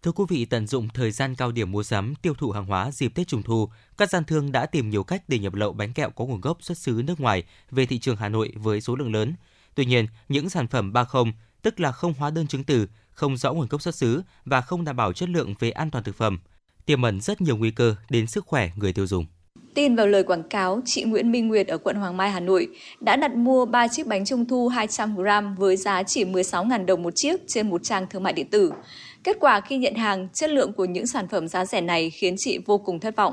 Thưa 0.02 0.12
quý 0.12 0.24
vị, 0.28 0.44
tận 0.44 0.66
dụng 0.66 0.88
thời 0.88 1.10
gian 1.10 1.34
cao 1.34 1.52
điểm 1.52 1.72
mua 1.72 1.82
sắm, 1.82 2.14
tiêu 2.22 2.34
thụ 2.34 2.50
hàng 2.50 2.66
hóa 2.66 2.90
dịp 2.90 3.14
Tết 3.14 3.28
Trung 3.28 3.42
thu, 3.42 3.68
các 3.98 4.10
gian 4.10 4.24
thương 4.24 4.52
đã 4.52 4.66
tìm 4.66 4.90
nhiều 4.90 5.04
cách 5.04 5.22
để 5.28 5.38
nhập 5.38 5.54
lậu 5.54 5.72
bánh 5.72 5.92
kẹo 5.92 6.10
có 6.10 6.24
nguồn 6.24 6.40
gốc 6.40 6.58
xuất 6.60 6.78
xứ 6.78 7.02
nước 7.06 7.20
ngoài 7.20 7.42
về 7.70 7.86
thị 7.86 7.98
trường 7.98 8.16
Hà 8.16 8.28
Nội 8.28 8.52
với 8.56 8.80
số 8.80 8.96
lượng 8.96 9.14
lớn. 9.14 9.34
Tuy 9.74 9.84
nhiên, 9.84 10.06
những 10.28 10.50
sản 10.50 10.68
phẩm 10.68 10.92
30, 10.92 11.24
tức 11.62 11.80
là 11.80 11.92
không 11.92 12.14
hóa 12.18 12.30
đơn 12.30 12.46
chứng 12.46 12.64
từ, 12.64 12.86
không 13.10 13.36
rõ 13.36 13.52
nguồn 13.52 13.68
gốc 13.68 13.82
xuất 13.82 13.94
xứ 13.94 14.22
và 14.44 14.60
không 14.60 14.84
đảm 14.84 14.96
bảo 14.96 15.12
chất 15.12 15.28
lượng 15.28 15.54
về 15.58 15.70
an 15.70 15.90
toàn 15.90 16.04
thực 16.04 16.16
phẩm, 16.16 16.38
tiềm 16.86 17.02
ẩn 17.02 17.20
rất 17.20 17.40
nhiều 17.40 17.56
nguy 17.56 17.70
cơ 17.70 17.94
đến 18.10 18.26
sức 18.26 18.46
khỏe 18.46 18.70
người 18.76 18.92
tiêu 18.92 19.06
dùng. 19.06 19.26
Tin 19.74 19.96
vào 19.96 20.06
lời 20.06 20.22
quảng 20.22 20.42
cáo, 20.42 20.80
chị 20.84 21.04
Nguyễn 21.04 21.32
Minh 21.32 21.48
Nguyệt 21.48 21.66
ở 21.68 21.78
quận 21.78 21.96
Hoàng 21.96 22.16
Mai, 22.16 22.30
Hà 22.30 22.40
Nội 22.40 22.68
đã 23.00 23.16
đặt 23.16 23.34
mua 23.34 23.66
3 23.66 23.88
chiếc 23.88 24.06
bánh 24.06 24.24
trung 24.24 24.44
thu 24.44 24.70
200g 24.70 25.56
với 25.56 25.76
giá 25.76 26.02
chỉ 26.02 26.24
16.000 26.24 26.86
đồng 26.86 27.02
một 27.02 27.12
chiếc 27.16 27.40
trên 27.48 27.70
một 27.70 27.80
trang 27.84 28.06
thương 28.10 28.22
mại 28.22 28.32
điện 28.32 28.50
tử. 28.50 28.72
Kết 29.24 29.36
quả 29.40 29.60
khi 29.60 29.78
nhận 29.78 29.94
hàng, 29.94 30.28
chất 30.34 30.50
lượng 30.50 30.72
của 30.72 30.84
những 30.84 31.06
sản 31.06 31.28
phẩm 31.28 31.48
giá 31.48 31.64
rẻ 31.64 31.80
này 31.80 32.10
khiến 32.10 32.34
chị 32.38 32.58
vô 32.66 32.78
cùng 32.78 33.00
thất 33.00 33.16
vọng. 33.16 33.32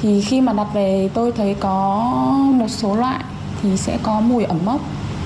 Thì 0.00 0.20
khi 0.20 0.40
mà 0.40 0.52
đặt 0.52 0.66
về 0.74 1.10
tôi 1.14 1.32
thấy 1.32 1.56
có 1.60 1.98
một 2.54 2.68
số 2.68 2.96
loại 2.96 3.24
thì 3.62 3.76
sẽ 3.76 3.98
có 4.02 4.20
mùi 4.20 4.44
ẩm 4.44 4.58
mốc 4.64 4.80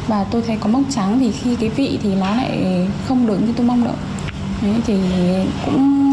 và 0.08 0.24
tôi 0.30 0.42
thấy 0.42 0.56
có 0.60 0.68
mốc 0.68 0.82
trắng 0.90 1.18
thì 1.20 1.32
khi 1.32 1.56
cái 1.60 1.68
vị 1.68 1.98
thì 2.02 2.14
nó 2.14 2.30
lại 2.30 2.64
không 3.04 3.26
được 3.26 3.38
như 3.46 3.52
tôi 3.56 3.66
mong 3.66 3.84
đợi. 3.84 3.96
Đấy, 4.62 4.80
thì 4.86 4.94
cũng 5.64 6.06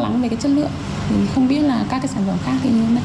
lo 0.00 0.08
lắng 0.08 0.22
về 0.22 0.28
cái 0.28 0.38
chất 0.42 0.48
lượng 0.48 0.70
thì 1.08 1.16
không 1.34 1.48
biết 1.48 1.60
là 1.60 1.86
các 1.90 1.98
cái 1.98 2.08
sản 2.08 2.22
phẩm 2.26 2.36
khác 2.44 2.58
thì 2.62 2.70
như 2.70 2.82
thế 2.88 2.94
nào. 2.94 3.04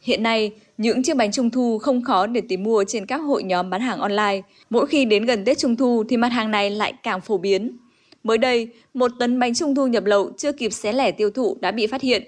Hiện 0.00 0.22
nay, 0.22 0.50
những 0.78 1.02
chiếc 1.02 1.16
bánh 1.16 1.32
trung 1.32 1.50
thu 1.50 1.78
không 1.78 2.04
khó 2.04 2.26
để 2.26 2.40
tìm 2.48 2.62
mua 2.62 2.84
trên 2.88 3.06
các 3.06 3.16
hội 3.16 3.42
nhóm 3.42 3.70
bán 3.70 3.80
hàng 3.80 3.98
online. 3.98 4.40
Mỗi 4.70 4.86
khi 4.86 5.04
đến 5.04 5.24
gần 5.24 5.44
Tết 5.44 5.58
Trung 5.58 5.76
thu 5.76 6.04
thì 6.08 6.16
mặt 6.16 6.28
hàng 6.28 6.50
này 6.50 6.70
lại 6.70 6.92
càng 7.02 7.20
phổ 7.20 7.38
biến. 7.38 7.76
Mới 8.24 8.38
đây, 8.38 8.68
một 8.94 9.10
tấn 9.18 9.38
bánh 9.38 9.54
trung 9.54 9.74
thu 9.74 9.86
nhập 9.86 10.04
lậu 10.04 10.30
chưa 10.38 10.52
kịp 10.52 10.72
xé 10.72 10.92
lẻ 10.92 11.12
tiêu 11.12 11.30
thụ 11.30 11.56
đã 11.60 11.70
bị 11.70 11.86
phát 11.86 12.00
hiện. 12.00 12.22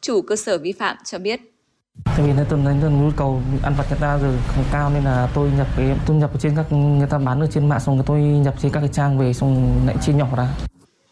Chủ 0.00 0.22
cơ 0.22 0.36
sở 0.36 0.58
vi 0.58 0.72
phạm 0.72 0.96
cho 1.04 1.18
biết. 1.18 1.40
Tại 2.04 2.26
vì 2.26 2.32
tôi 2.50 2.60
thấy 2.64 2.74
nhu 2.74 3.10
cầu 3.16 3.42
ăn 3.62 3.74
vặt 3.78 3.84
người 3.90 3.98
ta 4.00 4.18
rồi 4.18 4.34
không 4.46 4.64
cao 4.72 4.90
nên 4.94 5.04
là 5.04 5.28
tôi 5.34 5.50
nhập 5.56 5.66
cái 5.76 5.96
tôi 6.06 6.16
nhập 6.16 6.30
ở 6.32 6.38
trên 6.40 6.52
các 6.56 6.72
người 6.72 7.06
ta 7.10 7.18
bán 7.18 7.40
ở 7.40 7.46
trên 7.46 7.68
mạng 7.68 7.80
xong 7.80 7.96
rồi 7.96 8.04
tôi 8.06 8.20
nhập 8.20 8.54
trên 8.62 8.72
các 8.72 8.80
cái 8.80 8.88
trang 8.92 9.18
về 9.18 9.32
xong 9.32 9.80
lại 9.86 9.96
chia 10.02 10.12
nhỏ 10.12 10.28
ra. 10.36 10.48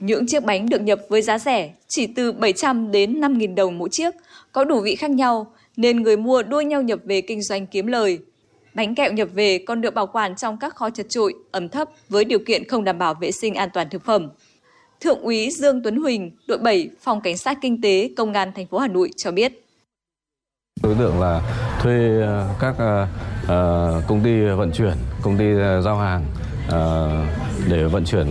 Những 0.01 0.27
chiếc 0.27 0.44
bánh 0.44 0.68
được 0.68 0.81
nhập 0.81 1.01
với 1.09 1.22
giá 1.22 1.39
rẻ 1.39 1.72
chỉ 1.89 2.06
từ 2.06 2.32
700 2.32 2.90
đến 2.90 3.20
5.000 3.20 3.55
đồng 3.55 3.78
mỗi 3.78 3.89
chiếc, 3.93 4.14
có 4.52 4.64
đủ 4.64 4.81
vị 4.81 4.97
khác 4.97 5.10
nhau 5.10 5.52
nên 5.77 6.02
người 6.02 6.16
mua 6.16 6.43
đua 6.43 6.60
nhau 6.60 6.82
nhập 6.82 6.98
về 7.05 7.20
kinh 7.20 7.43
doanh 7.43 7.66
kiếm 7.66 7.86
lời. 7.86 8.18
Bánh 8.74 8.94
kẹo 8.94 9.12
nhập 9.12 9.28
về 9.35 9.59
còn 9.66 9.81
được 9.81 9.94
bảo 9.94 10.06
quản 10.06 10.36
trong 10.36 10.56
các 10.56 10.74
kho 10.77 10.90
chật 10.90 11.06
trội, 11.09 11.35
ẩm 11.51 11.68
thấp 11.68 11.89
với 12.09 12.24
điều 12.24 12.39
kiện 12.39 12.68
không 12.68 12.85
đảm 12.85 12.98
bảo 12.98 13.14
vệ 13.14 13.31
sinh 13.32 13.55
an 13.55 13.68
toàn 13.74 13.90
thực 13.90 14.05
phẩm. 14.05 14.28
Thượng 15.01 15.20
úy 15.20 15.51
Dương 15.51 15.82
Tuấn 15.82 15.97
Huỳnh, 15.97 16.31
đội 16.48 16.59
7, 16.59 16.89
Phòng 17.01 17.20
Cảnh 17.20 17.36
sát 17.36 17.59
Kinh 17.62 17.81
tế, 17.81 18.10
Công 18.16 18.32
an 18.32 18.52
thành 18.56 18.66
phố 18.66 18.78
Hà 18.78 18.89
Nội 18.89 19.10
cho 19.16 19.31
biết. 19.31 19.64
Đối 20.82 20.94
tượng 20.94 21.20
là 21.20 21.40
thuê 21.82 22.20
ờ, 22.20 22.48
các 22.60 22.74
ờ, 22.78 23.06
ờ, 23.48 24.02
công 24.09 24.20
ty 24.24 24.31
vận 24.56 24.72
chuyển, 24.72 24.94
công 25.22 25.39
ty 25.39 25.44
giao 25.85 25.97
hàng 25.97 26.24
để 27.68 27.85
vận 27.85 28.05
chuyển 28.05 28.31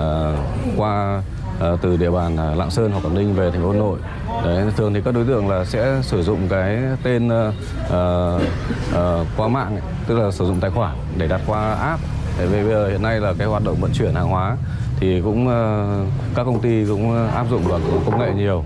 qua 0.77 1.21
Ờ, 1.59 1.77
từ 1.81 1.97
địa 1.97 2.11
bàn 2.11 2.37
à, 2.37 2.55
Lạng 2.55 2.71
Sơn 2.71 2.91
hoặc 2.91 3.05
Quảng 3.05 3.15
Ninh 3.15 3.33
về 3.33 3.51
thành 3.51 3.61
phố 3.61 3.71
Hà 3.71 3.77
Nội. 3.77 3.99
Đấy, 4.45 4.65
thường 4.77 4.93
thì 4.93 5.01
các 5.05 5.13
đối 5.13 5.25
tượng 5.25 5.49
là 5.49 5.65
sẽ 5.65 5.99
sử 6.03 6.23
dụng 6.23 6.39
cái 6.49 6.79
tên 7.03 7.27
uh, 7.27 7.53
uh, 7.87 9.27
qua 9.37 9.47
mạng, 9.47 9.75
ấy, 9.75 9.83
tức 10.07 10.19
là 10.19 10.31
sử 10.31 10.45
dụng 10.45 10.59
tài 10.59 10.71
khoản 10.71 10.97
để 11.17 11.27
đặt 11.27 11.41
qua 11.47 11.73
app. 11.73 12.01
Để 12.39 12.47
bây 12.47 12.63
giờ 12.63 12.89
hiện 12.89 13.01
nay 13.01 13.19
là 13.19 13.33
cái 13.37 13.47
hoạt 13.47 13.63
động 13.63 13.77
vận 13.81 13.91
chuyển 13.93 14.13
hàng 14.13 14.27
hóa 14.27 14.57
thì 14.99 15.21
cũng 15.21 15.47
uh, 15.47 16.07
các 16.35 16.43
công 16.43 16.61
ty 16.61 16.85
cũng 16.87 17.27
áp 17.27 17.45
dụng 17.51 17.61
vào 17.63 17.79
công 18.05 18.19
nghệ 18.19 18.31
nhiều. 18.35 18.63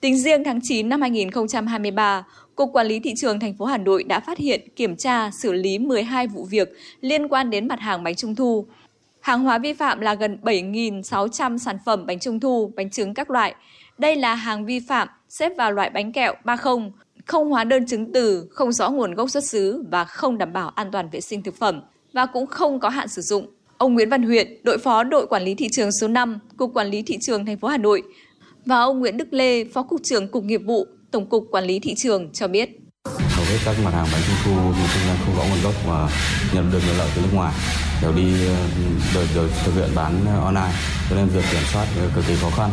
Tính 0.00 0.18
riêng 0.18 0.44
tháng 0.44 0.60
9 0.62 0.88
năm 0.88 1.00
2023, 1.00 2.24
Cục 2.54 2.70
Quản 2.72 2.86
lý 2.86 3.00
Thị 3.00 3.14
trường 3.16 3.40
thành 3.40 3.54
phố 3.54 3.64
Hà 3.64 3.78
Nội 3.78 4.04
đã 4.04 4.20
phát 4.20 4.38
hiện, 4.38 4.60
kiểm 4.76 4.96
tra, 4.96 5.30
xử 5.30 5.52
lý 5.52 5.78
12 5.78 6.26
vụ 6.26 6.44
việc 6.44 6.68
liên 7.00 7.28
quan 7.28 7.50
đến 7.50 7.68
mặt 7.68 7.80
hàng 7.80 8.02
bánh 8.02 8.14
trung 8.14 8.34
thu. 8.34 8.66
Hàng 9.24 9.44
hóa 9.44 9.58
vi 9.58 9.72
phạm 9.72 10.00
là 10.00 10.14
gần 10.14 10.38
7.600 10.42 11.58
sản 11.58 11.78
phẩm 11.84 12.06
bánh 12.06 12.18
trung 12.18 12.40
thu, 12.40 12.72
bánh 12.76 12.90
trứng 12.90 13.14
các 13.14 13.30
loại. 13.30 13.54
Đây 13.98 14.16
là 14.16 14.34
hàng 14.34 14.64
vi 14.64 14.80
phạm 14.80 15.08
xếp 15.28 15.52
vào 15.58 15.72
loại 15.72 15.90
bánh 15.90 16.12
kẹo 16.12 16.34
30, 16.44 16.74
không 17.26 17.50
hóa 17.50 17.64
đơn 17.64 17.86
chứng 17.86 18.12
từ, 18.12 18.46
không 18.50 18.72
rõ 18.72 18.90
nguồn 18.90 19.14
gốc 19.14 19.30
xuất 19.30 19.44
xứ 19.44 19.84
và 19.90 20.04
không 20.04 20.38
đảm 20.38 20.52
bảo 20.52 20.68
an 20.68 20.90
toàn 20.90 21.08
vệ 21.10 21.20
sinh 21.20 21.42
thực 21.42 21.56
phẩm 21.56 21.82
và 22.12 22.26
cũng 22.26 22.46
không 22.46 22.80
có 22.80 22.88
hạn 22.88 23.08
sử 23.08 23.22
dụng. 23.22 23.46
Ông 23.78 23.94
Nguyễn 23.94 24.10
Văn 24.10 24.22
Huyện, 24.22 24.48
đội 24.62 24.78
phó 24.78 25.02
đội 25.02 25.26
quản 25.26 25.42
lý 25.42 25.54
thị 25.54 25.68
trường 25.72 25.92
số 25.92 26.08
5, 26.08 26.38
Cục 26.56 26.74
Quản 26.74 26.86
lý 26.86 27.02
Thị 27.02 27.18
trường 27.20 27.46
thành 27.46 27.58
phố 27.58 27.68
Hà 27.68 27.78
Nội 27.78 28.02
và 28.66 28.80
ông 28.80 28.98
Nguyễn 29.00 29.16
Đức 29.16 29.32
Lê, 29.32 29.64
Phó 29.64 29.82
Cục 29.82 30.00
trưởng 30.04 30.28
Cục 30.28 30.44
Nghiệp 30.44 30.60
vụ, 30.66 30.86
Tổng 31.10 31.26
cục 31.26 31.44
Quản 31.50 31.64
lý 31.64 31.78
Thị 31.78 31.94
trường 31.96 32.32
cho 32.32 32.48
biết. 32.48 32.70
Hầu 33.04 33.44
hết 33.44 33.58
các 33.64 33.76
mặt 33.84 33.90
hàng 33.90 34.06
bánh 34.12 34.22
trung 34.26 34.36
thu 34.44 34.72
thì 34.76 34.82
kinh 34.94 35.06
doanh 35.06 35.18
không 35.24 35.36
rõ 35.36 35.42
nguồn 35.50 35.62
gốc 35.64 35.74
và 35.86 36.08
nhập 36.54 36.64
được 36.72 36.80
nhập 36.86 36.96
lậu 36.98 37.08
từ 37.16 37.22
nước 37.22 37.30
ngoài 37.34 37.54
đều 38.02 38.12
đi 38.12 38.32
đều, 39.14 39.24
đều 39.34 39.48
thực 39.64 39.74
hiện 39.74 39.90
bán 39.94 40.26
online. 40.44 40.72
Cho 41.10 41.16
nên 41.16 41.26
việc 41.28 41.44
kiểm 41.52 41.62
soát 41.72 41.86
cực 42.14 42.26
kỳ 42.26 42.36
khó 42.36 42.50
khăn. 42.56 42.70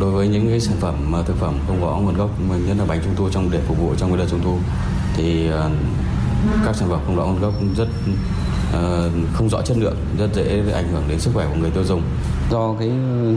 Đối 0.00 0.10
với 0.10 0.28
những 0.28 0.48
cái 0.48 0.60
sản 0.60 0.76
phẩm 0.80 1.14
thực 1.26 1.36
phẩm 1.36 1.58
không 1.66 1.80
rõ 1.80 1.96
nguồn 1.96 2.14
gốc 2.14 2.30
nhất 2.66 2.76
là 2.78 2.84
bánh 2.84 3.00
trung 3.04 3.14
thu 3.16 3.28
trong 3.30 3.50
để 3.50 3.60
phục 3.66 3.78
vụ 3.78 3.94
trong 3.98 4.10
cái 4.10 4.18
đợt 4.18 4.26
trung 4.30 4.40
thu 4.44 4.58
thì 5.16 5.46
ờ, 5.46 5.70
các 6.64 6.76
sản 6.76 6.88
phẩm 6.88 7.00
không 7.06 7.16
rõ 7.16 7.26
nguồn 7.26 7.40
gốc 7.40 7.52
rất 7.76 7.88
uh, 8.70 9.12
không 9.34 9.48
rõ 9.48 9.62
chất 9.62 9.76
lượng 9.76 9.96
rất 10.18 10.28
dễ 10.34 10.62
ảnh 10.74 10.88
hưởng 10.88 11.02
đến 11.08 11.20
sức 11.20 11.30
khỏe 11.34 11.46
của 11.46 11.54
người 11.54 11.70
tiêu 11.70 11.84
dùng. 11.84 12.02
Do 12.50 12.74
cái 12.78 12.88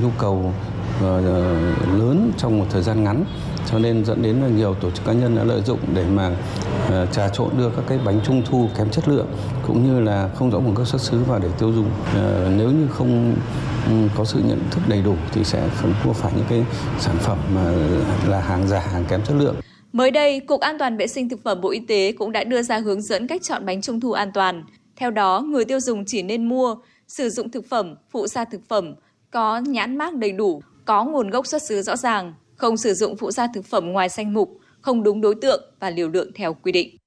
nhu 0.02 0.10
cầu 0.18 0.54
uh, 0.98 1.04
lớn 2.00 2.32
trong 2.38 2.60
một 2.60 2.66
thời 2.70 2.84
gian 2.84 3.04
ngắn 3.04 3.26
cho 3.72 3.80
nên 3.80 4.06
dẫn 4.06 4.22
đến 4.22 4.36
là 4.42 4.48
nhiều 4.48 4.74
tổ 4.74 4.92
chức 4.92 5.06
cá 5.06 5.14
nhân 5.14 5.36
đã 5.36 5.44
lợi 5.44 5.62
dụng 5.62 5.80
để 5.94 6.06
mà 6.06 6.32
ờ, 6.90 7.06
trà 7.06 7.30
trộn 7.30 7.50
đưa 7.58 7.70
các 7.70 7.86
cái 7.88 8.00
bánh 8.06 8.20
trung 8.26 8.44
thu 8.46 8.70
kém 8.78 8.90
chất 8.90 9.08
lượng 9.08 9.28
cũng 9.68 9.86
như 9.86 10.00
là 10.00 10.30
không 10.36 10.52
rõ 10.52 10.60
nguồn 10.60 10.74
gốc 10.74 10.88
xuất 10.88 11.02
xứ 11.02 11.24
vào 11.28 11.40
để 11.40 11.50
tiêu 11.60 11.74
dùng. 11.74 11.90
Ờ, 12.16 12.52
nếu 12.58 12.72
như 12.72 12.88
không 12.88 13.36
ừ, 13.86 13.94
có 14.18 14.26
sự 14.26 14.40
nhận 14.48 14.60
thức 14.72 14.82
đầy 14.88 15.02
đủ 15.02 15.16
thì 15.34 15.44
sẽ 15.44 15.68
phải 15.68 15.92
mua 16.06 16.14
phải 16.14 16.32
những 16.36 16.46
cái 16.50 16.66
sản 17.00 17.16
phẩm 17.20 17.38
mà 17.56 17.74
là 18.28 18.40
hàng 18.40 18.68
giả 18.68 18.80
hàng 18.80 19.06
kém 19.10 19.22
chất 19.24 19.34
lượng. 19.34 19.56
Mới 19.94 20.12
đây, 20.12 20.40
Cục 20.40 20.62
An 20.62 20.78
toàn 20.80 20.98
vệ 20.98 21.08
sinh 21.08 21.30
thực 21.30 21.44
phẩm 21.44 21.62
Bộ 21.62 21.70
Y 21.70 21.80
tế 21.80 22.12
cũng 22.12 22.32
đã 22.32 22.44
đưa 22.44 22.62
ra 22.62 22.80
hướng 22.80 23.02
dẫn 23.02 23.28
cách 23.28 23.44
chọn 23.44 23.66
bánh 23.66 23.82
trung 23.82 24.00
thu 24.00 24.12
an 24.12 24.32
toàn. 24.34 24.64
Theo 24.96 25.12
đó, 25.12 25.44
người 25.48 25.66
tiêu 25.66 25.80
dùng 25.80 26.04
chỉ 26.06 26.22
nên 26.22 26.46
mua, 26.46 26.76
sử 27.08 27.30
dụng 27.30 27.52
thực 27.52 27.70
phẩm, 27.70 27.96
phụ 28.12 28.28
gia 28.28 28.46
thực 28.46 28.62
phẩm 28.70 28.96
có 29.32 29.58
nhãn 29.60 29.98
mác 29.98 30.16
đầy 30.16 30.32
đủ, 30.32 30.62
có 30.86 31.06
nguồn 31.06 31.30
gốc 31.30 31.48
xuất 31.48 31.64
xứ 31.64 31.82
rõ 31.82 31.96
ràng, 31.96 32.34
không 32.58 32.78
sử 32.78 32.94
dụng 32.94 33.18
phụ 33.18 33.32
gia 33.32 33.48
thực 33.54 33.66
phẩm 33.66 33.92
ngoài 33.92 34.10
danh 34.10 34.34
mục, 34.34 34.60
không 34.82 35.04
đúng 35.04 35.22
đối 35.22 35.36
tượng 35.42 35.64
và 35.80 35.90
liều 35.90 36.10
lượng 36.10 36.32
theo 36.36 36.54
quy 36.54 36.72
định. 36.72 36.98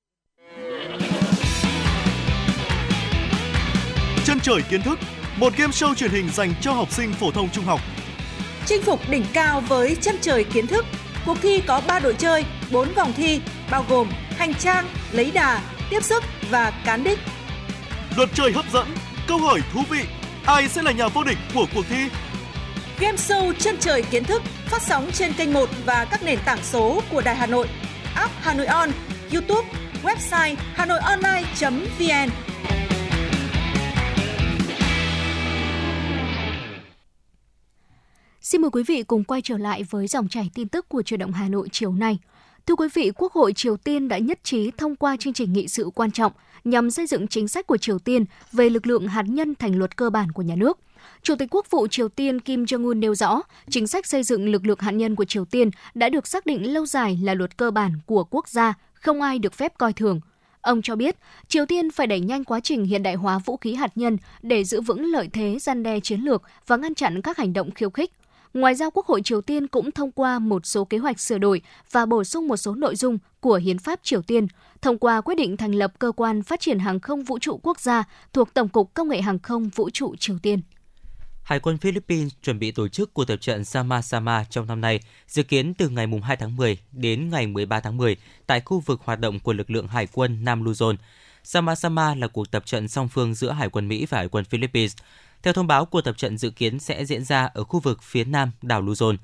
Chân 4.24 4.40
trời 4.42 4.62
kiến 4.70 4.82
thức, 4.82 4.98
một 5.36 5.52
game 5.56 5.72
show 5.72 5.94
truyền 5.94 6.10
hình 6.10 6.28
dành 6.34 6.54
cho 6.60 6.72
học 6.72 6.92
sinh 6.92 7.12
phổ 7.12 7.30
thông 7.30 7.48
trung 7.52 7.64
học. 7.64 7.80
Chinh 8.66 8.82
phục 8.82 9.00
đỉnh 9.10 9.24
cao 9.32 9.60
với 9.60 9.96
chân 10.00 10.16
trời 10.20 10.44
kiến 10.44 10.66
thức. 10.66 10.84
Cuộc 11.26 11.36
thi 11.42 11.62
có 11.66 11.82
3 11.86 11.98
đội 11.98 12.14
chơi, 12.18 12.44
4 12.72 12.88
vòng 12.94 13.12
thi, 13.16 13.40
bao 13.70 13.84
gồm 13.88 14.08
hành 14.36 14.54
trang, 14.54 14.86
lấy 15.12 15.30
đà, 15.30 15.62
tiếp 15.90 16.04
sức 16.04 16.24
và 16.50 16.72
cán 16.84 17.04
đích. 17.04 17.18
Luật 18.16 18.28
chơi 18.34 18.52
hấp 18.52 18.64
dẫn, 18.72 18.86
câu 19.28 19.38
hỏi 19.38 19.60
thú 19.72 19.80
vị, 19.90 20.00
ai 20.46 20.68
sẽ 20.68 20.82
là 20.82 20.92
nhà 20.92 21.08
vô 21.08 21.24
địch 21.24 21.38
của 21.54 21.66
cuộc 21.74 21.84
thi? 21.88 22.08
Game 23.00 23.16
show 23.16 23.52
chân 23.58 23.76
trời 23.80 24.02
kiến 24.10 24.24
thức 24.24 24.42
phát 24.64 24.82
sóng 24.82 25.10
trên 25.12 25.32
kênh 25.32 25.52
1 25.52 25.68
và 25.86 26.06
các 26.10 26.22
nền 26.24 26.38
tảng 26.44 26.58
số 26.62 27.00
của 27.10 27.22
Đài 27.24 27.36
Hà 27.36 27.46
Nội, 27.46 27.66
app 28.14 28.32
Hà 28.40 28.54
Nội 28.54 28.66
On, 28.66 28.90
YouTube, 29.32 29.68
website 30.02 30.54
hanoionline.vn. 30.58 32.30
Xin 38.40 38.62
mời 38.62 38.70
quý 38.70 38.82
vị 38.86 39.02
cùng 39.02 39.24
quay 39.24 39.42
trở 39.42 39.58
lại 39.58 39.82
với 39.90 40.06
dòng 40.06 40.28
chảy 40.28 40.50
tin 40.54 40.68
tức 40.68 40.88
của 40.88 41.02
Truyền 41.02 41.20
động 41.20 41.32
Hà 41.32 41.48
Nội 41.48 41.68
chiều 41.72 41.92
nay. 41.92 42.18
Thưa 42.66 42.74
quý 42.74 42.88
vị, 42.94 43.10
Quốc 43.16 43.32
hội 43.32 43.52
Triều 43.52 43.76
Tiên 43.76 44.08
đã 44.08 44.18
nhất 44.18 44.38
trí 44.42 44.70
thông 44.70 44.96
qua 44.96 45.16
chương 45.16 45.32
trình 45.32 45.52
nghị 45.52 45.68
sự 45.68 45.90
quan 45.94 46.10
trọng 46.10 46.32
nhằm 46.64 46.90
xây 46.90 47.06
dựng 47.06 47.28
chính 47.28 47.48
sách 47.48 47.66
của 47.66 47.76
Triều 47.76 47.98
Tiên 47.98 48.24
về 48.52 48.70
lực 48.70 48.86
lượng 48.86 49.08
hạt 49.08 49.24
nhân 49.28 49.54
thành 49.54 49.78
luật 49.78 49.96
cơ 49.96 50.10
bản 50.10 50.32
của 50.32 50.42
nhà 50.42 50.54
nước. 50.56 50.78
Chủ 51.22 51.34
tịch 51.36 51.48
Quốc 51.54 51.70
vụ 51.70 51.86
Triều 51.86 52.08
Tiên 52.08 52.40
Kim 52.40 52.64
Jong-un 52.64 52.98
nêu 52.98 53.14
rõ, 53.14 53.42
chính 53.70 53.86
sách 53.86 54.06
xây 54.06 54.22
dựng 54.22 54.48
lực 54.48 54.66
lượng 54.66 54.78
hạt 54.78 54.90
nhân 54.90 55.16
của 55.16 55.24
Triều 55.24 55.44
Tiên 55.44 55.70
đã 55.94 56.08
được 56.08 56.26
xác 56.26 56.46
định 56.46 56.72
lâu 56.72 56.86
dài 56.86 57.18
là 57.22 57.34
luật 57.34 57.56
cơ 57.56 57.70
bản 57.70 57.92
của 58.06 58.24
quốc 58.24 58.48
gia, 58.48 58.74
không 58.94 59.22
ai 59.22 59.38
được 59.38 59.54
phép 59.54 59.78
coi 59.78 59.92
thường. 59.92 60.20
Ông 60.60 60.82
cho 60.82 60.96
biết, 60.96 61.16
Triều 61.48 61.66
Tiên 61.66 61.90
phải 61.90 62.06
đẩy 62.06 62.20
nhanh 62.20 62.44
quá 62.44 62.60
trình 62.60 62.84
hiện 62.84 63.02
đại 63.02 63.14
hóa 63.14 63.38
vũ 63.38 63.56
khí 63.56 63.74
hạt 63.74 63.92
nhân 63.94 64.16
để 64.42 64.64
giữ 64.64 64.80
vững 64.80 65.04
lợi 65.04 65.28
thế 65.32 65.58
gian 65.58 65.82
đe 65.82 66.00
chiến 66.00 66.20
lược 66.20 66.42
và 66.66 66.76
ngăn 66.76 66.94
chặn 66.94 67.22
các 67.22 67.36
hành 67.36 67.52
động 67.52 67.70
khiêu 67.70 67.90
khích. 67.90 68.12
Ngoài 68.54 68.74
ra, 68.74 68.90
Quốc 68.90 69.06
hội 69.06 69.22
Triều 69.24 69.40
Tiên 69.40 69.66
cũng 69.66 69.90
thông 69.90 70.12
qua 70.12 70.38
một 70.38 70.66
số 70.66 70.84
kế 70.84 70.98
hoạch 70.98 71.20
sửa 71.20 71.38
đổi 71.38 71.62
và 71.90 72.06
bổ 72.06 72.24
sung 72.24 72.48
một 72.48 72.56
số 72.56 72.74
nội 72.74 72.96
dung 72.96 73.18
của 73.40 73.54
Hiến 73.54 73.78
pháp 73.78 74.00
Triều 74.02 74.22
Tiên, 74.22 74.46
thông 74.82 74.98
qua 74.98 75.20
quyết 75.20 75.34
định 75.34 75.56
thành 75.56 75.74
lập 75.74 75.92
Cơ 75.98 76.12
quan 76.12 76.42
Phát 76.42 76.60
triển 76.60 76.78
Hàng 76.78 77.00
không 77.00 77.22
Vũ 77.22 77.38
trụ 77.38 77.60
Quốc 77.62 77.80
gia 77.80 78.04
thuộc 78.32 78.54
Tổng 78.54 78.68
cục 78.68 78.94
Công 78.94 79.08
nghệ 79.08 79.20
Hàng 79.20 79.38
không 79.38 79.68
Vũ 79.68 79.90
trụ 79.90 80.16
Triều 80.16 80.36
Tiên. 80.42 80.60
Hải 81.50 81.60
quân 81.60 81.78
Philippines 81.78 82.32
chuẩn 82.42 82.58
bị 82.58 82.72
tổ 82.72 82.88
chức 82.88 83.14
cuộc 83.14 83.24
tập 83.24 83.36
trận 83.36 83.64
Sama 83.64 84.02
Sama 84.02 84.44
trong 84.50 84.66
năm 84.66 84.80
nay, 84.80 85.00
dự 85.26 85.42
kiến 85.42 85.74
từ 85.74 85.88
ngày 85.88 86.06
2 86.22 86.36
tháng 86.36 86.56
10 86.56 86.78
đến 86.92 87.30
ngày 87.30 87.46
13 87.46 87.80
tháng 87.80 87.96
10 87.96 88.16
tại 88.46 88.60
khu 88.60 88.80
vực 88.80 89.00
hoạt 89.04 89.20
động 89.20 89.40
của 89.40 89.52
lực 89.52 89.70
lượng 89.70 89.88
Hải 89.88 90.08
quân 90.12 90.44
Nam 90.44 90.64
Luzon. 90.64 90.96
Sama 91.44 91.74
Sama 91.74 92.14
là 92.14 92.28
cuộc 92.28 92.50
tập 92.50 92.66
trận 92.66 92.88
song 92.88 93.08
phương 93.08 93.34
giữa 93.34 93.52
Hải 93.52 93.68
quân 93.68 93.88
Mỹ 93.88 94.06
và 94.10 94.18
Hải 94.18 94.28
quân 94.28 94.44
Philippines. 94.44 94.96
Theo 95.42 95.52
thông 95.52 95.66
báo, 95.66 95.84
cuộc 95.84 96.00
tập 96.00 96.18
trận 96.18 96.38
dự 96.38 96.50
kiến 96.50 96.78
sẽ 96.78 97.04
diễn 97.04 97.24
ra 97.24 97.50
ở 97.54 97.64
khu 97.64 97.80
vực 97.80 98.02
phía 98.02 98.24
nam 98.24 98.50
đảo 98.62 98.82
Luzon. 98.82 99.16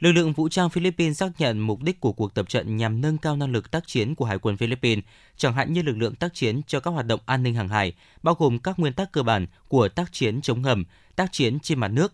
Lực 0.00 0.12
lượng 0.12 0.32
vũ 0.32 0.48
trang 0.48 0.70
Philippines 0.70 1.18
xác 1.18 1.30
nhận 1.38 1.58
mục 1.58 1.82
đích 1.82 2.00
của 2.00 2.12
cuộc 2.12 2.34
tập 2.34 2.48
trận 2.48 2.76
nhằm 2.76 3.00
nâng 3.00 3.18
cao 3.18 3.36
năng 3.36 3.52
lực 3.52 3.70
tác 3.70 3.86
chiến 3.86 4.14
của 4.14 4.24
Hải 4.24 4.38
quân 4.38 4.56
Philippines, 4.56 5.04
chẳng 5.36 5.54
hạn 5.54 5.72
như 5.72 5.82
lực 5.82 5.96
lượng 5.96 6.14
tác 6.14 6.34
chiến 6.34 6.60
cho 6.66 6.80
các 6.80 6.90
hoạt 6.90 7.06
động 7.06 7.20
an 7.26 7.42
ninh 7.42 7.54
hàng 7.54 7.68
hải, 7.68 7.92
bao 8.22 8.34
gồm 8.38 8.58
các 8.58 8.78
nguyên 8.78 8.92
tắc 8.92 9.12
cơ 9.12 9.22
bản 9.22 9.46
của 9.68 9.88
tác 9.88 10.12
chiến 10.12 10.40
chống 10.40 10.62
ngầm, 10.62 10.84
tác 11.20 11.32
chiến 11.32 11.58
trên 11.60 11.78
mặt 11.78 11.88
nước, 11.88 12.12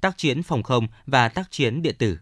tác 0.00 0.18
chiến 0.18 0.42
phòng 0.42 0.62
không 0.62 0.86
và 1.06 1.28
tác 1.28 1.50
chiến 1.50 1.82
điện 1.82 1.94
tử. 1.98 2.18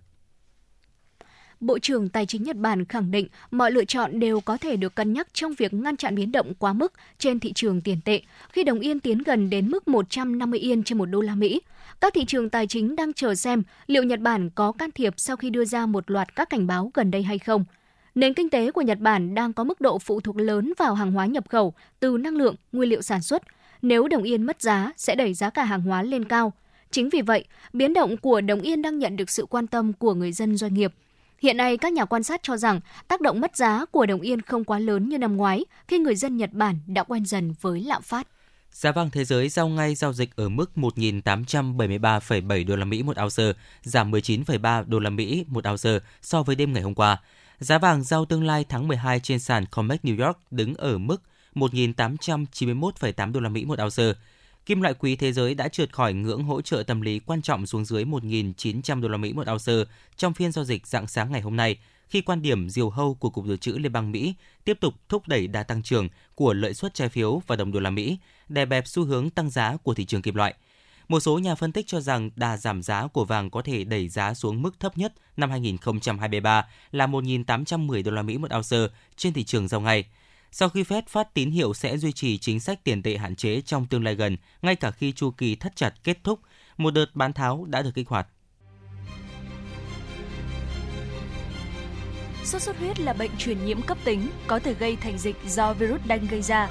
Bộ 1.61 1.79
trưởng 1.79 2.09
Tài 2.09 2.27
chính 2.27 2.43
Nhật 2.43 2.57
Bản 2.57 2.85
khẳng 2.85 3.11
định 3.11 3.29
mọi 3.51 3.71
lựa 3.71 3.85
chọn 3.85 4.21
đều 4.21 4.41
có 4.41 4.57
thể 4.57 4.77
được 4.77 4.95
cân 4.95 5.13
nhắc 5.13 5.29
trong 5.33 5.55
việc 5.55 5.75
ngăn 5.75 5.97
chặn 5.97 6.15
biến 6.15 6.33
động 6.33 6.55
quá 6.55 6.73
mức 6.73 6.93
trên 7.19 7.41
thị 7.41 7.53
trường 7.53 7.81
tiền 7.81 8.01
tệ 8.05 8.21
khi 8.53 8.65
đồng 8.65 8.81
yên 8.81 9.01
tiến 9.01 9.19
gần 9.19 9.51
đến 9.51 9.71
mức 9.71 9.89
150 9.89 10.61
yên 10.61 10.83
trên 10.83 10.99
một 10.99 11.07
đô 11.07 11.21
la 11.21 11.35
Mỹ. 11.35 11.61
Các 12.01 12.15
thị 12.15 12.25
trường 12.25 12.51
tài 12.51 12.67
chính 12.67 12.97
đang 12.97 13.13
chờ 13.13 13.35
xem 13.35 13.63
liệu 13.87 14.03
Nhật 14.03 14.21
Bản 14.21 14.51
có 14.51 14.73
can 14.73 14.91
thiệp 14.91 15.15
sau 15.17 15.37
khi 15.37 15.51
đưa 15.51 15.65
ra 15.65 15.87
một 15.87 16.11
loạt 16.11 16.37
các 16.37 16.51
cảnh 16.51 16.67
báo 16.67 16.91
gần 16.95 17.11
đây 17.11 17.23
hay 17.23 17.39
không. 17.39 17.65
Nền 18.15 18.35
kinh 18.35 18.51
tế 18.51 18.71
của 18.71 18.83
Nhật 18.83 18.99
Bản 18.99 19.35
đang 19.35 19.53
có 19.53 19.65
mức 19.65 19.81
độ 19.81 19.99
phụ 19.99 20.21
thuộc 20.21 20.37
lớn 20.37 20.73
vào 20.79 20.95
hàng 20.95 21.13
hóa 21.13 21.27
nhập 21.27 21.45
khẩu 21.49 21.75
từ 22.01 22.17
năng 22.17 22.37
lượng, 22.37 22.55
nguyên 22.73 22.91
liệu 22.91 23.03
sản 23.03 23.23
xuất. 23.23 23.43
Nếu 23.83 24.09
đồng 24.09 24.23
yên 24.23 24.43
mất 24.43 24.63
giá 24.63 24.93
sẽ 24.97 25.15
đẩy 25.15 25.35
giá 25.35 25.51
cả 25.51 25.65
hàng 25.65 25.83
hóa 25.83 26.03
lên 26.03 26.25
cao. 26.25 26.53
Chính 26.91 27.09
vì 27.09 27.23
vậy, 27.23 27.45
biến 27.73 27.95
động 27.95 28.17
của 28.17 28.41
đồng 28.41 28.61
yên 28.61 28.83
đang 28.83 28.99
nhận 28.99 29.17
được 29.17 29.31
sự 29.31 29.47
quan 29.47 29.67
tâm 29.67 29.93
của 29.93 30.15
người 30.15 30.33
dân 30.33 30.57
doanh 30.57 30.75
nghiệp. 30.75 30.93
Hiện 31.43 31.57
nay, 31.57 31.77
các 31.77 31.93
nhà 31.93 32.05
quan 32.05 32.23
sát 32.23 32.41
cho 32.43 32.57
rằng 32.57 32.81
tác 33.09 33.21
động 33.21 33.41
mất 33.41 33.57
giá 33.57 33.85
của 33.91 34.07
đồng 34.07 34.21
yên 34.21 34.43
không 34.43 34.65
quá 34.65 34.79
lớn 34.79 35.09
như 35.09 35.19
năm 35.19 35.37
ngoái 35.37 35.65
khi 35.89 35.99
người 35.99 36.17
dân 36.17 36.37
Nhật 36.37 36.53
Bản 36.53 36.79
đã 36.87 37.03
quen 37.03 37.27
dần 37.27 37.55
với 37.61 37.81
lạm 37.81 38.03
phát. 38.03 38.27
Giá 38.71 38.93
vàng 38.93 39.11
thế 39.11 39.25
giới 39.25 39.49
giao 39.49 39.69
ngay 39.69 39.95
giao 39.95 40.13
dịch 40.13 40.37
ở 40.37 40.49
mức 40.49 40.71
1.873,7 40.77 42.67
đô 42.67 42.77
la 42.77 42.85
Mỹ 42.85 43.03
một 43.03 43.17
ounce, 43.23 43.53
giảm 43.83 44.11
19,3 44.11 44.85
đô 44.87 44.99
la 44.99 45.11
Mỹ 45.11 45.45
một 45.49 45.65
ounce 45.69 45.99
so 46.23 46.43
với 46.43 46.57
đêm 46.57 46.73
ngày 46.73 46.83
hôm 46.83 46.95
qua. 46.95 47.21
Giá 47.59 47.79
vàng 47.79 48.03
giao 48.03 48.25
tương 48.25 48.45
lai 48.45 48.65
tháng 48.69 48.89
12 48.89 49.21
trên 49.21 49.39
sàn 49.39 49.67
COMEX 49.67 50.01
New 50.03 50.27
York 50.27 50.39
đứng 50.51 50.75
ở 50.75 50.99
mức 50.99 51.23
1.891,8 51.55 53.33
đô 53.33 53.41
la 53.41 53.49
Mỹ 53.49 53.65
một 53.65 53.79
ounce. 53.83 54.13
Kim 54.67 54.81
loại 54.81 54.95
quý 54.95 55.17
thế 55.17 55.33
giới 55.33 55.55
đã 55.55 55.69
trượt 55.69 55.93
khỏi 55.93 56.13
ngưỡng 56.13 56.45
hỗ 56.45 56.63
trợ 56.63 56.83
tâm 56.83 57.01
lý 57.01 57.19
quan 57.19 57.43
trọng 57.43 57.67
xuống 57.67 57.85
dưới 57.85 58.05
1.900 58.05 59.01
đô 59.01 59.09
la 59.09 59.17
Mỹ 59.17 59.33
một 59.33 59.49
ounce 59.51 59.91
trong 60.17 60.35
phiên 60.35 60.53
giao 60.53 60.65
dịch 60.65 60.87
dạng 60.87 61.07
sáng 61.07 61.33
ngày 61.33 61.41
hôm 61.41 61.57
nay, 61.57 61.77
khi 62.09 62.21
quan 62.21 62.43
điểm 62.43 62.71
diều 62.71 62.91
hâu 62.91 63.15
của 63.15 63.31
Cục 63.31 63.47
Dự 63.47 63.57
trữ 63.57 63.73
Liên 63.73 63.93
bang 63.93 64.13
Mỹ 64.13 64.35
tiếp 64.65 64.79
tục 64.81 64.95
thúc 65.09 65.29
đẩy 65.29 65.47
đa 65.47 65.63
tăng 65.63 65.83
trưởng 65.83 66.09
của 66.35 66.53
lợi 66.53 66.75
suất 66.75 66.95
trái 66.95 67.09
phiếu 67.09 67.43
và 67.47 67.57
đồng 67.57 67.73
đô 67.73 67.81
la 67.81 67.91
Mỹ, 67.91 68.19
đè 68.49 68.65
bẹp 68.65 68.87
xu 68.87 69.05
hướng 69.05 69.31
tăng 69.31 69.51
giá 69.51 69.77
của 69.77 69.95
thị 69.95 70.05
trường 70.05 70.23
kim 70.23 70.35
loại. 70.35 70.55
Một 71.09 71.21
số 71.21 71.39
nhà 71.39 71.55
phân 71.55 71.73
tích 71.73 71.87
cho 71.87 72.01
rằng 72.01 72.31
đà 72.37 72.57
giảm 72.57 72.83
giá 72.83 73.07
của 73.07 73.25
vàng 73.25 73.51
có 73.51 73.63
thể 73.63 73.85
đẩy 73.85 74.09
giá 74.09 74.35
xuống 74.35 74.63
mức 74.63 74.81
thấp 74.81 74.99
nhất 74.99 75.13
năm 75.37 75.51
2023 75.51 76.67
là 76.93 77.07
1.810 77.07 78.05
đô 78.05 78.11
la 78.11 78.23
Mỹ 78.23 78.39
một 78.39 78.55
ounce 78.55 78.95
trên 79.17 79.33
thị 79.33 79.45
trường 79.45 79.69
giao 79.69 79.81
ngay. 79.81 80.05
Sau 80.53 80.69
khi 80.69 80.83
Fed 80.83 81.03
phát 81.09 81.35
tín 81.35 81.51
hiệu 81.51 81.75
sẽ 81.75 81.99
duy 81.99 82.13
trì 82.13 82.39
chính 82.39 82.61
sách 82.61 82.85
tiền 82.85 83.03
tệ 83.03 83.17
hạn 83.17 83.37
chế 83.37 83.61
trong 83.61 83.87
tương 83.87 84.05
lai 84.05 84.15
gần, 84.15 84.37
ngay 84.63 84.77
cả 84.77 84.91
khi 84.91 85.13
chu 85.13 85.31
kỳ 85.31 85.57
thắt 85.57 85.77
chặt 85.77 85.95
kết 86.05 86.19
thúc, 86.25 86.41
một 86.77 86.91
đợt 86.91 87.07
bán 87.15 87.33
tháo 87.33 87.65
đã 87.65 87.83
được 87.83 87.91
kích 87.95 88.09
hoạt. 88.09 88.27
Sốt 92.45 92.63
xuất 92.63 92.79
huyết 92.79 93.01
là 93.01 93.13
bệnh 93.13 93.31
truyền 93.39 93.65
nhiễm 93.65 93.83
cấp 93.83 93.99
tính, 94.05 94.29
có 94.47 94.59
thể 94.59 94.75
gây 94.75 94.97
thành 94.97 95.19
dịch 95.19 95.37
do 95.47 95.73
virus 95.73 96.01
đanh 96.07 96.27
gây 96.27 96.43
ra. 96.43 96.69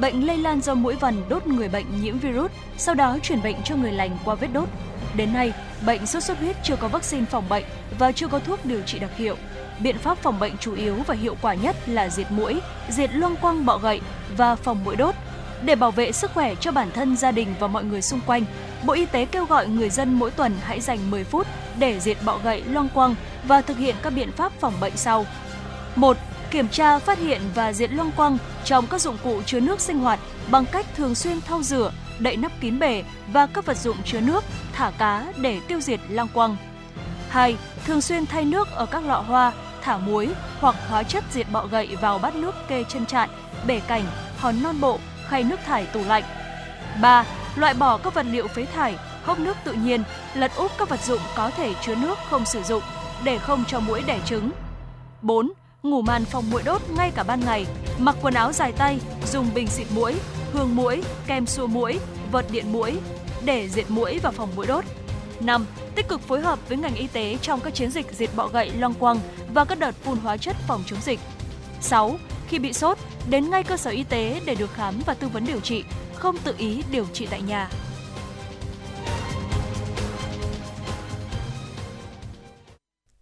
Bệnh 0.00 0.26
lây 0.26 0.38
lan 0.38 0.60
do 0.60 0.74
mũi 0.74 0.94
vằn 0.94 1.28
đốt 1.28 1.46
người 1.46 1.68
bệnh 1.68 2.02
nhiễm 2.02 2.18
virus, 2.18 2.50
sau 2.78 2.94
đó 2.94 3.18
truyền 3.22 3.42
bệnh 3.42 3.56
cho 3.64 3.76
người 3.76 3.92
lành 3.92 4.18
qua 4.24 4.34
vết 4.34 4.48
đốt. 4.52 4.68
Đến 5.16 5.32
nay, 5.32 5.52
bệnh 5.86 6.06
sốt 6.06 6.22
xuất 6.22 6.38
huyết 6.38 6.56
chưa 6.64 6.76
có 6.76 6.88
vaccine 6.88 7.24
phòng 7.24 7.48
bệnh 7.48 7.64
và 7.98 8.12
chưa 8.12 8.28
có 8.28 8.38
thuốc 8.38 8.64
điều 8.64 8.82
trị 8.82 8.98
đặc 8.98 9.16
hiệu. 9.16 9.36
Biện 9.80 9.98
pháp 9.98 10.18
phòng 10.18 10.40
bệnh 10.40 10.58
chủ 10.58 10.74
yếu 10.74 10.96
và 11.06 11.14
hiệu 11.14 11.36
quả 11.42 11.54
nhất 11.54 11.76
là 11.86 12.08
diệt 12.08 12.30
mũi, 12.30 12.60
diệt 12.88 13.14
loang 13.14 13.36
quăng 13.36 13.66
bọ 13.66 13.78
gậy 13.78 14.00
và 14.36 14.54
phòng 14.54 14.84
mũi 14.84 14.96
đốt. 14.96 15.14
Để 15.64 15.74
bảo 15.74 15.90
vệ 15.90 16.12
sức 16.12 16.30
khỏe 16.34 16.54
cho 16.54 16.72
bản 16.72 16.90
thân, 16.94 17.16
gia 17.16 17.30
đình 17.30 17.54
và 17.60 17.66
mọi 17.66 17.84
người 17.84 18.02
xung 18.02 18.20
quanh, 18.26 18.44
Bộ 18.84 18.92
Y 18.92 19.06
tế 19.06 19.24
kêu 19.24 19.44
gọi 19.44 19.68
người 19.68 19.90
dân 19.90 20.14
mỗi 20.14 20.30
tuần 20.30 20.56
hãy 20.62 20.80
dành 20.80 21.10
10 21.10 21.24
phút 21.24 21.46
để 21.78 22.00
diệt 22.00 22.16
bọ 22.24 22.38
gậy, 22.44 22.62
loang 22.62 22.88
quăng 22.88 23.14
và 23.44 23.60
thực 23.60 23.78
hiện 23.78 23.94
các 24.02 24.10
biện 24.10 24.32
pháp 24.32 24.52
phòng 24.60 24.74
bệnh 24.80 24.96
sau. 24.96 25.26
1. 25.96 26.16
Kiểm 26.50 26.68
tra, 26.68 26.98
phát 26.98 27.18
hiện 27.18 27.40
và 27.54 27.72
diệt 27.72 27.92
loang 27.92 28.12
quăng 28.12 28.38
trong 28.64 28.86
các 28.86 29.00
dụng 29.00 29.16
cụ 29.22 29.42
chứa 29.46 29.60
nước 29.60 29.80
sinh 29.80 29.98
hoạt 29.98 30.20
bằng 30.50 30.64
cách 30.66 30.86
thường 30.96 31.14
xuyên 31.14 31.40
thau 31.40 31.62
rửa, 31.62 31.92
đậy 32.18 32.36
nắp 32.36 32.52
kín 32.60 32.78
bể 32.78 33.02
và 33.32 33.46
các 33.46 33.66
vật 33.66 33.76
dụng 33.76 33.96
chứa 34.04 34.20
nước, 34.20 34.44
thả 34.72 34.90
cá 34.98 35.32
để 35.36 35.60
tiêu 35.68 35.80
diệt 35.80 36.00
loang 36.08 36.28
quăng. 36.28 36.56
2. 37.32 37.56
Thường 37.84 38.00
xuyên 38.00 38.26
thay 38.26 38.44
nước 38.44 38.68
ở 38.70 38.86
các 38.86 39.04
lọ 39.04 39.24
hoa, 39.26 39.52
thả 39.82 39.96
muối 39.96 40.28
hoặc 40.60 40.74
hóa 40.88 41.02
chất 41.02 41.24
diệt 41.30 41.46
bọ 41.52 41.66
gậy 41.66 41.96
vào 42.00 42.18
bát 42.18 42.34
nước 42.34 42.54
kê 42.68 42.84
chân 42.88 43.06
trạn, 43.06 43.30
bể 43.66 43.80
cảnh, 43.80 44.04
hòn 44.38 44.62
non 44.62 44.80
bộ, 44.80 44.98
khay 45.28 45.44
nước 45.44 45.60
thải 45.66 45.86
tủ 45.86 46.04
lạnh. 46.04 46.22
3. 47.02 47.24
Loại 47.56 47.74
bỏ 47.74 47.98
các 47.98 48.14
vật 48.14 48.26
liệu 48.30 48.48
phế 48.48 48.64
thải, 48.64 48.96
hốc 49.24 49.38
nước 49.38 49.56
tự 49.64 49.72
nhiên, 49.72 50.02
lật 50.34 50.52
úp 50.56 50.70
các 50.78 50.88
vật 50.88 51.00
dụng 51.04 51.20
có 51.36 51.50
thể 51.50 51.74
chứa 51.82 51.94
nước 51.94 52.18
không 52.30 52.44
sử 52.44 52.62
dụng 52.62 52.82
để 53.24 53.38
không 53.38 53.64
cho 53.66 53.80
muỗi 53.80 54.02
đẻ 54.06 54.20
trứng. 54.24 54.50
4. 55.22 55.52
Ngủ 55.82 56.02
màn 56.02 56.24
phòng 56.24 56.44
muỗi 56.50 56.62
đốt 56.62 56.82
ngay 56.96 57.10
cả 57.14 57.22
ban 57.22 57.40
ngày, 57.40 57.66
mặc 57.98 58.16
quần 58.22 58.34
áo 58.34 58.52
dài 58.52 58.72
tay, 58.72 58.98
dùng 59.32 59.54
bình 59.54 59.66
xịt 59.66 59.86
muỗi, 59.94 60.14
hương 60.52 60.76
muỗi, 60.76 61.02
kem 61.26 61.46
xua 61.46 61.66
muỗi, 61.66 61.98
vật 62.32 62.44
điện 62.50 62.72
muỗi 62.72 62.98
để 63.44 63.68
diệt 63.68 63.90
muỗi 63.90 64.18
và 64.22 64.30
phòng 64.30 64.48
muỗi 64.56 64.66
đốt. 64.66 64.84
5. 65.46 65.66
Tích 65.94 66.08
cực 66.08 66.20
phối 66.20 66.40
hợp 66.40 66.68
với 66.68 66.78
ngành 66.78 66.94
y 66.94 67.06
tế 67.06 67.38
trong 67.42 67.60
các 67.60 67.74
chiến 67.74 67.90
dịch 67.90 68.06
diệt 68.12 68.30
bọ 68.36 68.48
gậy 68.48 68.70
loang 68.70 68.94
quang 68.94 69.20
và 69.54 69.64
các 69.64 69.78
đợt 69.78 69.92
phun 69.92 70.18
hóa 70.18 70.36
chất 70.36 70.56
phòng 70.66 70.82
chống 70.86 71.00
dịch. 71.00 71.20
6. 71.80 72.16
Khi 72.48 72.58
bị 72.58 72.72
sốt, 72.72 72.98
đến 73.30 73.50
ngay 73.50 73.62
cơ 73.64 73.76
sở 73.76 73.90
y 73.90 74.04
tế 74.04 74.40
để 74.46 74.54
được 74.54 74.72
khám 74.74 74.94
và 75.06 75.14
tư 75.14 75.28
vấn 75.28 75.46
điều 75.46 75.60
trị, 75.60 75.84
không 76.14 76.36
tự 76.44 76.54
ý 76.58 76.82
điều 76.90 77.06
trị 77.12 77.26
tại 77.30 77.42
nhà. 77.42 77.68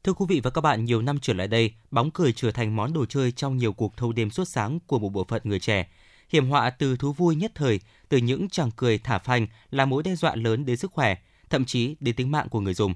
Thưa 0.05 0.13
quý 0.13 0.27
vị 0.29 0.41
và 0.45 0.51
các 0.51 0.61
bạn, 0.61 0.85
nhiều 0.85 1.03
năm 1.03 1.19
trở 1.23 1.33
lại 1.33 1.49
đây, 1.49 1.75
bóng 1.91 2.11
cười 2.11 2.33
trở 2.33 2.51
thành 2.51 2.77
món 2.77 2.93
đồ 2.93 3.07
chơi 3.07 3.33
trong 3.33 3.57
nhiều 3.57 3.73
cuộc 3.73 3.97
thâu 3.97 4.13
đêm 4.13 4.31
suốt 4.31 4.45
sáng 4.45 4.79
của 4.87 4.99
một 4.99 5.09
bộ 5.09 5.25
phận 5.29 5.43
người 5.45 5.61
trẻ. 5.61 5.89
Hiểm 6.29 6.49
họa 6.51 6.71
từ 6.71 6.97
thú 6.97 7.13
vui 7.13 7.37
nhất 7.37 7.53
thời, 7.55 7.81
từ 8.09 8.19
những 8.19 8.49
chàng 8.49 8.71
cười 8.77 8.99
thả 8.99 9.19
phanh 9.19 9.47
là 9.71 9.85
mối 9.85 10.03
đe 10.03 10.15
dọa 10.15 10.35
lớn 10.35 10.67
đến 10.67 10.77
sức 10.77 10.93
khỏe, 10.93 11.17
thậm 11.51 11.64
chí 11.64 11.97
đến 12.01 12.16
tính 12.16 12.31
mạng 12.31 12.48
của 12.48 12.60
người 12.60 12.74
dùng. 12.74 12.94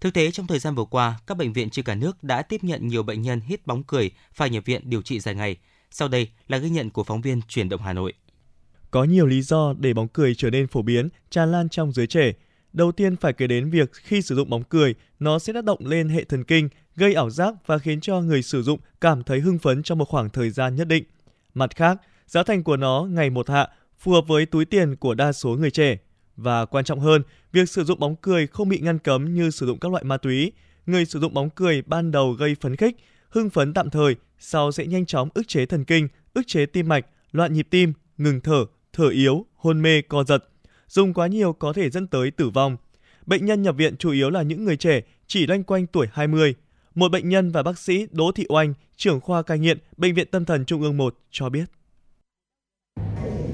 Thực 0.00 0.14
tế 0.14 0.30
trong 0.30 0.46
thời 0.46 0.58
gian 0.58 0.74
vừa 0.74 0.84
qua, 0.84 1.20
các 1.26 1.36
bệnh 1.36 1.52
viện 1.52 1.70
trên 1.70 1.84
cả 1.84 1.94
nước 1.94 2.24
đã 2.24 2.42
tiếp 2.42 2.64
nhận 2.64 2.88
nhiều 2.88 3.02
bệnh 3.02 3.22
nhân 3.22 3.40
hít 3.40 3.66
bóng 3.66 3.82
cười 3.82 4.10
phải 4.34 4.50
nhập 4.50 4.64
viện 4.64 4.82
điều 4.84 5.02
trị 5.02 5.20
dài 5.20 5.34
ngày. 5.34 5.56
Sau 5.90 6.08
đây 6.08 6.28
là 6.48 6.58
ghi 6.58 6.70
nhận 6.70 6.90
của 6.90 7.04
phóng 7.04 7.20
viên 7.20 7.40
Truyền 7.48 7.68
động 7.68 7.82
Hà 7.82 7.92
Nội. 7.92 8.12
Có 8.90 9.04
nhiều 9.04 9.26
lý 9.26 9.42
do 9.42 9.74
để 9.78 9.94
bóng 9.94 10.08
cười 10.08 10.34
trở 10.34 10.50
nên 10.50 10.66
phổ 10.66 10.82
biến, 10.82 11.08
tràn 11.30 11.52
lan 11.52 11.68
trong 11.68 11.92
giới 11.92 12.06
trẻ. 12.06 12.32
Đầu 12.72 12.92
tiên 12.92 13.16
phải 13.16 13.32
kể 13.32 13.46
đến 13.46 13.70
việc 13.70 13.92
khi 13.92 14.22
sử 14.22 14.34
dụng 14.34 14.50
bóng 14.50 14.64
cười, 14.64 14.94
nó 15.18 15.38
sẽ 15.38 15.52
tác 15.52 15.64
động 15.64 15.86
lên 15.86 16.08
hệ 16.08 16.24
thần 16.24 16.44
kinh, 16.44 16.68
gây 16.96 17.14
ảo 17.14 17.30
giác 17.30 17.54
và 17.66 17.78
khiến 17.78 18.00
cho 18.00 18.20
người 18.20 18.42
sử 18.42 18.62
dụng 18.62 18.80
cảm 19.00 19.22
thấy 19.22 19.40
hưng 19.40 19.58
phấn 19.58 19.82
trong 19.82 19.98
một 19.98 20.08
khoảng 20.08 20.30
thời 20.30 20.50
gian 20.50 20.76
nhất 20.76 20.88
định. 20.88 21.04
Mặt 21.54 21.76
khác, 21.76 22.00
giá 22.26 22.42
thành 22.42 22.62
của 22.62 22.76
nó 22.76 23.06
ngày 23.10 23.30
một 23.30 23.50
hạ, 23.50 23.68
phù 23.98 24.12
hợp 24.12 24.24
với 24.28 24.46
túi 24.46 24.64
tiền 24.64 24.96
của 24.96 25.14
đa 25.14 25.32
số 25.32 25.50
người 25.50 25.70
trẻ. 25.70 25.96
Và 26.36 26.64
quan 26.64 26.84
trọng 26.84 27.00
hơn, 27.00 27.22
việc 27.52 27.68
sử 27.68 27.84
dụng 27.84 28.00
bóng 28.00 28.16
cười 28.16 28.46
không 28.46 28.68
bị 28.68 28.78
ngăn 28.78 28.98
cấm 28.98 29.34
như 29.34 29.50
sử 29.50 29.66
dụng 29.66 29.78
các 29.78 29.92
loại 29.92 30.04
ma 30.04 30.16
túy. 30.16 30.52
Người 30.86 31.04
sử 31.04 31.20
dụng 31.20 31.34
bóng 31.34 31.50
cười 31.50 31.82
ban 31.82 32.10
đầu 32.10 32.32
gây 32.32 32.56
phấn 32.60 32.76
khích, 32.76 32.96
hưng 33.28 33.50
phấn 33.50 33.74
tạm 33.74 33.90
thời, 33.90 34.16
sau 34.38 34.72
sẽ 34.72 34.86
nhanh 34.86 35.06
chóng 35.06 35.28
ức 35.34 35.48
chế 35.48 35.66
thần 35.66 35.84
kinh, 35.84 36.08
ức 36.34 36.42
chế 36.46 36.66
tim 36.66 36.88
mạch, 36.88 37.06
loạn 37.32 37.52
nhịp 37.52 37.66
tim, 37.70 37.92
ngừng 38.18 38.40
thở, 38.40 38.64
thở 38.92 39.08
yếu, 39.08 39.46
hôn 39.54 39.82
mê, 39.82 40.02
co 40.02 40.24
giật. 40.24 40.44
Dùng 40.88 41.14
quá 41.14 41.26
nhiều 41.26 41.52
có 41.52 41.72
thể 41.72 41.90
dẫn 41.90 42.06
tới 42.06 42.30
tử 42.30 42.50
vong. 42.50 42.76
Bệnh 43.26 43.46
nhân 43.46 43.62
nhập 43.62 43.76
viện 43.76 43.96
chủ 43.96 44.10
yếu 44.10 44.30
là 44.30 44.42
những 44.42 44.64
người 44.64 44.76
trẻ, 44.76 45.00
chỉ 45.26 45.46
loanh 45.46 45.64
quanh 45.64 45.86
tuổi 45.86 46.06
20. 46.12 46.54
Một 46.94 47.10
bệnh 47.10 47.28
nhân 47.28 47.50
và 47.50 47.62
bác 47.62 47.78
sĩ 47.78 48.06
Đỗ 48.10 48.32
Thị 48.32 48.46
Oanh, 48.48 48.74
trưởng 48.96 49.20
khoa 49.20 49.42
cai 49.42 49.58
nghiện, 49.58 49.78
Bệnh 49.96 50.14
viện 50.14 50.28
Tâm 50.30 50.44
thần 50.44 50.64
Trung 50.64 50.82
ương 50.82 50.96
1 50.96 51.18
cho 51.30 51.48
biết. 51.48 51.64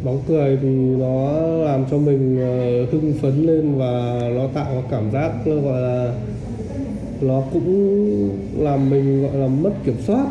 Bóng 0.04 0.20
cười 0.28 0.58
thì 0.62 0.68
nó 0.98 1.40
làm 1.40 1.84
cho 1.90 1.98
mình 1.98 2.40
ờ, 2.40 2.86
hưng 2.92 3.12
phấn 3.20 3.46
lên 3.46 3.74
và 3.74 4.20
nó 4.34 4.46
tạo 4.54 4.82
cảm 4.90 5.10
giác 5.10 5.32
gọi 5.44 5.80
là, 5.80 6.14
nó 7.20 7.42
cũng 7.52 8.30
làm 8.58 8.90
mình 8.90 9.22
gọi 9.22 9.36
là 9.36 9.46
mất 9.46 9.70
kiểm 9.84 9.96
soát. 10.06 10.26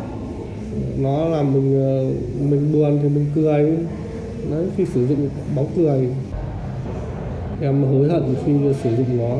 Nó 0.98 1.28
làm 1.28 1.54
mình 1.54 1.80
ờ, 1.80 2.04
mình 2.50 2.72
buồn 2.72 2.98
thì 3.02 3.08
mình 3.08 3.26
cười. 3.34 3.76
Đấy, 4.50 4.66
khi 4.76 4.86
sử 4.86 5.06
dụng 5.06 5.28
bóng 5.56 5.66
cười, 5.76 6.08
em 7.60 7.82
hối 7.82 8.08
hận 8.08 8.22
khi 8.44 8.52
sử 8.82 8.96
dụng 8.96 9.18
nó. 9.18 9.36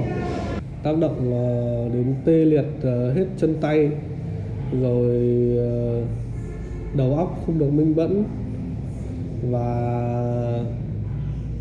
Tác 0.82 0.98
động 0.98 1.32
ờ, 1.32 1.88
đến 1.94 2.14
tê 2.24 2.32
liệt 2.32 2.66
hết 3.14 3.26
chân 3.38 3.54
tay, 3.60 3.90
rồi 4.82 5.20
đầu 6.96 7.14
óc 7.14 7.42
không 7.46 7.58
được 7.58 7.72
minh 7.72 7.96
bẫn 7.96 8.24
và 9.42 10.64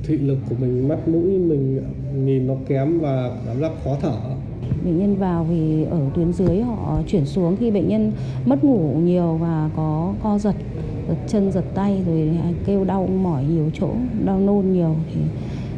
thị 0.04 0.18
lực 0.18 0.38
của 0.50 0.56
mình 0.60 0.88
mắt 0.88 1.08
mũi 1.08 1.38
mình 1.38 1.82
nhìn 2.26 2.48
nó 2.48 2.54
kém 2.68 3.00
và 3.00 3.32
cảm 3.46 3.62
giác 3.62 3.72
khó 3.84 3.98
thở 4.02 4.18
bệnh 4.86 5.00
nhân 5.00 5.16
vào 5.16 5.46
thì 5.50 5.84
ở 5.84 6.00
tuyến 6.16 6.34
dưới 6.34 6.62
họ 6.62 7.02
chuyển 7.08 7.26
xuống 7.26 7.58
khi 7.60 7.72
bệnh 7.72 7.88
nhân 7.88 8.12
mất 8.46 8.64
ngủ 8.64 9.00
nhiều 9.04 9.38
và 9.42 9.70
có 9.76 10.14
co 10.24 10.38
giật 10.38 10.56
giật 11.10 11.16
chân 11.28 11.52
giật 11.52 11.66
tay 11.76 12.04
rồi 12.08 12.30
kêu 12.66 12.84
đau 12.84 13.08
mỏi 13.08 13.44
nhiều 13.44 13.72
chỗ 13.74 13.90
đau 14.26 14.40
nôn 14.40 14.72
nhiều 14.72 14.96
thì 15.14 15.22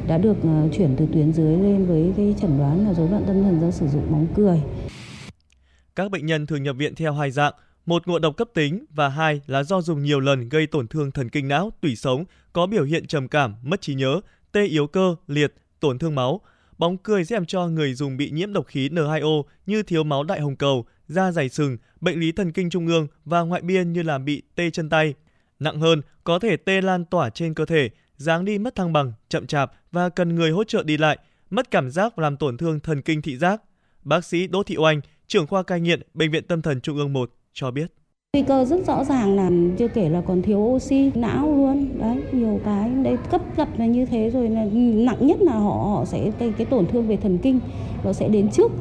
đã 0.07 0.17
được 0.17 0.37
ờ, 0.43 0.67
chuyển 0.73 0.95
từ 0.97 1.07
tuyến 1.13 1.33
dưới 1.33 1.57
lên 1.57 1.85
với 1.85 2.13
cái 2.17 2.35
chẩn 2.41 2.57
đoán 2.57 2.87
là 2.87 2.93
rối 2.93 3.09
loạn 3.09 3.23
tâm 3.27 3.43
thần 3.43 3.61
do 3.61 3.71
sử 3.71 3.87
dụng 3.87 4.11
bóng 4.11 4.27
cười. 4.35 4.61
Các 5.95 6.11
bệnh 6.11 6.25
nhân 6.25 6.45
thường 6.45 6.63
nhập 6.63 6.75
viện 6.79 6.95
theo 6.95 7.13
hai 7.13 7.31
dạng, 7.31 7.53
một 7.85 8.07
ngộ 8.07 8.19
độc 8.19 8.37
cấp 8.37 8.49
tính 8.53 8.85
và 8.89 9.09
hai 9.09 9.41
là 9.47 9.63
do 9.63 9.81
dùng 9.81 10.03
nhiều 10.03 10.19
lần 10.19 10.49
gây 10.49 10.67
tổn 10.67 10.87
thương 10.87 11.11
thần 11.11 11.29
kinh 11.29 11.47
não, 11.47 11.71
tủy 11.81 11.95
sống, 11.95 12.25
có 12.53 12.65
biểu 12.67 12.83
hiện 12.83 13.07
trầm 13.07 13.27
cảm, 13.27 13.55
mất 13.63 13.81
trí 13.81 13.95
nhớ, 13.95 14.21
tê 14.51 14.65
yếu 14.65 14.87
cơ, 14.87 15.15
liệt, 15.27 15.53
tổn 15.79 15.99
thương 15.99 16.15
máu, 16.15 16.41
Bóng 16.81 16.97
cười 16.97 17.25
sẽ 17.25 17.35
làm 17.35 17.45
cho 17.45 17.67
người 17.67 17.93
dùng 17.93 18.17
bị 18.17 18.29
nhiễm 18.29 18.53
độc 18.53 18.67
khí 18.67 18.89
N2O 18.89 19.43
như 19.65 19.83
thiếu 19.83 20.03
máu 20.03 20.23
đại 20.23 20.41
hồng 20.41 20.55
cầu, 20.55 20.85
da 21.07 21.31
dày 21.31 21.49
sừng, 21.49 21.77
bệnh 21.99 22.19
lý 22.19 22.31
thần 22.31 22.51
kinh 22.51 22.69
trung 22.69 22.87
ương 22.87 23.07
và 23.25 23.41
ngoại 23.41 23.61
biên 23.61 23.93
như 23.93 24.03
là 24.03 24.17
bị 24.17 24.41
tê 24.55 24.69
chân 24.69 24.89
tay. 24.89 25.13
Nặng 25.59 25.79
hơn, 25.79 26.01
có 26.23 26.39
thể 26.39 26.57
tê 26.57 26.81
lan 26.81 27.05
tỏa 27.05 27.29
trên 27.29 27.53
cơ 27.53 27.65
thể, 27.65 27.89
dáng 28.17 28.45
đi 28.45 28.57
mất 28.57 28.75
thăng 28.75 28.93
bằng, 28.93 29.13
chậm 29.29 29.47
chạp 29.47 29.71
và 29.91 30.09
cần 30.09 30.35
người 30.35 30.51
hỗ 30.51 30.63
trợ 30.63 30.83
đi 30.83 30.97
lại, 30.97 31.17
mất 31.49 31.71
cảm 31.71 31.91
giác 31.91 32.15
và 32.15 32.21
làm 32.21 32.37
tổn 32.37 32.57
thương 32.57 32.79
thần 32.79 33.01
kinh 33.01 33.21
thị 33.21 33.37
giác. 33.37 33.61
Bác 34.03 34.25
sĩ 34.25 34.47
Đỗ 34.47 34.63
Thị 34.63 34.77
Oanh, 34.77 35.01
trưởng 35.27 35.47
khoa 35.47 35.63
cai 35.63 35.81
nghiện 35.81 36.01
Bệnh 36.13 36.31
viện 36.31 36.43
Tâm 36.47 36.61
thần 36.61 36.81
Trung 36.81 36.97
ương 36.97 37.13
1 37.13 37.31
cho 37.53 37.71
biết. 37.71 37.91
Nguy 38.33 38.43
cơ 38.43 38.65
rất 38.65 38.85
rõ 38.87 39.03
ràng 39.03 39.35
là 39.35 39.51
chưa 39.77 39.87
kể 39.87 40.09
là 40.09 40.21
còn 40.27 40.41
thiếu 40.41 40.57
oxy 40.57 41.11
não 41.15 41.55
luôn 41.55 41.99
đấy 41.99 42.17
nhiều 42.31 42.59
cái 42.65 42.89
đấy 43.03 43.17
cấp 43.31 43.41
gặp 43.57 43.79
là 43.79 43.85
như 43.85 44.05
thế 44.05 44.29
rồi 44.29 44.49
là 44.49 44.65
nặng 44.73 45.27
nhất 45.27 45.41
là 45.41 45.53
họ 45.53 45.95
họ 45.95 46.05
sẽ 46.05 46.31
cái 46.39 46.53
cái 46.57 46.65
tổn 46.65 46.87
thương 46.87 47.07
về 47.07 47.17
thần 47.17 47.37
kinh 47.37 47.59
nó 48.03 48.13
sẽ 48.13 48.27
đến 48.27 48.51
trước 48.51 48.71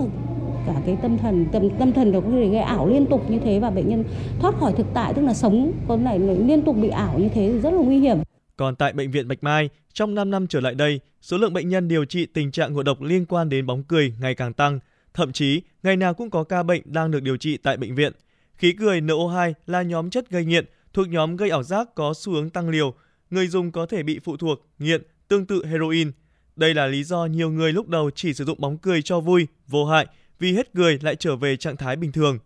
cả 0.67 0.75
cái 0.87 0.97
tâm 1.03 1.19
thần 1.19 1.47
tâm 1.53 1.71
tâm 1.79 1.93
thần 1.93 2.13
nó 2.13 2.21
có 2.21 2.31
thể 2.31 2.49
gây 2.49 2.61
ảo 2.61 2.89
liên 2.89 3.07
tục 3.07 3.31
như 3.31 3.39
thế 3.39 3.59
và 3.61 3.71
bệnh 3.71 3.89
nhân 3.89 4.05
thoát 4.41 4.55
khỏi 4.61 4.73
thực 4.73 4.87
tại 4.95 5.15
tức 5.15 5.23
là 5.23 5.35
sống 5.35 5.73
con 5.89 6.05
này 6.05 6.19
liên 6.19 6.63
tục 6.63 6.77
bị 6.83 6.89
ảo 6.89 7.19
như 7.19 7.29
thế 7.29 7.51
thì 7.53 7.59
rất 7.59 7.71
là 7.71 7.83
nguy 7.83 7.99
hiểm. 7.99 8.19
Còn 8.57 8.77
tại 8.77 8.93
bệnh 8.93 9.11
viện 9.11 9.29
Bạch 9.29 9.43
Mai, 9.43 9.69
trong 9.93 10.15
5 10.15 10.31
năm 10.31 10.47
trở 10.47 10.61
lại 10.61 10.75
đây, 10.75 11.01
số 11.23 11.39
lượng 11.39 11.53
bệnh 11.53 11.69
nhân 11.69 11.89
điều 11.89 12.05
trị 12.05 12.27
tình 12.27 12.51
trạng 12.51 12.73
ngộ 12.73 12.83
độc 12.83 13.03
liên 13.03 13.27
quan 13.27 13.49
đến 13.49 13.67
bóng 13.67 13.83
cười 13.83 14.15
ngày 14.21 14.35
càng 14.35 14.53
tăng, 14.53 14.79
thậm 15.15 15.33
chí 15.33 15.63
ngày 15.83 15.97
nào 15.97 16.15
cũng 16.15 16.31
có 16.31 16.45
ca 16.45 16.63
bệnh 16.63 16.83
đang 16.85 17.11
được 17.11 17.23
điều 17.23 17.37
trị 17.37 17.57
tại 17.57 17.77
bệnh 17.77 17.95
viện. 17.95 18.13
Khí 18.61 18.73
cười 18.73 19.01
NO2 19.01 19.53
là 19.67 19.83
nhóm 19.83 20.11
chất 20.11 20.31
gây 20.31 20.45
nghiện, 20.45 20.65
thuộc 20.93 21.09
nhóm 21.09 21.37
gây 21.37 21.51
ảo 21.51 21.63
giác 21.63 21.89
có 21.95 22.15
xu 22.17 22.33
hướng 22.33 22.51
tăng 22.51 22.69
liều. 22.69 22.95
Người 23.31 23.47
dùng 23.47 23.73
có 23.73 23.87
thể 23.87 24.03
bị 24.03 24.19
phụ 24.19 24.37
thuộc, 24.37 24.67
nghiện, 24.79 25.03
tương 25.29 25.47
tự 25.47 25.67
heroin. 25.67 26.13
Đây 26.57 26.75
là 26.75 26.87
lý 26.87 27.05
do 27.05 27.27
nhiều 27.27 27.51
người 27.51 27.73
lúc 27.73 27.89
đầu 27.89 28.11
chỉ 28.15 28.35
sử 28.35 28.45
dụng 28.45 28.61
bóng 28.61 28.79
cười 28.79 29.03
cho 29.03 29.21
vui, 29.21 29.47
vô 29.69 29.85
hại, 29.85 30.07
vì 30.39 30.53
hết 30.53 30.75
cười 30.75 30.99
lại 31.03 31.17
trở 31.17 31.37
về 31.37 31.57
trạng 31.57 31.77
thái 31.77 31.97
bình 31.97 32.13
thường. 32.13 32.39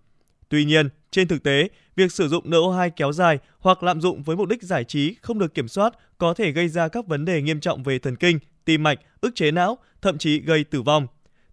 Tuy 0.49 0.65
nhiên, 0.65 0.89
trên 1.11 1.29
thực 1.29 1.43
tế, 1.43 1.69
việc 1.97 2.13
sử 2.13 2.29
dụng 2.29 2.51
NO2 2.51 2.91
kéo 2.97 3.13
dài 3.13 3.39
hoặc 3.59 3.83
lạm 3.83 4.01
dụng 4.01 4.23
với 4.23 4.37
mục 4.37 4.49
đích 4.49 4.63
giải 4.63 4.85
trí 4.85 5.15
không 5.23 5.39
được 5.39 5.55
kiểm 5.55 5.69
soát 5.69 5.95
có 6.19 6.35
thể 6.35 6.53
gây 6.53 6.69
ra 6.69 6.89
các 6.89 7.07
vấn 7.07 7.25
đề 7.25 7.43
nghiêm 7.43 7.61
trọng 7.61 7.83
về 7.83 7.99
thần 7.99 8.17
kinh, 8.17 8.39
tim 8.65 8.83
mạch, 8.83 9.01
ức 9.21 9.35
chế 9.35 9.51
não, 9.51 9.79
thậm 10.03 10.19
chí 10.19 10.41
gây 10.41 10.65
tử 10.65 10.83
vong. 10.83 11.07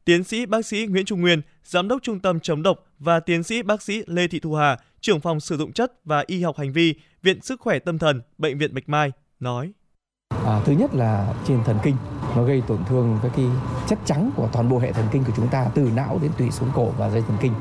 Tiến 0.05 0.23
sĩ 0.23 0.45
bác 0.45 0.65
sĩ 0.65 0.87
Nguyễn 0.87 1.05
Trung 1.05 1.21
Nguyên, 1.21 1.41
Giám 1.63 1.87
đốc 1.87 2.03
Trung 2.03 2.19
tâm 2.19 2.39
chống 2.39 2.63
độc 2.63 2.77
và 2.99 3.19
tiến 3.19 3.43
sĩ 3.43 3.63
bác 3.63 3.81
sĩ 3.81 4.03
Lê 4.07 4.27
Thị 4.27 4.39
Thu 4.39 4.53
Hà, 4.53 4.77
trưởng 5.01 5.19
phòng 5.19 5.39
sử 5.39 5.57
dụng 5.57 5.73
chất 5.73 6.05
và 6.05 6.23
y 6.27 6.43
học 6.43 6.57
hành 6.57 6.73
vi, 6.73 6.95
Viện 7.23 7.41
Sức 7.41 7.61
khỏe 7.61 7.79
Tâm 7.79 7.99
thần, 7.99 8.21
Bệnh 8.37 8.57
viện 8.57 8.73
Bạch 8.73 8.89
Mai 8.89 9.11
nói. 9.39 9.71
À, 10.45 10.61
thứ 10.65 10.73
nhất 10.73 10.95
là 10.95 11.33
trên 11.47 11.63
thần 11.63 11.77
kinh, 11.83 11.95
nó 12.35 12.43
gây 12.43 12.63
tổn 12.67 12.77
thương 12.89 13.19
các 13.23 13.31
cái 13.35 13.45
chất 13.87 13.99
trắng 14.05 14.31
của 14.35 14.49
toàn 14.53 14.69
bộ 14.69 14.79
hệ 14.79 14.91
thần 14.91 15.05
kinh 15.11 15.23
của 15.23 15.33
chúng 15.35 15.47
ta 15.47 15.65
từ 15.75 15.89
não 15.95 16.19
đến 16.21 16.31
tủy 16.37 16.51
xuống 16.51 16.69
cổ 16.75 16.85
và 16.97 17.09
dây 17.09 17.23
thần 17.27 17.37
kinh 17.41 17.53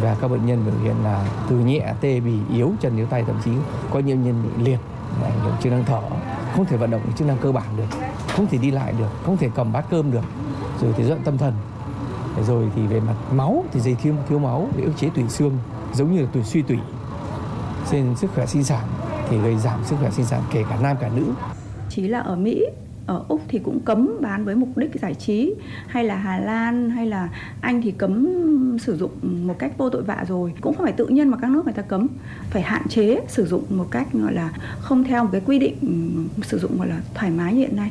và 0.00 0.16
các 0.20 0.28
bệnh 0.28 0.46
nhân 0.46 0.64
biểu 0.66 0.74
hiện 0.82 1.04
là 1.04 1.28
từ 1.50 1.56
nhẹ 1.56 1.94
tê 2.00 2.20
bì 2.20 2.32
yếu 2.54 2.72
chân 2.80 2.96
yếu 2.96 3.06
tay 3.06 3.24
thậm 3.26 3.36
chí 3.44 3.50
có 3.90 3.98
nhiều 3.98 4.16
nhân 4.16 4.42
bị 4.42 4.64
liệt 4.64 4.78
ảnh 5.24 5.40
hưởng 5.40 5.54
chức 5.62 5.72
năng 5.72 5.84
thở 5.84 6.00
không 6.56 6.64
thể 6.66 6.76
vận 6.76 6.90
động 6.90 7.12
chức 7.18 7.28
năng 7.28 7.38
cơ 7.38 7.52
bản 7.52 7.76
được 7.76 7.96
không 8.28 8.46
thể 8.46 8.58
đi 8.58 8.70
lại 8.70 8.94
được 8.98 9.08
không 9.24 9.36
thể 9.36 9.50
cầm 9.54 9.72
bát 9.72 9.84
cơm 9.90 10.12
được 10.12 10.24
rồi 10.80 10.94
thì 10.96 11.04
dọn 11.04 11.18
tâm 11.24 11.38
thần. 11.38 11.52
Rồi 12.46 12.70
thì 12.76 12.86
về 12.86 13.00
mặt 13.00 13.14
máu 13.32 13.64
thì 13.72 13.80
dây 13.80 13.96
thiếu 14.02 14.14
thiếu 14.28 14.38
máu 14.38 14.68
để 14.76 14.84
ức 14.84 14.92
chế 14.96 15.10
tủy 15.14 15.24
xương 15.28 15.58
giống 15.94 16.12
như 16.12 16.20
là 16.20 16.26
tủy 16.32 16.42
suy 16.42 16.62
tủy. 16.62 16.78
Trên 17.90 18.16
sức 18.16 18.30
khỏe 18.34 18.46
sinh 18.46 18.64
sản 18.64 18.84
thì 19.28 19.38
gây 19.38 19.56
giảm 19.58 19.84
sức 19.84 19.96
khỏe 20.00 20.10
sinh 20.10 20.26
sản 20.26 20.42
kể 20.52 20.64
cả 20.70 20.78
nam 20.82 20.96
cả 21.00 21.10
nữ. 21.16 21.24
Chỉ 21.90 22.08
là 22.08 22.18
ở 22.18 22.36
Mỹ 22.36 22.64
ở 23.06 23.24
Úc 23.28 23.40
thì 23.48 23.58
cũng 23.58 23.80
cấm 23.80 24.10
bán 24.20 24.44
với 24.44 24.54
mục 24.54 24.68
đích 24.76 24.90
giải 25.02 25.14
trí. 25.14 25.54
Hay 25.86 26.04
là 26.04 26.16
Hà 26.16 26.38
Lan 26.38 26.90
hay 26.90 27.06
là 27.06 27.28
Anh 27.60 27.82
thì 27.82 27.90
cấm 27.90 28.28
sử 28.78 28.96
dụng 28.96 29.10
một 29.22 29.54
cách 29.58 29.78
vô 29.78 29.90
tội 29.90 30.02
vạ 30.02 30.24
rồi. 30.28 30.52
Cũng 30.60 30.74
không 30.74 30.84
phải 30.84 30.92
tự 30.92 31.06
nhiên 31.06 31.28
mà 31.28 31.36
các 31.36 31.50
nước 31.50 31.64
người 31.64 31.74
ta 31.74 31.82
cấm. 31.82 32.06
Phải 32.50 32.62
hạn 32.62 32.82
chế 32.88 33.20
sử 33.28 33.46
dụng 33.46 33.64
một 33.70 33.86
cách 33.90 34.12
gọi 34.12 34.34
là 34.34 34.52
không 34.80 35.04
theo 35.04 35.24
một 35.24 35.28
cái 35.32 35.40
quy 35.46 35.58
định 35.58 35.76
sử 36.42 36.58
dụng 36.58 36.78
gọi 36.78 36.88
là 36.88 37.00
thoải 37.14 37.30
mái 37.30 37.54
như 37.54 37.60
hiện 37.60 37.76
nay. 37.76 37.90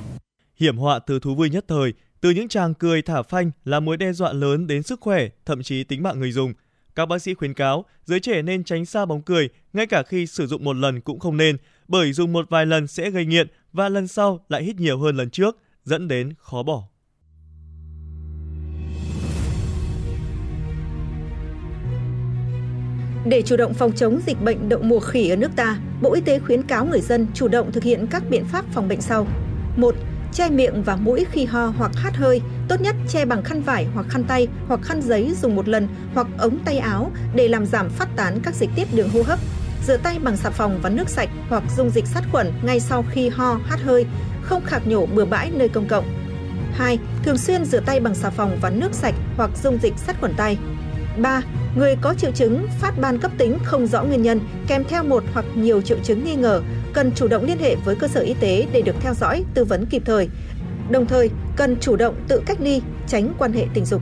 Hiểm 0.59 0.77
họa 0.77 0.99
từ 0.99 1.19
thú 1.19 1.35
vui 1.35 1.49
nhất 1.49 1.65
thời 1.67 1.93
từ 2.25 2.31
những 2.31 2.47
tràng 2.47 2.73
cười 2.73 3.01
thả 3.01 3.21
phanh 3.21 3.51
là 3.65 3.79
mối 3.79 3.97
đe 3.97 4.13
dọa 4.13 4.33
lớn 4.33 4.67
đến 4.67 4.83
sức 4.83 5.01
khỏe, 5.01 5.27
thậm 5.45 5.63
chí 5.63 5.83
tính 5.83 6.03
mạng 6.03 6.19
người 6.19 6.31
dùng. 6.31 6.53
Các 6.95 7.05
bác 7.05 7.21
sĩ 7.21 7.33
khuyến 7.33 7.53
cáo 7.53 7.85
giới 8.05 8.19
trẻ 8.19 8.41
nên 8.41 8.63
tránh 8.63 8.85
xa 8.85 9.05
bóng 9.05 9.21
cười, 9.21 9.49
ngay 9.73 9.87
cả 9.87 10.03
khi 10.03 10.27
sử 10.27 10.47
dụng 10.47 10.63
một 10.63 10.75
lần 10.75 11.01
cũng 11.01 11.19
không 11.19 11.37
nên, 11.37 11.57
bởi 11.87 12.13
dùng 12.13 12.33
một 12.33 12.49
vài 12.49 12.65
lần 12.65 12.87
sẽ 12.87 13.09
gây 13.09 13.25
nghiện 13.25 13.47
và 13.73 13.89
lần 13.89 14.07
sau 14.07 14.45
lại 14.49 14.63
hít 14.63 14.75
nhiều 14.75 14.99
hơn 14.99 15.15
lần 15.15 15.29
trước, 15.29 15.57
dẫn 15.83 16.07
đến 16.07 16.33
khó 16.37 16.63
bỏ. 16.63 16.83
Để 23.25 23.41
chủ 23.41 23.57
động 23.57 23.73
phòng 23.73 23.91
chống 23.91 24.19
dịch 24.27 24.41
bệnh 24.41 24.69
đậu 24.69 24.81
mùa 24.81 24.99
khỉ 24.99 25.29
ở 25.29 25.35
nước 25.35 25.51
ta, 25.55 25.79
Bộ 26.01 26.13
Y 26.13 26.21
tế 26.21 26.39
khuyến 26.39 26.63
cáo 26.63 26.85
người 26.85 27.01
dân 27.01 27.27
chủ 27.33 27.47
động 27.47 27.71
thực 27.71 27.83
hiện 27.83 28.07
các 28.11 28.23
biện 28.29 28.45
pháp 28.45 28.65
phòng 28.73 28.87
bệnh 28.87 29.01
sau. 29.01 29.27
1 29.77 29.95
Che 30.35 30.49
miệng 30.49 30.83
và 30.83 30.95
mũi 30.95 31.25
khi 31.31 31.45
ho 31.45 31.65
hoặc 31.65 31.91
hát 31.95 32.15
hơi, 32.15 32.41
tốt 32.67 32.81
nhất 32.81 32.95
che 33.09 33.25
bằng 33.25 33.43
khăn 33.43 33.61
vải 33.61 33.87
hoặc 33.93 34.05
khăn 34.09 34.23
tay 34.23 34.47
hoặc 34.67 34.79
khăn 34.83 35.01
giấy 35.01 35.33
dùng 35.41 35.55
một 35.55 35.67
lần 35.67 35.87
hoặc 36.13 36.27
ống 36.37 36.59
tay 36.65 36.77
áo 36.77 37.11
để 37.35 37.47
làm 37.47 37.65
giảm 37.65 37.89
phát 37.89 38.09
tán 38.15 38.39
các 38.43 38.53
dịch 38.53 38.69
tiết 38.75 38.87
đường 38.95 39.09
hô 39.09 39.21
hấp. 39.21 39.39
Rửa 39.87 39.97
tay 39.97 40.19
bằng 40.23 40.37
xà 40.37 40.49
phòng 40.49 40.79
và 40.81 40.89
nước 40.89 41.09
sạch 41.09 41.29
hoặc 41.49 41.63
dung 41.77 41.89
dịch 41.89 42.07
sát 42.07 42.23
khuẩn 42.31 42.51
ngay 42.63 42.79
sau 42.79 43.05
khi 43.11 43.29
ho, 43.29 43.59
hát 43.65 43.79
hơi, 43.83 44.05
không 44.41 44.63
khạc 44.65 44.87
nhổ 44.87 45.05
bừa 45.05 45.25
bãi 45.25 45.51
nơi 45.51 45.69
công 45.69 45.87
cộng. 45.87 46.05
2. 46.73 46.99
Thường 47.23 47.37
xuyên 47.37 47.65
rửa 47.65 47.79
tay 47.79 47.99
bằng 47.99 48.15
xà 48.15 48.29
phòng 48.29 48.57
và 48.61 48.69
nước 48.69 48.93
sạch 48.93 49.15
hoặc 49.37 49.49
dung 49.63 49.77
dịch 49.81 49.93
sát 49.97 50.19
khuẩn 50.19 50.33
tay. 50.37 50.57
3. 51.17 51.41
Người 51.75 51.95
có 52.01 52.13
triệu 52.13 52.31
chứng 52.31 52.67
phát 52.81 52.93
ban 53.01 53.19
cấp 53.19 53.31
tính 53.37 53.57
không 53.63 53.87
rõ 53.87 54.03
nguyên 54.03 54.21
nhân 54.21 54.39
kèm 54.67 54.83
theo 54.83 55.03
một 55.03 55.23
hoặc 55.33 55.45
nhiều 55.55 55.81
triệu 55.81 55.97
chứng 56.03 56.23
nghi 56.23 56.35
ngờ 56.35 56.61
cần 56.95 57.11
chủ 57.15 57.27
động 57.27 57.45
liên 57.45 57.57
hệ 57.59 57.75
với 57.75 57.95
cơ 57.95 58.07
sở 58.07 58.21
y 58.21 58.33
tế 58.39 58.67
để 58.71 58.81
được 58.81 58.95
theo 58.99 59.13
dõi, 59.13 59.43
tư 59.53 59.63
vấn 59.63 59.85
kịp 59.85 60.01
thời. 60.05 60.29
đồng 60.89 61.05
thời 61.05 61.29
cần 61.55 61.77
chủ 61.79 61.95
động 61.95 62.15
tự 62.27 62.41
cách 62.45 62.57
ly, 62.61 62.81
tránh 63.07 63.33
quan 63.37 63.53
hệ 63.53 63.65
tình 63.73 63.85
dục. 63.85 64.01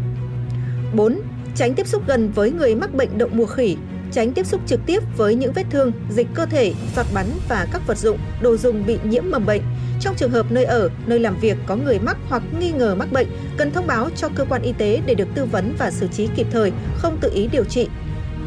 4. 0.95 1.19
Tránh 1.55 1.73
tiếp 1.73 1.87
xúc 1.87 2.03
gần 2.07 2.31
với 2.31 2.51
người 2.51 2.75
mắc 2.75 2.93
bệnh 2.93 3.17
đậu 3.17 3.29
mùa 3.31 3.45
khỉ, 3.45 3.77
tránh 4.11 4.33
tiếp 4.33 4.45
xúc 4.45 4.61
trực 4.67 4.79
tiếp 4.85 4.99
với 5.17 5.35
những 5.35 5.53
vết 5.53 5.63
thương, 5.69 5.91
dịch 6.09 6.27
cơ 6.33 6.45
thể, 6.45 6.73
giọt 6.95 7.05
bắn 7.13 7.25
và 7.49 7.67
các 7.71 7.81
vật 7.87 7.97
dụng, 7.97 8.17
đồ 8.41 8.57
dùng 8.57 8.85
bị 8.85 8.97
nhiễm 9.03 9.23
mầm 9.31 9.45
bệnh. 9.45 9.61
Trong 9.99 10.15
trường 10.15 10.31
hợp 10.31 10.51
nơi 10.51 10.65
ở, 10.65 10.89
nơi 11.05 11.19
làm 11.19 11.35
việc 11.41 11.57
có 11.67 11.75
người 11.75 11.99
mắc 11.99 12.17
hoặc 12.29 12.43
nghi 12.59 12.71
ngờ 12.71 12.95
mắc 12.95 13.11
bệnh, 13.11 13.27
cần 13.57 13.71
thông 13.71 13.87
báo 13.87 14.09
cho 14.15 14.29
cơ 14.35 14.45
quan 14.49 14.61
y 14.61 14.71
tế 14.71 15.01
để 15.05 15.13
được 15.15 15.27
tư 15.35 15.45
vấn 15.45 15.75
và 15.77 15.91
xử 15.91 16.07
trí 16.07 16.27
kịp 16.35 16.47
thời, 16.51 16.71
không 16.97 17.17
tự 17.21 17.31
ý 17.33 17.47
điều 17.47 17.63
trị. 17.63 17.87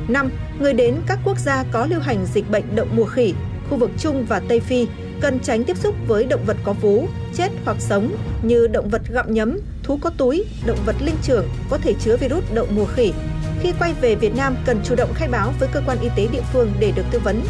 5. 0.09 0.31
Người 0.61 0.73
đến 0.73 0.97
các 1.07 1.19
quốc 1.25 1.39
gia 1.39 1.65
có 1.73 1.87
lưu 1.87 2.01
hành 2.01 2.27
dịch 2.35 2.51
bệnh 2.51 2.77
đậu 2.77 2.87
mùa 2.93 3.05
khỉ, 3.05 3.35
khu 3.71 3.77
vực 3.77 3.91
Trung 3.99 4.27
và 4.29 4.41
Tây 4.49 4.61
Phi 4.61 4.87
cần 5.21 5.41
tránh 5.41 5.65
tiếp 5.65 5.77
xúc 5.77 5.95
với 6.07 6.25
động 6.25 6.45
vật 6.47 6.57
có 6.65 6.73
vú, 6.73 7.09
chết 7.35 7.49
hoặc 7.65 7.77
sống 7.81 8.17
như 8.43 8.67
động 8.67 8.89
vật 8.89 9.03
gặm 9.09 9.35
nhấm, 9.35 9.59
thú 9.83 9.99
có 10.03 10.11
túi, 10.11 10.45
động 10.67 10.79
vật 10.87 10.97
linh 11.01 11.17
trưởng 11.23 11.49
có 11.71 11.79
thể 11.79 11.95
chứa 12.01 12.17
virus 12.17 12.45
đậu 12.55 12.67
mùa 12.71 12.85
khỉ. 12.85 13.13
Khi 13.61 13.73
quay 13.79 13.95
về 14.01 14.15
Việt 14.15 14.37
Nam 14.37 14.57
cần 14.67 14.81
chủ 14.85 14.95
động 14.95 15.13
khai 15.15 15.29
báo 15.29 15.53
với 15.61 15.69
cơ 15.73 15.83
quan 15.87 15.99
y 16.01 16.09
tế 16.17 16.27
địa 16.33 16.43
phương 16.53 16.73
để 16.81 16.93
được 16.97 17.05
tư 17.11 17.19
vấn. 17.19 17.43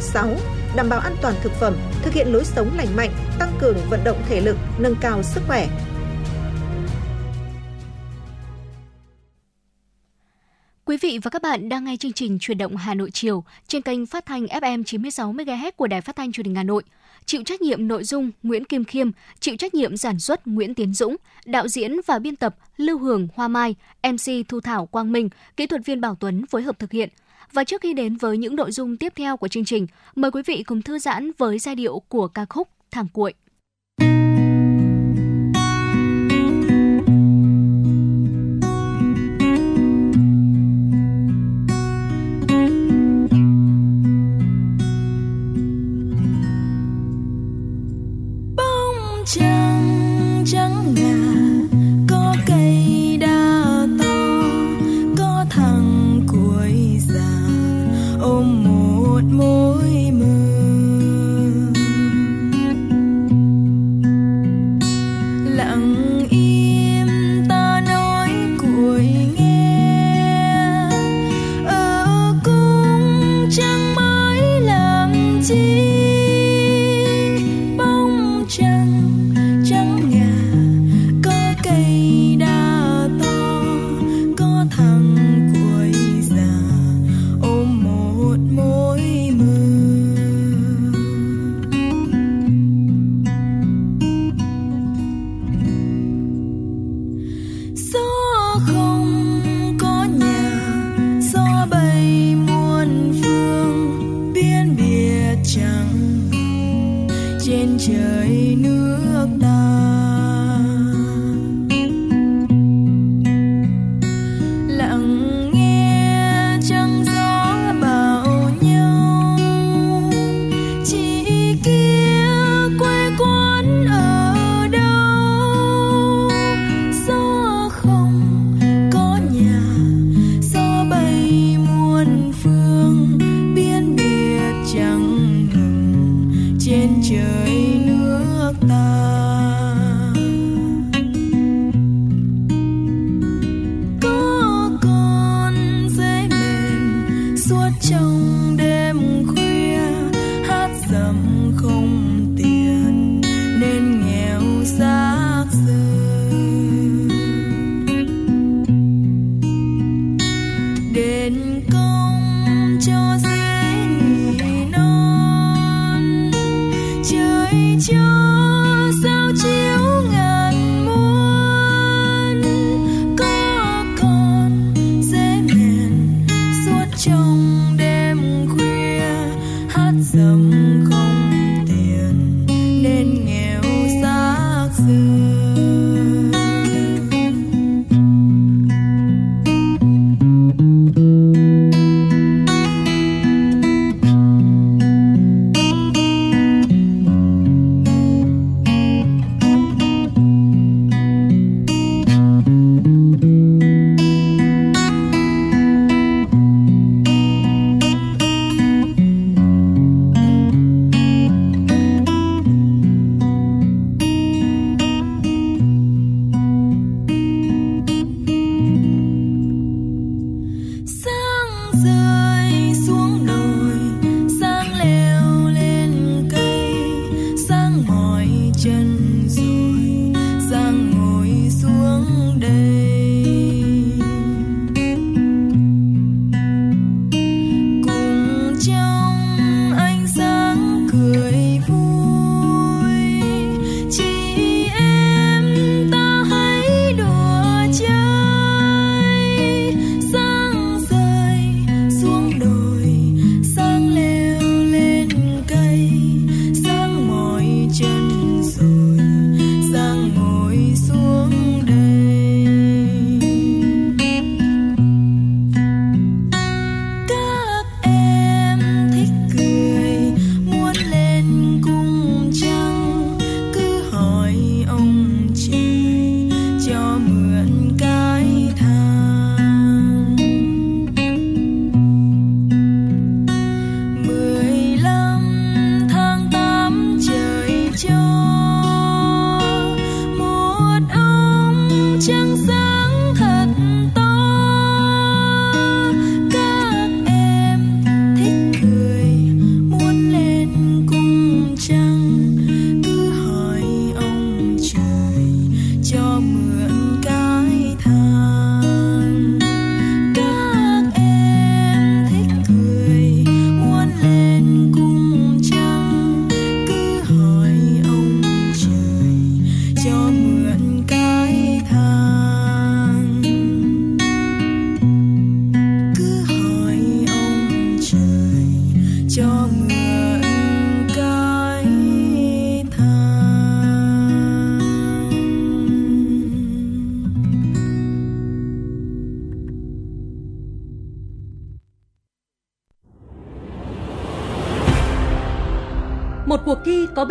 6. 0.00 0.30
Đảm 0.76 0.88
bảo 0.88 1.00
an 1.00 1.16
toàn 1.22 1.34
thực 1.42 1.52
phẩm, 1.52 1.76
thực 2.02 2.14
hiện 2.14 2.32
lối 2.32 2.44
sống 2.44 2.70
lành 2.76 2.96
mạnh, 2.96 3.10
tăng 3.38 3.52
cường 3.60 3.76
vận 3.90 4.00
động 4.04 4.22
thể 4.28 4.40
lực, 4.40 4.56
nâng 4.78 4.94
cao 5.00 5.22
sức 5.22 5.42
khỏe. 5.46 5.68
Quý 10.86 10.96
vị 10.96 11.18
và 11.22 11.30
các 11.30 11.42
bạn 11.42 11.68
đang 11.68 11.84
nghe 11.84 11.96
chương 11.96 12.12
trình 12.12 12.38
Truyền 12.38 12.58
động 12.58 12.76
Hà 12.76 12.94
Nội 12.94 13.10
chiều 13.10 13.44
trên 13.68 13.82
kênh 13.82 14.06
phát 14.06 14.26
thanh 14.26 14.46
FM 14.46 14.82
96 14.84 15.32
MHz 15.32 15.72
của 15.76 15.86
Đài 15.86 16.00
Phát 16.00 16.16
thanh 16.16 16.32
Truyền 16.32 16.46
hình 16.46 16.54
Hà 16.54 16.62
Nội. 16.62 16.82
Chịu 17.24 17.42
trách 17.44 17.60
nhiệm 17.60 17.88
nội 17.88 18.04
dung 18.04 18.30
Nguyễn 18.42 18.64
Kim 18.64 18.84
Khiêm, 18.84 19.10
chịu 19.40 19.56
trách 19.56 19.74
nhiệm 19.74 19.96
sản 19.96 20.18
xuất 20.18 20.46
Nguyễn 20.46 20.74
Tiến 20.74 20.94
Dũng, 20.94 21.16
đạo 21.44 21.68
diễn 21.68 21.96
và 22.06 22.18
biên 22.18 22.36
tập 22.36 22.56
Lưu 22.76 22.98
Hường 22.98 23.28
Hoa 23.34 23.48
Mai, 23.48 23.74
MC 24.02 24.48
Thu 24.48 24.60
Thảo 24.60 24.86
Quang 24.86 25.12
Minh, 25.12 25.28
kỹ 25.56 25.66
thuật 25.66 25.84
viên 25.84 26.00
Bảo 26.00 26.14
Tuấn 26.14 26.46
phối 26.46 26.62
hợp 26.62 26.78
thực 26.78 26.92
hiện. 26.92 27.08
Và 27.52 27.64
trước 27.64 27.80
khi 27.80 27.92
đến 27.92 28.16
với 28.16 28.38
những 28.38 28.56
nội 28.56 28.72
dung 28.72 28.96
tiếp 28.96 29.12
theo 29.16 29.36
của 29.36 29.48
chương 29.48 29.64
trình, 29.64 29.86
mời 30.14 30.30
quý 30.30 30.42
vị 30.46 30.62
cùng 30.62 30.82
thư 30.82 30.98
giãn 30.98 31.30
với 31.38 31.58
giai 31.58 31.74
điệu 31.74 32.02
của 32.08 32.28
ca 32.28 32.44
khúc 32.44 32.68
Thằng 32.90 33.06
Cuội. 33.12 33.34
Một 59.38 59.65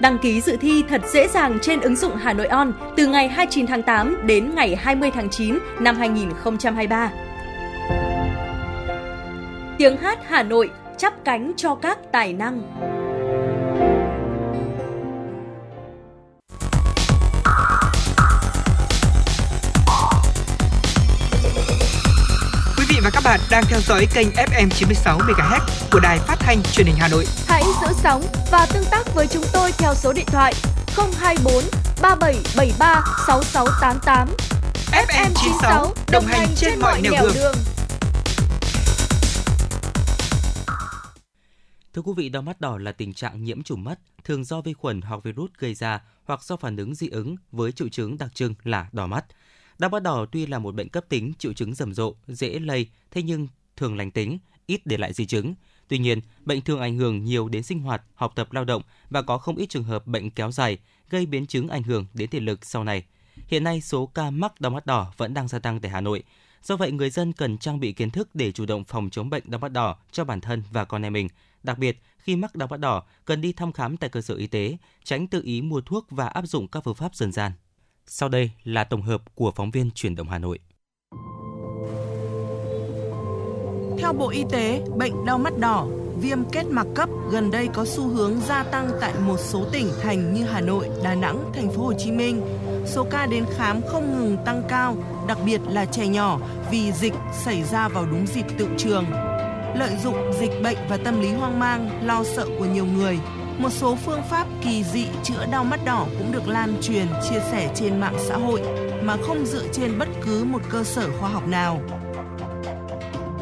Đăng 0.00 0.18
ký 0.18 0.40
dự 0.40 0.56
thi 0.56 0.84
thật 0.88 1.00
dễ 1.12 1.28
dàng 1.28 1.58
trên 1.62 1.80
ứng 1.80 1.96
dụng 1.96 2.16
Hà 2.16 2.32
Nội 2.32 2.46
On 2.46 2.72
từ 2.96 3.06
ngày 3.06 3.28
29 3.28 3.66
tháng 3.66 3.82
8 3.82 4.26
đến 4.26 4.54
ngày 4.54 4.76
20 4.76 5.10
tháng 5.10 5.28
9 5.30 5.58
năm 5.80 5.96
2023. 5.96 7.10
Tiếng 9.78 9.96
hát 9.96 10.18
Hà 10.28 10.42
Nội 10.42 10.70
chắp 10.98 11.24
cánh 11.24 11.52
cho 11.56 11.74
các 11.74 11.98
tài 12.12 12.32
năng. 12.32 12.62
Các 23.24 23.30
bạn 23.30 23.40
đang 23.50 23.64
theo 23.68 23.80
dõi 23.80 24.06
kênh 24.14 24.28
FM 24.28 24.68
96 24.70 25.18
MHz 25.18 25.60
của 25.92 26.00
đài 26.00 26.18
phát 26.18 26.36
thanh 26.38 26.62
truyền 26.72 26.86
hình 26.86 26.96
Hà 26.98 27.08
Nội. 27.08 27.24
Hãy 27.46 27.62
giữ 27.82 27.86
sóng 28.02 28.22
và 28.50 28.66
tương 28.72 28.84
tác 28.90 29.14
với 29.14 29.26
chúng 29.26 29.44
tôi 29.52 29.72
theo 29.72 29.94
số 29.94 30.12
điện 30.12 30.26
thoại 30.26 30.54
024 30.96 31.54
3773 32.02 33.04
6688. 33.26 34.28
FM 34.92 35.30
96 35.34 35.94
đồng 36.12 36.24
hành 36.24 36.48
trên 36.56 36.80
mọi 36.80 37.00
nẻo 37.00 37.12
đường. 37.22 37.32
đường. 37.34 37.54
Thưa 41.94 42.02
quý 42.02 42.12
vị, 42.16 42.28
đau 42.28 42.42
mắt 42.42 42.60
đỏ 42.60 42.78
là 42.78 42.92
tình 42.92 43.14
trạng 43.14 43.44
nhiễm 43.44 43.62
trùng 43.62 43.84
mắt 43.84 43.98
thường 44.24 44.44
do 44.44 44.60
vi 44.60 44.72
khuẩn 44.72 45.00
hoặc 45.00 45.24
virus 45.24 45.50
gây 45.58 45.74
ra 45.74 46.00
hoặc 46.24 46.42
do 46.42 46.56
phản 46.56 46.76
ứng 46.76 46.94
dị 46.94 47.08
ứng 47.08 47.36
với 47.52 47.72
triệu 47.72 47.88
chứng 47.88 48.18
đặc 48.18 48.34
trưng 48.34 48.54
là 48.64 48.86
đỏ 48.92 49.06
mắt. 49.06 49.24
Đau 49.80 49.90
mắt 49.90 50.02
đỏ 50.02 50.26
tuy 50.32 50.46
là 50.46 50.58
một 50.58 50.74
bệnh 50.74 50.88
cấp 50.88 51.04
tính, 51.08 51.32
triệu 51.38 51.52
chứng 51.52 51.74
rầm 51.74 51.94
rộ, 51.94 52.14
dễ 52.26 52.58
lây, 52.58 52.88
thế 53.10 53.22
nhưng 53.22 53.48
thường 53.76 53.96
lành 53.96 54.10
tính, 54.10 54.38
ít 54.66 54.80
để 54.86 54.96
lại 54.96 55.12
di 55.12 55.26
chứng. 55.26 55.54
Tuy 55.88 55.98
nhiên, 55.98 56.20
bệnh 56.44 56.60
thường 56.60 56.80
ảnh 56.80 56.96
hưởng 56.96 57.24
nhiều 57.24 57.48
đến 57.48 57.62
sinh 57.62 57.80
hoạt, 57.80 58.02
học 58.14 58.32
tập 58.34 58.52
lao 58.52 58.64
động 58.64 58.82
và 59.10 59.22
có 59.22 59.38
không 59.38 59.56
ít 59.56 59.66
trường 59.66 59.84
hợp 59.84 60.06
bệnh 60.06 60.30
kéo 60.30 60.52
dài, 60.52 60.78
gây 61.10 61.26
biến 61.26 61.46
chứng 61.46 61.68
ảnh 61.68 61.82
hưởng 61.82 62.06
đến 62.14 62.30
thể 62.30 62.40
lực 62.40 62.64
sau 62.64 62.84
này. 62.84 63.04
Hiện 63.46 63.64
nay, 63.64 63.80
số 63.80 64.06
ca 64.06 64.30
mắc 64.30 64.60
đau 64.60 64.70
mắt 64.70 64.86
đỏ 64.86 65.12
vẫn 65.16 65.34
đang 65.34 65.48
gia 65.48 65.58
tăng 65.58 65.80
tại 65.80 65.90
Hà 65.90 66.00
Nội. 66.00 66.22
Do 66.62 66.76
vậy, 66.76 66.92
người 66.92 67.10
dân 67.10 67.32
cần 67.32 67.58
trang 67.58 67.80
bị 67.80 67.92
kiến 67.92 68.10
thức 68.10 68.28
để 68.34 68.52
chủ 68.52 68.66
động 68.66 68.84
phòng 68.84 69.10
chống 69.10 69.30
bệnh 69.30 69.42
đau 69.46 69.58
mắt 69.58 69.72
đỏ 69.72 69.96
cho 70.12 70.24
bản 70.24 70.40
thân 70.40 70.62
và 70.72 70.84
con 70.84 71.02
em 71.02 71.12
mình. 71.12 71.28
Đặc 71.62 71.78
biệt, 71.78 72.02
khi 72.18 72.36
mắc 72.36 72.54
đau 72.54 72.68
mắt 72.68 72.80
đỏ, 72.80 73.02
cần 73.24 73.40
đi 73.40 73.52
thăm 73.52 73.72
khám 73.72 73.96
tại 73.96 74.10
cơ 74.10 74.20
sở 74.20 74.34
y 74.34 74.46
tế, 74.46 74.76
tránh 75.04 75.26
tự 75.26 75.42
ý 75.42 75.62
mua 75.62 75.80
thuốc 75.80 76.06
và 76.10 76.26
áp 76.26 76.46
dụng 76.46 76.68
các 76.68 76.84
phương 76.84 76.94
pháp 76.94 77.14
dân 77.14 77.32
gian. 77.32 77.52
Sau 78.12 78.28
đây 78.28 78.50
là 78.64 78.84
tổng 78.84 79.02
hợp 79.02 79.22
của 79.34 79.52
phóng 79.56 79.70
viên 79.70 79.90
Truyền 79.90 80.14
động 80.14 80.28
Hà 80.28 80.38
Nội. 80.38 80.58
Theo 83.98 84.12
Bộ 84.12 84.28
Y 84.28 84.44
tế, 84.50 84.82
bệnh 84.96 85.24
đau 85.24 85.38
mắt 85.38 85.58
đỏ, 85.58 85.86
viêm 86.20 86.38
kết 86.52 86.64
mạc 86.70 86.86
cấp 86.94 87.08
gần 87.30 87.50
đây 87.50 87.68
có 87.74 87.84
xu 87.84 88.08
hướng 88.08 88.40
gia 88.40 88.62
tăng 88.62 88.90
tại 89.00 89.14
một 89.26 89.36
số 89.38 89.64
tỉnh 89.72 89.88
thành 90.02 90.34
như 90.34 90.44
Hà 90.44 90.60
Nội, 90.60 90.88
Đà 91.04 91.14
Nẵng, 91.14 91.52
thành 91.54 91.70
phố 91.70 91.82
Hồ 91.82 91.92
Chí 91.98 92.10
Minh. 92.12 92.42
Số 92.86 93.06
ca 93.10 93.26
đến 93.26 93.44
khám 93.56 93.80
không 93.82 94.18
ngừng 94.18 94.36
tăng 94.44 94.62
cao, 94.68 94.96
đặc 95.28 95.38
biệt 95.46 95.60
là 95.68 95.84
trẻ 95.84 96.06
nhỏ 96.06 96.40
vì 96.70 96.92
dịch 96.92 97.14
xảy 97.44 97.62
ra 97.62 97.88
vào 97.88 98.06
đúng 98.10 98.26
dịp 98.26 98.44
tự 98.58 98.68
trường. 98.78 99.04
Lợi 99.74 99.96
dụng 100.04 100.32
dịch 100.40 100.62
bệnh 100.62 100.78
và 100.88 100.96
tâm 100.96 101.20
lý 101.20 101.32
hoang 101.32 101.58
mang, 101.58 102.06
lo 102.06 102.24
sợ 102.24 102.46
của 102.58 102.64
nhiều 102.64 102.86
người, 102.86 103.18
một 103.60 103.70
số 103.70 103.94
phương 103.94 104.22
pháp 104.30 104.46
kỳ 104.62 104.84
dị 104.84 105.06
chữa 105.22 105.46
đau 105.52 105.64
mắt 105.64 105.80
đỏ 105.84 106.06
cũng 106.18 106.32
được 106.32 106.48
lan 106.48 106.76
truyền, 106.82 107.06
chia 107.30 107.40
sẻ 107.50 107.72
trên 107.74 108.00
mạng 108.00 108.16
xã 108.18 108.36
hội 108.36 108.62
mà 109.02 109.16
không 109.22 109.46
dựa 109.46 109.64
trên 109.72 109.98
bất 109.98 110.08
cứ 110.24 110.44
một 110.44 110.62
cơ 110.70 110.84
sở 110.84 111.08
khoa 111.20 111.28
học 111.28 111.48
nào. 111.48 111.80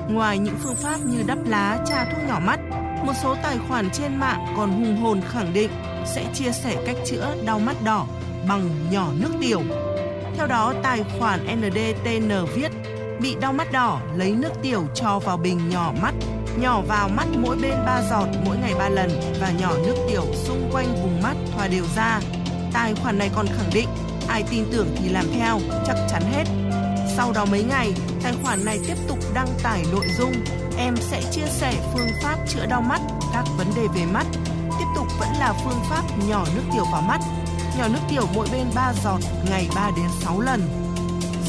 Ngoài 0.09 0.39
những 0.39 0.57
phương 0.63 0.75
pháp 0.75 0.97
như 1.05 1.23
đắp 1.27 1.39
lá, 1.47 1.85
tra 1.87 2.05
thuốc 2.05 2.29
nhỏ 2.29 2.41
mắt, 2.47 2.61
một 3.05 3.13
số 3.23 3.37
tài 3.43 3.59
khoản 3.69 3.91
trên 3.91 4.17
mạng 4.17 4.55
còn 4.57 4.71
hùng 4.71 4.97
hồn 4.97 5.21
khẳng 5.29 5.53
định 5.53 5.71
sẽ 6.07 6.25
chia 6.35 6.53
sẻ 6.53 6.83
cách 6.87 6.97
chữa 7.07 7.35
đau 7.47 7.59
mắt 7.59 7.77
đỏ 7.85 8.07
bằng 8.49 8.71
nhỏ 8.91 9.09
nước 9.21 9.31
tiểu. 9.41 9.61
Theo 10.37 10.47
đó, 10.47 10.75
tài 10.83 11.05
khoản 11.19 11.41
NDTN 11.61 12.31
viết 12.55 12.71
bị 13.21 13.37
đau 13.41 13.53
mắt 13.53 13.73
đỏ 13.73 14.01
lấy 14.17 14.33
nước 14.33 14.51
tiểu 14.63 14.85
cho 14.95 15.19
vào 15.19 15.37
bình 15.37 15.69
nhỏ 15.69 15.93
mắt, 16.03 16.15
nhỏ 16.61 16.81
vào 16.89 17.09
mắt 17.09 17.27
mỗi 17.39 17.57
bên 17.63 17.75
3 17.87 18.03
giọt 18.11 18.27
mỗi 18.45 18.57
ngày 18.57 18.75
3 18.79 18.89
lần 18.89 19.11
và 19.41 19.51
nhỏ 19.61 19.73
nước 19.87 19.95
tiểu 20.09 20.25
xung 20.35 20.71
quanh 20.73 20.95
vùng 21.03 21.23
mắt 21.23 21.37
thoa 21.53 21.69
đều 21.69 21.85
ra. 21.97 22.21
Tài 22.73 22.95
khoản 22.95 23.19
này 23.19 23.31
còn 23.37 23.47
khẳng 23.47 23.71
định 23.75 23.89
ai 24.29 24.45
tin 24.51 24.65
tưởng 24.73 24.89
thì 24.97 25.09
làm 25.09 25.25
theo, 25.35 25.61
chắc 25.87 25.97
chắn 26.11 26.23
hết. 26.33 26.45
Sau 27.17 27.33
đó 27.33 27.45
mấy 27.45 27.63
ngày, 27.63 27.93
tài 28.23 28.33
khoản 28.43 28.65
này 28.65 28.79
tiếp 28.87 28.97
tục 29.09 29.19
đăng 29.35 29.49
tải 29.63 29.85
nội 29.93 30.07
dung 30.19 30.33
em 30.79 30.97
sẽ 30.97 31.23
chia 31.31 31.47
sẻ 31.47 31.75
phương 31.95 32.09
pháp 32.23 32.37
chữa 32.49 32.67
đau 32.67 32.83
mắt, 32.83 33.01
các 33.33 33.45
vấn 33.57 33.67
đề 33.77 33.87
về 33.95 34.07
mắt. 34.13 34.27
Tiếp 34.79 34.87
tục 34.97 35.07
vẫn 35.19 35.29
là 35.39 35.53
phương 35.65 35.81
pháp 35.91 36.03
nhỏ 36.29 36.45
nước 36.55 36.63
tiểu 36.73 36.85
vào 36.93 37.03
mắt, 37.03 37.21
nhỏ 37.79 37.89
nước 37.89 38.01
tiểu 38.11 38.23
mỗi 38.35 38.49
bên 38.53 38.67
3 38.75 38.93
giọt 39.05 39.19
ngày 39.51 39.69
3 39.75 39.91
đến 39.97 40.07
6 40.21 40.41
lần. 40.41 40.78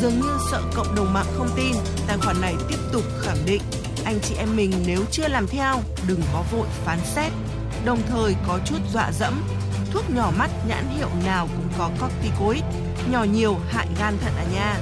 Dường 0.01 0.21
như 0.21 0.37
sợ 0.51 0.61
cộng 0.75 0.95
đồng 0.95 1.13
mạng 1.13 1.25
không 1.37 1.49
tin, 1.55 1.75
tài 2.07 2.17
khoản 2.17 2.41
này 2.41 2.55
tiếp 2.69 2.77
tục 2.93 3.03
khẳng 3.21 3.45
định 3.45 3.61
anh 4.05 4.19
chị 4.19 4.35
em 4.35 4.55
mình 4.55 4.71
nếu 4.85 5.01
chưa 5.11 5.27
làm 5.27 5.47
theo 5.47 5.81
đừng 6.07 6.21
có 6.33 6.43
vội 6.51 6.67
phán 6.85 6.99
xét. 7.05 7.31
Đồng 7.85 8.01
thời 8.09 8.35
có 8.47 8.59
chút 8.65 8.77
dọa 8.93 9.11
dẫm, 9.19 9.43
thuốc 9.91 10.09
nhỏ 10.15 10.31
mắt 10.37 10.49
nhãn 10.67 10.85
hiệu 10.97 11.09
nào 11.25 11.47
cũng 11.47 11.69
có 11.77 11.89
corticoid, 12.01 12.63
nhỏ 13.11 13.23
nhiều 13.23 13.57
hại 13.69 13.87
gan 13.99 14.17
thận 14.17 14.33
à 14.37 14.45
nha. 14.53 14.75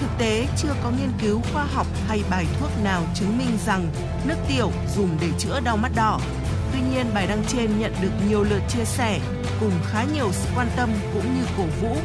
Thực 0.00 0.08
tế 0.18 0.46
chưa 0.62 0.74
có 0.84 0.90
nghiên 0.90 1.12
cứu 1.22 1.40
khoa 1.52 1.64
học 1.64 1.86
hay 2.08 2.22
bài 2.30 2.46
thuốc 2.60 2.70
nào 2.84 3.02
chứng 3.14 3.38
minh 3.38 3.58
rằng 3.66 3.88
nước 4.24 4.36
tiểu 4.48 4.70
dùng 4.96 5.16
để 5.20 5.28
chữa 5.38 5.60
đau 5.64 5.76
mắt 5.76 5.92
đỏ. 5.94 6.20
Tuy 6.72 6.80
nhiên 6.92 7.06
bài 7.14 7.26
đăng 7.26 7.44
trên 7.48 7.78
nhận 7.78 7.94
được 8.02 8.12
nhiều 8.28 8.42
lượt 8.42 8.62
chia 8.68 8.84
sẻ 8.84 9.20
cùng 9.60 9.72
khá 9.84 10.04
nhiều 10.14 10.28
sự 10.32 10.48
quan 10.56 10.68
tâm 10.76 10.90
cũng 11.14 11.34
như 11.34 11.46
cổ 11.56 11.64
vũ 11.80 11.96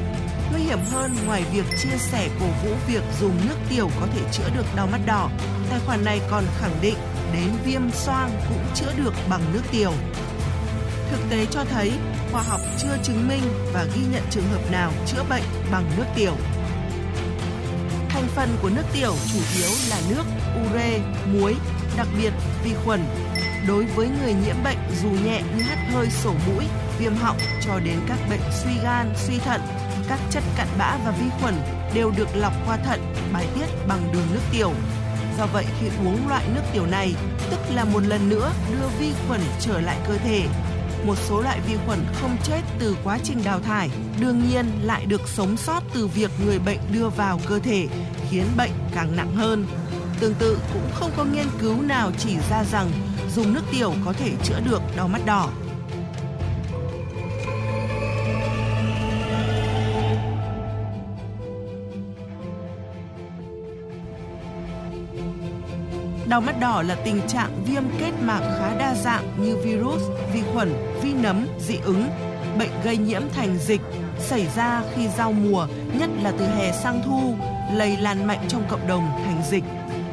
Nguy 0.51 0.61
hiểm 0.61 0.79
hơn 0.91 1.15
ngoài 1.25 1.43
việc 1.53 1.65
chia 1.83 1.97
sẻ 1.97 2.29
cổ 2.39 2.45
vũ 2.45 2.75
việc 2.87 3.03
dùng 3.19 3.37
nước 3.47 3.55
tiểu 3.69 3.89
có 3.99 4.07
thể 4.15 4.21
chữa 4.31 4.49
được 4.55 4.65
đau 4.75 4.87
mắt 4.87 5.01
đỏ, 5.05 5.29
tài 5.69 5.79
khoản 5.85 6.05
này 6.05 6.21
còn 6.31 6.43
khẳng 6.59 6.77
định 6.81 6.97
đến 7.33 7.49
viêm 7.65 7.91
xoang 7.91 8.29
cũng 8.49 8.65
chữa 8.75 8.93
được 8.97 9.13
bằng 9.29 9.41
nước 9.53 9.61
tiểu. 9.71 9.91
Thực 11.11 11.19
tế 11.29 11.45
cho 11.45 11.63
thấy 11.63 11.91
khoa 12.31 12.41
học 12.41 12.61
chưa 12.77 12.97
chứng 13.03 13.27
minh 13.27 13.41
và 13.73 13.85
ghi 13.95 14.01
nhận 14.11 14.23
trường 14.29 14.47
hợp 14.51 14.71
nào 14.71 14.91
chữa 15.05 15.23
bệnh 15.29 15.43
bằng 15.71 15.91
nước 15.97 16.05
tiểu. 16.15 16.33
Thành 18.09 18.27
phần 18.35 18.49
của 18.61 18.69
nước 18.69 18.83
tiểu 18.93 19.15
chủ 19.33 19.39
yếu 19.57 19.71
là 19.89 19.97
nước, 20.09 20.23
ure, 20.65 20.99
muối, 21.33 21.55
đặc 21.97 22.07
biệt 22.17 22.33
vi 22.63 22.71
khuẩn. 22.85 23.05
Đối 23.67 23.85
với 23.85 24.07
người 24.21 24.33
nhiễm 24.33 24.55
bệnh 24.63 24.77
dù 25.01 25.09
nhẹ 25.09 25.41
như 25.57 25.63
hắt 25.63 25.77
hơi 25.93 26.09
sổ 26.09 26.33
mũi, 26.47 26.65
viêm 26.99 27.15
họng 27.15 27.37
cho 27.65 27.79
đến 27.79 27.99
các 28.07 28.17
bệnh 28.29 28.41
suy 28.63 28.71
gan, 28.83 29.13
suy 29.15 29.37
thận 29.37 29.61
các 30.07 30.19
chất 30.29 30.43
cặn 30.57 30.67
bã 30.77 30.97
và 31.05 31.11
vi 31.11 31.25
khuẩn 31.41 31.55
đều 31.93 32.11
được 32.17 32.27
lọc 32.35 32.53
qua 32.65 32.77
thận, 32.77 33.13
bài 33.33 33.47
tiết 33.55 33.65
bằng 33.87 34.11
đường 34.13 34.27
nước 34.33 34.41
tiểu. 34.51 34.71
Do 35.37 35.45
vậy 35.45 35.65
khi 35.79 35.87
uống 36.05 36.27
loại 36.27 36.43
nước 36.55 36.61
tiểu 36.73 36.85
này, 36.85 37.13
tức 37.51 37.59
là 37.75 37.85
một 37.85 38.03
lần 38.03 38.29
nữa 38.29 38.51
đưa 38.71 38.87
vi 38.99 39.11
khuẩn 39.27 39.41
trở 39.59 39.81
lại 39.81 39.97
cơ 40.07 40.17
thể. 40.17 40.47
Một 41.05 41.15
số 41.17 41.41
loại 41.41 41.59
vi 41.67 41.77
khuẩn 41.85 41.99
không 42.13 42.37
chết 42.43 42.61
từ 42.79 42.97
quá 43.03 43.19
trình 43.23 43.43
đào 43.43 43.59
thải, 43.59 43.89
đương 44.19 44.49
nhiên 44.49 44.65
lại 44.81 45.05
được 45.05 45.21
sống 45.27 45.57
sót 45.57 45.83
từ 45.93 46.07
việc 46.07 46.31
người 46.45 46.59
bệnh 46.59 46.79
đưa 46.91 47.09
vào 47.09 47.39
cơ 47.47 47.59
thể, 47.59 47.87
khiến 48.29 48.45
bệnh 48.57 48.71
càng 48.95 49.15
nặng 49.15 49.35
hơn. 49.35 49.67
Tương 50.19 50.33
tự 50.33 50.59
cũng 50.73 50.89
không 50.93 51.11
có 51.17 51.23
nghiên 51.23 51.47
cứu 51.59 51.81
nào 51.81 52.11
chỉ 52.17 52.37
ra 52.49 52.63
rằng 52.71 52.91
dùng 53.35 53.53
nước 53.53 53.63
tiểu 53.71 53.93
có 54.05 54.13
thể 54.13 54.31
chữa 54.43 54.59
được 54.65 54.81
đau 54.95 55.07
mắt 55.07 55.21
đỏ. 55.25 55.49
Đau 66.29 66.41
mắt 66.41 66.59
đỏ 66.59 66.81
là 66.81 66.95
tình 66.95 67.21
trạng 67.27 67.63
viêm 67.65 67.83
kết 67.99 68.11
mạc 68.21 68.39
khá 68.39 68.77
đa 68.77 68.95
dạng 68.95 69.23
như 69.37 69.57
virus, 69.57 70.01
vi 70.33 70.41
khuẩn, 70.53 70.73
vi 71.01 71.13
nấm, 71.13 71.47
dị 71.59 71.77
ứng, 71.83 72.09
bệnh 72.59 72.69
gây 72.83 72.97
nhiễm 72.97 73.21
thành 73.33 73.57
dịch, 73.57 73.81
xảy 74.19 74.47
ra 74.55 74.83
khi 74.95 75.07
giao 75.17 75.31
mùa, 75.31 75.67
nhất 75.99 76.09
là 76.21 76.33
từ 76.39 76.45
hè 76.45 76.71
sang 76.71 77.01
thu, 77.05 77.35
lây 77.73 77.97
lan 77.97 78.27
mạnh 78.27 78.39
trong 78.47 78.63
cộng 78.69 78.87
đồng 78.87 79.09
thành 79.25 79.41
dịch. 79.51 79.63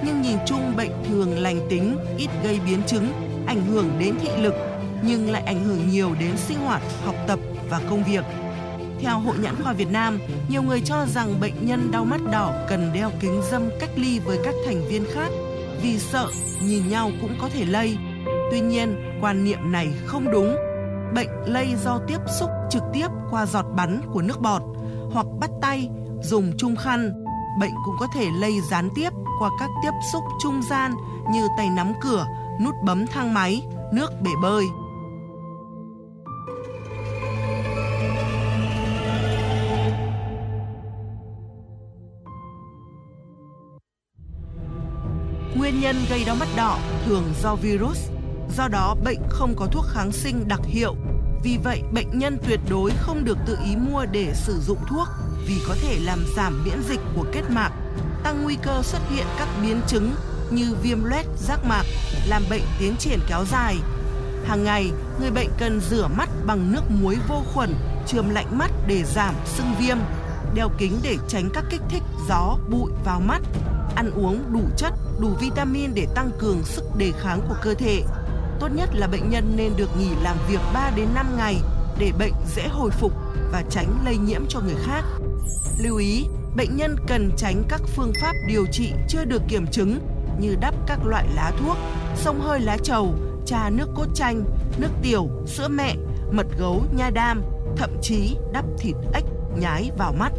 Nhưng 0.04 0.22
nhìn 0.22 0.38
chung 0.46 0.76
bệnh 0.76 0.90
thường 1.08 1.38
lành 1.38 1.60
tính, 1.70 1.96
ít 2.18 2.28
gây 2.44 2.60
biến 2.66 2.82
chứng, 2.86 3.12
ảnh 3.46 3.64
hưởng 3.66 3.90
đến 3.98 4.14
thị 4.20 4.28
lực, 4.38 4.54
nhưng 5.02 5.30
lại 5.30 5.42
ảnh 5.46 5.64
hưởng 5.64 5.88
nhiều 5.90 6.14
đến 6.20 6.36
sinh 6.36 6.58
hoạt, 6.58 6.82
học 7.04 7.16
tập 7.26 7.38
và 7.70 7.80
công 7.90 8.04
việc. 8.04 8.24
Theo 9.00 9.18
Hội 9.18 9.36
Nhãn 9.38 9.54
khoa 9.62 9.72
Việt 9.72 9.90
Nam, 9.90 10.18
nhiều 10.48 10.62
người 10.62 10.80
cho 10.80 11.06
rằng 11.14 11.40
bệnh 11.40 11.66
nhân 11.66 11.90
đau 11.92 12.04
mắt 12.04 12.20
đỏ 12.32 12.52
cần 12.68 12.90
đeo 12.94 13.10
kính 13.20 13.42
dâm 13.50 13.62
cách 13.80 13.90
ly 13.96 14.18
với 14.18 14.38
các 14.44 14.54
thành 14.66 14.88
viên 14.88 15.04
khác 15.14 15.28
vì 15.84 15.98
sợ 15.98 16.28
nhìn 16.62 16.88
nhau 16.88 17.10
cũng 17.20 17.36
có 17.40 17.48
thể 17.48 17.64
lây. 17.64 17.96
Tuy 18.50 18.60
nhiên, 18.60 19.18
quan 19.20 19.44
niệm 19.44 19.72
này 19.72 19.88
không 20.06 20.30
đúng. 20.30 20.56
Bệnh 21.14 21.28
lây 21.46 21.74
do 21.84 21.98
tiếp 22.08 22.18
xúc 22.40 22.50
trực 22.70 22.82
tiếp 22.92 23.06
qua 23.30 23.46
giọt 23.46 23.66
bắn 23.76 24.00
của 24.12 24.22
nước 24.22 24.40
bọt 24.40 24.62
hoặc 25.12 25.26
bắt 25.40 25.50
tay, 25.62 25.88
dùng 26.22 26.52
chung 26.58 26.76
khăn. 26.76 27.24
Bệnh 27.60 27.72
cũng 27.84 27.94
có 28.00 28.06
thể 28.14 28.26
lây 28.40 28.52
gián 28.70 28.88
tiếp 28.94 29.10
qua 29.40 29.50
các 29.60 29.70
tiếp 29.82 29.90
xúc 30.12 30.24
trung 30.42 30.60
gian 30.70 30.92
như 31.32 31.48
tay 31.56 31.70
nắm 31.70 31.92
cửa, 32.02 32.26
nút 32.60 32.74
bấm 32.84 33.06
thang 33.06 33.34
máy, 33.34 33.62
nước 33.92 34.10
bể 34.22 34.30
bơi. 34.42 34.64
Nhân 45.84 45.96
gây 46.10 46.24
đau 46.24 46.36
mắt 46.36 46.48
đỏ 46.56 46.78
thường 47.06 47.32
do 47.42 47.54
virus. 47.54 47.98
Do 48.56 48.68
đó, 48.68 48.96
bệnh 49.04 49.18
không 49.28 49.54
có 49.56 49.66
thuốc 49.66 49.84
kháng 49.88 50.12
sinh 50.12 50.48
đặc 50.48 50.60
hiệu. 50.64 50.94
Vì 51.42 51.58
vậy, 51.64 51.82
bệnh 51.92 52.18
nhân 52.18 52.38
tuyệt 52.46 52.60
đối 52.70 52.90
không 53.00 53.24
được 53.24 53.38
tự 53.46 53.58
ý 53.64 53.76
mua 53.76 54.04
để 54.12 54.32
sử 54.34 54.60
dụng 54.60 54.78
thuốc 54.88 55.08
vì 55.46 55.54
có 55.68 55.74
thể 55.82 55.98
làm 56.02 56.18
giảm 56.36 56.64
miễn 56.64 56.82
dịch 56.88 57.00
của 57.16 57.24
kết 57.32 57.42
mạc, 57.50 57.70
tăng 58.22 58.42
nguy 58.42 58.56
cơ 58.62 58.82
xuất 58.82 58.98
hiện 59.10 59.26
các 59.38 59.48
biến 59.62 59.80
chứng 59.86 60.14
như 60.50 60.74
viêm 60.82 61.04
loét 61.04 61.26
giác 61.38 61.64
mạc, 61.68 61.84
làm 62.26 62.42
bệnh 62.50 62.62
tiến 62.78 62.96
triển 62.98 63.18
kéo 63.28 63.44
dài. 63.52 63.76
Hàng 64.46 64.64
ngày, 64.64 64.90
người 65.20 65.30
bệnh 65.30 65.48
cần 65.58 65.80
rửa 65.90 66.08
mắt 66.16 66.28
bằng 66.46 66.72
nước 66.72 66.82
muối 66.88 67.16
vô 67.28 67.42
khuẩn, 67.54 67.74
chườm 68.06 68.28
lạnh 68.28 68.58
mắt 68.58 68.70
để 68.86 69.04
giảm 69.04 69.34
sưng 69.44 69.74
viêm, 69.78 69.96
đeo 70.54 70.70
kính 70.78 70.98
để 71.02 71.16
tránh 71.28 71.50
các 71.54 71.64
kích 71.70 71.80
thích 71.88 72.02
gió, 72.28 72.56
bụi 72.70 72.92
vào 73.04 73.20
mắt, 73.20 73.42
ăn 73.94 74.10
uống 74.10 74.52
đủ 74.52 74.62
chất, 74.76 74.92
đủ 75.20 75.28
vitamin 75.40 75.94
để 75.94 76.06
tăng 76.14 76.30
cường 76.38 76.64
sức 76.64 76.84
đề 76.98 77.12
kháng 77.20 77.40
của 77.48 77.56
cơ 77.62 77.74
thể. 77.74 78.02
Tốt 78.60 78.68
nhất 78.74 78.90
là 78.92 79.06
bệnh 79.06 79.30
nhân 79.30 79.52
nên 79.56 79.72
được 79.76 79.90
nghỉ 79.98 80.10
làm 80.22 80.36
việc 80.48 80.60
3 80.74 80.90
đến 80.96 81.08
5 81.14 81.26
ngày 81.36 81.56
để 81.98 82.12
bệnh 82.18 82.32
dễ 82.56 82.68
hồi 82.68 82.90
phục 82.90 83.12
và 83.52 83.62
tránh 83.70 83.98
lây 84.04 84.16
nhiễm 84.16 84.42
cho 84.48 84.60
người 84.60 84.76
khác. 84.86 85.04
Lưu 85.78 85.96
ý, 85.96 86.26
bệnh 86.56 86.76
nhân 86.76 86.96
cần 87.06 87.30
tránh 87.36 87.62
các 87.68 87.80
phương 87.96 88.12
pháp 88.22 88.32
điều 88.48 88.66
trị 88.72 88.92
chưa 89.08 89.24
được 89.24 89.42
kiểm 89.48 89.66
chứng 89.66 89.98
như 90.40 90.56
đắp 90.60 90.74
các 90.86 90.98
loại 91.04 91.26
lá 91.34 91.52
thuốc, 91.58 91.76
sông 92.16 92.40
hơi 92.40 92.60
lá 92.60 92.76
trầu, 92.82 93.14
trà 93.46 93.70
nước 93.70 93.88
cốt 93.94 94.06
chanh, 94.14 94.44
nước 94.78 94.90
tiểu, 95.02 95.28
sữa 95.46 95.68
mẹ, 95.68 95.96
mật 96.32 96.46
gấu, 96.58 96.82
nha 96.96 97.10
đam, 97.10 97.42
thậm 97.76 97.90
chí 98.02 98.36
đắp 98.52 98.64
thịt 98.78 98.94
ếch 99.14 99.24
nhái 99.60 99.90
vào 99.98 100.12
mắt. 100.12 100.32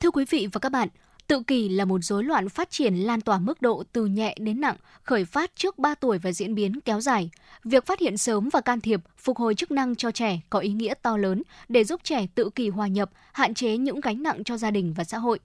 Thưa 0.00 0.10
quý 0.10 0.24
vị 0.30 0.48
và 0.52 0.58
các 0.58 0.72
bạn, 0.72 0.88
tự 1.26 1.42
kỷ 1.46 1.68
là 1.68 1.84
một 1.84 1.98
rối 1.98 2.24
loạn 2.24 2.48
phát 2.48 2.70
triển 2.70 2.94
lan 2.94 3.20
tỏa 3.20 3.38
mức 3.38 3.62
độ 3.62 3.82
từ 3.92 4.06
nhẹ 4.06 4.36
đến 4.40 4.60
nặng, 4.60 4.76
khởi 5.02 5.24
phát 5.24 5.50
trước 5.56 5.78
3 5.78 5.94
tuổi 5.94 6.18
và 6.18 6.32
diễn 6.32 6.54
biến 6.54 6.80
kéo 6.80 7.00
dài. 7.00 7.30
Việc 7.64 7.86
phát 7.86 8.00
hiện 8.00 8.16
sớm 8.16 8.48
và 8.52 8.60
can 8.60 8.80
thiệp, 8.80 9.00
phục 9.18 9.38
hồi 9.38 9.54
chức 9.54 9.70
năng 9.70 9.96
cho 9.96 10.10
trẻ 10.10 10.40
có 10.50 10.58
ý 10.58 10.72
nghĩa 10.72 10.94
to 11.02 11.16
lớn 11.16 11.42
để 11.68 11.84
giúp 11.84 12.00
trẻ 12.04 12.26
tự 12.34 12.50
kỷ 12.50 12.68
hòa 12.68 12.86
nhập, 12.86 13.10
hạn 13.32 13.54
chế 13.54 13.76
những 13.76 14.00
gánh 14.00 14.22
nặng 14.22 14.44
cho 14.44 14.56
gia 14.56 14.70
đình 14.70 14.94
và 14.96 15.04
xã 15.04 15.18
hội. 15.18 15.38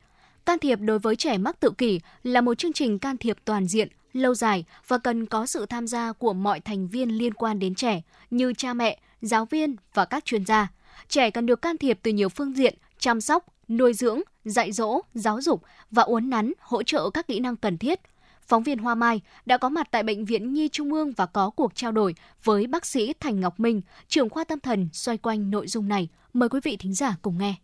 Can 0.49 0.59
thiệp 0.59 0.79
đối 0.81 0.99
với 0.99 1.15
trẻ 1.15 1.37
mắc 1.37 1.59
tự 1.59 1.71
kỷ 1.77 1.99
là 2.23 2.41
một 2.41 2.57
chương 2.57 2.73
trình 2.73 2.99
can 2.99 3.17
thiệp 3.17 3.37
toàn 3.45 3.67
diện, 3.67 3.87
lâu 4.13 4.33
dài 4.33 4.65
và 4.87 4.97
cần 4.97 5.25
có 5.25 5.45
sự 5.45 5.65
tham 5.65 5.87
gia 5.87 6.11
của 6.11 6.33
mọi 6.33 6.59
thành 6.59 6.87
viên 6.87 7.09
liên 7.09 7.33
quan 7.33 7.59
đến 7.59 7.75
trẻ 7.75 8.01
như 8.31 8.53
cha 8.53 8.73
mẹ, 8.73 8.99
giáo 9.21 9.45
viên 9.45 9.75
và 9.93 10.05
các 10.05 10.25
chuyên 10.25 10.45
gia. 10.45 10.67
Trẻ 11.07 11.31
cần 11.31 11.45
được 11.45 11.61
can 11.61 11.77
thiệp 11.77 11.99
từ 12.03 12.11
nhiều 12.11 12.29
phương 12.29 12.57
diện, 12.57 12.75
chăm 12.99 13.21
sóc, 13.21 13.45
nuôi 13.67 13.93
dưỡng, 13.93 14.21
dạy 14.45 14.71
dỗ, 14.71 15.01
giáo 15.13 15.41
dục 15.41 15.63
và 15.91 16.03
uốn 16.03 16.29
nắn, 16.29 16.53
hỗ 16.59 16.83
trợ 16.83 17.09
các 17.09 17.27
kỹ 17.27 17.39
năng 17.39 17.55
cần 17.55 17.77
thiết. 17.77 17.99
Phóng 18.47 18.63
viên 18.63 18.77
Hoa 18.77 18.95
Mai 18.95 19.21
đã 19.45 19.57
có 19.57 19.69
mặt 19.69 19.87
tại 19.91 20.03
Bệnh 20.03 20.25
viện 20.25 20.53
Nhi 20.53 20.67
Trung 20.71 20.93
ương 20.93 21.11
và 21.11 21.25
có 21.25 21.49
cuộc 21.49 21.75
trao 21.75 21.91
đổi 21.91 22.15
với 22.43 22.67
bác 22.67 22.85
sĩ 22.85 23.13
Thành 23.19 23.39
Ngọc 23.39 23.59
Minh, 23.59 23.81
trưởng 24.07 24.29
khoa 24.29 24.43
tâm 24.43 24.59
thần 24.59 24.89
xoay 24.93 25.17
quanh 25.17 25.51
nội 25.51 25.67
dung 25.67 25.87
này. 25.87 26.07
Mời 26.33 26.49
quý 26.49 26.59
vị 26.63 26.77
thính 26.77 26.93
giả 26.93 27.15
cùng 27.21 27.37
nghe. 27.37 27.55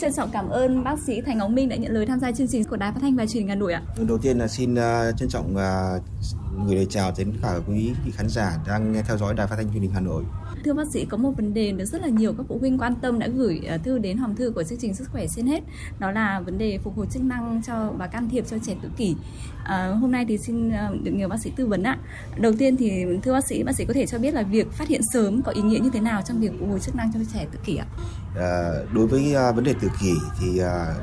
Trân 0.00 0.12
trọng 0.12 0.30
cảm 0.30 0.48
ơn 0.48 0.84
bác 0.84 0.98
sĩ 0.98 1.20
Thành 1.20 1.38
Ngọc 1.38 1.50
Minh 1.50 1.68
đã 1.68 1.76
nhận 1.76 1.92
lời 1.92 2.06
tham 2.06 2.20
gia 2.20 2.32
chương 2.32 2.48
trình 2.48 2.64
của 2.64 2.76
Đài 2.76 2.92
Phát 2.92 2.98
thanh 3.02 3.16
và 3.16 3.26
Truyền 3.26 3.42
hình 3.42 3.48
Hà 3.48 3.54
Nội 3.54 3.72
ạ. 3.72 3.82
Đầu 4.08 4.18
tiên 4.18 4.38
là 4.38 4.48
xin 4.48 4.74
uh, 4.74 5.16
trân 5.16 5.28
trọng 5.28 5.54
uh, 5.54 6.02
gửi 6.66 6.76
lời 6.76 6.86
chào 6.90 7.12
đến 7.18 7.32
cả 7.42 7.58
quý 7.68 7.92
vị 8.04 8.12
khán 8.14 8.28
giả 8.28 8.58
đang 8.66 8.92
nghe 8.92 9.02
theo 9.02 9.18
dõi 9.18 9.34
Đài 9.34 9.46
Phát 9.46 9.56
thanh 9.56 9.72
Truyền 9.72 9.82
hình 9.82 9.90
Hà 9.94 10.00
Nội. 10.00 10.24
Thưa 10.64 10.72
bác 10.72 10.88
sĩ, 10.92 11.04
có 11.04 11.16
một 11.16 11.32
vấn 11.36 11.54
đề 11.54 11.72
được 11.72 11.84
rất 11.84 12.02
là 12.02 12.08
nhiều 12.08 12.34
các 12.38 12.46
phụ 12.48 12.58
huynh 12.58 12.78
quan 12.78 12.94
tâm 12.94 13.18
đã 13.18 13.28
gửi 13.28 13.60
thư 13.84 13.98
đến 13.98 14.18
hòm 14.18 14.36
thư 14.36 14.50
của 14.50 14.62
chương 14.62 14.78
trình 14.78 14.94
Sức 14.94 15.08
khỏe 15.12 15.26
trên 15.36 15.46
hết. 15.46 15.62
Đó 15.98 16.10
là 16.10 16.40
vấn 16.40 16.58
đề 16.58 16.78
phục 16.78 16.96
hồi 16.96 17.06
chức 17.10 17.22
năng 17.22 17.62
cho 17.66 17.92
và 17.98 18.06
can 18.06 18.28
thiệp 18.28 18.44
cho 18.50 18.58
trẻ 18.58 18.76
tự 18.82 18.88
kỷ. 18.96 19.16
À, 19.64 19.86
hôm 19.86 20.12
nay 20.12 20.24
thì 20.28 20.38
xin 20.38 20.70
được 21.02 21.12
nhờ 21.12 21.28
bác 21.28 21.40
sĩ 21.40 21.52
tư 21.56 21.66
vấn 21.66 21.82
ạ. 21.82 21.98
Đầu 22.36 22.52
tiên 22.58 22.76
thì 22.76 23.04
thưa 23.22 23.32
bác 23.32 23.46
sĩ, 23.46 23.62
bác 23.62 23.72
sĩ 23.72 23.84
có 23.84 23.94
thể 23.94 24.06
cho 24.06 24.18
biết 24.18 24.34
là 24.34 24.42
việc 24.42 24.72
phát 24.72 24.88
hiện 24.88 25.00
sớm 25.12 25.42
có 25.42 25.52
ý 25.52 25.62
nghĩa 25.62 25.78
như 25.78 25.90
thế 25.92 26.00
nào 26.00 26.22
trong 26.22 26.40
việc 26.40 26.52
phục 26.60 26.68
hồi 26.68 26.80
chức 26.80 26.96
năng 26.96 27.12
cho 27.12 27.20
trẻ 27.34 27.46
tự 27.52 27.58
kỷ 27.64 27.76
ạ? 27.76 27.86
À, 28.36 28.70
đối 28.92 29.06
với 29.06 29.34
à, 29.34 29.52
vấn 29.52 29.64
đề 29.64 29.74
tự 29.80 29.88
kỷ 30.00 30.12
thì 30.40 30.58
à, 30.58 30.94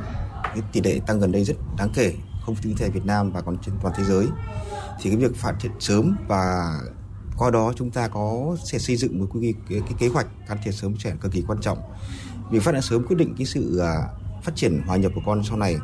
cái 0.43 0.61
tỷ 0.71 0.81
lệ 0.81 0.99
tăng 1.07 1.19
gần 1.19 1.31
đây 1.31 1.43
rất 1.43 1.57
đáng 1.77 1.89
kể, 1.93 2.13
không 2.45 2.55
chỉ 2.63 2.75
tại 2.79 2.89
Việt 2.89 3.05
Nam 3.05 3.31
và 3.31 3.41
còn 3.41 3.57
trên 3.57 3.75
toàn 3.81 3.93
thế 3.97 4.03
giới. 4.03 4.27
Thì 5.01 5.09
cái 5.09 5.19
việc 5.19 5.35
phát 5.35 5.53
hiện 5.61 5.71
sớm 5.79 6.17
và 6.27 6.73
qua 7.37 7.51
đó 7.51 7.73
chúng 7.75 7.91
ta 7.91 8.07
có 8.07 8.55
sẽ 8.63 8.79
xây 8.79 8.95
dựng 8.95 9.19
một 9.19 9.27
cái, 9.41 9.53
cái, 9.69 9.81
cái 9.85 9.93
kế 9.99 10.07
hoạch 10.07 10.27
can 10.47 10.57
thiệp 10.63 10.71
sớm 10.71 10.95
trẻ 10.97 11.13
cực 11.21 11.31
kỳ 11.31 11.43
quan 11.47 11.61
trọng. 11.61 11.77
Việc 12.51 12.63
phát 12.63 12.71
hiện 12.71 12.81
sớm 12.81 13.03
quyết 13.03 13.15
định 13.15 13.35
cái 13.37 13.45
sự 13.45 13.77
à, 13.77 13.95
phát 14.43 14.55
triển 14.55 14.81
hòa 14.87 14.97
nhập 14.97 15.11
của 15.15 15.21
con 15.25 15.43
sau 15.43 15.57
này. 15.57 15.75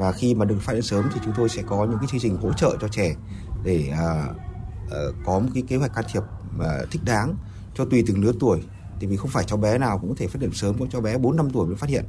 Và 0.00 0.12
khi 0.12 0.34
mà 0.34 0.44
được 0.44 0.58
phát 0.60 0.72
hiện 0.72 0.82
sớm 0.82 1.08
thì 1.14 1.20
chúng 1.24 1.34
tôi 1.36 1.48
sẽ 1.48 1.62
có 1.62 1.84
những 1.84 1.98
cái 1.98 2.08
chương 2.10 2.20
trình 2.20 2.36
hỗ 2.36 2.52
trợ 2.52 2.76
cho 2.80 2.88
trẻ 2.88 3.14
để 3.64 3.88
à, 3.92 4.26
à, 4.90 4.98
có 5.26 5.38
một 5.38 5.48
cái 5.54 5.62
kế 5.68 5.76
hoạch 5.76 5.94
can 5.94 6.04
thiệp 6.12 6.22
à, 6.60 6.78
thích 6.90 7.02
đáng 7.04 7.34
cho 7.74 7.84
tùy 7.84 8.04
từng 8.06 8.24
lứa 8.24 8.32
tuổi 8.40 8.60
thì 9.00 9.06
vì 9.06 9.16
không 9.16 9.30
phải 9.30 9.44
cháu 9.44 9.58
bé 9.58 9.78
nào 9.78 9.98
cũng 9.98 10.10
có 10.10 10.16
thể 10.18 10.26
phát 10.26 10.40
hiện 10.40 10.52
sớm 10.52 10.78
có 10.78 10.86
cháu 10.90 11.00
bé 11.00 11.18
4 11.18 11.36
năm 11.36 11.50
tuổi 11.50 11.66
mới 11.66 11.76
phát 11.76 11.90
hiện 11.90 12.04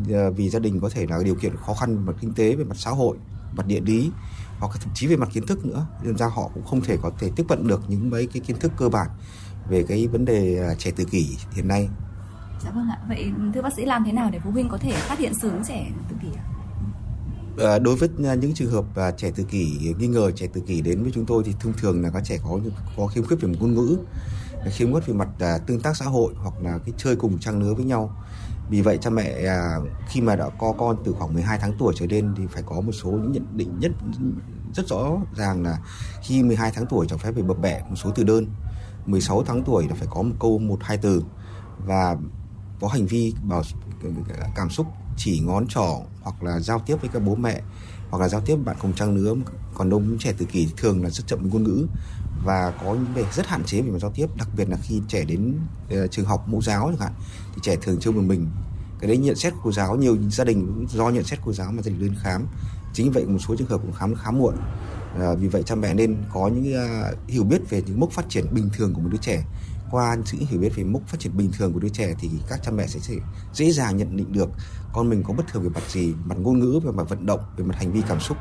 uh, 0.00 0.36
vì 0.36 0.50
gia 0.50 0.58
đình 0.58 0.80
có 0.80 0.88
thể 0.88 1.06
là 1.06 1.18
điều 1.24 1.34
kiện 1.34 1.56
khó 1.56 1.74
khăn 1.74 1.96
về 1.96 2.02
mặt 2.02 2.16
kinh 2.20 2.32
tế 2.34 2.54
về 2.54 2.64
mặt 2.64 2.76
xã 2.78 2.90
hội 2.90 3.16
mặt 3.56 3.66
địa 3.66 3.80
lý 3.80 4.10
hoặc 4.58 4.78
thậm 4.80 4.92
chí 4.94 5.06
về 5.06 5.16
mặt 5.16 5.28
kiến 5.32 5.46
thức 5.46 5.66
nữa 5.66 5.86
nên 6.02 6.16
ra 6.16 6.26
họ 6.26 6.50
cũng 6.54 6.64
không 6.64 6.80
thể 6.80 6.96
có 7.02 7.10
thể 7.18 7.30
tiếp 7.36 7.44
cận 7.48 7.66
được 7.66 7.80
những 7.88 8.10
mấy 8.10 8.26
cái 8.26 8.42
kiến 8.46 8.56
thức 8.60 8.72
cơ 8.76 8.88
bản 8.88 9.08
về 9.68 9.84
cái 9.88 10.06
vấn 10.06 10.24
đề 10.24 10.60
trẻ 10.78 10.90
tự 10.96 11.04
kỷ 11.04 11.36
hiện 11.54 11.68
nay. 11.68 11.88
Dạ 12.64 12.70
vâng 12.70 12.88
ạ. 12.88 12.98
Vậy 13.08 13.32
thưa 13.54 13.62
bác 13.62 13.74
sĩ 13.76 13.84
làm 13.84 14.04
thế 14.04 14.12
nào 14.12 14.30
để 14.32 14.38
phụ 14.44 14.50
huynh 14.50 14.68
có 14.68 14.78
thể 14.78 14.92
phát 14.92 15.18
hiện 15.18 15.34
sớm 15.34 15.62
trẻ 15.68 15.90
tự 16.10 16.16
kỷ 16.22 16.28
ạ? 16.36 16.44
À, 17.58 17.78
đối 17.78 17.96
với 17.96 18.08
những 18.18 18.54
trường 18.54 18.70
hợp 18.70 18.84
à, 18.96 19.10
trẻ 19.10 19.30
tự 19.36 19.44
kỷ 19.44 19.94
nghi 19.98 20.06
ngờ 20.06 20.30
trẻ 20.30 20.46
tự 20.52 20.60
kỷ 20.60 20.80
đến 20.80 21.02
với 21.02 21.12
chúng 21.14 21.26
tôi 21.26 21.42
thì 21.46 21.54
thông 21.60 21.72
thường 21.72 22.02
là 22.02 22.10
các 22.10 22.24
trẻ 22.24 22.38
có 22.44 22.58
có 22.96 23.06
khiếm 23.06 23.24
khuyết 23.24 23.40
về 23.40 23.48
ngôn 23.60 23.74
ngữ, 23.74 23.98
khiếm 24.68 24.92
khuyết 24.92 25.06
về 25.06 25.14
mặt 25.14 25.28
à, 25.38 25.58
tương 25.58 25.80
tác 25.80 25.96
xã 25.96 26.04
hội 26.04 26.34
hoặc 26.36 26.54
là 26.62 26.78
cái 26.78 26.94
chơi 26.96 27.16
cùng 27.16 27.38
trang 27.38 27.60
lứa 27.60 27.74
với 27.74 27.84
nhau. 27.84 28.16
Vì 28.70 28.80
vậy 28.80 28.98
cha 29.00 29.10
mẹ 29.10 29.46
à, 29.46 29.76
khi 30.08 30.20
mà 30.20 30.36
đã 30.36 30.48
có 30.58 30.72
con 30.78 30.96
từ 31.04 31.12
khoảng 31.12 31.34
12 31.34 31.58
tháng 31.58 31.72
tuổi 31.78 31.94
trở 31.96 32.06
lên 32.06 32.34
thì 32.36 32.46
phải 32.50 32.62
có 32.66 32.80
một 32.80 32.92
số 32.92 33.10
những 33.10 33.32
nhận 33.32 33.46
định 33.56 33.78
nhất 33.78 33.92
rất 34.74 34.88
rõ 34.88 35.10
ràng 35.36 35.62
là 35.62 35.78
khi 36.22 36.42
12 36.42 36.72
tháng 36.74 36.86
tuổi 36.86 37.06
cho 37.08 37.16
phép 37.16 37.32
phải 37.34 37.42
bập 37.42 37.58
bẹ 37.60 37.82
một 37.88 37.96
số 37.96 38.10
từ 38.14 38.24
đơn. 38.24 38.46
16 39.06 39.42
tháng 39.46 39.62
tuổi 39.64 39.88
là 39.88 39.94
phải 39.94 40.08
có 40.10 40.22
một 40.22 40.34
câu 40.40 40.58
một 40.58 40.78
hai 40.82 40.96
từ. 40.96 41.22
Và 41.86 42.16
có 42.80 42.88
hành 42.88 43.06
vi 43.06 43.34
bảo 43.42 43.62
cảm 44.54 44.70
xúc 44.70 44.86
chỉ 45.16 45.40
ngón 45.40 45.66
trỏ 45.68 46.00
hoặc 46.22 46.42
là 46.42 46.60
giao 46.60 46.78
tiếp 46.78 46.96
với 47.00 47.10
các 47.12 47.22
bố 47.22 47.34
mẹ 47.34 47.60
hoặc 48.10 48.18
là 48.18 48.28
giao 48.28 48.40
tiếp 48.40 48.54
với 48.54 48.64
bạn 48.64 48.76
cùng 48.82 48.92
trang 48.92 49.14
lứa 49.14 49.34
còn 49.74 49.90
đông 49.90 50.18
trẻ 50.18 50.32
tự 50.38 50.46
kỷ 50.46 50.68
thường 50.76 51.02
là 51.02 51.10
rất 51.10 51.26
chậm 51.26 51.42
với 51.42 51.50
ngôn 51.50 51.62
ngữ 51.62 51.86
và 52.44 52.72
có 52.84 52.94
những 52.94 53.14
về 53.14 53.24
rất 53.32 53.46
hạn 53.46 53.64
chế 53.64 53.82
về 53.82 53.90
mặt 53.90 53.98
giao 53.98 54.10
tiếp 54.10 54.26
đặc 54.36 54.48
biệt 54.56 54.68
là 54.68 54.76
khi 54.82 55.02
trẻ 55.08 55.24
đến 55.24 55.54
uh, 55.84 56.10
trường 56.10 56.24
học 56.24 56.48
mẫu 56.48 56.62
giáo 56.62 56.86
chẳng 56.88 57.00
hạn 57.00 57.12
thì 57.54 57.60
trẻ 57.62 57.76
thường 57.82 57.96
chơi 58.00 58.12
một 58.14 58.22
mình. 58.22 58.46
Cái 59.00 59.08
đấy 59.08 59.16
nhận 59.16 59.36
xét 59.36 59.52
của 59.52 59.60
cô 59.62 59.72
giáo 59.72 59.96
nhiều 59.96 60.16
gia 60.30 60.44
đình 60.44 60.86
do 60.90 61.08
nhận 61.08 61.24
xét 61.24 61.38
cô 61.44 61.52
giáo 61.52 61.72
mà 61.72 61.82
gia 61.82 61.90
đình 61.90 62.00
lên 62.00 62.14
khám. 62.22 62.46
Chính 62.92 63.12
vậy 63.12 63.26
một 63.26 63.38
số 63.38 63.56
trường 63.56 63.68
hợp 63.68 63.80
cũng 63.82 63.92
khám 63.92 64.14
khá 64.14 64.30
muộn. 64.30 64.54
À, 65.18 65.34
vì 65.34 65.48
vậy 65.48 65.62
cha 65.62 65.74
mẹ 65.74 65.94
nên 65.94 66.16
có 66.32 66.48
những 66.48 66.74
uh, 66.74 67.28
hiểu 67.28 67.44
biết 67.44 67.70
về 67.70 67.82
những 67.86 68.00
mức 68.00 68.12
phát 68.12 68.28
triển 68.28 68.54
bình 68.54 68.68
thường 68.76 68.94
của 68.94 69.00
một 69.00 69.08
đứa 69.12 69.18
trẻ. 69.18 69.44
Qua 69.90 70.16
sự 70.24 70.38
hiểu 70.40 70.60
biết 70.60 70.76
về 70.76 70.84
mốc 70.84 71.02
phát 71.06 71.20
triển 71.20 71.36
bình 71.36 71.50
thường 71.58 71.72
của 71.72 71.80
đứa 71.80 71.88
trẻ 71.88 72.14
thì 72.20 72.30
các 72.48 72.60
cha 72.62 72.70
mẹ 72.70 72.86
sẽ, 72.86 73.00
sẽ 73.00 73.14
dễ 73.54 73.70
dàng 73.70 73.96
nhận 73.96 74.16
định 74.16 74.32
được 74.32 74.50
con 74.92 75.08
mình 75.08 75.22
có 75.22 75.34
bất 75.34 75.46
thường 75.52 75.62
về 75.62 75.68
mặt 75.68 75.82
gì, 75.88 76.14
mặt 76.24 76.38
ngôn 76.38 76.58
ngữ, 76.58 76.80
về 76.84 76.92
mặt 76.92 77.08
vận 77.08 77.26
động, 77.26 77.40
về 77.56 77.64
mặt 77.64 77.76
hành 77.76 77.92
vi 77.92 78.02
cảm 78.08 78.20
xúc. 78.20 78.36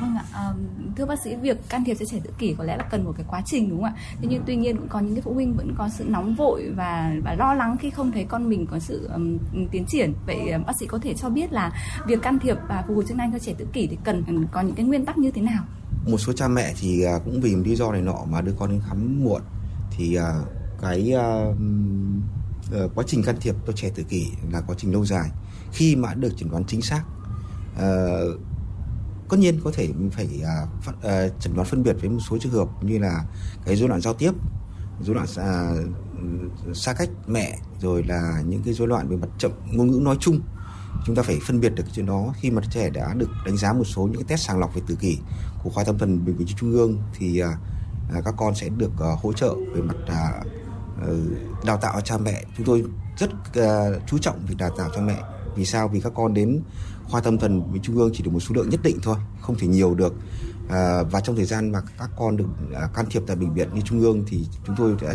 Vâng 0.00 0.16
ạ. 0.16 0.24
À, 0.32 0.52
thưa 0.96 1.06
bác 1.06 1.20
sĩ, 1.20 1.36
việc 1.36 1.68
can 1.68 1.84
thiệp 1.84 1.96
cho 2.00 2.06
trẻ 2.06 2.20
tự 2.24 2.30
kỷ 2.38 2.54
có 2.58 2.64
lẽ 2.64 2.76
là 2.76 2.84
cần 2.90 3.04
một 3.04 3.12
cái 3.16 3.26
quá 3.28 3.42
trình 3.46 3.70
đúng 3.70 3.82
không 3.82 3.94
ạ? 3.94 3.94
Thế 4.20 4.26
nhưng 4.30 4.42
tuy 4.46 4.56
nhiên 4.56 4.76
cũng 4.76 4.88
có 4.88 5.00
những 5.00 5.14
cái 5.14 5.22
phụ 5.22 5.34
huynh 5.34 5.54
vẫn 5.54 5.74
có 5.78 5.88
sự 5.88 6.04
nóng 6.04 6.34
vội 6.34 6.70
và 6.76 7.14
và 7.24 7.34
lo 7.34 7.54
lắng 7.54 7.76
khi 7.80 7.90
không 7.90 8.12
thấy 8.12 8.24
con 8.24 8.48
mình 8.48 8.66
có 8.70 8.78
sự 8.78 9.08
um, 9.14 9.38
tiến 9.70 9.84
triển. 9.88 10.12
Vậy 10.26 10.38
bác 10.66 10.72
sĩ 10.80 10.86
có 10.86 10.98
thể 10.98 11.14
cho 11.14 11.28
biết 11.28 11.52
là 11.52 11.72
việc 12.06 12.22
can 12.22 12.38
thiệp 12.38 12.56
và 12.68 12.84
phục 12.86 12.96
hồi 12.96 13.04
chức 13.08 13.16
năng 13.16 13.32
cho 13.32 13.38
trẻ 13.38 13.54
tự 13.58 13.66
kỷ 13.72 13.86
thì 13.86 13.98
cần 14.04 14.46
có 14.52 14.60
những 14.60 14.74
cái 14.74 14.86
nguyên 14.86 15.04
tắc 15.04 15.18
như 15.18 15.30
thế 15.30 15.42
nào? 15.42 15.64
Một 16.10 16.18
số 16.18 16.32
cha 16.32 16.48
mẹ 16.48 16.72
thì 16.80 17.02
à, 17.02 17.18
cũng 17.24 17.40
vì 17.40 17.54
lý 17.56 17.76
do 17.76 17.92
này 17.92 18.02
nọ 18.02 18.18
mà 18.30 18.40
đưa 18.40 18.52
con 18.58 18.70
đến 18.70 18.80
khám 18.88 19.24
muộn 19.24 19.42
thì 19.96 20.14
à, 20.14 20.34
cái 20.82 21.12
uh, 21.14 22.94
quá 22.94 23.04
trình 23.06 23.22
can 23.22 23.36
thiệp 23.40 23.54
cho 23.66 23.72
trẻ 23.72 23.90
tự 23.94 24.02
kỷ 24.02 24.26
là 24.52 24.60
quá 24.60 24.76
trình 24.78 24.92
lâu 24.92 25.04
dài 25.06 25.30
khi 25.72 25.96
mà 25.96 26.14
được 26.14 26.32
chẩn 26.36 26.50
đoán 26.50 26.64
chính 26.64 26.82
xác 26.82 27.02
uh, 27.76 27.82
tất 29.30 29.36
nhiên 29.38 29.60
có 29.64 29.70
thể 29.74 29.88
phải 30.12 30.28
uh, 30.42 30.88
uh, 30.88 31.40
chẩn 31.40 31.54
đoán 31.54 31.68
phân 31.68 31.82
biệt 31.82 31.96
với 32.00 32.10
một 32.10 32.20
số 32.30 32.38
trường 32.38 32.52
hợp 32.52 32.68
như 32.84 32.98
là 32.98 33.24
cái 33.64 33.76
rối 33.76 33.88
loạn 33.88 34.00
giao 34.00 34.14
tiếp 34.14 34.32
rối 35.00 35.14
loạn 35.14 35.26
uh, 35.26 36.76
xa 36.76 36.92
cách 36.92 37.08
mẹ 37.26 37.58
rồi 37.80 38.02
là 38.02 38.42
những 38.46 38.62
cái 38.62 38.74
rối 38.74 38.88
loạn 38.88 39.08
về 39.08 39.16
mặt 39.16 39.28
chậm 39.38 39.52
ngôn 39.72 39.90
ngữ 39.90 40.00
nói 40.02 40.16
chung. 40.20 40.40
Chúng 41.06 41.16
ta 41.16 41.22
phải 41.22 41.38
phân 41.46 41.60
biệt 41.60 41.74
được 41.74 41.84
chuyện 41.92 42.06
đó 42.06 42.34
khi 42.40 42.50
mà 42.50 42.62
trẻ 42.70 42.90
đã 42.90 43.14
được 43.14 43.28
đánh 43.46 43.56
giá 43.56 43.72
một 43.72 43.84
số 43.84 44.02
những 44.02 44.14
cái 44.14 44.24
test 44.28 44.46
sàng 44.46 44.58
lọc 44.58 44.74
về 44.74 44.82
tự 44.86 44.94
kỷ 44.94 45.18
của 45.62 45.70
khoa 45.70 45.84
tâm 45.84 45.98
thần 45.98 46.24
bệnh 46.24 46.36
viện 46.36 46.48
trung 46.56 46.72
ương 46.72 46.98
thì 47.18 47.42
uh, 47.42 48.24
các 48.24 48.34
con 48.36 48.54
sẽ 48.54 48.68
được 48.68 48.92
uh, 48.94 49.20
hỗ 49.22 49.32
trợ 49.32 49.54
về 49.74 49.82
mặt 49.82 49.96
uh, 50.04 51.16
đào 51.64 51.76
tạo 51.76 52.00
cha 52.00 52.18
mẹ. 52.18 52.44
Chúng 52.56 52.66
tôi 52.66 52.84
rất 53.18 53.30
uh, 53.32 54.02
chú 54.06 54.18
trọng 54.18 54.46
việc 54.46 54.54
đào 54.58 54.70
tạo 54.78 54.90
cha 54.94 55.00
mẹ. 55.00 55.22
Vì 55.56 55.64
sao? 55.64 55.88
Vì 55.88 56.00
các 56.00 56.12
con 56.16 56.34
đến 56.34 56.60
khoa 57.10 57.20
tâm 57.20 57.38
thần 57.38 57.70
với 57.70 57.80
trung 57.82 57.96
ương 57.96 58.10
chỉ 58.14 58.22
được 58.22 58.30
một 58.30 58.40
số 58.40 58.54
lượng 58.54 58.68
nhất 58.68 58.80
định 58.82 58.98
thôi 59.02 59.16
không 59.40 59.56
thể 59.58 59.66
nhiều 59.66 59.94
được. 59.94 60.14
À, 60.68 61.02
và 61.02 61.20
trong 61.20 61.36
thời 61.36 61.44
gian 61.44 61.72
mà 61.72 61.80
các 61.98 62.10
con 62.16 62.36
được 62.36 62.46
à, 62.74 62.88
can 62.94 63.06
thiệp 63.10 63.22
tại 63.26 63.36
bệnh 63.36 63.54
viện 63.54 63.68
như 63.74 63.80
trung 63.80 64.00
ương 64.00 64.24
thì 64.26 64.46
chúng 64.66 64.76
tôi 64.76 64.96
đã 65.02 65.14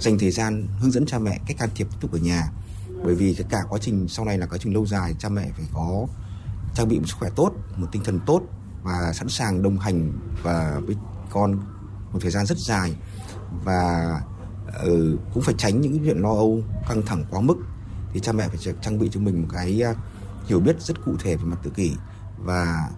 dành 0.00 0.18
thời 0.18 0.30
gian 0.30 0.66
hướng 0.80 0.90
dẫn 0.90 1.06
cha 1.06 1.18
mẹ 1.18 1.40
cách 1.46 1.56
can 1.58 1.68
thiệp 1.74 1.86
tiếp 1.90 1.96
tục 2.00 2.12
ở 2.12 2.18
nhà. 2.18 2.50
Bởi 3.04 3.14
vì 3.14 3.34
cái 3.34 3.46
cả 3.50 3.62
quá 3.68 3.78
trình 3.82 4.08
sau 4.08 4.24
này 4.24 4.38
là 4.38 4.46
quá 4.46 4.58
trình 4.58 4.74
lâu 4.74 4.86
dài 4.86 5.14
cha 5.18 5.28
mẹ 5.28 5.50
phải 5.56 5.66
có 5.74 6.06
trang 6.74 6.88
bị 6.88 6.98
một 6.98 7.06
sức 7.06 7.16
khỏe 7.18 7.30
tốt 7.36 7.52
một 7.76 7.86
tinh 7.92 8.02
thần 8.04 8.20
tốt 8.26 8.42
và 8.82 9.12
sẵn 9.14 9.28
sàng 9.28 9.62
đồng 9.62 9.78
hành 9.78 10.12
và 10.42 10.80
với 10.86 10.96
con 11.30 11.58
một 12.12 12.18
thời 12.20 12.30
gian 12.30 12.46
rất 12.46 12.58
dài. 12.58 12.94
Và 13.64 14.20
uh, 14.68 15.20
cũng 15.34 15.42
phải 15.42 15.54
tránh 15.58 15.80
những 15.80 15.98
chuyện 16.04 16.18
lo 16.18 16.30
âu 16.30 16.62
căng 16.88 17.02
thẳng 17.06 17.24
quá 17.30 17.40
mức. 17.40 17.56
Thì 18.12 18.20
cha 18.20 18.32
mẹ 18.32 18.48
phải 18.48 18.74
trang 18.82 18.98
bị 18.98 19.08
cho 19.12 19.20
mình 19.20 19.42
một 19.42 19.48
cái 19.52 19.82
uh, 19.90 19.96
hiểu 20.44 20.60
biết 20.60 20.82
rất 20.82 21.04
cụ 21.04 21.16
thể 21.18 21.36
về 21.36 21.44
mặt 21.44 21.58
tự 21.62 21.70
kỷ 21.70 21.92
và 22.38 22.90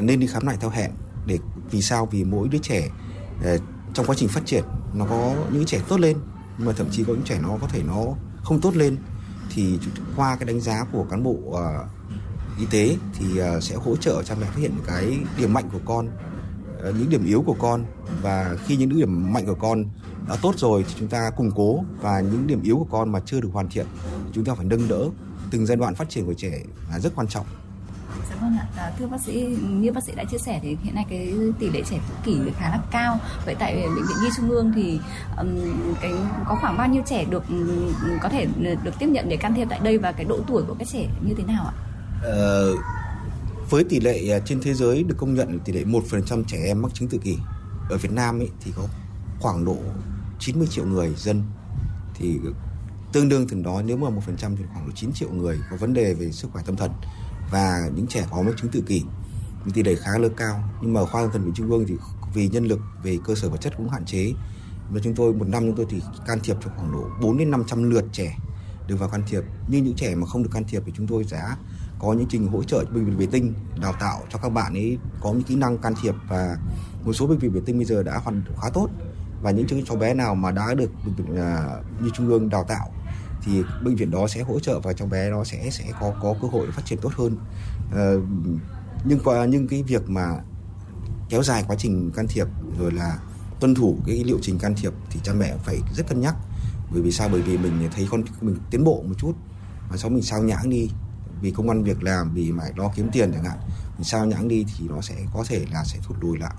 nên 0.00 0.20
đi 0.20 0.26
khám 0.26 0.46
lại 0.46 0.56
theo 0.60 0.70
hẹn 0.70 0.90
để 1.26 1.38
vì 1.70 1.82
sao? 1.82 2.06
Vì 2.06 2.24
mỗi 2.24 2.48
đứa 2.48 2.58
trẻ 2.58 2.88
ờ, 3.42 3.58
trong 3.94 4.06
quá 4.06 4.14
trình 4.18 4.28
phát 4.28 4.46
triển 4.46 4.64
nó 4.94 5.06
có 5.06 5.34
những 5.52 5.64
trẻ 5.64 5.80
tốt 5.88 6.00
lên 6.00 6.16
nhưng 6.58 6.66
mà 6.66 6.72
thậm 6.76 6.86
chí 6.90 7.04
có 7.04 7.12
những 7.12 7.24
trẻ 7.24 7.38
nó 7.42 7.58
có 7.60 7.66
thể 7.68 7.82
nó 7.82 8.04
không 8.42 8.60
tốt 8.60 8.76
lên. 8.76 8.96
Thì 9.50 9.78
qua 10.16 10.36
cái 10.36 10.46
đánh 10.46 10.60
giá 10.60 10.84
của 10.92 11.06
cán 11.10 11.22
bộ 11.22 11.30
uh, 11.30 11.58
y 12.58 12.66
tế 12.70 12.96
thì 13.14 13.26
uh, 13.40 13.62
sẽ 13.62 13.76
hỗ 13.76 13.96
trợ 13.96 14.22
cha 14.22 14.34
mẹ 14.40 14.46
phát 14.46 14.56
hiện 14.56 14.72
cái 14.86 15.18
điểm 15.38 15.52
mạnh 15.52 15.68
của 15.72 15.78
con 15.84 16.08
uh, 16.88 16.94
những 16.94 17.08
điểm 17.08 17.24
yếu 17.24 17.42
của 17.42 17.56
con. 17.58 17.84
Và 18.22 18.56
khi 18.66 18.76
những 18.76 18.96
điểm 18.96 19.32
mạnh 19.32 19.46
của 19.46 19.54
con 19.54 19.84
đã 20.28 20.36
tốt 20.42 20.54
rồi 20.56 20.84
thì 20.88 20.94
chúng 20.98 21.08
ta 21.08 21.30
củng 21.36 21.50
cố 21.54 21.84
và 22.00 22.20
những 22.20 22.46
điểm 22.46 22.62
yếu 22.62 22.76
của 22.76 22.98
con 22.98 23.12
mà 23.12 23.20
chưa 23.26 23.40
được 23.40 23.50
hoàn 23.52 23.68
thiện 23.68 23.86
chúng 24.32 24.44
ta 24.44 24.54
phải 24.54 24.66
nâng 24.66 24.88
đỡ 24.88 25.10
từng 25.54 25.66
giai 25.66 25.76
đoạn 25.76 25.94
phát 25.94 26.10
triển 26.10 26.26
của 26.26 26.34
trẻ 26.34 26.62
là 26.90 26.98
rất 26.98 27.12
quan 27.14 27.28
trọng 27.28 27.46
Dạ 28.30 28.36
vâng 28.40 28.56
ạ, 28.58 28.66
à, 28.76 28.92
thưa 28.98 29.06
bác 29.06 29.20
sĩ, 29.20 29.32
như 29.62 29.92
bác 29.92 30.04
sĩ 30.04 30.12
đã 30.16 30.24
chia 30.24 30.38
sẻ 30.38 30.60
thì 30.62 30.76
hiện 30.82 30.94
nay 30.94 31.04
cái 31.10 31.34
tỷ 31.58 31.70
lệ 31.70 31.82
trẻ 31.90 32.00
tự 32.08 32.14
kỷ 32.24 32.50
khá 32.56 32.68
là 32.70 32.78
cao. 32.90 33.18
Vậy 33.46 33.56
tại 33.58 33.74
bệnh 33.74 33.94
viện 33.94 34.16
Nhi 34.22 34.28
Trung 34.36 34.50
ương 34.50 34.72
thì 34.74 35.00
um, 35.38 35.48
cái 36.00 36.12
có 36.46 36.58
khoảng 36.60 36.76
bao 36.76 36.88
nhiêu 36.88 37.02
trẻ 37.06 37.24
được 37.24 37.42
có 38.22 38.28
thể 38.28 38.46
được 38.82 38.90
tiếp 38.98 39.06
nhận 39.06 39.28
để 39.28 39.36
can 39.36 39.54
thiệp 39.54 39.66
tại 39.70 39.80
đây 39.82 39.98
và 39.98 40.12
cái 40.12 40.24
độ 40.24 40.40
tuổi 40.46 40.62
của 40.68 40.74
các 40.78 40.88
trẻ 40.92 41.08
như 41.26 41.34
thế 41.38 41.44
nào 41.44 41.64
ạ? 41.66 41.72
Ờ, 42.22 42.74
với 43.70 43.84
tỷ 43.84 44.00
lệ 44.00 44.40
trên 44.44 44.60
thế 44.60 44.74
giới 44.74 45.02
được 45.02 45.16
công 45.18 45.34
nhận 45.34 45.58
tỷ 45.60 45.72
lệ 45.72 45.84
1% 45.84 46.44
trẻ 46.44 46.58
em 46.64 46.82
mắc 46.82 46.94
chứng 46.94 47.08
tự 47.08 47.18
kỷ 47.18 47.36
ở 47.90 47.96
Việt 47.96 48.12
Nam 48.12 48.38
ấy, 48.40 48.48
thì 48.64 48.72
có 48.76 48.82
khoảng 49.40 49.64
độ 49.64 49.76
90 50.38 50.68
triệu 50.70 50.86
người 50.86 51.14
dân 51.16 51.42
thì 52.14 52.38
tương 53.14 53.28
đương 53.28 53.46
từng 53.48 53.62
đó, 53.62 53.82
nếu 53.84 53.96
mà 53.96 54.10
một 54.10 54.20
phần 54.26 54.36
trăm 54.36 54.56
thì 54.56 54.64
khoảng 54.72 54.86
độ 54.86 54.92
9 54.94 55.12
triệu 55.12 55.30
người 55.30 55.58
có 55.70 55.76
vấn 55.76 55.94
đề 55.94 56.14
về 56.14 56.32
sức 56.32 56.48
khỏe 56.52 56.62
tâm 56.66 56.76
thần 56.76 56.90
và 57.50 57.90
những 57.94 58.06
trẻ 58.06 58.26
có 58.30 58.42
mắc 58.42 58.54
chứng 58.56 58.70
tự 58.70 58.80
kỷ. 58.80 59.02
Tỷ 59.74 59.82
lệ 59.82 59.94
khá 59.94 60.18
là 60.18 60.28
cao. 60.36 60.64
Nhưng 60.82 60.92
mà 60.92 61.04
khoa 61.04 61.22
tâm 61.22 61.30
thần 61.32 61.44
bệnh 61.44 61.54
trung 61.54 61.70
ương 61.70 61.84
thì 61.88 61.94
vì 62.34 62.48
nhân 62.48 62.64
lực, 62.64 62.80
về 63.02 63.18
cơ 63.24 63.34
sở 63.34 63.48
vật 63.48 63.56
chất 63.60 63.72
cũng 63.76 63.88
hạn 63.88 64.04
chế. 64.04 64.32
Và 64.90 65.00
chúng 65.04 65.14
tôi 65.14 65.32
một 65.32 65.48
năm 65.48 65.62
chúng 65.62 65.76
tôi 65.76 65.86
thì 65.90 66.02
can 66.26 66.38
thiệp 66.42 66.56
cho 66.64 66.70
khoảng 66.76 66.92
độ 66.92 67.04
4 67.20 67.38
đến 67.38 67.50
500 67.50 67.90
lượt 67.90 68.04
trẻ 68.12 68.38
được 68.88 68.96
vào 68.96 69.08
can 69.08 69.22
thiệp. 69.28 69.42
Nhưng 69.68 69.84
những 69.84 69.96
trẻ 69.96 70.14
mà 70.14 70.26
không 70.26 70.42
được 70.42 70.50
can 70.52 70.64
thiệp 70.68 70.82
thì 70.86 70.92
chúng 70.96 71.06
tôi 71.06 71.24
sẽ 71.24 71.42
có 71.98 72.12
những 72.12 72.26
trình 72.28 72.48
hỗ 72.48 72.62
trợ 72.62 72.84
bệnh 72.84 73.04
viện 73.04 73.16
vệ 73.16 73.26
tinh, 73.26 73.54
đào 73.80 73.94
tạo 74.00 74.20
cho 74.30 74.38
các 74.38 74.48
bạn 74.48 74.74
ấy 74.74 74.98
có 75.20 75.32
những 75.32 75.42
kỹ 75.42 75.54
năng 75.54 75.78
can 75.78 75.94
thiệp. 76.02 76.14
Và 76.28 76.56
một 77.04 77.12
số 77.12 77.26
bệnh 77.26 77.38
viện 77.38 77.52
vệ 77.52 77.60
tinh 77.66 77.76
bây 77.76 77.84
giờ 77.84 78.02
đã 78.02 78.18
hoàn 78.18 78.42
khá 78.62 78.68
tốt. 78.74 78.88
Và 79.42 79.50
những 79.50 79.84
cháu 79.84 79.96
bé 79.96 80.14
nào 80.14 80.34
mà 80.34 80.50
đã 80.50 80.74
được 80.74 80.90
bệnh 81.04 81.14
viện 81.14 81.36
à, 81.36 81.66
như 82.00 82.10
trung 82.14 82.28
ương 82.28 82.48
đào 82.48 82.64
tạo 82.64 82.90
thì 83.44 83.62
bệnh 83.84 83.96
viện 83.96 84.10
đó 84.10 84.28
sẽ 84.28 84.42
hỗ 84.42 84.60
trợ 84.60 84.80
và 84.80 84.92
cháu 84.92 85.08
bé 85.08 85.30
nó 85.30 85.44
sẽ 85.44 85.70
sẽ 85.70 85.84
có 86.00 86.14
có 86.22 86.34
cơ 86.42 86.48
hội 86.48 86.70
phát 86.70 86.82
triển 86.84 86.98
tốt 87.02 87.12
hơn. 87.16 87.36
À, 87.94 88.12
nhưng 89.04 89.18
qua 89.24 89.44
nhưng 89.44 89.68
cái 89.68 89.82
việc 89.82 90.10
mà 90.10 90.28
kéo 91.28 91.42
dài 91.42 91.64
quá 91.66 91.76
trình 91.78 92.10
can 92.14 92.26
thiệp 92.28 92.46
rồi 92.78 92.92
là 92.92 93.18
tuân 93.60 93.74
thủ 93.74 93.98
cái 94.06 94.24
liệu 94.24 94.38
trình 94.42 94.58
can 94.58 94.74
thiệp 94.74 94.92
thì 95.10 95.20
cha 95.22 95.32
mẹ 95.32 95.56
phải 95.64 95.78
rất 95.96 96.08
cân 96.08 96.20
nhắc. 96.20 96.34
Bởi 96.92 97.02
vì 97.02 97.12
sao? 97.12 97.28
Bởi 97.32 97.42
vì 97.42 97.58
mình 97.58 97.88
thấy 97.94 98.08
con 98.10 98.22
mình 98.40 98.56
tiến 98.70 98.84
bộ 98.84 99.02
một 99.08 99.14
chút 99.18 99.32
mà 99.90 99.96
sau 99.96 100.10
mình 100.10 100.22
sao 100.22 100.42
nhãng 100.42 100.70
đi. 100.70 100.90
Vì 101.40 101.50
công 101.50 101.68
ăn 101.68 101.84
việc 101.84 102.02
làm 102.02 102.34
vì 102.34 102.52
phải 102.58 102.72
lo 102.76 102.92
kiếm 102.96 103.08
tiền 103.12 103.32
chẳng 103.32 103.44
hạn. 103.44 103.58
Mình 103.96 104.04
sao 104.04 104.26
nhãng 104.26 104.48
đi 104.48 104.66
thì 104.76 104.88
nó 104.88 105.00
sẽ 105.00 105.14
có 105.34 105.44
thể 105.48 105.66
là 105.72 105.84
sẽ 105.84 105.98
thụt 106.02 106.16
lùi 106.20 106.38
lại. 106.38 106.54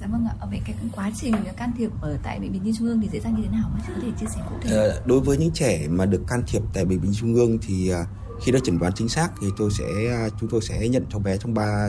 Dạ 0.00 0.06
vâng 0.06 0.26
ạ, 0.26 0.46
vậy 0.50 0.60
cái 0.64 0.74
quá 0.96 1.10
trình 1.16 1.34
can 1.56 1.72
thiệp 1.78 1.90
ở 2.00 2.18
tại 2.22 2.40
bệnh 2.40 2.52
viện 2.52 2.62
Nhi 2.64 2.72
Trung 2.78 2.86
ương 2.86 3.00
thì 3.00 3.08
diễn 3.12 3.22
ra 3.22 3.30
như 3.30 3.42
thế 3.42 3.48
nào? 3.48 3.70
Sĩ 3.86 3.92
có 3.94 4.00
thể 4.02 4.08
chia 4.20 4.26
sẻ 4.26 4.40
cụ 4.48 4.54
thể? 4.60 4.76
Ờ, 4.76 5.02
đối 5.06 5.20
với 5.20 5.36
những 5.36 5.50
trẻ 5.50 5.88
mà 5.88 6.06
được 6.06 6.22
can 6.28 6.42
thiệp 6.46 6.62
tại 6.74 6.84
bệnh 6.84 7.00
viện 7.00 7.12
Trung 7.14 7.34
ương 7.34 7.58
thì 7.62 7.92
uh, 7.92 8.06
khi 8.42 8.52
đã 8.52 8.58
chẩn 8.64 8.78
đoán 8.78 8.92
chính 8.92 9.08
xác 9.08 9.28
thì 9.40 9.46
tôi 9.56 9.70
sẽ 9.70 9.84
uh, 10.26 10.32
chúng 10.40 10.50
tôi 10.50 10.60
sẽ 10.60 10.88
nhận 10.88 11.06
cháu 11.10 11.20
bé 11.20 11.36
trong 11.36 11.54
3 11.54 11.88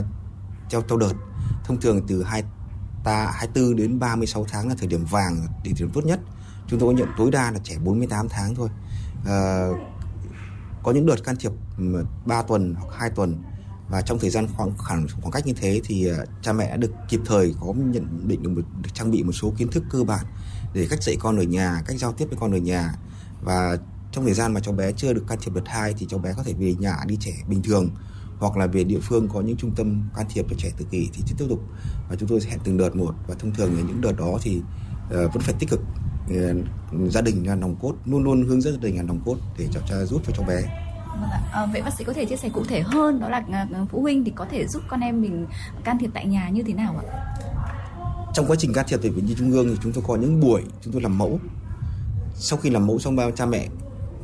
theo 0.70 0.82
theo 0.88 0.98
đợt. 0.98 1.12
Thông 1.64 1.80
thường 1.80 2.06
từ 2.08 2.22
2 2.22 2.42
ta 3.04 3.30
24 3.34 3.76
đến 3.76 3.98
36 3.98 4.46
tháng 4.48 4.68
là 4.68 4.74
thời 4.78 4.88
điểm 4.88 5.04
vàng, 5.04 5.46
thời 5.64 5.72
điểm 5.78 5.90
tốt 5.94 6.04
nhất. 6.04 6.20
Chúng 6.66 6.80
tôi 6.80 6.94
nhận 6.94 7.08
tối 7.16 7.30
đa 7.30 7.50
là 7.50 7.58
trẻ 7.64 7.78
48 7.84 8.28
tháng 8.28 8.54
thôi. 8.54 8.68
Uh, 9.20 9.78
có 10.82 10.92
những 10.92 11.06
đợt 11.06 11.24
can 11.24 11.36
thiệp 11.36 11.52
3 12.26 12.42
tuần 12.42 12.74
hoặc 12.74 12.94
2 12.98 13.10
tuần 13.10 13.42
và 13.88 14.02
trong 14.02 14.18
thời 14.18 14.30
gian 14.30 14.46
khoảng 14.56 14.72
khoảng, 14.78 15.06
khoảng 15.20 15.32
cách 15.32 15.46
như 15.46 15.52
thế 15.52 15.80
thì 15.84 16.06
ờ, 16.06 16.24
cha 16.42 16.52
mẹ 16.52 16.70
đã 16.70 16.76
được 16.76 16.90
kịp 17.08 17.20
thời 17.26 17.54
có 17.60 17.72
nhận 17.72 18.28
định 18.28 18.42
được, 18.42 18.50
một, 18.50 18.62
được 18.82 18.90
trang 18.94 19.10
bị 19.10 19.22
một 19.22 19.32
số 19.32 19.52
kiến 19.56 19.68
thức 19.68 19.84
cơ 19.90 20.04
bản 20.04 20.24
để 20.74 20.86
cách 20.90 21.02
dạy 21.02 21.16
con 21.20 21.36
ở 21.36 21.42
nhà, 21.42 21.82
cách 21.86 21.98
giao 21.98 22.12
tiếp 22.12 22.26
với 22.30 22.38
con 22.40 22.52
ở 22.52 22.58
nhà. 22.58 22.94
Và 23.42 23.76
trong 24.12 24.24
thời 24.24 24.34
gian 24.34 24.54
mà 24.54 24.60
cháu 24.60 24.74
bé 24.74 24.92
chưa 24.92 25.12
được 25.12 25.24
can 25.28 25.38
thiệp 25.42 25.54
đợt 25.54 25.62
hai 25.66 25.94
thì 25.98 26.06
cháu 26.08 26.18
bé 26.20 26.32
có 26.36 26.42
thể 26.42 26.52
về 26.58 26.74
nhà 26.74 26.96
đi 27.06 27.16
trẻ 27.20 27.32
bình 27.48 27.62
thường 27.62 27.90
hoặc 28.38 28.56
là 28.56 28.66
về 28.66 28.84
địa 28.84 29.00
phương 29.02 29.28
có 29.28 29.40
những 29.40 29.56
trung 29.56 29.74
tâm 29.76 30.08
can 30.16 30.26
thiệp 30.30 30.46
cho 30.50 30.56
trẻ 30.58 30.70
tự 30.76 30.84
kỷ 30.90 31.08
thì 31.12 31.22
tiếp 31.26 31.44
tục. 31.48 31.60
Và 32.08 32.16
chúng 32.16 32.28
tôi 32.28 32.40
sẽ 32.40 32.50
hẹn 32.50 32.58
từng 32.64 32.76
đợt 32.76 32.96
một 32.96 33.14
và 33.26 33.34
thông 33.34 33.54
thường 33.54 33.74
là 33.76 33.82
những 33.82 34.00
đợt 34.00 34.12
đó 34.18 34.38
thì 34.42 34.56
uh, 34.56 35.10
vẫn 35.10 35.40
phải 35.40 35.54
tích 35.58 35.70
cực. 35.70 35.80
Uh, 35.80 37.12
gia 37.12 37.20
đình 37.20 37.46
là 37.46 37.54
nòng 37.54 37.76
cốt 37.76 37.94
luôn 38.04 38.24
luôn 38.24 38.44
hướng 38.48 38.60
dẫn 38.60 38.74
gia 38.74 38.80
đình 38.80 38.96
là 38.96 39.02
nòng 39.02 39.20
cốt 39.24 39.36
để 39.58 39.68
cháu 39.72 39.82
cha 39.88 40.04
giúp 40.04 40.22
cho 40.26 40.32
cháu 40.36 40.46
bé. 40.48 40.87
À, 41.52 41.66
vậy 41.72 41.82
bác 41.82 41.94
sĩ 41.98 42.04
có 42.04 42.12
thể 42.12 42.24
chia 42.24 42.36
sẻ 42.36 42.48
cụ 42.48 42.64
thể 42.64 42.80
hơn 42.80 43.20
đó 43.20 43.28
là 43.28 43.44
ờ, 43.52 43.66
ờ, 43.72 43.86
phụ 43.90 44.02
huynh 44.02 44.24
thì 44.24 44.32
có 44.34 44.46
thể 44.50 44.66
giúp 44.66 44.82
con 44.88 45.00
em 45.00 45.20
mình 45.20 45.46
can 45.84 45.98
thiệp 45.98 46.10
tại 46.14 46.26
nhà 46.26 46.48
như 46.48 46.62
thế 46.62 46.72
nào 46.72 46.94
ạ? 46.98 47.36
Trong 48.34 48.46
quá 48.46 48.56
trình 48.58 48.72
can 48.72 48.86
thiệp 48.88 48.98
tại 49.02 49.10
bệnh 49.10 49.26
viện 49.26 49.36
Trung 49.38 49.52
ương 49.52 49.68
thì 49.68 49.76
chúng 49.82 49.92
tôi 49.92 50.04
có 50.06 50.16
những 50.16 50.40
buổi 50.40 50.62
chúng 50.82 50.92
tôi 50.92 51.02
làm 51.02 51.18
mẫu. 51.18 51.40
Sau 52.34 52.58
khi 52.58 52.70
làm 52.70 52.86
mẫu 52.86 52.98
xong 52.98 53.16
bao 53.16 53.30
cha 53.30 53.46
mẹ 53.46 53.68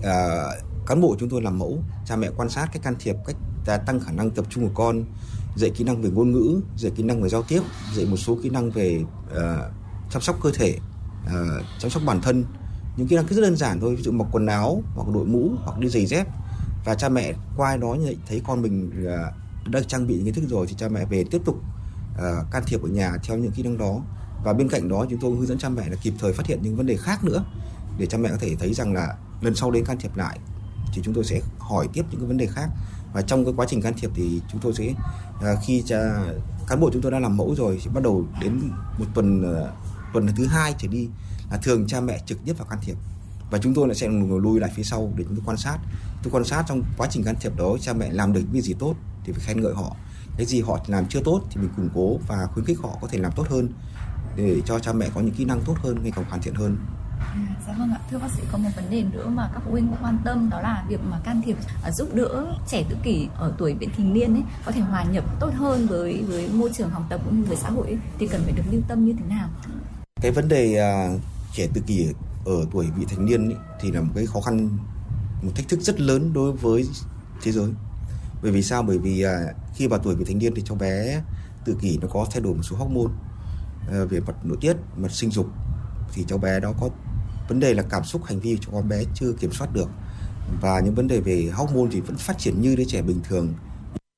à, 0.02 0.44
cán 0.86 1.00
bộ 1.00 1.16
chúng 1.20 1.28
tôi 1.28 1.42
làm 1.42 1.58
mẫu, 1.58 1.78
cha 2.06 2.16
mẹ 2.16 2.30
quan 2.36 2.48
sát 2.48 2.68
cách 2.72 2.82
can 2.82 2.94
thiệp, 2.98 3.16
cách 3.26 3.36
tăng 3.86 4.00
khả 4.00 4.12
năng 4.12 4.30
tập 4.30 4.44
trung 4.50 4.68
của 4.68 4.74
con, 4.74 5.04
dạy 5.56 5.70
kỹ 5.70 5.84
năng 5.84 6.02
về 6.02 6.10
ngôn 6.10 6.32
ngữ, 6.32 6.60
dạy 6.76 6.92
kỹ 6.96 7.02
năng 7.02 7.22
về 7.22 7.28
giao 7.28 7.42
tiếp, 7.42 7.60
dạy 7.94 8.06
một 8.06 8.16
số 8.16 8.38
kỹ 8.42 8.50
năng 8.50 8.70
về 8.70 9.04
uh, 9.30 9.40
chăm 10.10 10.22
sóc 10.22 10.36
cơ 10.42 10.50
thể, 10.54 10.78
uh, 11.26 11.64
chăm 11.78 11.90
sóc 11.90 12.02
bản 12.06 12.20
thân, 12.22 12.44
những 12.96 13.08
kỹ 13.08 13.16
năng 13.16 13.26
rất 13.26 13.42
đơn 13.42 13.56
giản 13.56 13.80
thôi, 13.80 13.96
ví 13.96 14.02
dụ 14.02 14.12
mặc 14.12 14.26
quần 14.32 14.46
áo 14.46 14.82
hoặc 14.94 15.08
đội 15.14 15.24
mũ 15.24 15.50
hoặc 15.64 15.78
đi 15.78 15.88
giày 15.88 16.06
dép 16.06 16.26
và 16.84 16.94
cha 16.94 17.08
mẹ 17.08 17.32
qua 17.56 17.76
đó 17.76 17.96
thấy 18.26 18.42
con 18.46 18.62
mình 18.62 19.04
ờ, 19.06 19.32
đã 19.70 19.80
trang 19.88 20.06
bị 20.06 20.20
kiến 20.24 20.34
thức 20.34 20.44
rồi 20.48 20.66
thì 20.66 20.74
cha 20.78 20.88
mẹ 20.88 21.04
về 21.04 21.24
tiếp 21.30 21.42
tục 21.44 21.56
uh, 22.14 22.50
can 22.50 22.62
thiệp 22.66 22.82
ở 22.82 22.88
nhà 22.88 23.12
theo 23.22 23.38
những 23.38 23.52
kỹ 23.52 23.62
năng 23.62 23.78
đó. 23.78 24.00
Và 24.44 24.52
bên 24.52 24.68
cạnh 24.68 24.88
đó 24.88 25.06
chúng 25.10 25.18
tôi 25.20 25.36
hướng 25.36 25.46
dẫn 25.46 25.58
cha 25.58 25.68
mẹ 25.68 25.88
là 25.88 25.96
kịp 26.02 26.14
thời 26.18 26.32
phát 26.32 26.46
hiện 26.46 26.58
những 26.62 26.76
vấn 26.76 26.86
đề 26.86 26.96
khác 26.96 27.24
nữa 27.24 27.44
để 27.98 28.06
cha 28.06 28.18
mẹ 28.18 28.28
có 28.28 28.36
thể 28.40 28.56
thấy 28.58 28.74
rằng 28.74 28.92
là 28.92 29.16
lần 29.40 29.54
sau 29.54 29.70
đến 29.70 29.84
can 29.84 29.98
thiệp 29.98 30.16
lại 30.16 30.38
thì 30.92 31.02
chúng 31.04 31.14
tôi 31.14 31.24
sẽ 31.24 31.40
hỏi 31.58 31.88
tiếp 31.92 32.04
những 32.10 32.20
cái 32.20 32.28
vấn 32.28 32.36
đề 32.36 32.46
khác. 32.46 32.68
Và 33.12 33.22
trong 33.22 33.44
cái 33.44 33.54
quá 33.56 33.66
trình 33.68 33.82
can 33.82 33.94
thiệp 33.96 34.10
thì 34.14 34.40
chúng 34.52 34.60
tôi 34.60 34.74
sẽ 34.74 34.94
ờ, 35.40 35.56
khi 35.66 35.82
cha 35.86 35.98
cán 36.68 36.80
bộ 36.80 36.90
chúng 36.92 37.02
tôi 37.02 37.12
đã 37.12 37.18
làm 37.18 37.36
mẫu 37.36 37.54
rồi 37.54 37.78
thì 37.84 37.90
bắt 37.94 38.02
đầu 38.02 38.24
đến 38.40 38.70
một 38.98 39.06
tuần 39.14 39.44
tuần 40.12 40.26
thứ 40.36 40.46
hai 40.46 40.74
trở 40.78 40.88
đi 40.88 41.08
là 41.50 41.56
thường 41.56 41.86
cha 41.86 42.00
mẹ 42.00 42.18
trực 42.26 42.38
tiếp 42.44 42.52
vào 42.58 42.66
can 42.66 42.78
thiệp. 42.82 42.96
Và 43.50 43.58
chúng 43.58 43.74
tôi 43.74 43.88
lại 43.88 43.94
sẽ 43.94 44.08
lùi 44.42 44.60
lại 44.60 44.70
phía 44.74 44.82
sau 44.82 45.12
để 45.16 45.24
chúng 45.24 45.36
tôi 45.36 45.44
quan 45.46 45.56
sát 45.56 45.78
tôi 46.24 46.32
quan 46.32 46.44
sát 46.44 46.64
trong 46.68 46.82
quá 46.96 47.08
trình 47.10 47.24
can 47.24 47.34
thiệp 47.40 47.52
đó 47.56 47.76
cha 47.80 47.92
mẹ 47.92 48.12
làm 48.12 48.32
được 48.32 48.42
cái 48.52 48.62
gì 48.62 48.74
tốt 48.78 48.94
thì 49.24 49.32
phải 49.32 49.42
khen 49.46 49.62
ngợi 49.62 49.74
họ. 49.74 49.96
Cái 50.36 50.46
gì 50.46 50.60
họ 50.60 50.78
làm 50.86 51.06
chưa 51.06 51.20
tốt 51.24 51.40
thì 51.50 51.60
mình 51.60 51.70
củng 51.76 51.88
cố 51.94 52.18
và 52.28 52.46
khuyến 52.46 52.64
khích 52.64 52.78
họ 52.82 52.98
có 53.00 53.08
thể 53.08 53.18
làm 53.18 53.32
tốt 53.32 53.46
hơn 53.50 53.68
để 54.36 54.60
cho 54.66 54.78
cha 54.78 54.92
mẹ 54.92 55.08
có 55.14 55.20
những 55.20 55.34
kỹ 55.34 55.44
năng 55.44 55.60
tốt 55.60 55.74
hơn 55.78 55.98
ngày 56.02 56.12
càng 56.16 56.24
hoàn 56.28 56.42
thiện 56.42 56.54
hơn. 56.54 56.76
Dạ 57.66 57.74
vâng 57.78 57.90
ạ, 57.90 57.98
thưa 58.10 58.18
bác 58.18 58.28
sĩ 58.36 58.42
có 58.52 58.58
một 58.58 58.68
vấn 58.76 58.90
đề 58.90 59.04
nữa 59.12 59.28
mà 59.28 59.50
các 59.54 59.62
phụ 59.64 59.70
huynh 59.70 59.88
cũng 59.88 59.96
quan 60.02 60.18
tâm 60.24 60.50
đó 60.50 60.60
là 60.60 60.84
việc 60.88 61.00
mà 61.10 61.20
can 61.24 61.42
thiệp 61.44 61.56
à, 61.84 61.90
giúp 61.90 62.14
đỡ 62.14 62.46
trẻ 62.68 62.84
tự 62.88 62.96
kỷ 63.02 63.28
ở 63.34 63.52
tuổi 63.58 63.74
vị 63.74 63.88
thành 63.96 64.14
niên 64.14 64.34
ấy 64.34 64.42
có 64.66 64.72
thể 64.72 64.80
hòa 64.80 65.04
nhập 65.04 65.24
tốt 65.40 65.50
hơn 65.54 65.86
với 65.86 66.22
với 66.28 66.48
môi 66.48 66.70
trường 66.74 66.90
học 66.90 67.02
tập 67.08 67.20
cũng 67.24 67.40
như 67.40 67.44
với 67.44 67.56
xã 67.56 67.70
hội 67.70 67.86
ấy, 67.86 67.98
thì 68.18 68.26
cần 68.26 68.42
phải 68.44 68.52
được 68.52 68.62
lưu 68.70 68.80
tâm 68.88 69.04
như 69.04 69.14
thế 69.18 69.24
nào? 69.28 69.48
cái 70.20 70.32
vấn 70.32 70.48
đề 70.48 70.76
à, 70.76 71.08
trẻ 71.52 71.68
tự 71.74 71.80
kỷ 71.86 72.08
ở 72.44 72.66
tuổi 72.72 72.86
vị 72.96 73.06
thành 73.08 73.24
niên 73.24 73.48
ý, 73.48 73.56
thì 73.80 73.92
là 73.92 74.00
một 74.00 74.12
cái 74.14 74.26
khó 74.26 74.40
khăn 74.40 74.68
một 75.44 75.52
thách 75.54 75.68
thức 75.68 75.80
rất 75.80 76.00
lớn 76.00 76.32
đối 76.32 76.52
với 76.52 76.88
thế 77.42 77.52
giới. 77.52 77.70
Bởi 78.42 78.52
vì 78.52 78.62
sao? 78.62 78.82
Bởi 78.82 78.98
vì 78.98 79.22
à, 79.22 79.38
khi 79.74 79.86
vào 79.86 79.98
tuổi 79.98 80.14
vị 80.14 80.24
thành 80.24 80.38
niên 80.38 80.54
thì 80.54 80.62
cháu 80.64 80.76
bé 80.76 81.22
tự 81.64 81.76
kỷ 81.80 81.98
nó 81.98 82.08
có 82.08 82.26
thay 82.30 82.40
đổi 82.40 82.54
một 82.54 82.62
số 82.62 82.76
hormone 82.76 83.12
à, 83.90 84.04
về 84.04 84.20
mặt 84.20 84.36
nội 84.44 84.58
tiết 84.60 84.76
mặt 84.96 85.12
sinh 85.12 85.30
dục. 85.30 85.46
Thì 86.12 86.24
cháu 86.28 86.38
bé 86.38 86.60
đó 86.60 86.72
có 86.80 86.88
vấn 87.48 87.60
đề 87.60 87.74
là 87.74 87.82
cảm 87.82 88.04
xúc 88.04 88.24
hành 88.24 88.40
vi 88.40 88.58
của 88.66 88.72
con 88.72 88.88
bé 88.88 89.04
chưa 89.14 89.32
kiểm 89.32 89.52
soát 89.52 89.72
được. 89.72 89.88
Và 90.60 90.80
những 90.80 90.94
vấn 90.94 91.08
đề 91.08 91.20
về 91.20 91.50
hormone 91.54 91.88
thì 91.92 92.00
vẫn 92.00 92.16
phát 92.16 92.38
triển 92.38 92.60
như 92.60 92.76
đứa 92.76 92.84
trẻ 92.84 93.02
bình 93.02 93.20
thường. 93.24 93.54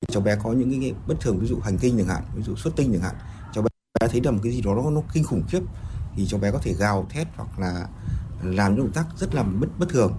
Cháu 0.08 0.22
bé 0.22 0.36
có 0.42 0.52
những 0.52 0.80
cái 0.80 0.92
bất 1.06 1.14
thường 1.20 1.38
ví 1.38 1.46
dụ 1.46 1.58
hành 1.60 1.78
kinh 1.78 1.98
chẳng 1.98 2.08
hạn 2.08 2.22
ví 2.36 2.42
dụ 2.42 2.56
xuất 2.56 2.76
tinh 2.76 2.92
chẳng 2.92 3.02
hạn 3.02 3.14
cháu 3.54 3.62
bé 3.62 4.08
thấy 4.08 4.20
được 4.20 4.30
một 4.30 4.40
cái 4.42 4.52
gì 4.52 4.60
đó 4.60 4.74
nó, 4.74 4.90
nó 4.90 5.00
kinh 5.12 5.24
khủng 5.24 5.42
khiếp 5.48 5.60
thì 6.16 6.26
cháu 6.26 6.40
bé 6.40 6.50
có 6.50 6.58
thể 6.58 6.74
gào 6.78 7.06
thét 7.10 7.26
hoặc 7.36 7.58
là 7.58 7.88
làm 8.42 8.74
những 8.74 8.84
động 8.84 8.92
tác 8.92 9.06
rất 9.18 9.34
là 9.34 9.42
bất 9.42 9.68
bất 9.78 9.88
thường 9.88 10.12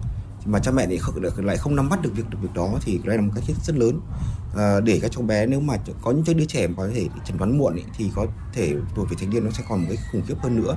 mà 0.48 0.58
cha 0.58 0.70
mẹ 0.70 0.86
lại 0.86 0.98
không, 0.98 1.44
lại 1.44 1.56
không 1.56 1.76
nắm 1.76 1.88
bắt 1.88 2.02
được 2.02 2.10
việc 2.14 2.30
được 2.30 2.38
việc 2.42 2.54
đó 2.54 2.78
thì 2.80 3.00
đây 3.04 3.16
là 3.16 3.22
một 3.22 3.32
cái 3.34 3.44
rất 3.64 3.76
lớn. 3.76 4.00
À, 4.56 4.80
để 4.80 4.98
các 5.02 5.12
cháu 5.12 5.22
bé 5.22 5.46
nếu 5.46 5.60
mà 5.60 5.74
có 6.02 6.10
những 6.10 6.24
cái 6.24 6.34
đứa 6.34 6.44
trẻ 6.44 6.66
mà 6.66 6.74
có 6.76 6.88
thể 6.94 7.06
chẩn 7.24 7.38
đoán 7.38 7.58
muộn 7.58 7.72
ấy, 7.72 7.84
thì 7.96 8.10
có 8.14 8.26
thể 8.52 8.74
tuổi 8.94 9.06
vị 9.10 9.16
thành 9.20 9.30
niên 9.30 9.44
nó 9.44 9.50
sẽ 9.50 9.64
còn 9.68 9.80
một 9.80 9.86
cái 9.88 9.98
khủng 10.12 10.22
khiếp 10.26 10.34
hơn 10.42 10.56
nữa. 10.56 10.76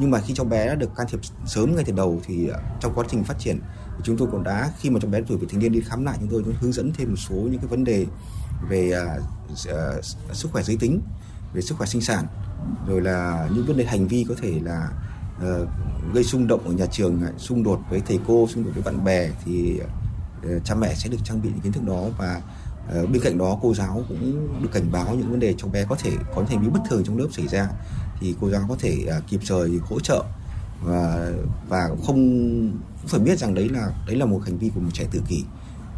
Nhưng 0.00 0.10
mà 0.10 0.20
khi 0.20 0.34
cháu 0.34 0.46
bé 0.46 0.66
đã 0.66 0.74
được 0.74 0.90
can 0.96 1.06
thiệp 1.10 1.20
sớm 1.46 1.76
ngay 1.76 1.84
từ 1.84 1.92
đầu 1.92 2.20
thì 2.26 2.48
à, 2.48 2.58
trong 2.80 2.92
quá 2.94 3.04
trình 3.08 3.24
phát 3.24 3.38
triển 3.38 3.60
thì 3.96 4.02
chúng 4.04 4.16
tôi 4.16 4.28
cũng 4.30 4.42
đã 4.42 4.70
khi 4.78 4.90
mà 4.90 5.00
cháu 5.02 5.10
bé 5.10 5.20
tuổi 5.28 5.38
vị 5.38 5.46
thành 5.50 5.60
niên 5.60 5.72
đi 5.72 5.80
khám 5.80 6.04
lại 6.04 6.16
chúng 6.20 6.28
tôi 6.28 6.42
cũng 6.44 6.54
hướng 6.60 6.72
dẫn 6.72 6.92
thêm 6.98 7.10
một 7.10 7.16
số 7.16 7.34
những 7.34 7.58
cái 7.58 7.66
vấn 7.66 7.84
đề 7.84 8.06
về 8.68 8.92
uh, 9.52 10.04
sức 10.32 10.48
khỏe 10.52 10.62
giới 10.62 10.76
tính 10.76 11.00
về 11.54 11.60
sức 11.60 11.74
khỏe 11.78 11.86
sinh 11.86 12.02
sản 12.02 12.26
rồi 12.86 13.00
là 13.00 13.48
những 13.54 13.66
vấn 13.66 13.76
đề 13.76 13.84
hành 13.84 14.08
vi 14.08 14.26
có 14.28 14.34
thể 14.42 14.60
là 14.62 14.88
Ờ, 15.42 15.66
gây 16.14 16.24
xung 16.24 16.46
động 16.46 16.60
ở 16.64 16.72
nhà 16.72 16.86
trường 16.86 17.22
xung 17.38 17.62
đột 17.62 17.80
với 17.90 18.02
thầy 18.06 18.18
cô, 18.26 18.48
xung 18.48 18.64
đột 18.64 18.70
với 18.74 18.82
bạn 18.82 19.04
bè 19.04 19.30
thì 19.44 19.80
ờ, 20.42 20.58
cha 20.64 20.74
mẹ 20.74 20.94
sẽ 20.94 21.08
được 21.08 21.18
trang 21.24 21.42
bị 21.42 21.48
những 21.48 21.60
kiến 21.60 21.72
thức 21.72 21.84
đó 21.86 22.04
và 22.18 22.42
ờ, 22.88 23.06
bên 23.06 23.22
cạnh 23.22 23.38
đó 23.38 23.58
cô 23.62 23.74
giáo 23.74 24.02
cũng 24.08 24.48
được 24.62 24.68
cảnh 24.72 24.92
báo 24.92 25.14
những 25.14 25.30
vấn 25.30 25.40
đề 25.40 25.54
cháu 25.58 25.68
bé 25.68 25.84
có 25.88 25.96
thể, 25.96 26.10
có 26.34 26.36
những 26.36 26.46
hành 26.46 26.62
vi 26.62 26.68
bất 26.68 26.80
thường 26.90 27.04
trong 27.04 27.18
lớp 27.18 27.28
xảy 27.32 27.48
ra. 27.48 27.68
Thì 28.20 28.34
cô 28.40 28.50
giáo 28.50 28.62
có 28.68 28.76
thể 28.78 29.06
à, 29.10 29.20
kịp 29.28 29.40
thời 29.48 29.80
hỗ 29.82 30.00
trợ 30.00 30.24
và 30.84 31.32
và 31.68 31.88
không, 32.06 32.16
cũng 33.00 33.08
phải 33.08 33.20
biết 33.20 33.38
rằng 33.38 33.54
đấy 33.54 33.68
là 33.68 33.92
đấy 34.06 34.16
là 34.16 34.26
một 34.26 34.40
hành 34.44 34.58
vi 34.58 34.70
của 34.74 34.80
một 34.80 34.90
trẻ 34.92 35.06
tự 35.10 35.22
kỷ, 35.28 35.44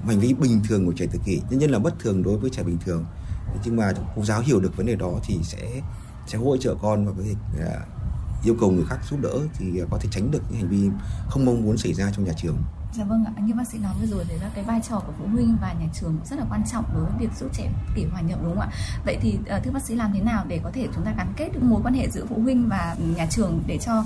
một 0.03 0.09
hành 0.09 0.21
vi 0.21 0.35
bình 0.35 0.61
thường 0.69 0.87
của 0.87 0.93
trẻ 0.97 1.07
tự 1.13 1.19
kỷ 1.25 1.41
nhân 1.51 1.59
nhân 1.59 1.71
là 1.71 1.79
bất 1.79 1.99
thường 1.99 2.23
đối 2.23 2.39
với 2.39 2.51
trẻ 2.51 2.63
bình 2.63 2.79
thường. 2.85 3.05
Nhưng 3.65 3.77
mà 3.77 3.93
cô 4.17 4.25
giáo 4.25 4.41
hiểu 4.41 4.61
được 4.61 4.77
vấn 4.77 4.87
đề 4.87 4.97
đó 4.97 5.13
thì 5.25 5.39
sẽ 5.43 5.83
sẽ 6.27 6.39
hỗ 6.39 6.57
trợ 6.57 6.75
con 6.83 7.07
và 7.07 7.13
có 7.17 7.23
thể 7.25 7.65
à, 7.67 7.81
yêu 8.45 8.57
cầu 8.61 8.71
người 8.71 8.85
khác 8.89 8.99
giúp 9.11 9.21
đỡ 9.23 9.35
thì 9.59 9.67
có 9.91 9.99
thể 10.01 10.09
tránh 10.13 10.31
được 10.31 10.43
những 10.51 10.61
hành 10.61 10.69
vi 10.69 10.91
không 11.29 11.45
mong 11.45 11.63
muốn 11.63 11.79
xảy 11.79 11.95
ra 11.95 12.11
trong 12.17 12.25
nhà 12.25 12.33
trường. 12.37 12.57
Dạ 12.97 13.05
vâng 13.05 13.25
ạ, 13.25 13.33
như 13.43 13.55
bác 13.55 13.69
sĩ 13.69 13.79
nói 13.79 13.95
vừa 14.01 14.07
rồi 14.07 14.25
đấy 14.29 14.39
là 14.39 14.51
cái 14.55 14.65
vai 14.65 14.81
trò 14.89 15.01
của 15.07 15.13
phụ 15.19 15.25
huynh 15.33 15.57
và 15.61 15.73
nhà 15.73 15.87
trường 15.95 16.17
rất 16.25 16.39
là 16.39 16.45
quan 16.51 16.63
trọng 16.73 16.85
đối 16.95 17.05
với 17.05 17.13
việc 17.19 17.31
giúp 17.41 17.49
trẻ 17.55 17.73
kỷ 17.97 18.05
hòa 18.05 18.21
nhập 18.21 18.39
đúng 18.43 18.51
không 18.51 18.61
ạ? 18.61 18.69
Vậy 19.05 19.19
thì 19.21 19.39
uh, 19.57 19.65
thưa 19.65 19.71
bác 19.71 19.83
sĩ 19.83 19.95
làm 19.95 20.13
thế 20.15 20.21
nào 20.21 20.45
để 20.49 20.61
có 20.65 20.71
thể 20.71 20.89
chúng 20.95 21.05
ta 21.05 21.15
gắn 21.17 21.33
kết 21.37 21.49
được 21.53 21.63
mối 21.63 21.81
quan 21.85 21.95
hệ 21.95 22.11
giữa 22.11 22.27
phụ 22.29 22.41
huynh 22.43 22.69
và 22.69 22.97
nhà 23.17 23.27
trường 23.31 23.63
để 23.67 23.79
cho 23.79 24.05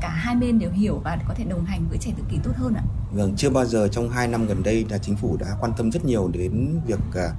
cả 0.00 0.08
hai 0.08 0.36
bên 0.36 0.58
đều 0.58 0.70
hiểu 0.70 1.00
và 1.04 1.18
có 1.28 1.34
thể 1.34 1.44
đồng 1.44 1.64
hành 1.64 1.88
với 1.88 1.98
trẻ 1.98 2.12
tự 2.16 2.22
kỷ 2.30 2.38
tốt 2.44 2.52
hơn 2.56 2.74
ạ? 2.74 2.82
Vâng, 3.12 3.34
chưa 3.36 3.50
bao 3.50 3.66
giờ 3.66 3.88
trong 3.88 4.10
2 4.10 4.28
năm 4.28 4.46
gần 4.46 4.62
đây 4.62 4.86
là 4.90 4.98
chính 4.98 5.16
phủ 5.16 5.36
đã 5.40 5.46
quan 5.60 5.72
tâm 5.76 5.92
rất 5.92 6.04
nhiều 6.04 6.28
đến 6.28 6.80
việc 6.86 7.00
uh, 7.08 7.34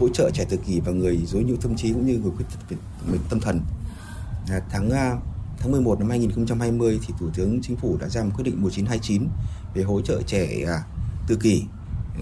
hỗ 0.00 0.08
trợ 0.08 0.30
trẻ 0.34 0.44
tự 0.50 0.56
kỷ 0.56 0.80
và 0.80 0.92
người 0.92 1.22
dối 1.26 1.44
nhiễu 1.44 1.56
tâm 1.56 1.76
trí 1.76 1.92
cũng 1.92 2.06
như 2.06 2.18
người 2.18 2.32
khuyết 2.36 2.46
tật 2.68 2.76
tâm 3.30 3.40
thần. 3.40 3.60
À, 4.50 4.60
tháng 4.70 4.90
tháng 5.64 5.72
11 5.72 5.98
năm 5.98 6.10
2020 6.10 7.00
thì 7.06 7.14
Thủ 7.18 7.26
tướng 7.34 7.62
Chính 7.62 7.76
phủ 7.76 7.96
đã 8.00 8.08
ra 8.08 8.22
một 8.22 8.30
quyết 8.36 8.44
định 8.44 8.62
1929 8.62 9.28
về 9.74 9.82
hỗ 9.82 10.00
trợ 10.00 10.22
trẻ 10.26 10.64
à, 10.66 10.82
tự 11.26 11.36
kỷ 11.36 11.64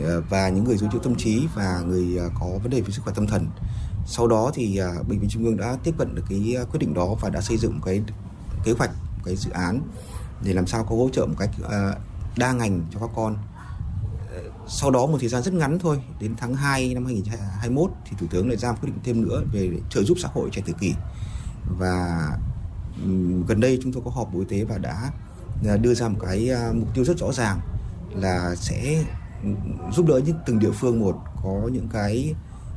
à, 0.02 0.14
và 0.30 0.48
những 0.48 0.64
người 0.64 0.76
dối 0.76 0.90
nhiễu 0.92 1.00
tâm 1.02 1.14
trí 1.14 1.46
và 1.54 1.80
người 1.86 2.18
à, 2.18 2.26
có 2.40 2.46
vấn 2.62 2.70
đề 2.70 2.80
về 2.80 2.90
sức 2.90 3.02
khỏe 3.04 3.12
tâm 3.16 3.26
thần. 3.26 3.46
Sau 4.06 4.26
đó 4.28 4.50
thì 4.54 4.80
bệnh 5.08 5.18
viện 5.18 5.30
Trung 5.30 5.44
ương 5.44 5.56
đã 5.56 5.76
tiếp 5.84 5.94
cận 5.98 6.14
được 6.14 6.22
cái 6.28 6.56
quyết 6.70 6.78
định 6.78 6.94
đó 6.94 7.14
và 7.20 7.30
đã 7.30 7.40
xây 7.40 7.56
dựng 7.56 7.80
cái 7.84 8.02
kế 8.64 8.72
hoạch, 8.72 8.90
cái 9.24 9.36
dự 9.36 9.50
án 9.50 9.80
để 10.44 10.52
làm 10.52 10.66
sao 10.66 10.84
có 10.84 10.96
hỗ 10.96 11.08
trợ 11.12 11.26
một 11.26 11.34
cách 11.38 11.50
đa 12.36 12.52
ngành 12.52 12.80
cho 12.92 13.00
các 13.00 13.10
con 13.14 13.36
sau 14.68 14.90
đó 14.90 15.06
một 15.06 15.18
thời 15.20 15.28
gian 15.28 15.42
rất 15.42 15.54
ngắn 15.54 15.78
thôi 15.78 16.02
đến 16.20 16.34
tháng 16.38 16.54
2 16.54 16.94
năm 16.94 17.04
2021 17.04 17.90
thì 18.04 18.16
thủ 18.20 18.26
tướng 18.30 18.48
lại 18.48 18.56
ra 18.56 18.72
quyết 18.72 18.86
định 18.86 18.98
thêm 19.04 19.22
nữa 19.22 19.42
về 19.52 19.70
trợ 19.90 20.02
giúp 20.02 20.18
xã 20.20 20.28
hội 20.32 20.50
trẻ 20.52 20.62
tự 20.66 20.72
kỷ 20.80 20.94
và 21.78 22.28
gần 23.46 23.60
đây 23.60 23.78
chúng 23.82 23.92
tôi 23.92 24.02
có 24.04 24.10
họp 24.10 24.34
bộ 24.34 24.40
y 24.40 24.46
tế 24.48 24.64
và 24.64 24.78
đã 24.78 25.10
à, 25.68 25.76
đưa 25.76 25.94
ra 25.94 26.08
một 26.08 26.18
cái 26.26 26.50
à, 26.50 26.72
mục 26.74 26.88
tiêu 26.94 27.04
rất 27.04 27.18
rõ 27.18 27.32
ràng 27.32 27.60
là 28.14 28.54
sẽ 28.54 29.04
giúp 29.92 30.06
đỡ 30.06 30.20
những 30.26 30.36
từng 30.46 30.58
địa 30.58 30.70
phương 30.70 31.00
một 31.00 31.16
có 31.42 31.68
những 31.72 31.88
cái 31.92 32.34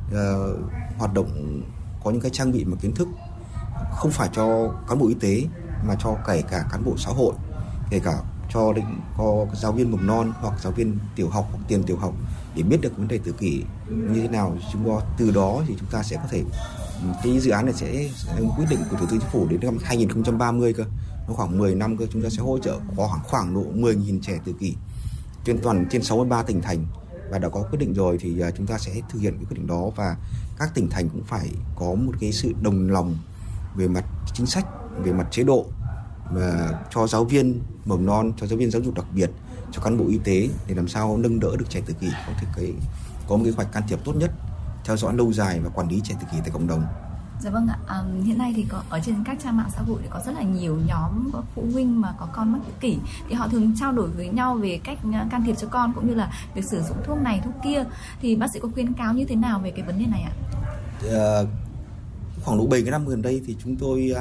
uh, 0.08 0.60
hoạt 0.98 1.14
động 1.14 1.62
có 2.04 2.10
những 2.10 2.20
cái 2.20 2.30
trang 2.30 2.52
bị 2.52 2.64
mà 2.64 2.76
kiến 2.80 2.94
thức 2.94 3.08
không 3.92 4.10
phải 4.10 4.28
cho 4.32 4.74
cán 4.88 4.98
bộ 4.98 5.08
y 5.08 5.14
tế 5.14 5.42
mà 5.88 5.94
cho 5.98 6.16
kể 6.26 6.42
cả 6.50 6.66
cán 6.72 6.84
bộ 6.84 6.94
xã 6.96 7.10
hội 7.10 7.34
kể 7.90 7.98
cả 7.98 8.18
cho 8.52 8.72
định 8.72 9.00
có 9.16 9.46
giáo 9.54 9.72
viên 9.72 9.90
mầm 9.90 10.06
non 10.06 10.32
hoặc 10.40 10.60
giáo 10.62 10.72
viên 10.72 10.98
tiểu 11.16 11.28
học 11.28 11.48
hoặc 11.52 11.58
tiền 11.68 11.82
tiểu 11.82 11.96
học 11.96 12.14
để 12.54 12.62
biết 12.62 12.80
được 12.80 12.96
vấn 12.96 13.08
đề 13.08 13.18
tự 13.24 13.32
kỷ 13.32 13.62
như 13.88 14.22
thế 14.22 14.28
nào. 14.28 14.56
Chúng 14.72 14.84
ta 14.84 15.06
từ 15.18 15.30
đó 15.30 15.62
thì 15.66 15.74
chúng 15.80 15.88
ta 15.90 16.02
sẽ 16.02 16.16
có 16.16 16.22
thể 16.30 16.42
cái 17.22 17.40
dự 17.40 17.50
án 17.50 17.64
này 17.64 17.74
sẽ 17.74 18.08
quyết 18.56 18.66
định 18.70 18.80
của 18.90 18.96
thủ 18.96 19.06
tướng 19.06 19.20
chính 19.20 19.30
phủ 19.32 19.46
đến 19.50 19.60
năm 19.62 19.78
2030 19.82 20.72
cơ. 20.72 20.84
Nó 21.28 21.34
khoảng 21.34 21.58
10 21.58 21.74
năm 21.74 21.96
cơ, 21.96 22.06
chúng 22.12 22.22
ta 22.22 22.28
sẽ 22.28 22.42
hỗ 22.42 22.58
trợ 22.58 22.78
khoảng 22.96 23.20
khoảng 23.24 23.54
độ 23.54 23.64
10.000 23.74 24.20
trẻ 24.22 24.38
tự 24.44 24.52
kỷ 24.52 24.74
trên 25.44 25.58
toàn, 25.62 25.86
trên 25.90 26.02
63 26.02 26.42
tỉnh 26.42 26.62
thành. 26.62 26.86
Và 27.30 27.38
đã 27.38 27.48
có 27.48 27.62
quyết 27.62 27.78
định 27.78 27.94
rồi 27.94 28.18
thì 28.20 28.40
à, 28.40 28.50
chúng 28.50 28.66
ta 28.66 28.78
sẽ 28.78 28.92
thực 29.08 29.18
hiện 29.18 29.34
cái 29.36 29.44
quyết 29.44 29.56
định 29.58 29.66
đó. 29.66 29.90
Và 29.96 30.16
các 30.58 30.74
tỉnh 30.74 30.90
thành 30.90 31.08
cũng 31.08 31.24
phải 31.24 31.50
có 31.76 31.94
một 31.94 32.12
cái 32.20 32.32
sự 32.32 32.52
đồng 32.62 32.90
lòng 32.90 33.16
về 33.76 33.88
mặt 33.88 34.04
chính 34.34 34.46
sách, 34.46 34.66
về 35.04 35.12
mặt 35.12 35.26
chế 35.30 35.42
độ, 35.44 35.66
mà 36.34 36.70
cho 36.94 37.06
giáo 37.06 37.24
viên 37.24 37.60
mầm 37.84 38.06
non, 38.06 38.32
cho 38.36 38.46
giáo 38.46 38.58
viên 38.58 38.70
giáo 38.70 38.82
dục 38.82 38.94
đặc 38.94 39.06
biệt, 39.14 39.30
cho 39.72 39.82
cán 39.82 39.98
bộ 39.98 40.04
y 40.08 40.18
tế 40.24 40.48
để 40.68 40.74
làm 40.74 40.88
sao 40.88 41.16
nâng 41.16 41.40
đỡ 41.40 41.56
được 41.58 41.70
trẻ 41.70 41.80
tự 41.86 41.94
kỷ. 42.00 42.08
Có 42.26 42.32
thể 42.40 42.46
cái, 42.56 42.72
có 43.28 43.36
một 43.36 43.42
cái 43.44 43.52
hoạch 43.52 43.72
can 43.72 43.82
thiệp 43.88 43.98
tốt 44.04 44.16
nhất 44.16 44.30
theo 44.86 44.96
dõi 44.96 45.14
lâu 45.14 45.32
dài 45.32 45.60
và 45.60 45.70
quản 45.74 45.88
lý 45.88 46.00
trẻ 46.04 46.14
tự 46.20 46.26
kỷ 46.32 46.38
tại 46.40 46.50
cộng 46.50 46.66
đồng. 46.66 46.82
Dạ 47.40 47.50
vâng 47.50 47.66
ạ, 47.66 47.78
à, 47.86 48.02
hiện 48.24 48.38
nay 48.38 48.52
thì 48.56 48.66
có 48.68 48.82
ở 48.90 49.00
trên 49.04 49.24
các 49.24 49.38
trang 49.42 49.56
mạng 49.56 49.70
xã 49.76 49.82
hội 49.82 49.98
thì 50.02 50.08
có 50.10 50.20
rất 50.26 50.34
là 50.34 50.42
nhiều 50.42 50.78
nhóm 50.86 51.30
có 51.32 51.42
phụ 51.54 51.64
huynh 51.72 52.00
mà 52.00 52.14
có 52.18 52.28
con 52.32 52.52
mắc 52.52 52.58
tự 52.66 52.72
kỷ. 52.80 52.98
Thì 53.28 53.34
họ 53.34 53.48
thường 53.48 53.72
trao 53.80 53.92
đổi 53.92 54.08
với 54.08 54.28
nhau 54.28 54.54
về 54.54 54.80
cách 54.84 54.98
can 55.30 55.44
thiệp 55.46 55.54
cho 55.54 55.68
con 55.68 55.92
cũng 55.92 56.08
như 56.08 56.14
là 56.14 56.32
việc 56.54 56.64
sử 56.64 56.82
dụng 56.82 56.96
thuốc 57.04 57.18
này 57.18 57.40
thuốc 57.44 57.54
kia. 57.64 57.84
Thì 58.20 58.36
bác 58.36 58.46
sĩ 58.52 58.60
có 58.60 58.68
khuyến 58.74 58.92
cáo 58.92 59.14
như 59.14 59.24
thế 59.24 59.36
nào 59.36 59.58
về 59.58 59.70
cái 59.70 59.86
vấn 59.86 59.98
đề 59.98 60.06
này 60.06 60.22
ạ? 60.22 60.32
À, 61.10 61.42
khoảng 62.44 62.58
độ 62.58 62.66
7 62.66 62.82
cái 62.82 62.90
năm 62.90 63.06
gần 63.06 63.22
đây 63.22 63.42
thì 63.46 63.56
chúng 63.64 63.76
tôi 63.76 64.12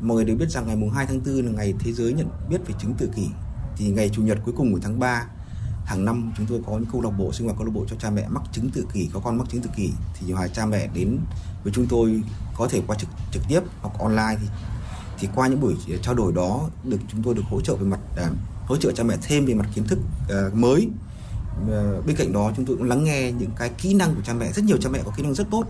mọi 0.00 0.16
người 0.16 0.24
đều 0.24 0.36
biết 0.36 0.50
rằng 0.50 0.66
ngày 0.66 0.76
mùng 0.76 0.90
2 0.90 1.06
tháng 1.06 1.20
4 1.26 1.46
là 1.46 1.52
ngày 1.52 1.74
thế 1.78 1.92
giới 1.92 2.12
nhận 2.12 2.28
biết 2.48 2.58
về 2.66 2.74
chứng 2.78 2.94
tự 2.94 3.10
kỷ. 3.16 3.28
Thì 3.76 3.90
ngày 3.90 4.08
chủ 4.08 4.22
nhật 4.22 4.38
cuối 4.44 4.54
cùng 4.56 4.72
của 4.72 4.80
tháng 4.82 4.98
3 4.98 5.26
hàng 5.84 6.04
năm 6.04 6.32
chúng 6.36 6.46
tôi 6.46 6.60
có 6.66 6.72
những 6.72 6.86
câu 6.92 7.02
lạc 7.02 7.10
bộ 7.10 7.32
sinh 7.32 7.46
hoạt 7.46 7.58
câu 7.58 7.66
lạc 7.66 7.72
bộ 7.74 7.84
cho 7.88 7.96
cha 7.96 8.10
mẹ 8.10 8.28
mắc 8.28 8.42
chứng 8.52 8.70
tự 8.70 8.86
kỷ 8.92 9.10
có 9.12 9.20
con 9.20 9.38
mắc 9.38 9.46
chứng 9.50 9.62
tự 9.62 9.70
kỷ 9.76 9.90
thì 10.14 10.26
nhiều 10.26 10.36
cha 10.54 10.66
mẹ 10.66 10.88
đến 10.94 11.18
với 11.64 11.72
chúng 11.72 11.86
tôi 11.86 12.22
có 12.56 12.68
thể 12.68 12.82
qua 12.86 12.96
trực 12.96 13.08
trực 13.32 13.42
tiếp 13.48 13.60
hoặc 13.80 13.98
online 13.98 14.36
thì 14.40 14.46
thì 15.18 15.28
qua 15.34 15.48
những 15.48 15.60
buổi 15.60 15.74
ờ, 15.90 15.96
trao 16.02 16.14
đổi 16.14 16.32
đó 16.32 16.68
được 16.84 16.98
chúng 17.08 17.22
tôi 17.22 17.34
được 17.34 17.42
hỗ 17.50 17.60
trợ 17.60 17.76
về 17.76 17.86
mặt 17.86 18.00
à, 18.16 18.30
hỗ 18.66 18.76
trợ 18.76 18.92
cha 18.92 19.02
mẹ 19.02 19.16
thêm 19.22 19.46
về 19.46 19.54
mặt 19.54 19.66
kiến 19.74 19.84
thức 19.84 19.98
à, 20.28 20.36
mới. 20.54 20.88
À, 21.72 21.82
bên 22.06 22.16
cạnh 22.16 22.32
đó 22.32 22.52
chúng 22.56 22.66
tôi 22.66 22.76
cũng 22.76 22.88
lắng 22.88 23.04
nghe 23.04 23.32
những 23.32 23.50
cái 23.56 23.70
kỹ 23.78 23.94
năng 23.94 24.14
của 24.14 24.20
cha 24.24 24.32
mẹ 24.34 24.52
rất 24.52 24.64
nhiều 24.64 24.76
cha 24.80 24.90
mẹ 24.92 24.98
có 25.04 25.12
kỹ 25.16 25.22
năng 25.22 25.34
rất 25.34 25.46
tốt 25.50 25.64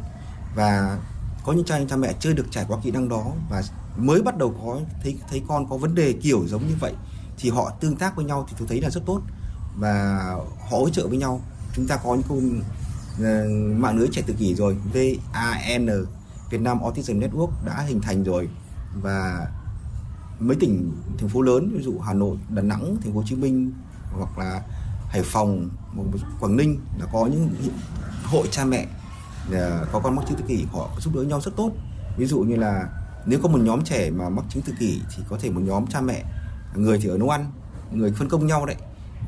và 0.55 0.99
có 1.45 1.53
những 1.53 1.65
cha 1.65 1.81
cha 1.89 1.97
mẹ 1.97 2.15
chưa 2.21 2.33
được 2.33 2.47
trải 2.51 2.65
qua 2.69 2.79
kỹ 2.83 2.91
năng 2.91 3.09
đó 3.09 3.33
và 3.51 3.63
mới 3.97 4.23
bắt 4.23 4.39
đầu 4.39 4.55
có 4.65 4.81
thấy 5.03 5.19
thấy 5.31 5.43
con 5.49 5.69
có 5.69 5.77
vấn 5.77 5.95
đề 5.95 6.13
kiểu 6.13 6.45
giống 6.47 6.69
như 6.69 6.75
vậy 6.81 6.93
thì 7.39 7.51
họ 7.51 7.73
tương 7.81 7.97
tác 7.97 8.17
với 8.17 8.25
nhau 8.25 8.47
thì 8.49 8.57
tôi 8.59 8.69
thấy 8.69 8.81
là 8.81 8.91
rất 8.91 9.01
tốt 9.07 9.23
và 9.77 10.27
hỗ 10.71 10.91
trợ 10.91 11.09
với 11.09 11.19
nhau. 11.19 11.41
Chúng 11.75 11.87
ta 11.87 11.97
có 11.97 12.15
những 12.15 12.29
công 12.29 12.61
ờ, 13.25 13.49
mạng 13.77 13.97
lưới 13.97 14.09
trẻ 14.13 14.23
tự 14.27 14.35
kỷ 14.35 14.55
rồi. 14.55 14.77
VAN 14.95 15.87
Việt 16.51 16.61
Nam 16.61 16.83
Autism 16.83 17.21
Network 17.21 17.51
đã 17.65 17.81
hình 17.81 18.01
thành 18.01 18.25
rồi. 18.25 18.49
Và 19.03 19.47
mấy 20.41 20.57
tỉnh 20.61 20.93
thành 21.19 21.29
phố 21.29 21.43
lớn 21.43 21.71
ví 21.75 21.83
dụ 21.83 21.99
Hà 21.99 22.13
Nội, 22.13 22.37
Đà 22.49 22.63
Nẵng, 22.63 22.97
Thành 23.03 23.13
phố 23.13 23.21
Hồ 23.21 23.27
Chí 23.27 23.37
Minh 23.37 23.73
hoặc 24.13 24.39
là 24.39 24.63
Hải 25.09 25.23
Phòng, 25.23 25.71
Quảng 26.41 26.57
Ninh 26.57 26.81
là 26.99 27.07
có 27.13 27.27
những 27.27 27.55
hội 28.25 28.49
cha 28.51 28.65
mẹ 28.65 28.87
ờ, 29.53 29.87
có 29.93 30.01
con 30.01 30.17
mắc 30.17 30.25
chứng 30.29 30.39
tự 30.39 30.45
kỷ 30.49 30.65
họ 30.73 30.91
giúp 31.01 31.15
đỡ 31.15 31.23
nhau 31.23 31.41
rất 31.41 31.57
tốt. 31.57 31.73
Ví 32.17 32.27
dụ 32.27 32.41
như 32.41 32.57
là 32.57 32.89
nếu 33.27 33.39
có 33.43 33.49
một 33.49 33.59
nhóm 33.59 33.85
trẻ 33.85 34.11
mà 34.11 34.29
mắc 34.29 34.45
chứng 34.49 34.63
tự 34.63 34.73
kỷ 34.79 35.01
thì 35.17 35.23
có 35.29 35.39
thể 35.41 35.51
một 35.51 35.61
nhóm 35.65 35.87
cha 35.87 36.01
mẹ 36.01 36.25
người 36.75 36.99
thì 37.03 37.09
ở 37.09 37.19
nấu 37.19 37.29
ăn 37.29 37.51
người 37.93 38.13
phân 38.13 38.29
công 38.29 38.47
nhau 38.47 38.67
đấy 38.67 38.77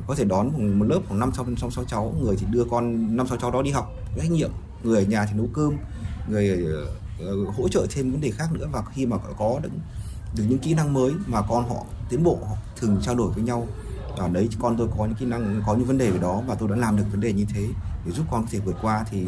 có 0.07 0.15
thể 0.15 0.23
đón 0.23 0.79
một 0.79 0.85
lớp 0.85 0.99
khoảng 1.07 1.19
năm 1.19 1.31
sáu 1.33 1.45
sáu 1.57 1.71
sáu 1.71 1.83
cháu. 1.83 2.15
Người 2.21 2.35
thì 2.39 2.45
đưa 2.49 2.63
con 2.71 3.15
năm 3.17 3.27
sáu 3.27 3.37
cháu 3.37 3.51
đó 3.51 3.61
đi 3.61 3.71
học. 3.71 3.91
Trách 4.17 4.31
nhiệm. 4.31 4.51
Người 4.83 5.03
ở 5.03 5.09
nhà 5.09 5.25
thì 5.25 5.37
nấu 5.37 5.47
cơm. 5.53 5.73
Người 6.29 6.65
uh, 7.31 7.55
hỗ 7.57 7.67
trợ 7.67 7.85
thêm 7.89 8.11
vấn 8.11 8.21
đề 8.21 8.31
khác 8.31 8.45
nữa. 8.51 8.67
Và 8.71 8.83
khi 8.93 9.05
mà 9.05 9.17
có 9.37 9.59
được, 9.63 9.69
được 10.35 10.43
những 10.49 10.59
kỹ 10.59 10.73
năng 10.73 10.93
mới 10.93 11.13
mà 11.25 11.41
con 11.41 11.69
họ 11.69 11.85
tiến 12.09 12.23
bộ 12.23 12.39
họ 12.49 12.55
thường 12.77 12.97
trao 13.01 13.15
đổi 13.15 13.31
với 13.31 13.43
nhau. 13.43 13.67
Ở 14.17 14.29
đấy 14.29 14.49
con 14.59 14.77
tôi 14.77 14.87
có 14.97 15.05
những 15.05 15.15
kỹ 15.15 15.25
năng 15.25 15.61
có 15.65 15.75
những 15.75 15.85
vấn 15.85 15.97
đề 15.97 16.11
về 16.11 16.19
đó 16.19 16.41
và 16.47 16.55
tôi 16.55 16.69
đã 16.69 16.75
làm 16.75 16.97
được 16.97 17.03
vấn 17.11 17.21
đề 17.21 17.33
như 17.33 17.45
thế. 17.53 17.67
Để 18.05 18.11
giúp 18.11 18.25
con 18.31 18.43
có 18.43 18.47
thể 18.51 18.59
vượt 18.59 18.75
qua 18.81 19.05
thì 19.11 19.25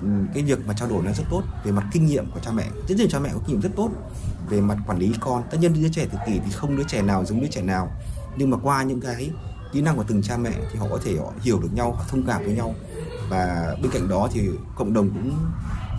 ừ, 0.00 0.08
cái 0.34 0.42
việc 0.42 0.66
mà 0.66 0.74
trao 0.74 0.88
đổi 0.88 1.02
nó 1.02 1.12
rất 1.12 1.24
tốt. 1.30 1.42
Về 1.64 1.72
mặt 1.72 1.84
kinh 1.92 2.06
nghiệm 2.06 2.30
của 2.30 2.40
cha 2.40 2.50
mẹ. 2.52 2.68
Rất 2.88 2.94
nhiều 2.98 3.08
cha 3.10 3.18
mẹ 3.18 3.30
có 3.32 3.40
kinh 3.46 3.54
nghiệm 3.54 3.62
rất 3.62 3.72
tốt. 3.76 3.90
Về 4.48 4.60
mặt 4.60 4.78
quản 4.86 4.98
lý 4.98 5.12
con. 5.20 5.42
Tất 5.50 5.58
nhiên 5.60 5.82
đứa 5.82 5.88
trẻ 5.88 6.06
tự 6.12 6.18
kỷ 6.26 6.40
thì 6.44 6.50
không 6.52 6.76
đứa 6.76 6.84
trẻ 6.84 7.02
nào 7.02 7.24
giống 7.24 7.40
đứa 7.40 7.46
trẻ 7.46 7.62
nào. 7.62 7.90
Nhưng 8.36 8.50
mà 8.50 8.56
qua 8.62 8.82
những 8.82 9.00
cái 9.00 9.30
kỹ 9.72 9.80
năng 9.80 9.96
của 9.96 10.04
từng 10.08 10.22
cha 10.22 10.36
mẹ 10.36 10.52
thì 10.72 10.78
họ 10.78 10.86
có 10.90 10.98
thể 11.04 11.16
họ 11.16 11.32
hiểu 11.40 11.60
được 11.60 11.68
nhau 11.72 11.92
họ 11.92 12.04
thông 12.08 12.26
cảm 12.26 12.42
với 12.44 12.54
nhau 12.54 12.74
và 13.30 13.76
bên 13.82 13.92
cạnh 13.92 14.08
đó 14.08 14.28
thì 14.32 14.48
cộng 14.76 14.92
đồng 14.92 15.10
cũng 15.10 15.36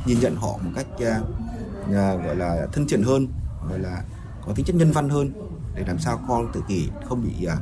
nhìn 0.05 0.19
nhận 0.19 0.35
họ 0.35 0.57
một 0.63 0.71
cách 0.75 0.87
uh, 0.93 2.25
gọi 2.25 2.35
là 2.35 2.67
thân 2.71 2.87
thiện 2.87 3.03
hơn 3.03 3.27
gọi 3.69 3.79
là 3.79 4.03
có 4.45 4.53
tính 4.55 4.65
chất 4.65 4.75
nhân 4.75 4.91
văn 4.91 5.09
hơn 5.09 5.31
để 5.75 5.83
làm 5.87 5.99
sao 5.99 6.19
con 6.27 6.51
tự 6.53 6.63
kỷ 6.67 6.89
không 7.05 7.23
bị 7.23 7.47
uh, 7.47 7.53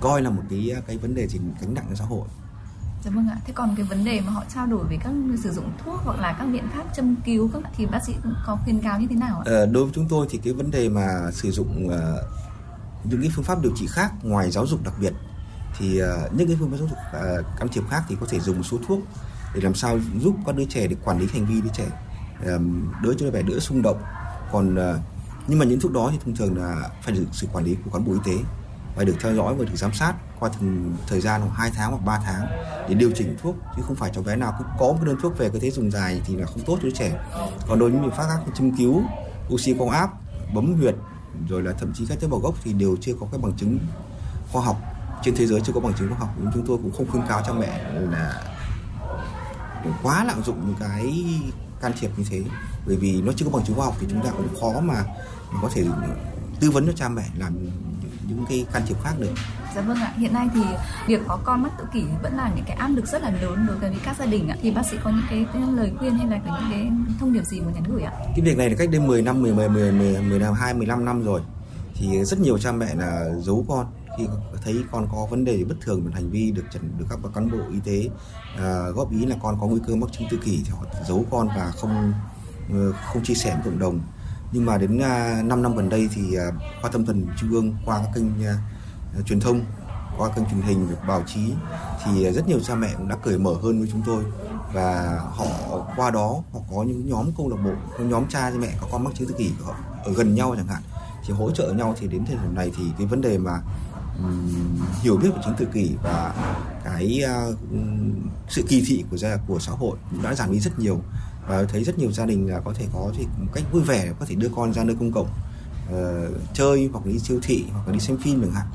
coi 0.00 0.22
là 0.22 0.30
một 0.30 0.42
cái 0.50 0.72
cái 0.86 0.98
vấn 0.98 1.14
đề 1.14 1.28
gì 1.28 1.38
gánh 1.60 1.74
nặng 1.74 1.84
cho 1.88 1.94
xã 1.94 2.04
hội 2.04 2.28
Dạ 3.04 3.10
vâng 3.14 3.28
ạ. 3.28 3.36
Thế 3.46 3.52
còn 3.52 3.74
cái 3.76 3.86
vấn 3.86 4.04
đề 4.04 4.20
mà 4.20 4.32
họ 4.32 4.44
trao 4.54 4.66
đổi 4.66 4.84
về 4.90 4.98
các 5.04 5.12
sử 5.42 5.52
dụng 5.52 5.70
thuốc 5.84 6.00
hoặc 6.04 6.20
là 6.20 6.36
các 6.38 6.44
biện 6.44 6.64
pháp 6.74 6.84
châm 6.96 7.16
cứu 7.24 7.50
các 7.52 7.62
thì 7.76 7.86
bác 7.86 8.04
sĩ 8.06 8.14
có 8.46 8.58
khuyên 8.64 8.80
cáo 8.80 9.00
như 9.00 9.06
thế 9.10 9.16
nào 9.16 9.36
ạ? 9.38 9.42
Ờ, 9.46 9.66
đối 9.66 9.84
với 9.84 9.92
chúng 9.94 10.08
tôi 10.08 10.26
thì 10.30 10.38
cái 10.44 10.52
vấn 10.52 10.70
đề 10.70 10.88
mà 10.88 11.30
sử 11.32 11.50
dụng 11.50 11.86
uh, 11.86 11.92
những 13.10 13.20
cái 13.20 13.30
phương 13.34 13.44
pháp 13.44 13.62
điều 13.62 13.72
trị 13.76 13.86
khác 13.90 14.12
ngoài 14.22 14.50
giáo 14.50 14.66
dục 14.66 14.84
đặc 14.84 14.94
biệt, 15.00 15.12
thì 15.78 15.98
ờ, 15.98 16.28
những 16.32 16.48
cái 16.48 16.56
phương 16.60 16.70
pháp 16.70 16.76
giáo 16.76 16.88
dục 16.88 16.98
ờ, 17.12 17.42
can 17.58 17.68
thiệp 17.68 17.82
khác 17.90 18.02
thì 18.08 18.16
có 18.20 18.26
thể 18.30 18.40
dùng 18.40 18.56
một 18.56 18.62
số 18.62 18.78
thuốc 18.88 19.00
để 19.54 19.60
làm 19.60 19.74
sao 19.74 19.98
giúp 20.20 20.34
các 20.46 20.56
đứa 20.56 20.64
trẻ 20.64 20.86
để 20.86 20.96
quản 21.04 21.18
lý 21.18 21.26
hành 21.32 21.46
vi 21.46 21.60
đứa 21.60 21.70
trẻ 21.72 21.86
đỡ 23.02 23.14
cho 23.18 23.30
đứa 23.30 23.30
trẻ 23.30 23.42
đỡ 23.42 23.58
xung 23.58 23.82
động. 23.82 24.02
Còn 24.52 24.74
ờ, 24.74 24.98
nhưng 25.46 25.58
mà 25.58 25.64
những 25.64 25.80
thuốc 25.80 25.92
đó 25.92 26.08
thì 26.12 26.18
thông 26.24 26.36
thường 26.36 26.56
là 26.58 26.90
phải 27.02 27.14
được 27.14 27.24
sự 27.32 27.46
quản 27.52 27.64
lý 27.64 27.76
của 27.84 27.90
cán 27.90 28.04
bộ 28.04 28.12
y 28.12 28.18
tế 28.24 28.42
và 28.96 29.04
được 29.04 29.14
theo 29.20 29.34
dõi 29.34 29.54
và 29.54 29.64
được 29.64 29.76
giám 29.76 29.92
sát 29.94 30.14
qua 30.40 30.50
từng 30.60 30.96
thời 31.06 31.20
gian 31.20 31.40
khoảng 31.40 31.54
2 31.54 31.70
tháng 31.74 31.90
hoặc 31.90 32.04
3 32.04 32.20
tháng 32.24 32.46
để 32.88 32.94
điều 32.94 33.10
chỉnh 33.14 33.36
thuốc, 33.42 33.56
chứ 33.76 33.82
không 33.86 33.96
phải 33.96 34.10
cháu 34.14 34.24
bé 34.24 34.36
nào 34.36 34.54
cứ 34.58 34.64
có 34.78 34.86
một 34.86 34.98
đơn 35.02 35.16
thuốc 35.22 35.38
về 35.38 35.50
cứ 35.50 35.58
thế 35.58 35.70
dùng 35.70 35.90
dài 35.90 36.22
thì 36.24 36.36
là 36.36 36.46
không 36.46 36.60
tốt 36.66 36.78
cho 36.82 36.88
đứa 36.88 36.94
trẻ. 36.94 37.20
Còn 37.68 37.78
đối 37.78 37.90
với 37.90 38.00
những 38.00 38.08
biện 38.08 38.16
pháp 38.16 38.26
khác 38.28 38.38
như 38.46 38.52
châm 38.54 38.76
cứu, 38.76 39.02
oxy 39.54 39.74
cao 39.78 39.88
áp, 39.88 40.10
bấm 40.54 40.74
huyệt 40.74 40.94
rồi 41.48 41.62
là 41.62 41.72
thậm 41.72 41.92
chí 41.94 42.06
các 42.06 42.20
tế 42.20 42.28
bào 42.28 42.40
gốc 42.40 42.54
thì 42.64 42.72
đều 42.72 42.96
chưa 43.00 43.14
có 43.20 43.26
cái 43.32 43.40
bằng 43.40 43.52
chứng 43.56 43.78
khoa 44.52 44.62
học 44.62 44.80
trên 45.22 45.34
thế 45.36 45.46
giới 45.46 45.60
chưa 45.60 45.72
có 45.72 45.80
bằng 45.80 45.92
chứng 45.98 46.08
khoa 46.08 46.18
học, 46.18 46.28
nhưng 46.40 46.50
chúng 46.54 46.66
tôi 46.66 46.78
cũng 46.82 46.92
không 46.92 47.10
khuyên 47.10 47.22
cáo 47.28 47.42
cha 47.46 47.52
mẹ 47.52 47.92
là 48.10 48.42
quá 50.02 50.24
lạm 50.24 50.42
dụng 50.44 50.66
những 50.66 50.76
cái 50.80 51.24
can 51.80 51.92
thiệp 52.00 52.10
như 52.16 52.24
thế 52.30 52.44
bởi 52.86 52.96
vì 52.96 53.22
nó 53.22 53.32
chưa 53.36 53.46
có 53.46 53.50
bằng 53.58 53.66
chứng 53.66 53.76
khoa 53.76 53.84
học 53.84 53.96
thì 54.00 54.06
chúng 54.10 54.24
ta 54.24 54.30
cũng 54.30 54.48
khó 54.60 54.80
mà 54.80 55.04
có 55.62 55.70
thể 55.74 55.84
tư 56.60 56.70
vấn 56.70 56.86
cho 56.86 56.92
cha 56.92 57.08
mẹ 57.08 57.24
làm 57.36 57.54
những 58.28 58.44
cái 58.48 58.66
can 58.72 58.82
thiệp 58.86 58.96
khác 59.02 59.14
được. 59.18 59.32
Dạ 59.74 59.80
vâng 59.80 59.96
ạ. 59.96 60.12
Hiện 60.16 60.32
nay 60.32 60.48
thì 60.54 60.60
việc 61.06 61.20
có 61.28 61.38
con 61.44 61.62
mắc 61.62 61.72
tự 61.78 61.84
kỷ 61.92 62.04
vẫn 62.22 62.36
là 62.36 62.50
những 62.56 62.64
cái 62.64 62.76
áp 62.76 62.88
lực 62.88 63.06
rất 63.06 63.22
là 63.22 63.30
lớn 63.30 63.66
đối 63.68 63.76
với 63.76 63.92
các 64.04 64.16
gia 64.18 64.26
đình 64.26 64.48
ạ. 64.48 64.56
Thì 64.62 64.70
bác 64.70 64.82
sĩ 64.90 64.96
có 65.04 65.10
những 65.10 65.26
cái, 65.30 65.46
cái 65.52 65.62
lời 65.76 65.92
khuyên 65.98 66.18
hay 66.18 66.26
là 66.26 66.40
có 66.46 66.58
những 66.60 66.70
cái 66.70 66.90
thông 67.20 67.32
điệp 67.32 67.44
gì 67.44 67.60
muốn 67.60 67.74
nhắn 67.74 67.82
gửi 67.88 68.02
ạ? 68.02 68.12
Cái 68.18 68.40
việc 68.44 68.56
này 68.56 68.70
là 68.70 68.76
cách 68.78 68.88
đây 68.90 69.00
10 69.00 69.22
năm, 69.22 69.42
10 69.42 69.54
10 69.54 69.68
10 69.68 69.92
10 69.92 70.22
10 70.22 70.38
năm 70.38 70.54
2 70.54 70.74
15 70.74 71.04
năm 71.04 71.24
rồi. 71.24 71.40
Thì 71.94 72.24
rất 72.24 72.40
nhiều 72.40 72.58
cha 72.58 72.72
mẹ 72.72 72.94
là 72.94 73.24
giấu 73.38 73.64
con 73.68 73.86
khi 74.18 74.26
thấy 74.64 74.84
con 74.90 75.08
có 75.12 75.26
vấn 75.30 75.44
đề 75.44 75.64
bất 75.64 75.74
thường 75.80 76.02
về 76.04 76.12
hành 76.14 76.30
vi 76.30 76.50
được 76.50 76.64
chẩn 76.72 76.82
được 76.98 77.04
các 77.10 77.18
cán 77.34 77.50
bộ 77.50 77.58
y 77.72 77.80
tế 77.84 78.10
à, 78.58 78.88
góp 78.94 79.12
ý 79.12 79.26
là 79.26 79.36
con 79.42 79.60
có 79.60 79.66
nguy 79.66 79.80
cơ 79.86 79.96
mắc 79.96 80.10
chứng 80.12 80.28
tự 80.30 80.36
kỷ 80.36 80.62
thì 80.64 80.70
họ 80.70 80.84
giấu 81.08 81.24
con 81.30 81.48
và 81.48 81.72
không 81.76 82.12
ờ, 82.72 82.92
không 82.92 83.22
chia 83.24 83.34
sẻ 83.34 83.54
với 83.54 83.62
cộng 83.64 83.78
đồng 83.78 84.00
nhưng 84.52 84.66
mà 84.66 84.78
đến 84.78 84.98
à, 84.98 85.36
uh, 85.40 85.44
5 85.44 85.62
năm 85.62 85.76
gần 85.76 85.88
đây 85.88 86.08
thì 86.14 86.22
uh, 86.22 86.54
khoa 86.80 86.90
tâm 86.90 87.06
thần 87.06 87.26
trung 87.36 87.50
ương 87.50 87.76
qua 87.86 87.98
các 87.98 88.10
kênh 88.14 88.44
à, 88.46 88.56
Ờ, 89.14 89.22
truyền 89.22 89.40
thông 89.40 89.60
qua 90.18 90.28
kênh 90.28 90.44
truyền 90.44 90.60
hình 90.60 90.88
báo 91.08 91.22
chí 91.26 91.40
thì 92.04 92.32
rất 92.32 92.48
nhiều 92.48 92.60
cha 92.60 92.74
mẹ 92.74 92.94
cũng 92.96 93.08
đã 93.08 93.16
cởi 93.16 93.38
mở 93.38 93.54
hơn 93.62 93.78
với 93.78 93.88
chúng 93.92 94.02
tôi. 94.06 94.24
Và 94.72 95.20
họ 95.30 95.46
qua 95.96 96.10
đó 96.10 96.42
họ 96.52 96.60
có 96.70 96.82
những 96.82 97.08
nhóm 97.08 97.30
câu 97.36 97.48
lạc 97.48 97.56
bộ 97.64 97.72
những 97.98 98.08
nhóm 98.10 98.28
cha 98.28 98.50
mẹ 98.58 98.68
có 98.80 98.86
con 98.92 99.04
mắc 99.04 99.14
chứng 99.14 99.28
tự 99.28 99.34
kỷ 99.38 99.50
ở 100.04 100.12
gần 100.12 100.34
nhau 100.34 100.54
chẳng 100.56 100.66
hạn 100.66 100.82
thì 101.26 101.34
hỗ 101.34 101.50
trợ 101.50 101.72
nhau. 101.72 101.94
Thì 102.00 102.08
đến 102.08 102.24
thời 102.26 102.36
điểm 102.36 102.54
này 102.54 102.72
thì 102.76 102.84
cái 102.98 103.06
vấn 103.06 103.20
đề 103.20 103.38
mà 103.38 103.60
um, 104.18 104.80
hiểu 105.02 105.16
biết 105.16 105.28
về 105.34 105.40
chứng 105.44 105.54
tự 105.58 105.66
kỷ 105.72 105.94
và 106.02 106.34
cái 106.84 107.22
uh, 107.50 107.56
sự 108.48 108.64
kỳ 108.68 108.84
thị 108.86 109.04
của 109.10 109.16
gia 109.16 109.36
của 109.36 109.58
xã 109.58 109.72
hội 109.72 109.96
cũng 110.10 110.22
đã 110.22 110.34
giảm 110.34 110.52
đi 110.52 110.60
rất 110.60 110.78
nhiều. 110.78 111.00
Và 111.48 111.64
thấy 111.64 111.84
rất 111.84 111.98
nhiều 111.98 112.12
gia 112.12 112.26
đình 112.26 112.50
là 112.50 112.60
có 112.60 112.72
thể 112.74 112.86
có 112.94 113.10
thì 113.14 113.26
một 113.38 113.50
cách 113.54 113.64
vui 113.72 113.82
vẻ 113.82 114.12
có 114.20 114.26
thể 114.26 114.34
đưa 114.34 114.48
con 114.56 114.72
ra 114.72 114.84
nơi 114.84 114.96
công 115.00 115.12
cộng 115.12 115.28
uh, 115.92 116.54
chơi 116.54 116.90
hoặc 116.92 117.06
đi 117.06 117.18
siêu 117.18 117.38
thị 117.42 117.64
hoặc 117.72 117.86
là 117.86 117.92
đi 117.92 118.00
xem 118.00 118.16
phim 118.16 118.42
chẳng 118.42 118.52
hạn 118.52 118.66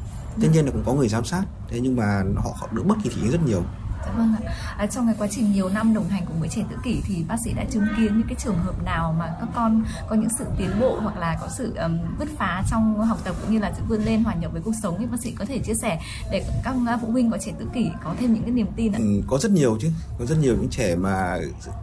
tất 0.41 0.47
nhiên 0.53 0.65
là 0.65 0.71
cũng 0.71 0.83
có 0.85 0.93
người 0.93 1.07
giám 1.07 1.25
sát 1.25 1.43
thế 1.69 1.79
nhưng 1.79 1.95
mà 1.95 2.23
họ, 2.35 2.55
họ 2.55 2.67
đỡ 2.71 2.83
bất 2.83 2.95
kỳ 3.03 3.09
thị 3.09 3.29
rất 3.31 3.41
nhiều 3.45 3.63
Dạ 4.05 4.11
vâng 4.17 4.35
ạ. 4.43 4.53
À, 4.77 4.85
trong 4.85 5.05
cái 5.05 5.15
quá 5.19 5.27
trình 5.31 5.51
nhiều 5.51 5.69
năm 5.69 5.93
đồng 5.93 6.09
hành 6.09 6.25
cùng 6.27 6.39
với 6.39 6.49
trẻ 6.49 6.61
tự 6.69 6.75
kỷ 6.83 7.01
thì 7.05 7.23
bác 7.27 7.35
sĩ 7.45 7.53
đã 7.53 7.63
chứng 7.71 7.85
kiến 7.97 8.17
những 8.17 8.27
cái 8.27 8.35
trường 8.39 8.57
hợp 8.57 8.83
nào 8.83 9.15
mà 9.19 9.35
các 9.39 9.49
con 9.55 9.83
có 10.09 10.15
những 10.15 10.29
sự 10.37 10.45
tiến 10.57 10.69
bộ 10.79 10.99
hoặc 10.99 11.17
là 11.17 11.37
có 11.41 11.47
sự 11.57 11.75
um, 11.75 11.99
bứt 12.19 12.27
phá 12.37 12.63
trong 12.71 13.05
học 13.05 13.17
tập 13.23 13.35
cũng 13.41 13.53
như 13.53 13.59
là 13.59 13.73
sự 13.77 13.83
vươn 13.87 14.03
lên 14.03 14.23
hòa 14.23 14.33
nhập 14.33 14.51
với 14.51 14.61
cuộc 14.61 14.73
sống 14.83 14.95
thì 14.99 15.05
bác 15.05 15.21
sĩ 15.21 15.31
có 15.31 15.45
thể 15.45 15.59
chia 15.59 15.73
sẻ 15.81 15.99
để 16.31 16.45
các 16.63 16.75
phụ 17.01 17.11
huynh 17.11 17.31
có 17.31 17.37
trẻ 17.37 17.51
tự 17.59 17.65
kỷ 17.73 17.91
có 18.03 18.15
thêm 18.19 18.33
những 18.33 18.43
cái 18.43 18.51
niềm 18.51 18.67
tin 18.75 18.91
ạ. 18.91 18.99
Ừ, 18.99 19.21
có 19.27 19.37
rất 19.37 19.51
nhiều 19.51 19.77
chứ, 19.81 19.89
có 20.19 20.25
rất 20.25 20.37
nhiều 20.41 20.55
những 20.55 20.69
trẻ 20.69 20.95
mà 20.95 21.37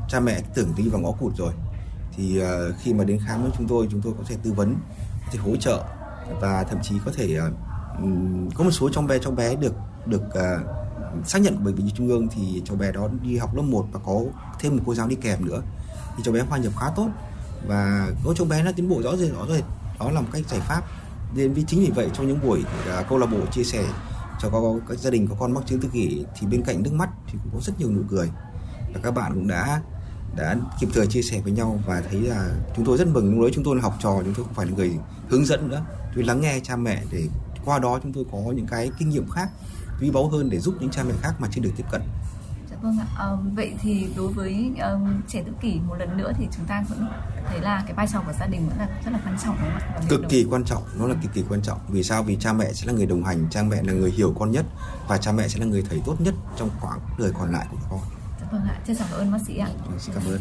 cha 0.08 0.20
mẹ 0.20 0.40
tưởng 0.54 0.72
đi 0.76 0.88
vào 0.88 1.00
ngõ 1.00 1.12
cụt 1.12 1.36
rồi 1.36 1.52
thì 2.16 2.42
uh, 2.42 2.74
khi 2.80 2.94
mà 2.94 3.04
đến 3.04 3.20
khám 3.26 3.42
với 3.42 3.50
chúng 3.58 3.68
tôi 3.68 3.88
chúng 3.90 4.02
tôi 4.02 4.12
có 4.18 4.24
thể 4.28 4.36
tư 4.42 4.52
vấn, 4.52 4.76
có 4.98 5.32
thể 5.32 5.38
hỗ 5.38 5.56
trợ 5.56 5.84
và 6.40 6.64
thậm 6.64 6.78
chí 6.82 6.94
có 7.04 7.12
thể 7.16 7.38
uh, 7.38 7.69
có 8.54 8.64
một 8.64 8.70
số 8.70 8.88
trong 8.88 9.06
bé 9.06 9.18
cháu 9.18 9.32
bé 9.32 9.56
được 9.56 9.74
được 10.06 10.22
uh, 10.22 11.26
xác 11.26 11.38
nhận 11.38 11.56
của 11.56 11.64
bệnh 11.64 11.74
viện 11.74 11.90
trung 11.94 12.08
ương 12.08 12.28
thì 12.28 12.62
cháu 12.64 12.76
bé 12.76 12.92
đó 12.92 13.08
đi 13.22 13.36
học 13.36 13.56
lớp 13.56 13.62
1 13.62 13.86
và 13.92 14.00
có 14.06 14.20
thêm 14.60 14.76
một 14.76 14.82
cô 14.86 14.94
giáo 14.94 15.08
đi 15.08 15.16
kèm 15.16 15.44
nữa. 15.44 15.62
Thì 16.16 16.22
cháu 16.22 16.34
bé 16.34 16.40
hòa 16.40 16.58
nhập 16.58 16.72
khá 16.76 16.86
tốt 16.96 17.08
và 17.66 18.10
có 18.24 18.34
cháu 18.34 18.46
bé 18.46 18.62
nó 18.62 18.72
tiến 18.76 18.88
bộ 18.88 19.02
rõ 19.02 19.16
rệt 19.16 19.32
rõ 19.32 19.46
rệt. 19.54 19.64
Đó 20.00 20.10
là 20.10 20.20
một 20.20 20.28
cách 20.32 20.42
giải 20.48 20.60
pháp. 20.60 20.82
Nên 21.34 21.52
vì 21.52 21.64
chính 21.66 21.80
vì 21.80 21.90
vậy 21.90 22.08
trong 22.12 22.28
những 22.28 22.38
buổi 22.42 22.58
uh, 22.58 23.08
câu 23.08 23.18
lạc 23.18 23.26
bộ 23.26 23.46
chia 23.46 23.64
sẻ 23.64 23.84
cho 24.40 24.50
các, 24.50 24.58
các 24.88 24.98
gia 24.98 25.10
đình 25.10 25.26
có 25.28 25.34
con 25.38 25.52
mắc 25.52 25.62
chứng 25.66 25.80
tự 25.80 25.88
kỷ 25.88 26.24
thì 26.38 26.46
bên 26.46 26.62
cạnh 26.62 26.82
nước 26.82 26.92
mắt 26.92 27.08
thì 27.26 27.38
cũng 27.42 27.52
có 27.52 27.60
rất 27.62 27.72
nhiều 27.78 27.90
nụ 27.90 28.00
cười. 28.08 28.30
Và 28.94 29.00
các 29.02 29.10
bạn 29.10 29.34
cũng 29.34 29.48
đã 29.48 29.82
đã 30.36 30.56
kịp 30.80 30.88
thời 30.94 31.06
chia 31.06 31.22
sẻ 31.22 31.40
với 31.40 31.52
nhau 31.52 31.80
và 31.86 32.02
thấy 32.10 32.20
là 32.20 32.50
chúng 32.76 32.84
tôi 32.84 32.98
rất 32.98 33.08
mừng. 33.08 33.30
Lúc 33.34 33.42
đấy 33.42 33.50
chúng 33.54 33.64
tôi 33.64 33.76
là 33.76 33.82
học 33.82 33.94
trò 34.00 34.20
chúng 34.24 34.34
tôi 34.34 34.44
không 34.44 34.54
phải 34.54 34.66
là 34.66 34.72
người 34.76 34.98
hướng 35.28 35.46
dẫn 35.46 35.68
nữa. 35.68 35.82
Tôi 36.14 36.24
lắng 36.24 36.40
nghe 36.40 36.60
cha 36.62 36.76
mẹ 36.76 37.02
để 37.10 37.28
qua 37.64 37.78
đó 37.78 37.98
chúng 38.02 38.12
tôi 38.12 38.24
có 38.32 38.38
những 38.38 38.66
cái 38.66 38.90
kinh 38.98 39.08
nghiệm 39.08 39.28
khác 39.28 39.50
quý 40.00 40.10
báu 40.10 40.28
hơn 40.28 40.50
để 40.50 40.58
giúp 40.58 40.74
những 40.80 40.90
cha 40.90 41.02
mẹ 41.02 41.14
khác 41.22 41.34
mà 41.38 41.48
chưa 41.52 41.62
được 41.62 41.72
tiếp 41.76 41.84
cận 41.90 42.02
Dạ 42.70 42.76
vâng 42.82 42.98
ạ. 42.98 43.06
À, 43.18 43.26
vậy 43.54 43.74
thì 43.80 44.08
đối 44.16 44.32
với 44.32 44.70
uh, 44.72 45.08
trẻ 45.28 45.42
tự 45.46 45.52
kỷ 45.60 45.80
một 45.88 45.94
lần 45.98 46.16
nữa 46.16 46.32
thì 46.38 46.48
chúng 46.56 46.66
ta 46.66 46.84
vẫn 46.88 47.06
thấy 47.48 47.60
là 47.60 47.82
cái 47.86 47.94
vai 47.94 48.06
trò 48.12 48.22
của 48.26 48.32
gia 48.40 48.46
đình 48.46 48.68
vẫn 48.68 48.78
là 48.78 48.88
rất 49.04 49.10
là 49.12 49.20
quan 49.24 49.36
trọng 49.44 49.56
đúng 49.62 49.70
không 49.72 49.94
ạ? 49.94 50.00
Cực 50.08 50.20
kỳ 50.28 50.46
quan 50.50 50.64
trọng, 50.64 50.82
nó 50.98 51.06
là 51.06 51.14
cực 51.22 51.32
kỳ 51.34 51.44
quan 51.48 51.62
trọng. 51.62 51.78
Vì 51.88 52.02
sao? 52.02 52.22
Vì 52.22 52.36
cha 52.40 52.52
mẹ 52.52 52.72
sẽ 52.72 52.86
là 52.86 52.92
người 52.92 53.06
đồng 53.06 53.24
hành, 53.24 53.46
cha 53.50 53.62
mẹ 53.62 53.82
là 53.82 53.92
người 53.92 54.10
hiểu 54.10 54.34
con 54.38 54.50
nhất 54.50 54.66
và 55.08 55.18
cha 55.18 55.32
mẹ 55.32 55.48
sẽ 55.48 55.60
là 55.60 55.66
người 55.66 55.84
thầy 55.90 56.02
tốt 56.04 56.16
nhất 56.20 56.34
trong 56.56 56.70
quãng 56.80 57.00
đời 57.18 57.32
còn 57.38 57.52
lại 57.52 57.66
của 57.70 57.78
con. 57.90 58.00
Dạ 58.40 58.46
vâng 58.52 58.62
ạ. 58.62 58.80
Trọng 58.86 58.96
cảm 58.98 59.10
ơn 59.10 59.32
bác 59.32 59.38
sĩ 59.46 59.58
ạ. 59.58 59.68
Xin 59.98 60.14
cảm 60.14 60.24
ơn. 60.24 60.40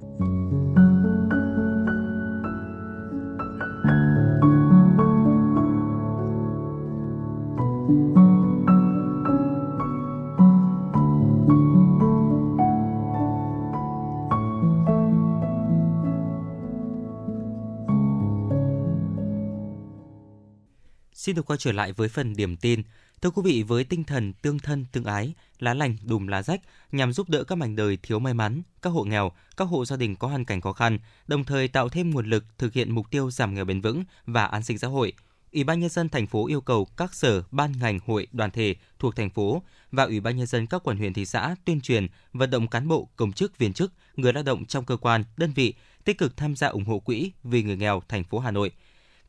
Xin 21.21 21.35
được 21.35 21.45
quay 21.45 21.57
trở 21.57 21.71
lại 21.71 21.93
với 21.93 22.09
phần 22.09 22.35
điểm 22.35 22.57
tin. 22.57 22.83
Thưa 23.21 23.29
quý 23.29 23.41
vị, 23.45 23.63
với 23.63 23.83
tinh 23.83 24.03
thần 24.03 24.33
tương 24.33 24.59
thân 24.59 24.85
tương 24.91 25.03
ái, 25.03 25.33
lá 25.59 25.73
lành 25.73 25.97
đùm 26.03 26.27
lá 26.27 26.43
rách 26.43 26.61
nhằm 26.91 27.13
giúp 27.13 27.29
đỡ 27.29 27.43
các 27.43 27.55
mảnh 27.55 27.75
đời 27.75 27.97
thiếu 28.03 28.19
may 28.19 28.33
mắn, 28.33 28.61
các 28.81 28.89
hộ 28.89 29.03
nghèo, 29.03 29.31
các 29.57 29.65
hộ 29.65 29.85
gia 29.85 29.95
đình 29.95 30.15
có 30.15 30.27
hoàn 30.27 30.45
cảnh 30.45 30.61
khó 30.61 30.73
khăn, 30.73 30.99
đồng 31.27 31.43
thời 31.43 31.67
tạo 31.67 31.89
thêm 31.89 32.11
nguồn 32.11 32.29
lực 32.29 32.45
thực 32.57 32.73
hiện 32.73 32.95
mục 32.95 33.11
tiêu 33.11 33.31
giảm 33.31 33.53
nghèo 33.53 33.65
bền 33.65 33.81
vững 33.81 34.03
và 34.25 34.45
an 34.45 34.63
sinh 34.63 34.77
xã 34.77 34.87
hội. 34.87 35.13
Ủy 35.53 35.63
ban 35.63 35.79
nhân 35.79 35.89
dân 35.89 36.09
thành 36.09 36.27
phố 36.27 36.47
yêu 36.47 36.61
cầu 36.61 36.85
các 36.97 37.13
sở, 37.13 37.43
ban 37.51 37.71
ngành, 37.79 37.99
hội, 38.05 38.27
đoàn 38.31 38.51
thể 38.51 38.75
thuộc 38.99 39.15
thành 39.15 39.29
phố 39.29 39.63
và 39.91 40.03
Ủy 40.03 40.19
ban 40.19 40.37
nhân 40.37 40.47
dân 40.47 40.67
các 40.67 40.83
quận 40.83 40.97
huyện 40.97 41.13
thị 41.13 41.25
xã 41.25 41.55
tuyên 41.65 41.81
truyền, 41.81 42.07
vận 42.33 42.49
động 42.49 42.67
cán 42.67 42.87
bộ, 42.87 43.09
công 43.15 43.33
chức, 43.33 43.57
viên 43.57 43.73
chức, 43.73 43.93
người 44.15 44.33
lao 44.33 44.43
động 44.43 44.65
trong 44.65 44.85
cơ 44.85 44.97
quan, 44.97 45.23
đơn 45.37 45.51
vị 45.55 45.73
tích 46.03 46.17
cực 46.17 46.37
tham 46.37 46.55
gia 46.55 46.67
ủng 46.67 46.85
hộ 46.85 46.99
quỹ 46.99 47.31
vì 47.43 47.63
người 47.63 47.77
nghèo 47.77 48.01
thành 48.09 48.23
phố 48.23 48.39
Hà 48.39 48.51
Nội. 48.51 48.71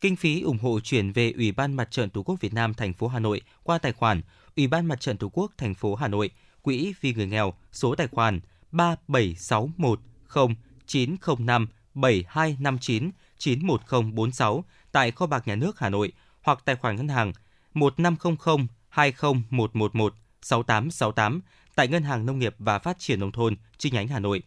Kinh 0.02 0.16
phí 0.16 0.42
ủng 0.42 0.58
hộ 0.58 0.80
chuyển 0.80 1.12
về 1.12 1.32
Ủy 1.36 1.52
ban 1.52 1.74
Mặt 1.74 1.90
trận 1.90 2.10
Tổ 2.10 2.22
quốc 2.22 2.40
Việt 2.40 2.54
Nam 2.54 2.74
thành 2.74 2.92
phố 2.92 3.08
Hà 3.08 3.18
Nội 3.18 3.40
qua 3.62 3.78
tài 3.78 3.92
khoản 3.92 4.22
Ủy 4.56 4.66
ban 4.66 4.86
Mặt 4.86 5.00
trận 5.00 5.16
Tổ 5.16 5.30
quốc 5.32 5.52
thành 5.58 5.74
phố 5.74 5.94
Hà 5.94 6.08
Nội, 6.08 6.30
Quỹ 6.62 6.94
vì 7.00 7.14
người 7.14 7.26
nghèo, 7.26 7.54
số 7.72 7.94
tài 7.94 8.06
khoản 8.06 8.40
37610905 8.72 11.66
7259 11.94 13.10
91046 13.38 14.64
tại 14.92 15.10
kho 15.10 15.26
bạc 15.26 15.48
nhà 15.48 15.56
nước 15.56 15.78
Hà 15.78 15.88
Nội 15.88 16.12
hoặc 16.42 16.58
tài 16.64 16.76
khoản 16.76 16.96
ngân 16.96 17.08
hàng 17.08 17.32
1500 17.74 18.66
20111 18.90 20.14
6868 20.42 21.40
tại 21.74 21.88
Ngân 21.88 22.02
hàng 22.02 22.26
Nông 22.26 22.38
nghiệp 22.38 22.54
và 22.58 22.78
Phát 22.78 22.98
triển 22.98 23.20
nông 23.20 23.32
thôn 23.32 23.56
chi 23.78 23.90
nhánh 23.90 24.08
Hà 24.08 24.18
Nội. 24.18 24.42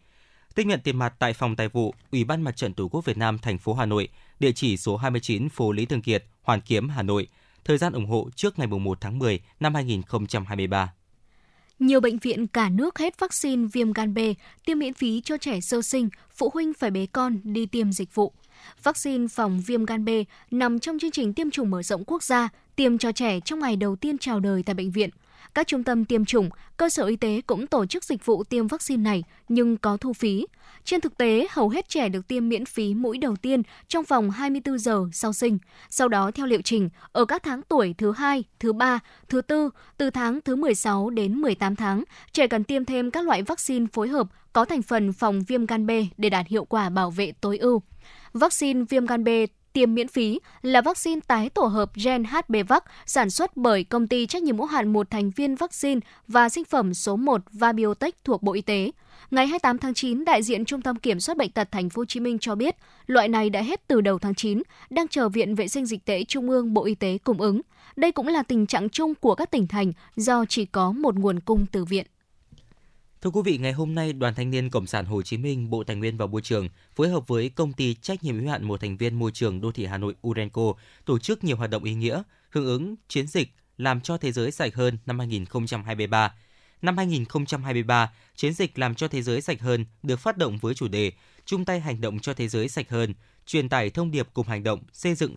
Tiếp 0.54 0.64
nhận 0.66 0.80
tiền 0.84 0.96
mặt 0.96 1.14
tại 1.18 1.32
phòng 1.32 1.56
tài 1.56 1.68
vụ 1.68 1.94
Ủy 2.12 2.24
ban 2.24 2.42
Mặt 2.42 2.56
trận 2.56 2.74
Tổ 2.74 2.88
quốc 2.88 3.04
Việt 3.04 3.16
Nam 3.16 3.38
thành 3.38 3.58
phố 3.58 3.74
Hà 3.74 3.86
Nội, 3.86 4.08
địa 4.40 4.52
chỉ 4.52 4.76
số 4.76 4.96
29 4.96 5.48
phố 5.48 5.72
Lý 5.72 5.86
Thường 5.86 6.02
Kiệt, 6.02 6.24
Hoàn 6.42 6.60
Kiếm, 6.60 6.88
Hà 6.88 7.02
Nội. 7.02 7.28
Thời 7.64 7.78
gian 7.78 7.92
ủng 7.92 8.06
hộ 8.06 8.28
trước 8.36 8.58
ngày 8.58 8.66
1 8.66 9.00
tháng 9.00 9.18
10 9.18 9.40
năm 9.60 9.74
2023. 9.74 10.92
Nhiều 11.78 12.00
bệnh 12.00 12.18
viện 12.18 12.46
cả 12.46 12.68
nước 12.68 12.98
hết 12.98 13.20
vaccine 13.20 13.68
viêm 13.72 13.92
gan 13.92 14.14
B, 14.14 14.18
tiêm 14.64 14.78
miễn 14.78 14.94
phí 14.94 15.20
cho 15.24 15.36
trẻ 15.36 15.60
sơ 15.60 15.82
sinh, 15.82 16.08
phụ 16.36 16.50
huynh 16.54 16.72
phải 16.74 16.90
bế 16.90 17.06
con 17.12 17.38
đi 17.44 17.66
tiêm 17.66 17.92
dịch 17.92 18.14
vụ. 18.14 18.32
Vaccine 18.82 19.28
phòng 19.28 19.62
viêm 19.66 19.84
gan 19.84 20.04
B 20.04 20.08
nằm 20.50 20.78
trong 20.78 20.98
chương 20.98 21.10
trình 21.10 21.32
tiêm 21.32 21.50
chủng 21.50 21.70
mở 21.70 21.82
rộng 21.82 22.04
quốc 22.06 22.22
gia, 22.22 22.48
tiêm 22.76 22.98
cho 22.98 23.12
trẻ 23.12 23.40
trong 23.40 23.58
ngày 23.58 23.76
đầu 23.76 23.96
tiên 23.96 24.18
chào 24.18 24.40
đời 24.40 24.62
tại 24.62 24.74
bệnh 24.74 24.90
viện. 24.90 25.10
Các 25.54 25.66
trung 25.66 25.84
tâm 25.84 26.04
tiêm 26.04 26.24
chủng, 26.24 26.50
cơ 26.76 26.88
sở 26.88 27.04
y 27.06 27.16
tế 27.16 27.40
cũng 27.46 27.66
tổ 27.66 27.86
chức 27.86 28.04
dịch 28.04 28.26
vụ 28.26 28.44
tiêm 28.44 28.66
vaccine 28.66 29.02
này 29.02 29.24
nhưng 29.48 29.76
có 29.76 29.96
thu 29.96 30.12
phí. 30.12 30.46
Trên 30.86 31.00
thực 31.00 31.18
tế, 31.18 31.46
hầu 31.50 31.68
hết 31.68 31.88
trẻ 31.88 32.08
được 32.08 32.28
tiêm 32.28 32.48
miễn 32.48 32.64
phí 32.64 32.94
mũi 32.94 33.18
đầu 33.18 33.36
tiên 33.36 33.62
trong 33.88 34.04
vòng 34.04 34.30
24 34.30 34.78
giờ 34.78 35.04
sau 35.12 35.32
sinh. 35.32 35.58
Sau 35.90 36.08
đó 36.08 36.30
theo 36.30 36.46
liệu 36.46 36.62
trình, 36.62 36.88
ở 37.12 37.24
các 37.24 37.42
tháng 37.42 37.62
tuổi 37.62 37.94
thứ 37.98 38.12
2, 38.12 38.44
thứ 38.60 38.72
3, 38.72 38.98
thứ 39.28 39.42
4, 39.48 39.68
từ 39.96 40.10
tháng 40.10 40.40
thứ 40.40 40.56
16 40.56 41.10
đến 41.10 41.34
18 41.34 41.76
tháng, 41.76 42.04
trẻ 42.32 42.46
cần 42.46 42.64
tiêm 42.64 42.84
thêm 42.84 43.10
các 43.10 43.24
loại 43.24 43.42
vaccine 43.42 43.86
phối 43.92 44.08
hợp 44.08 44.26
có 44.52 44.64
thành 44.64 44.82
phần 44.82 45.12
phòng 45.12 45.42
viêm 45.48 45.66
gan 45.66 45.86
B 45.86 45.90
để 46.16 46.30
đạt 46.30 46.46
hiệu 46.46 46.64
quả 46.64 46.88
bảo 46.88 47.10
vệ 47.10 47.32
tối 47.40 47.58
ưu. 47.58 47.82
Vaccine 48.32 48.84
viêm 48.88 49.06
gan 49.06 49.24
B 49.24 49.28
tiêm 49.76 49.94
miễn 49.94 50.08
phí 50.08 50.40
là 50.62 50.80
vaccine 50.80 51.20
tái 51.26 51.50
tổ 51.50 51.62
hợp 51.62 51.90
gen 52.04 52.24
HBvac 52.24 52.84
sản 53.06 53.30
xuất 53.30 53.56
bởi 53.56 53.84
công 53.84 54.08
ty 54.08 54.26
trách 54.26 54.42
nhiệm 54.42 54.58
hữu 54.58 54.66
hạn 54.66 54.92
một 54.92 55.10
thành 55.10 55.30
viên 55.30 55.54
vaccine 55.54 56.00
và 56.28 56.48
sinh 56.48 56.64
phẩm 56.64 56.94
số 56.94 57.16
1 57.16 57.40
Vabiotech 57.52 58.24
thuộc 58.24 58.42
Bộ 58.42 58.52
Y 58.52 58.60
tế. 58.60 58.90
Ngày 59.30 59.46
28 59.46 59.78
tháng 59.78 59.94
9, 59.94 60.24
đại 60.24 60.42
diện 60.42 60.64
Trung 60.64 60.82
tâm 60.82 60.96
Kiểm 60.96 61.20
soát 61.20 61.36
bệnh 61.36 61.50
tật 61.50 61.72
Thành 61.72 61.90
phố 61.90 62.00
Hồ 62.00 62.04
Chí 62.04 62.20
Minh 62.20 62.38
cho 62.38 62.54
biết, 62.54 62.76
loại 63.06 63.28
này 63.28 63.50
đã 63.50 63.62
hết 63.62 63.88
từ 63.88 64.00
đầu 64.00 64.18
tháng 64.18 64.34
9, 64.34 64.62
đang 64.90 65.08
chờ 65.08 65.28
Viện 65.28 65.54
Vệ 65.54 65.68
sinh 65.68 65.86
Dịch 65.86 66.04
tễ 66.04 66.24
Trung 66.24 66.50
ương 66.50 66.74
Bộ 66.74 66.84
Y 66.84 66.94
tế 66.94 67.18
cung 67.24 67.40
ứng. 67.40 67.60
Đây 67.96 68.12
cũng 68.12 68.26
là 68.26 68.42
tình 68.42 68.66
trạng 68.66 68.88
chung 68.88 69.14
của 69.14 69.34
các 69.34 69.50
tỉnh 69.50 69.66
thành 69.66 69.92
do 70.16 70.44
chỉ 70.48 70.64
có 70.64 70.92
một 70.92 71.14
nguồn 71.14 71.40
cung 71.40 71.66
từ 71.72 71.84
viện. 71.84 72.06
Thưa 73.26 73.30
quý 73.30 73.42
vị, 73.44 73.58
ngày 73.58 73.72
hôm 73.72 73.94
nay, 73.94 74.12
Đoàn 74.12 74.34
Thanh 74.34 74.50
niên 74.50 74.70
Cộng 74.70 74.86
sản 74.86 75.04
Hồ 75.04 75.22
Chí 75.22 75.36
Minh, 75.36 75.70
Bộ 75.70 75.84
Tài 75.84 75.96
nguyên 75.96 76.16
và 76.16 76.26
Môi 76.26 76.42
trường 76.42 76.68
phối 76.94 77.08
hợp 77.08 77.28
với 77.28 77.48
công 77.48 77.72
ty 77.72 77.94
trách 77.94 78.24
nhiệm 78.24 78.38
hữu 78.38 78.50
hạn 78.50 78.64
một 78.64 78.80
thành 78.80 78.96
viên 78.96 79.14
môi 79.18 79.30
trường 79.30 79.60
đô 79.60 79.72
thị 79.72 79.86
Hà 79.86 79.98
Nội 79.98 80.14
Urenco 80.26 80.72
tổ 81.04 81.18
chức 81.18 81.44
nhiều 81.44 81.56
hoạt 81.56 81.70
động 81.70 81.84
ý 81.84 81.94
nghĩa 81.94 82.22
hưởng 82.50 82.66
ứng 82.66 82.94
chiến 83.08 83.26
dịch 83.26 83.48
làm 83.78 84.00
cho 84.00 84.18
thế 84.18 84.32
giới 84.32 84.50
sạch 84.50 84.74
hơn 84.74 84.98
năm 85.06 85.18
2023. 85.18 86.34
Năm 86.82 86.96
2023, 86.96 88.12
chiến 88.36 88.52
dịch 88.52 88.78
làm 88.78 88.94
cho 88.94 89.08
thế 89.08 89.22
giới 89.22 89.40
sạch 89.40 89.60
hơn 89.60 89.86
được 90.02 90.20
phát 90.20 90.38
động 90.38 90.58
với 90.58 90.74
chủ 90.74 90.88
đề 90.88 91.12
chung 91.44 91.64
tay 91.64 91.80
hành 91.80 92.00
động 92.00 92.18
cho 92.18 92.34
thế 92.34 92.48
giới 92.48 92.68
sạch 92.68 92.90
hơn, 92.90 93.14
truyền 93.46 93.68
tải 93.68 93.90
thông 93.90 94.10
điệp 94.10 94.28
cùng 94.34 94.46
hành 94.46 94.62
động 94.62 94.80
xây 94.92 95.14
dựng 95.14 95.36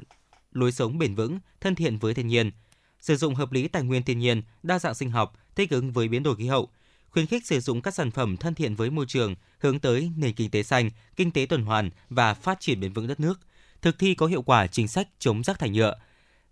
lối 0.52 0.72
sống 0.72 0.98
bền 0.98 1.16
vững, 1.16 1.40
thân 1.62 1.76
thiện 1.76 1.98
với 1.98 2.14
thiên 2.14 2.28
nhiên, 2.28 2.52
sử 3.00 3.16
dụng 3.16 3.36
hợp 3.36 3.52
lý 3.52 3.68
tài 3.68 3.84
nguyên 3.84 4.04
thiên 4.04 4.20
nhiên, 4.20 4.42
đa 4.64 4.80
dạng 4.80 4.96
sinh 4.96 5.12
học, 5.12 5.34
thích 5.56 5.70
ứng 5.70 5.92
với 5.92 6.08
biến 6.08 6.24
đổi 6.24 6.36
khí 6.36 6.48
hậu, 6.48 6.70
khuyến 7.12 7.26
khích 7.26 7.46
sử 7.46 7.60
dụng 7.60 7.82
các 7.82 7.94
sản 7.94 8.12
phẩm 8.12 8.38
thân 8.38 8.56
thiện 8.56 8.76
với 8.76 8.90
môi 8.90 9.06
trường, 9.08 9.36
hướng 9.60 9.80
tới 9.80 10.12
nền 10.18 10.34
kinh 10.34 10.50
tế 10.50 10.64
xanh, 10.64 10.90
kinh 11.16 11.32
tế 11.32 11.46
tuần 11.46 11.64
hoàn 11.64 11.90
và 12.10 12.34
phát 12.34 12.60
triển 12.60 12.80
bền 12.80 12.94
vững 12.94 13.08
đất 13.08 13.20
nước, 13.20 13.40
thực 13.82 14.00
thi 14.00 14.16
có 14.16 14.26
hiệu 14.26 14.42
quả 14.42 14.68
chính 14.68 14.88
sách 14.88 15.08
chống 15.20 15.44
rác 15.44 15.60
thải 15.60 15.70
nhựa. 15.70 15.96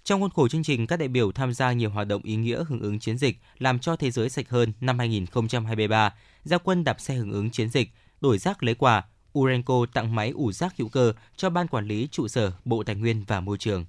Trong 0.04 0.22
khuôn 0.22 0.32
khổ 0.32 0.48
chương 0.48 0.64
trình, 0.64 0.88
các 0.88 1.00
đại 1.00 1.08
biểu 1.08 1.32
tham 1.32 1.54
gia 1.54 1.72
nhiều 1.72 1.90
hoạt 1.90 2.08
động 2.08 2.22
ý 2.24 2.36
nghĩa 2.36 2.64
hưởng 2.68 2.82
ứng 2.82 3.00
chiến 3.00 3.18
dịch 3.18 3.38
làm 3.58 3.80
cho 3.80 3.96
thế 3.96 4.12
giới 4.12 4.30
sạch 4.30 4.50
hơn 4.50 4.74
năm 4.82 5.00
2023, 5.00 6.14
gia 6.44 6.58
quân 6.58 6.84
đạp 6.84 7.02
xe 7.02 7.14
hưởng 7.16 7.32
ứng 7.32 7.50
chiến 7.50 7.70
dịch, 7.70 7.90
đổi 8.22 8.38
rác 8.38 8.64
lấy 8.64 8.76
quà, 8.76 9.04
Urenco 9.40 9.86
tặng 9.94 10.16
máy 10.16 10.30
ủ 10.30 10.52
rác 10.52 10.78
hữu 10.78 10.90
cơ 10.90 11.14
cho 11.36 11.50
Ban 11.50 11.68
Quản 11.68 11.88
lý 11.88 12.08
trụ 12.12 12.28
sở 12.28 12.52
Bộ 12.66 12.84
Tài 12.84 12.96
nguyên 12.96 13.24
và 13.28 13.40
Môi 13.40 13.58
trường. 13.58 13.86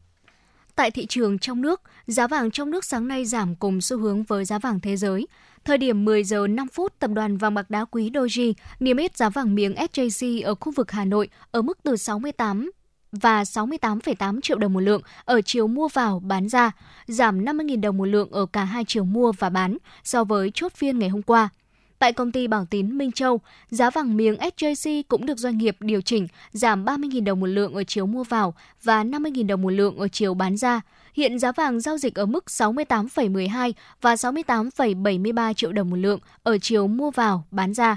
Tại 0.78 0.90
thị 0.90 1.06
trường 1.06 1.38
trong 1.38 1.62
nước, 1.62 1.82
giá 2.06 2.26
vàng 2.26 2.50
trong 2.50 2.70
nước 2.70 2.84
sáng 2.84 3.09
nay 3.09 3.24
giảm 3.24 3.55
cùng 3.55 3.80
xu 3.80 3.98
hướng 3.98 4.22
với 4.22 4.44
giá 4.44 4.59
vàng 4.59 4.80
thế 4.80 4.96
giới. 4.96 5.26
Thời 5.64 5.78
điểm 5.78 6.05
10 6.05 6.24
giờ 6.24 6.46
5 6.46 6.68
phút, 6.68 6.92
tập 6.98 7.10
đoàn 7.14 7.36
vàng 7.36 7.55
bạc 7.55 7.70
đá 7.70 7.84
quý 7.84 8.10
Doji 8.10 8.52
niêm 8.80 8.96
yết 8.96 9.16
giá 9.16 9.30
vàng 9.30 9.55
miếng 9.55 9.74
SJC 9.74 10.44
ở 10.44 10.55
khu 10.55 10.72
vực 10.72 10.90
Hà 10.90 11.05
Nội 11.05 11.28
ở 11.50 11.62
mức 11.62 11.78
từ 11.82 11.96
68 11.96 12.70
và 13.12 13.42
68,8 13.42 14.40
triệu 14.40 14.59
đồng 14.59 14.72
một 14.72 14.80
lượng 14.80 15.02
ở 15.24 15.40
chiều 15.40 15.66
mua 15.66 15.88
vào 15.88 16.20
bán 16.20 16.48
ra, 16.48 16.70
giảm 17.06 17.44
50.000 17.44 17.80
đồng 17.80 17.96
một 17.96 18.06
lượng 18.06 18.30
ở 18.30 18.46
cả 18.46 18.64
hai 18.64 18.84
chiều 18.86 19.05
mua 19.05 19.32
và 19.32 19.50
bán 19.50 19.78
so 20.05 20.24
với 20.24 20.50
chốt 20.55 20.72
phiên 20.72 20.98
ngày 20.98 21.09
hôm 21.09 21.22
qua. 21.22 21.48
Tại 21.99 22.12
công 22.12 22.33
ty 22.33 22.47
Bảo 22.47 22.66
Tín 22.70 22.99
Minh 22.99 23.12
Châu, 23.12 23.41
giá 23.70 23.91
vàng 23.91 24.16
miếng 24.16 24.37
SJC 24.37 25.03
cũng 25.09 25.27
được 25.27 25.39
doanh 25.39 25.59
nghiệp 25.59 25.77
điều 25.81 26.01
chỉnh 26.01 26.29
giảm 26.53 26.85
30.000 26.85 27.25
đồng 27.25 27.41
một 27.41 27.47
lượng 27.47 27.75
ở 27.75 27.85
chiều 27.85 28.07
mua 28.07 28.25
vào 28.25 28.55
và 28.83 29.05
50.000 29.05 29.47
đồng 29.47 29.62
một 29.62 29.70
lượng 29.70 29.99
ở 29.99 30.09
chiều 30.09 30.35
bán 30.35 30.57
ra. 30.57 30.81
Hiện 31.15 31.39
giá 31.39 31.53
vàng 31.53 31.81
giao 31.81 31.99
dịch 31.99 32.15
ở 32.15 32.27
mức 32.27 32.45
68,12 32.47 33.73
và 34.01 34.15
68,73 34.15 35.53
triệu 35.53 35.73
đồng 35.73 35.91
một 35.91 35.97
lượng 35.97 36.20
ở 36.43 36.59
chiều 36.59 36.87
mua 36.87 37.11
vào, 37.11 37.45
bán 37.51 37.75
ra. 37.75 37.97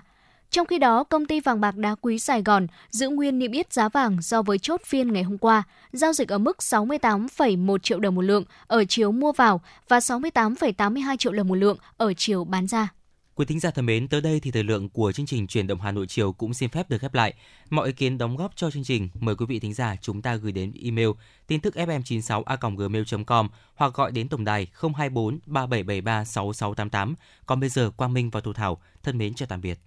Trong 0.49 0.67
khi 0.67 0.77
đó, 0.77 1.03
công 1.03 1.25
ty 1.25 1.39
vàng 1.39 1.61
bạc 1.61 1.77
đá 1.77 1.95
quý 2.01 2.19
Sài 2.19 2.41
Gòn 2.41 2.67
giữ 2.89 3.09
nguyên 3.09 3.39
niêm 3.39 3.51
yết 3.51 3.73
giá 3.73 3.89
vàng 3.89 4.21
so 4.21 4.41
với 4.41 4.59
chốt 4.59 4.81
phiên 4.85 5.13
ngày 5.13 5.23
hôm 5.23 5.37
qua, 5.37 5.63
giao 5.91 6.13
dịch 6.13 6.29
ở 6.29 6.37
mức 6.37 6.57
68,1 6.59 7.77
triệu 7.77 7.99
đồng 7.99 8.15
một 8.15 8.21
lượng 8.21 8.43
ở 8.67 8.85
chiều 8.85 9.11
mua 9.11 9.31
vào 9.31 9.61
và 9.87 9.99
68,82 9.99 11.17
triệu 11.17 11.33
đồng 11.33 11.47
một 11.47 11.55
lượng 11.55 11.77
ở 11.97 12.13
chiều 12.13 12.43
bán 12.43 12.67
ra. 12.67 12.89
Quý 13.35 13.45
thính 13.45 13.59
giả 13.59 13.71
thân 13.71 13.85
mến, 13.85 14.07
tới 14.07 14.21
đây 14.21 14.39
thì 14.39 14.51
thời 14.51 14.63
lượng 14.63 14.89
của 14.89 15.11
chương 15.11 15.25
trình 15.25 15.47
truyền 15.47 15.67
động 15.67 15.81
Hà 15.81 15.91
Nội 15.91 16.07
chiều 16.07 16.31
cũng 16.33 16.53
xin 16.53 16.69
phép 16.69 16.89
được 16.89 16.97
khép 16.97 17.13
lại. 17.13 17.33
Mọi 17.69 17.87
ý 17.87 17.93
kiến 17.93 18.17
đóng 18.17 18.35
góp 18.37 18.55
cho 18.55 18.71
chương 18.71 18.83
trình, 18.83 19.09
mời 19.19 19.35
quý 19.35 19.45
vị 19.45 19.59
thính 19.59 19.73
giả 19.73 19.95
chúng 20.01 20.21
ta 20.21 20.35
gửi 20.35 20.51
đến 20.51 20.73
email 20.83 21.09
tin 21.47 21.61
tức 21.61 21.75
fm96a@gmail.com 21.75 23.49
hoặc 23.75 23.93
gọi 23.93 24.11
đến 24.11 24.27
tổng 24.29 24.45
đài 24.45 24.67
024 24.73 25.39
3773 25.45 26.25
6688. 26.25 27.15
Còn 27.45 27.59
bây 27.59 27.69
giờ 27.69 27.89
Quang 27.89 28.13
Minh 28.13 28.29
và 28.29 28.41
Thu 28.41 28.53
Thảo 28.53 28.81
thân 29.03 29.17
mến 29.17 29.33
chào 29.33 29.47
tạm 29.47 29.61
biệt. 29.61 29.79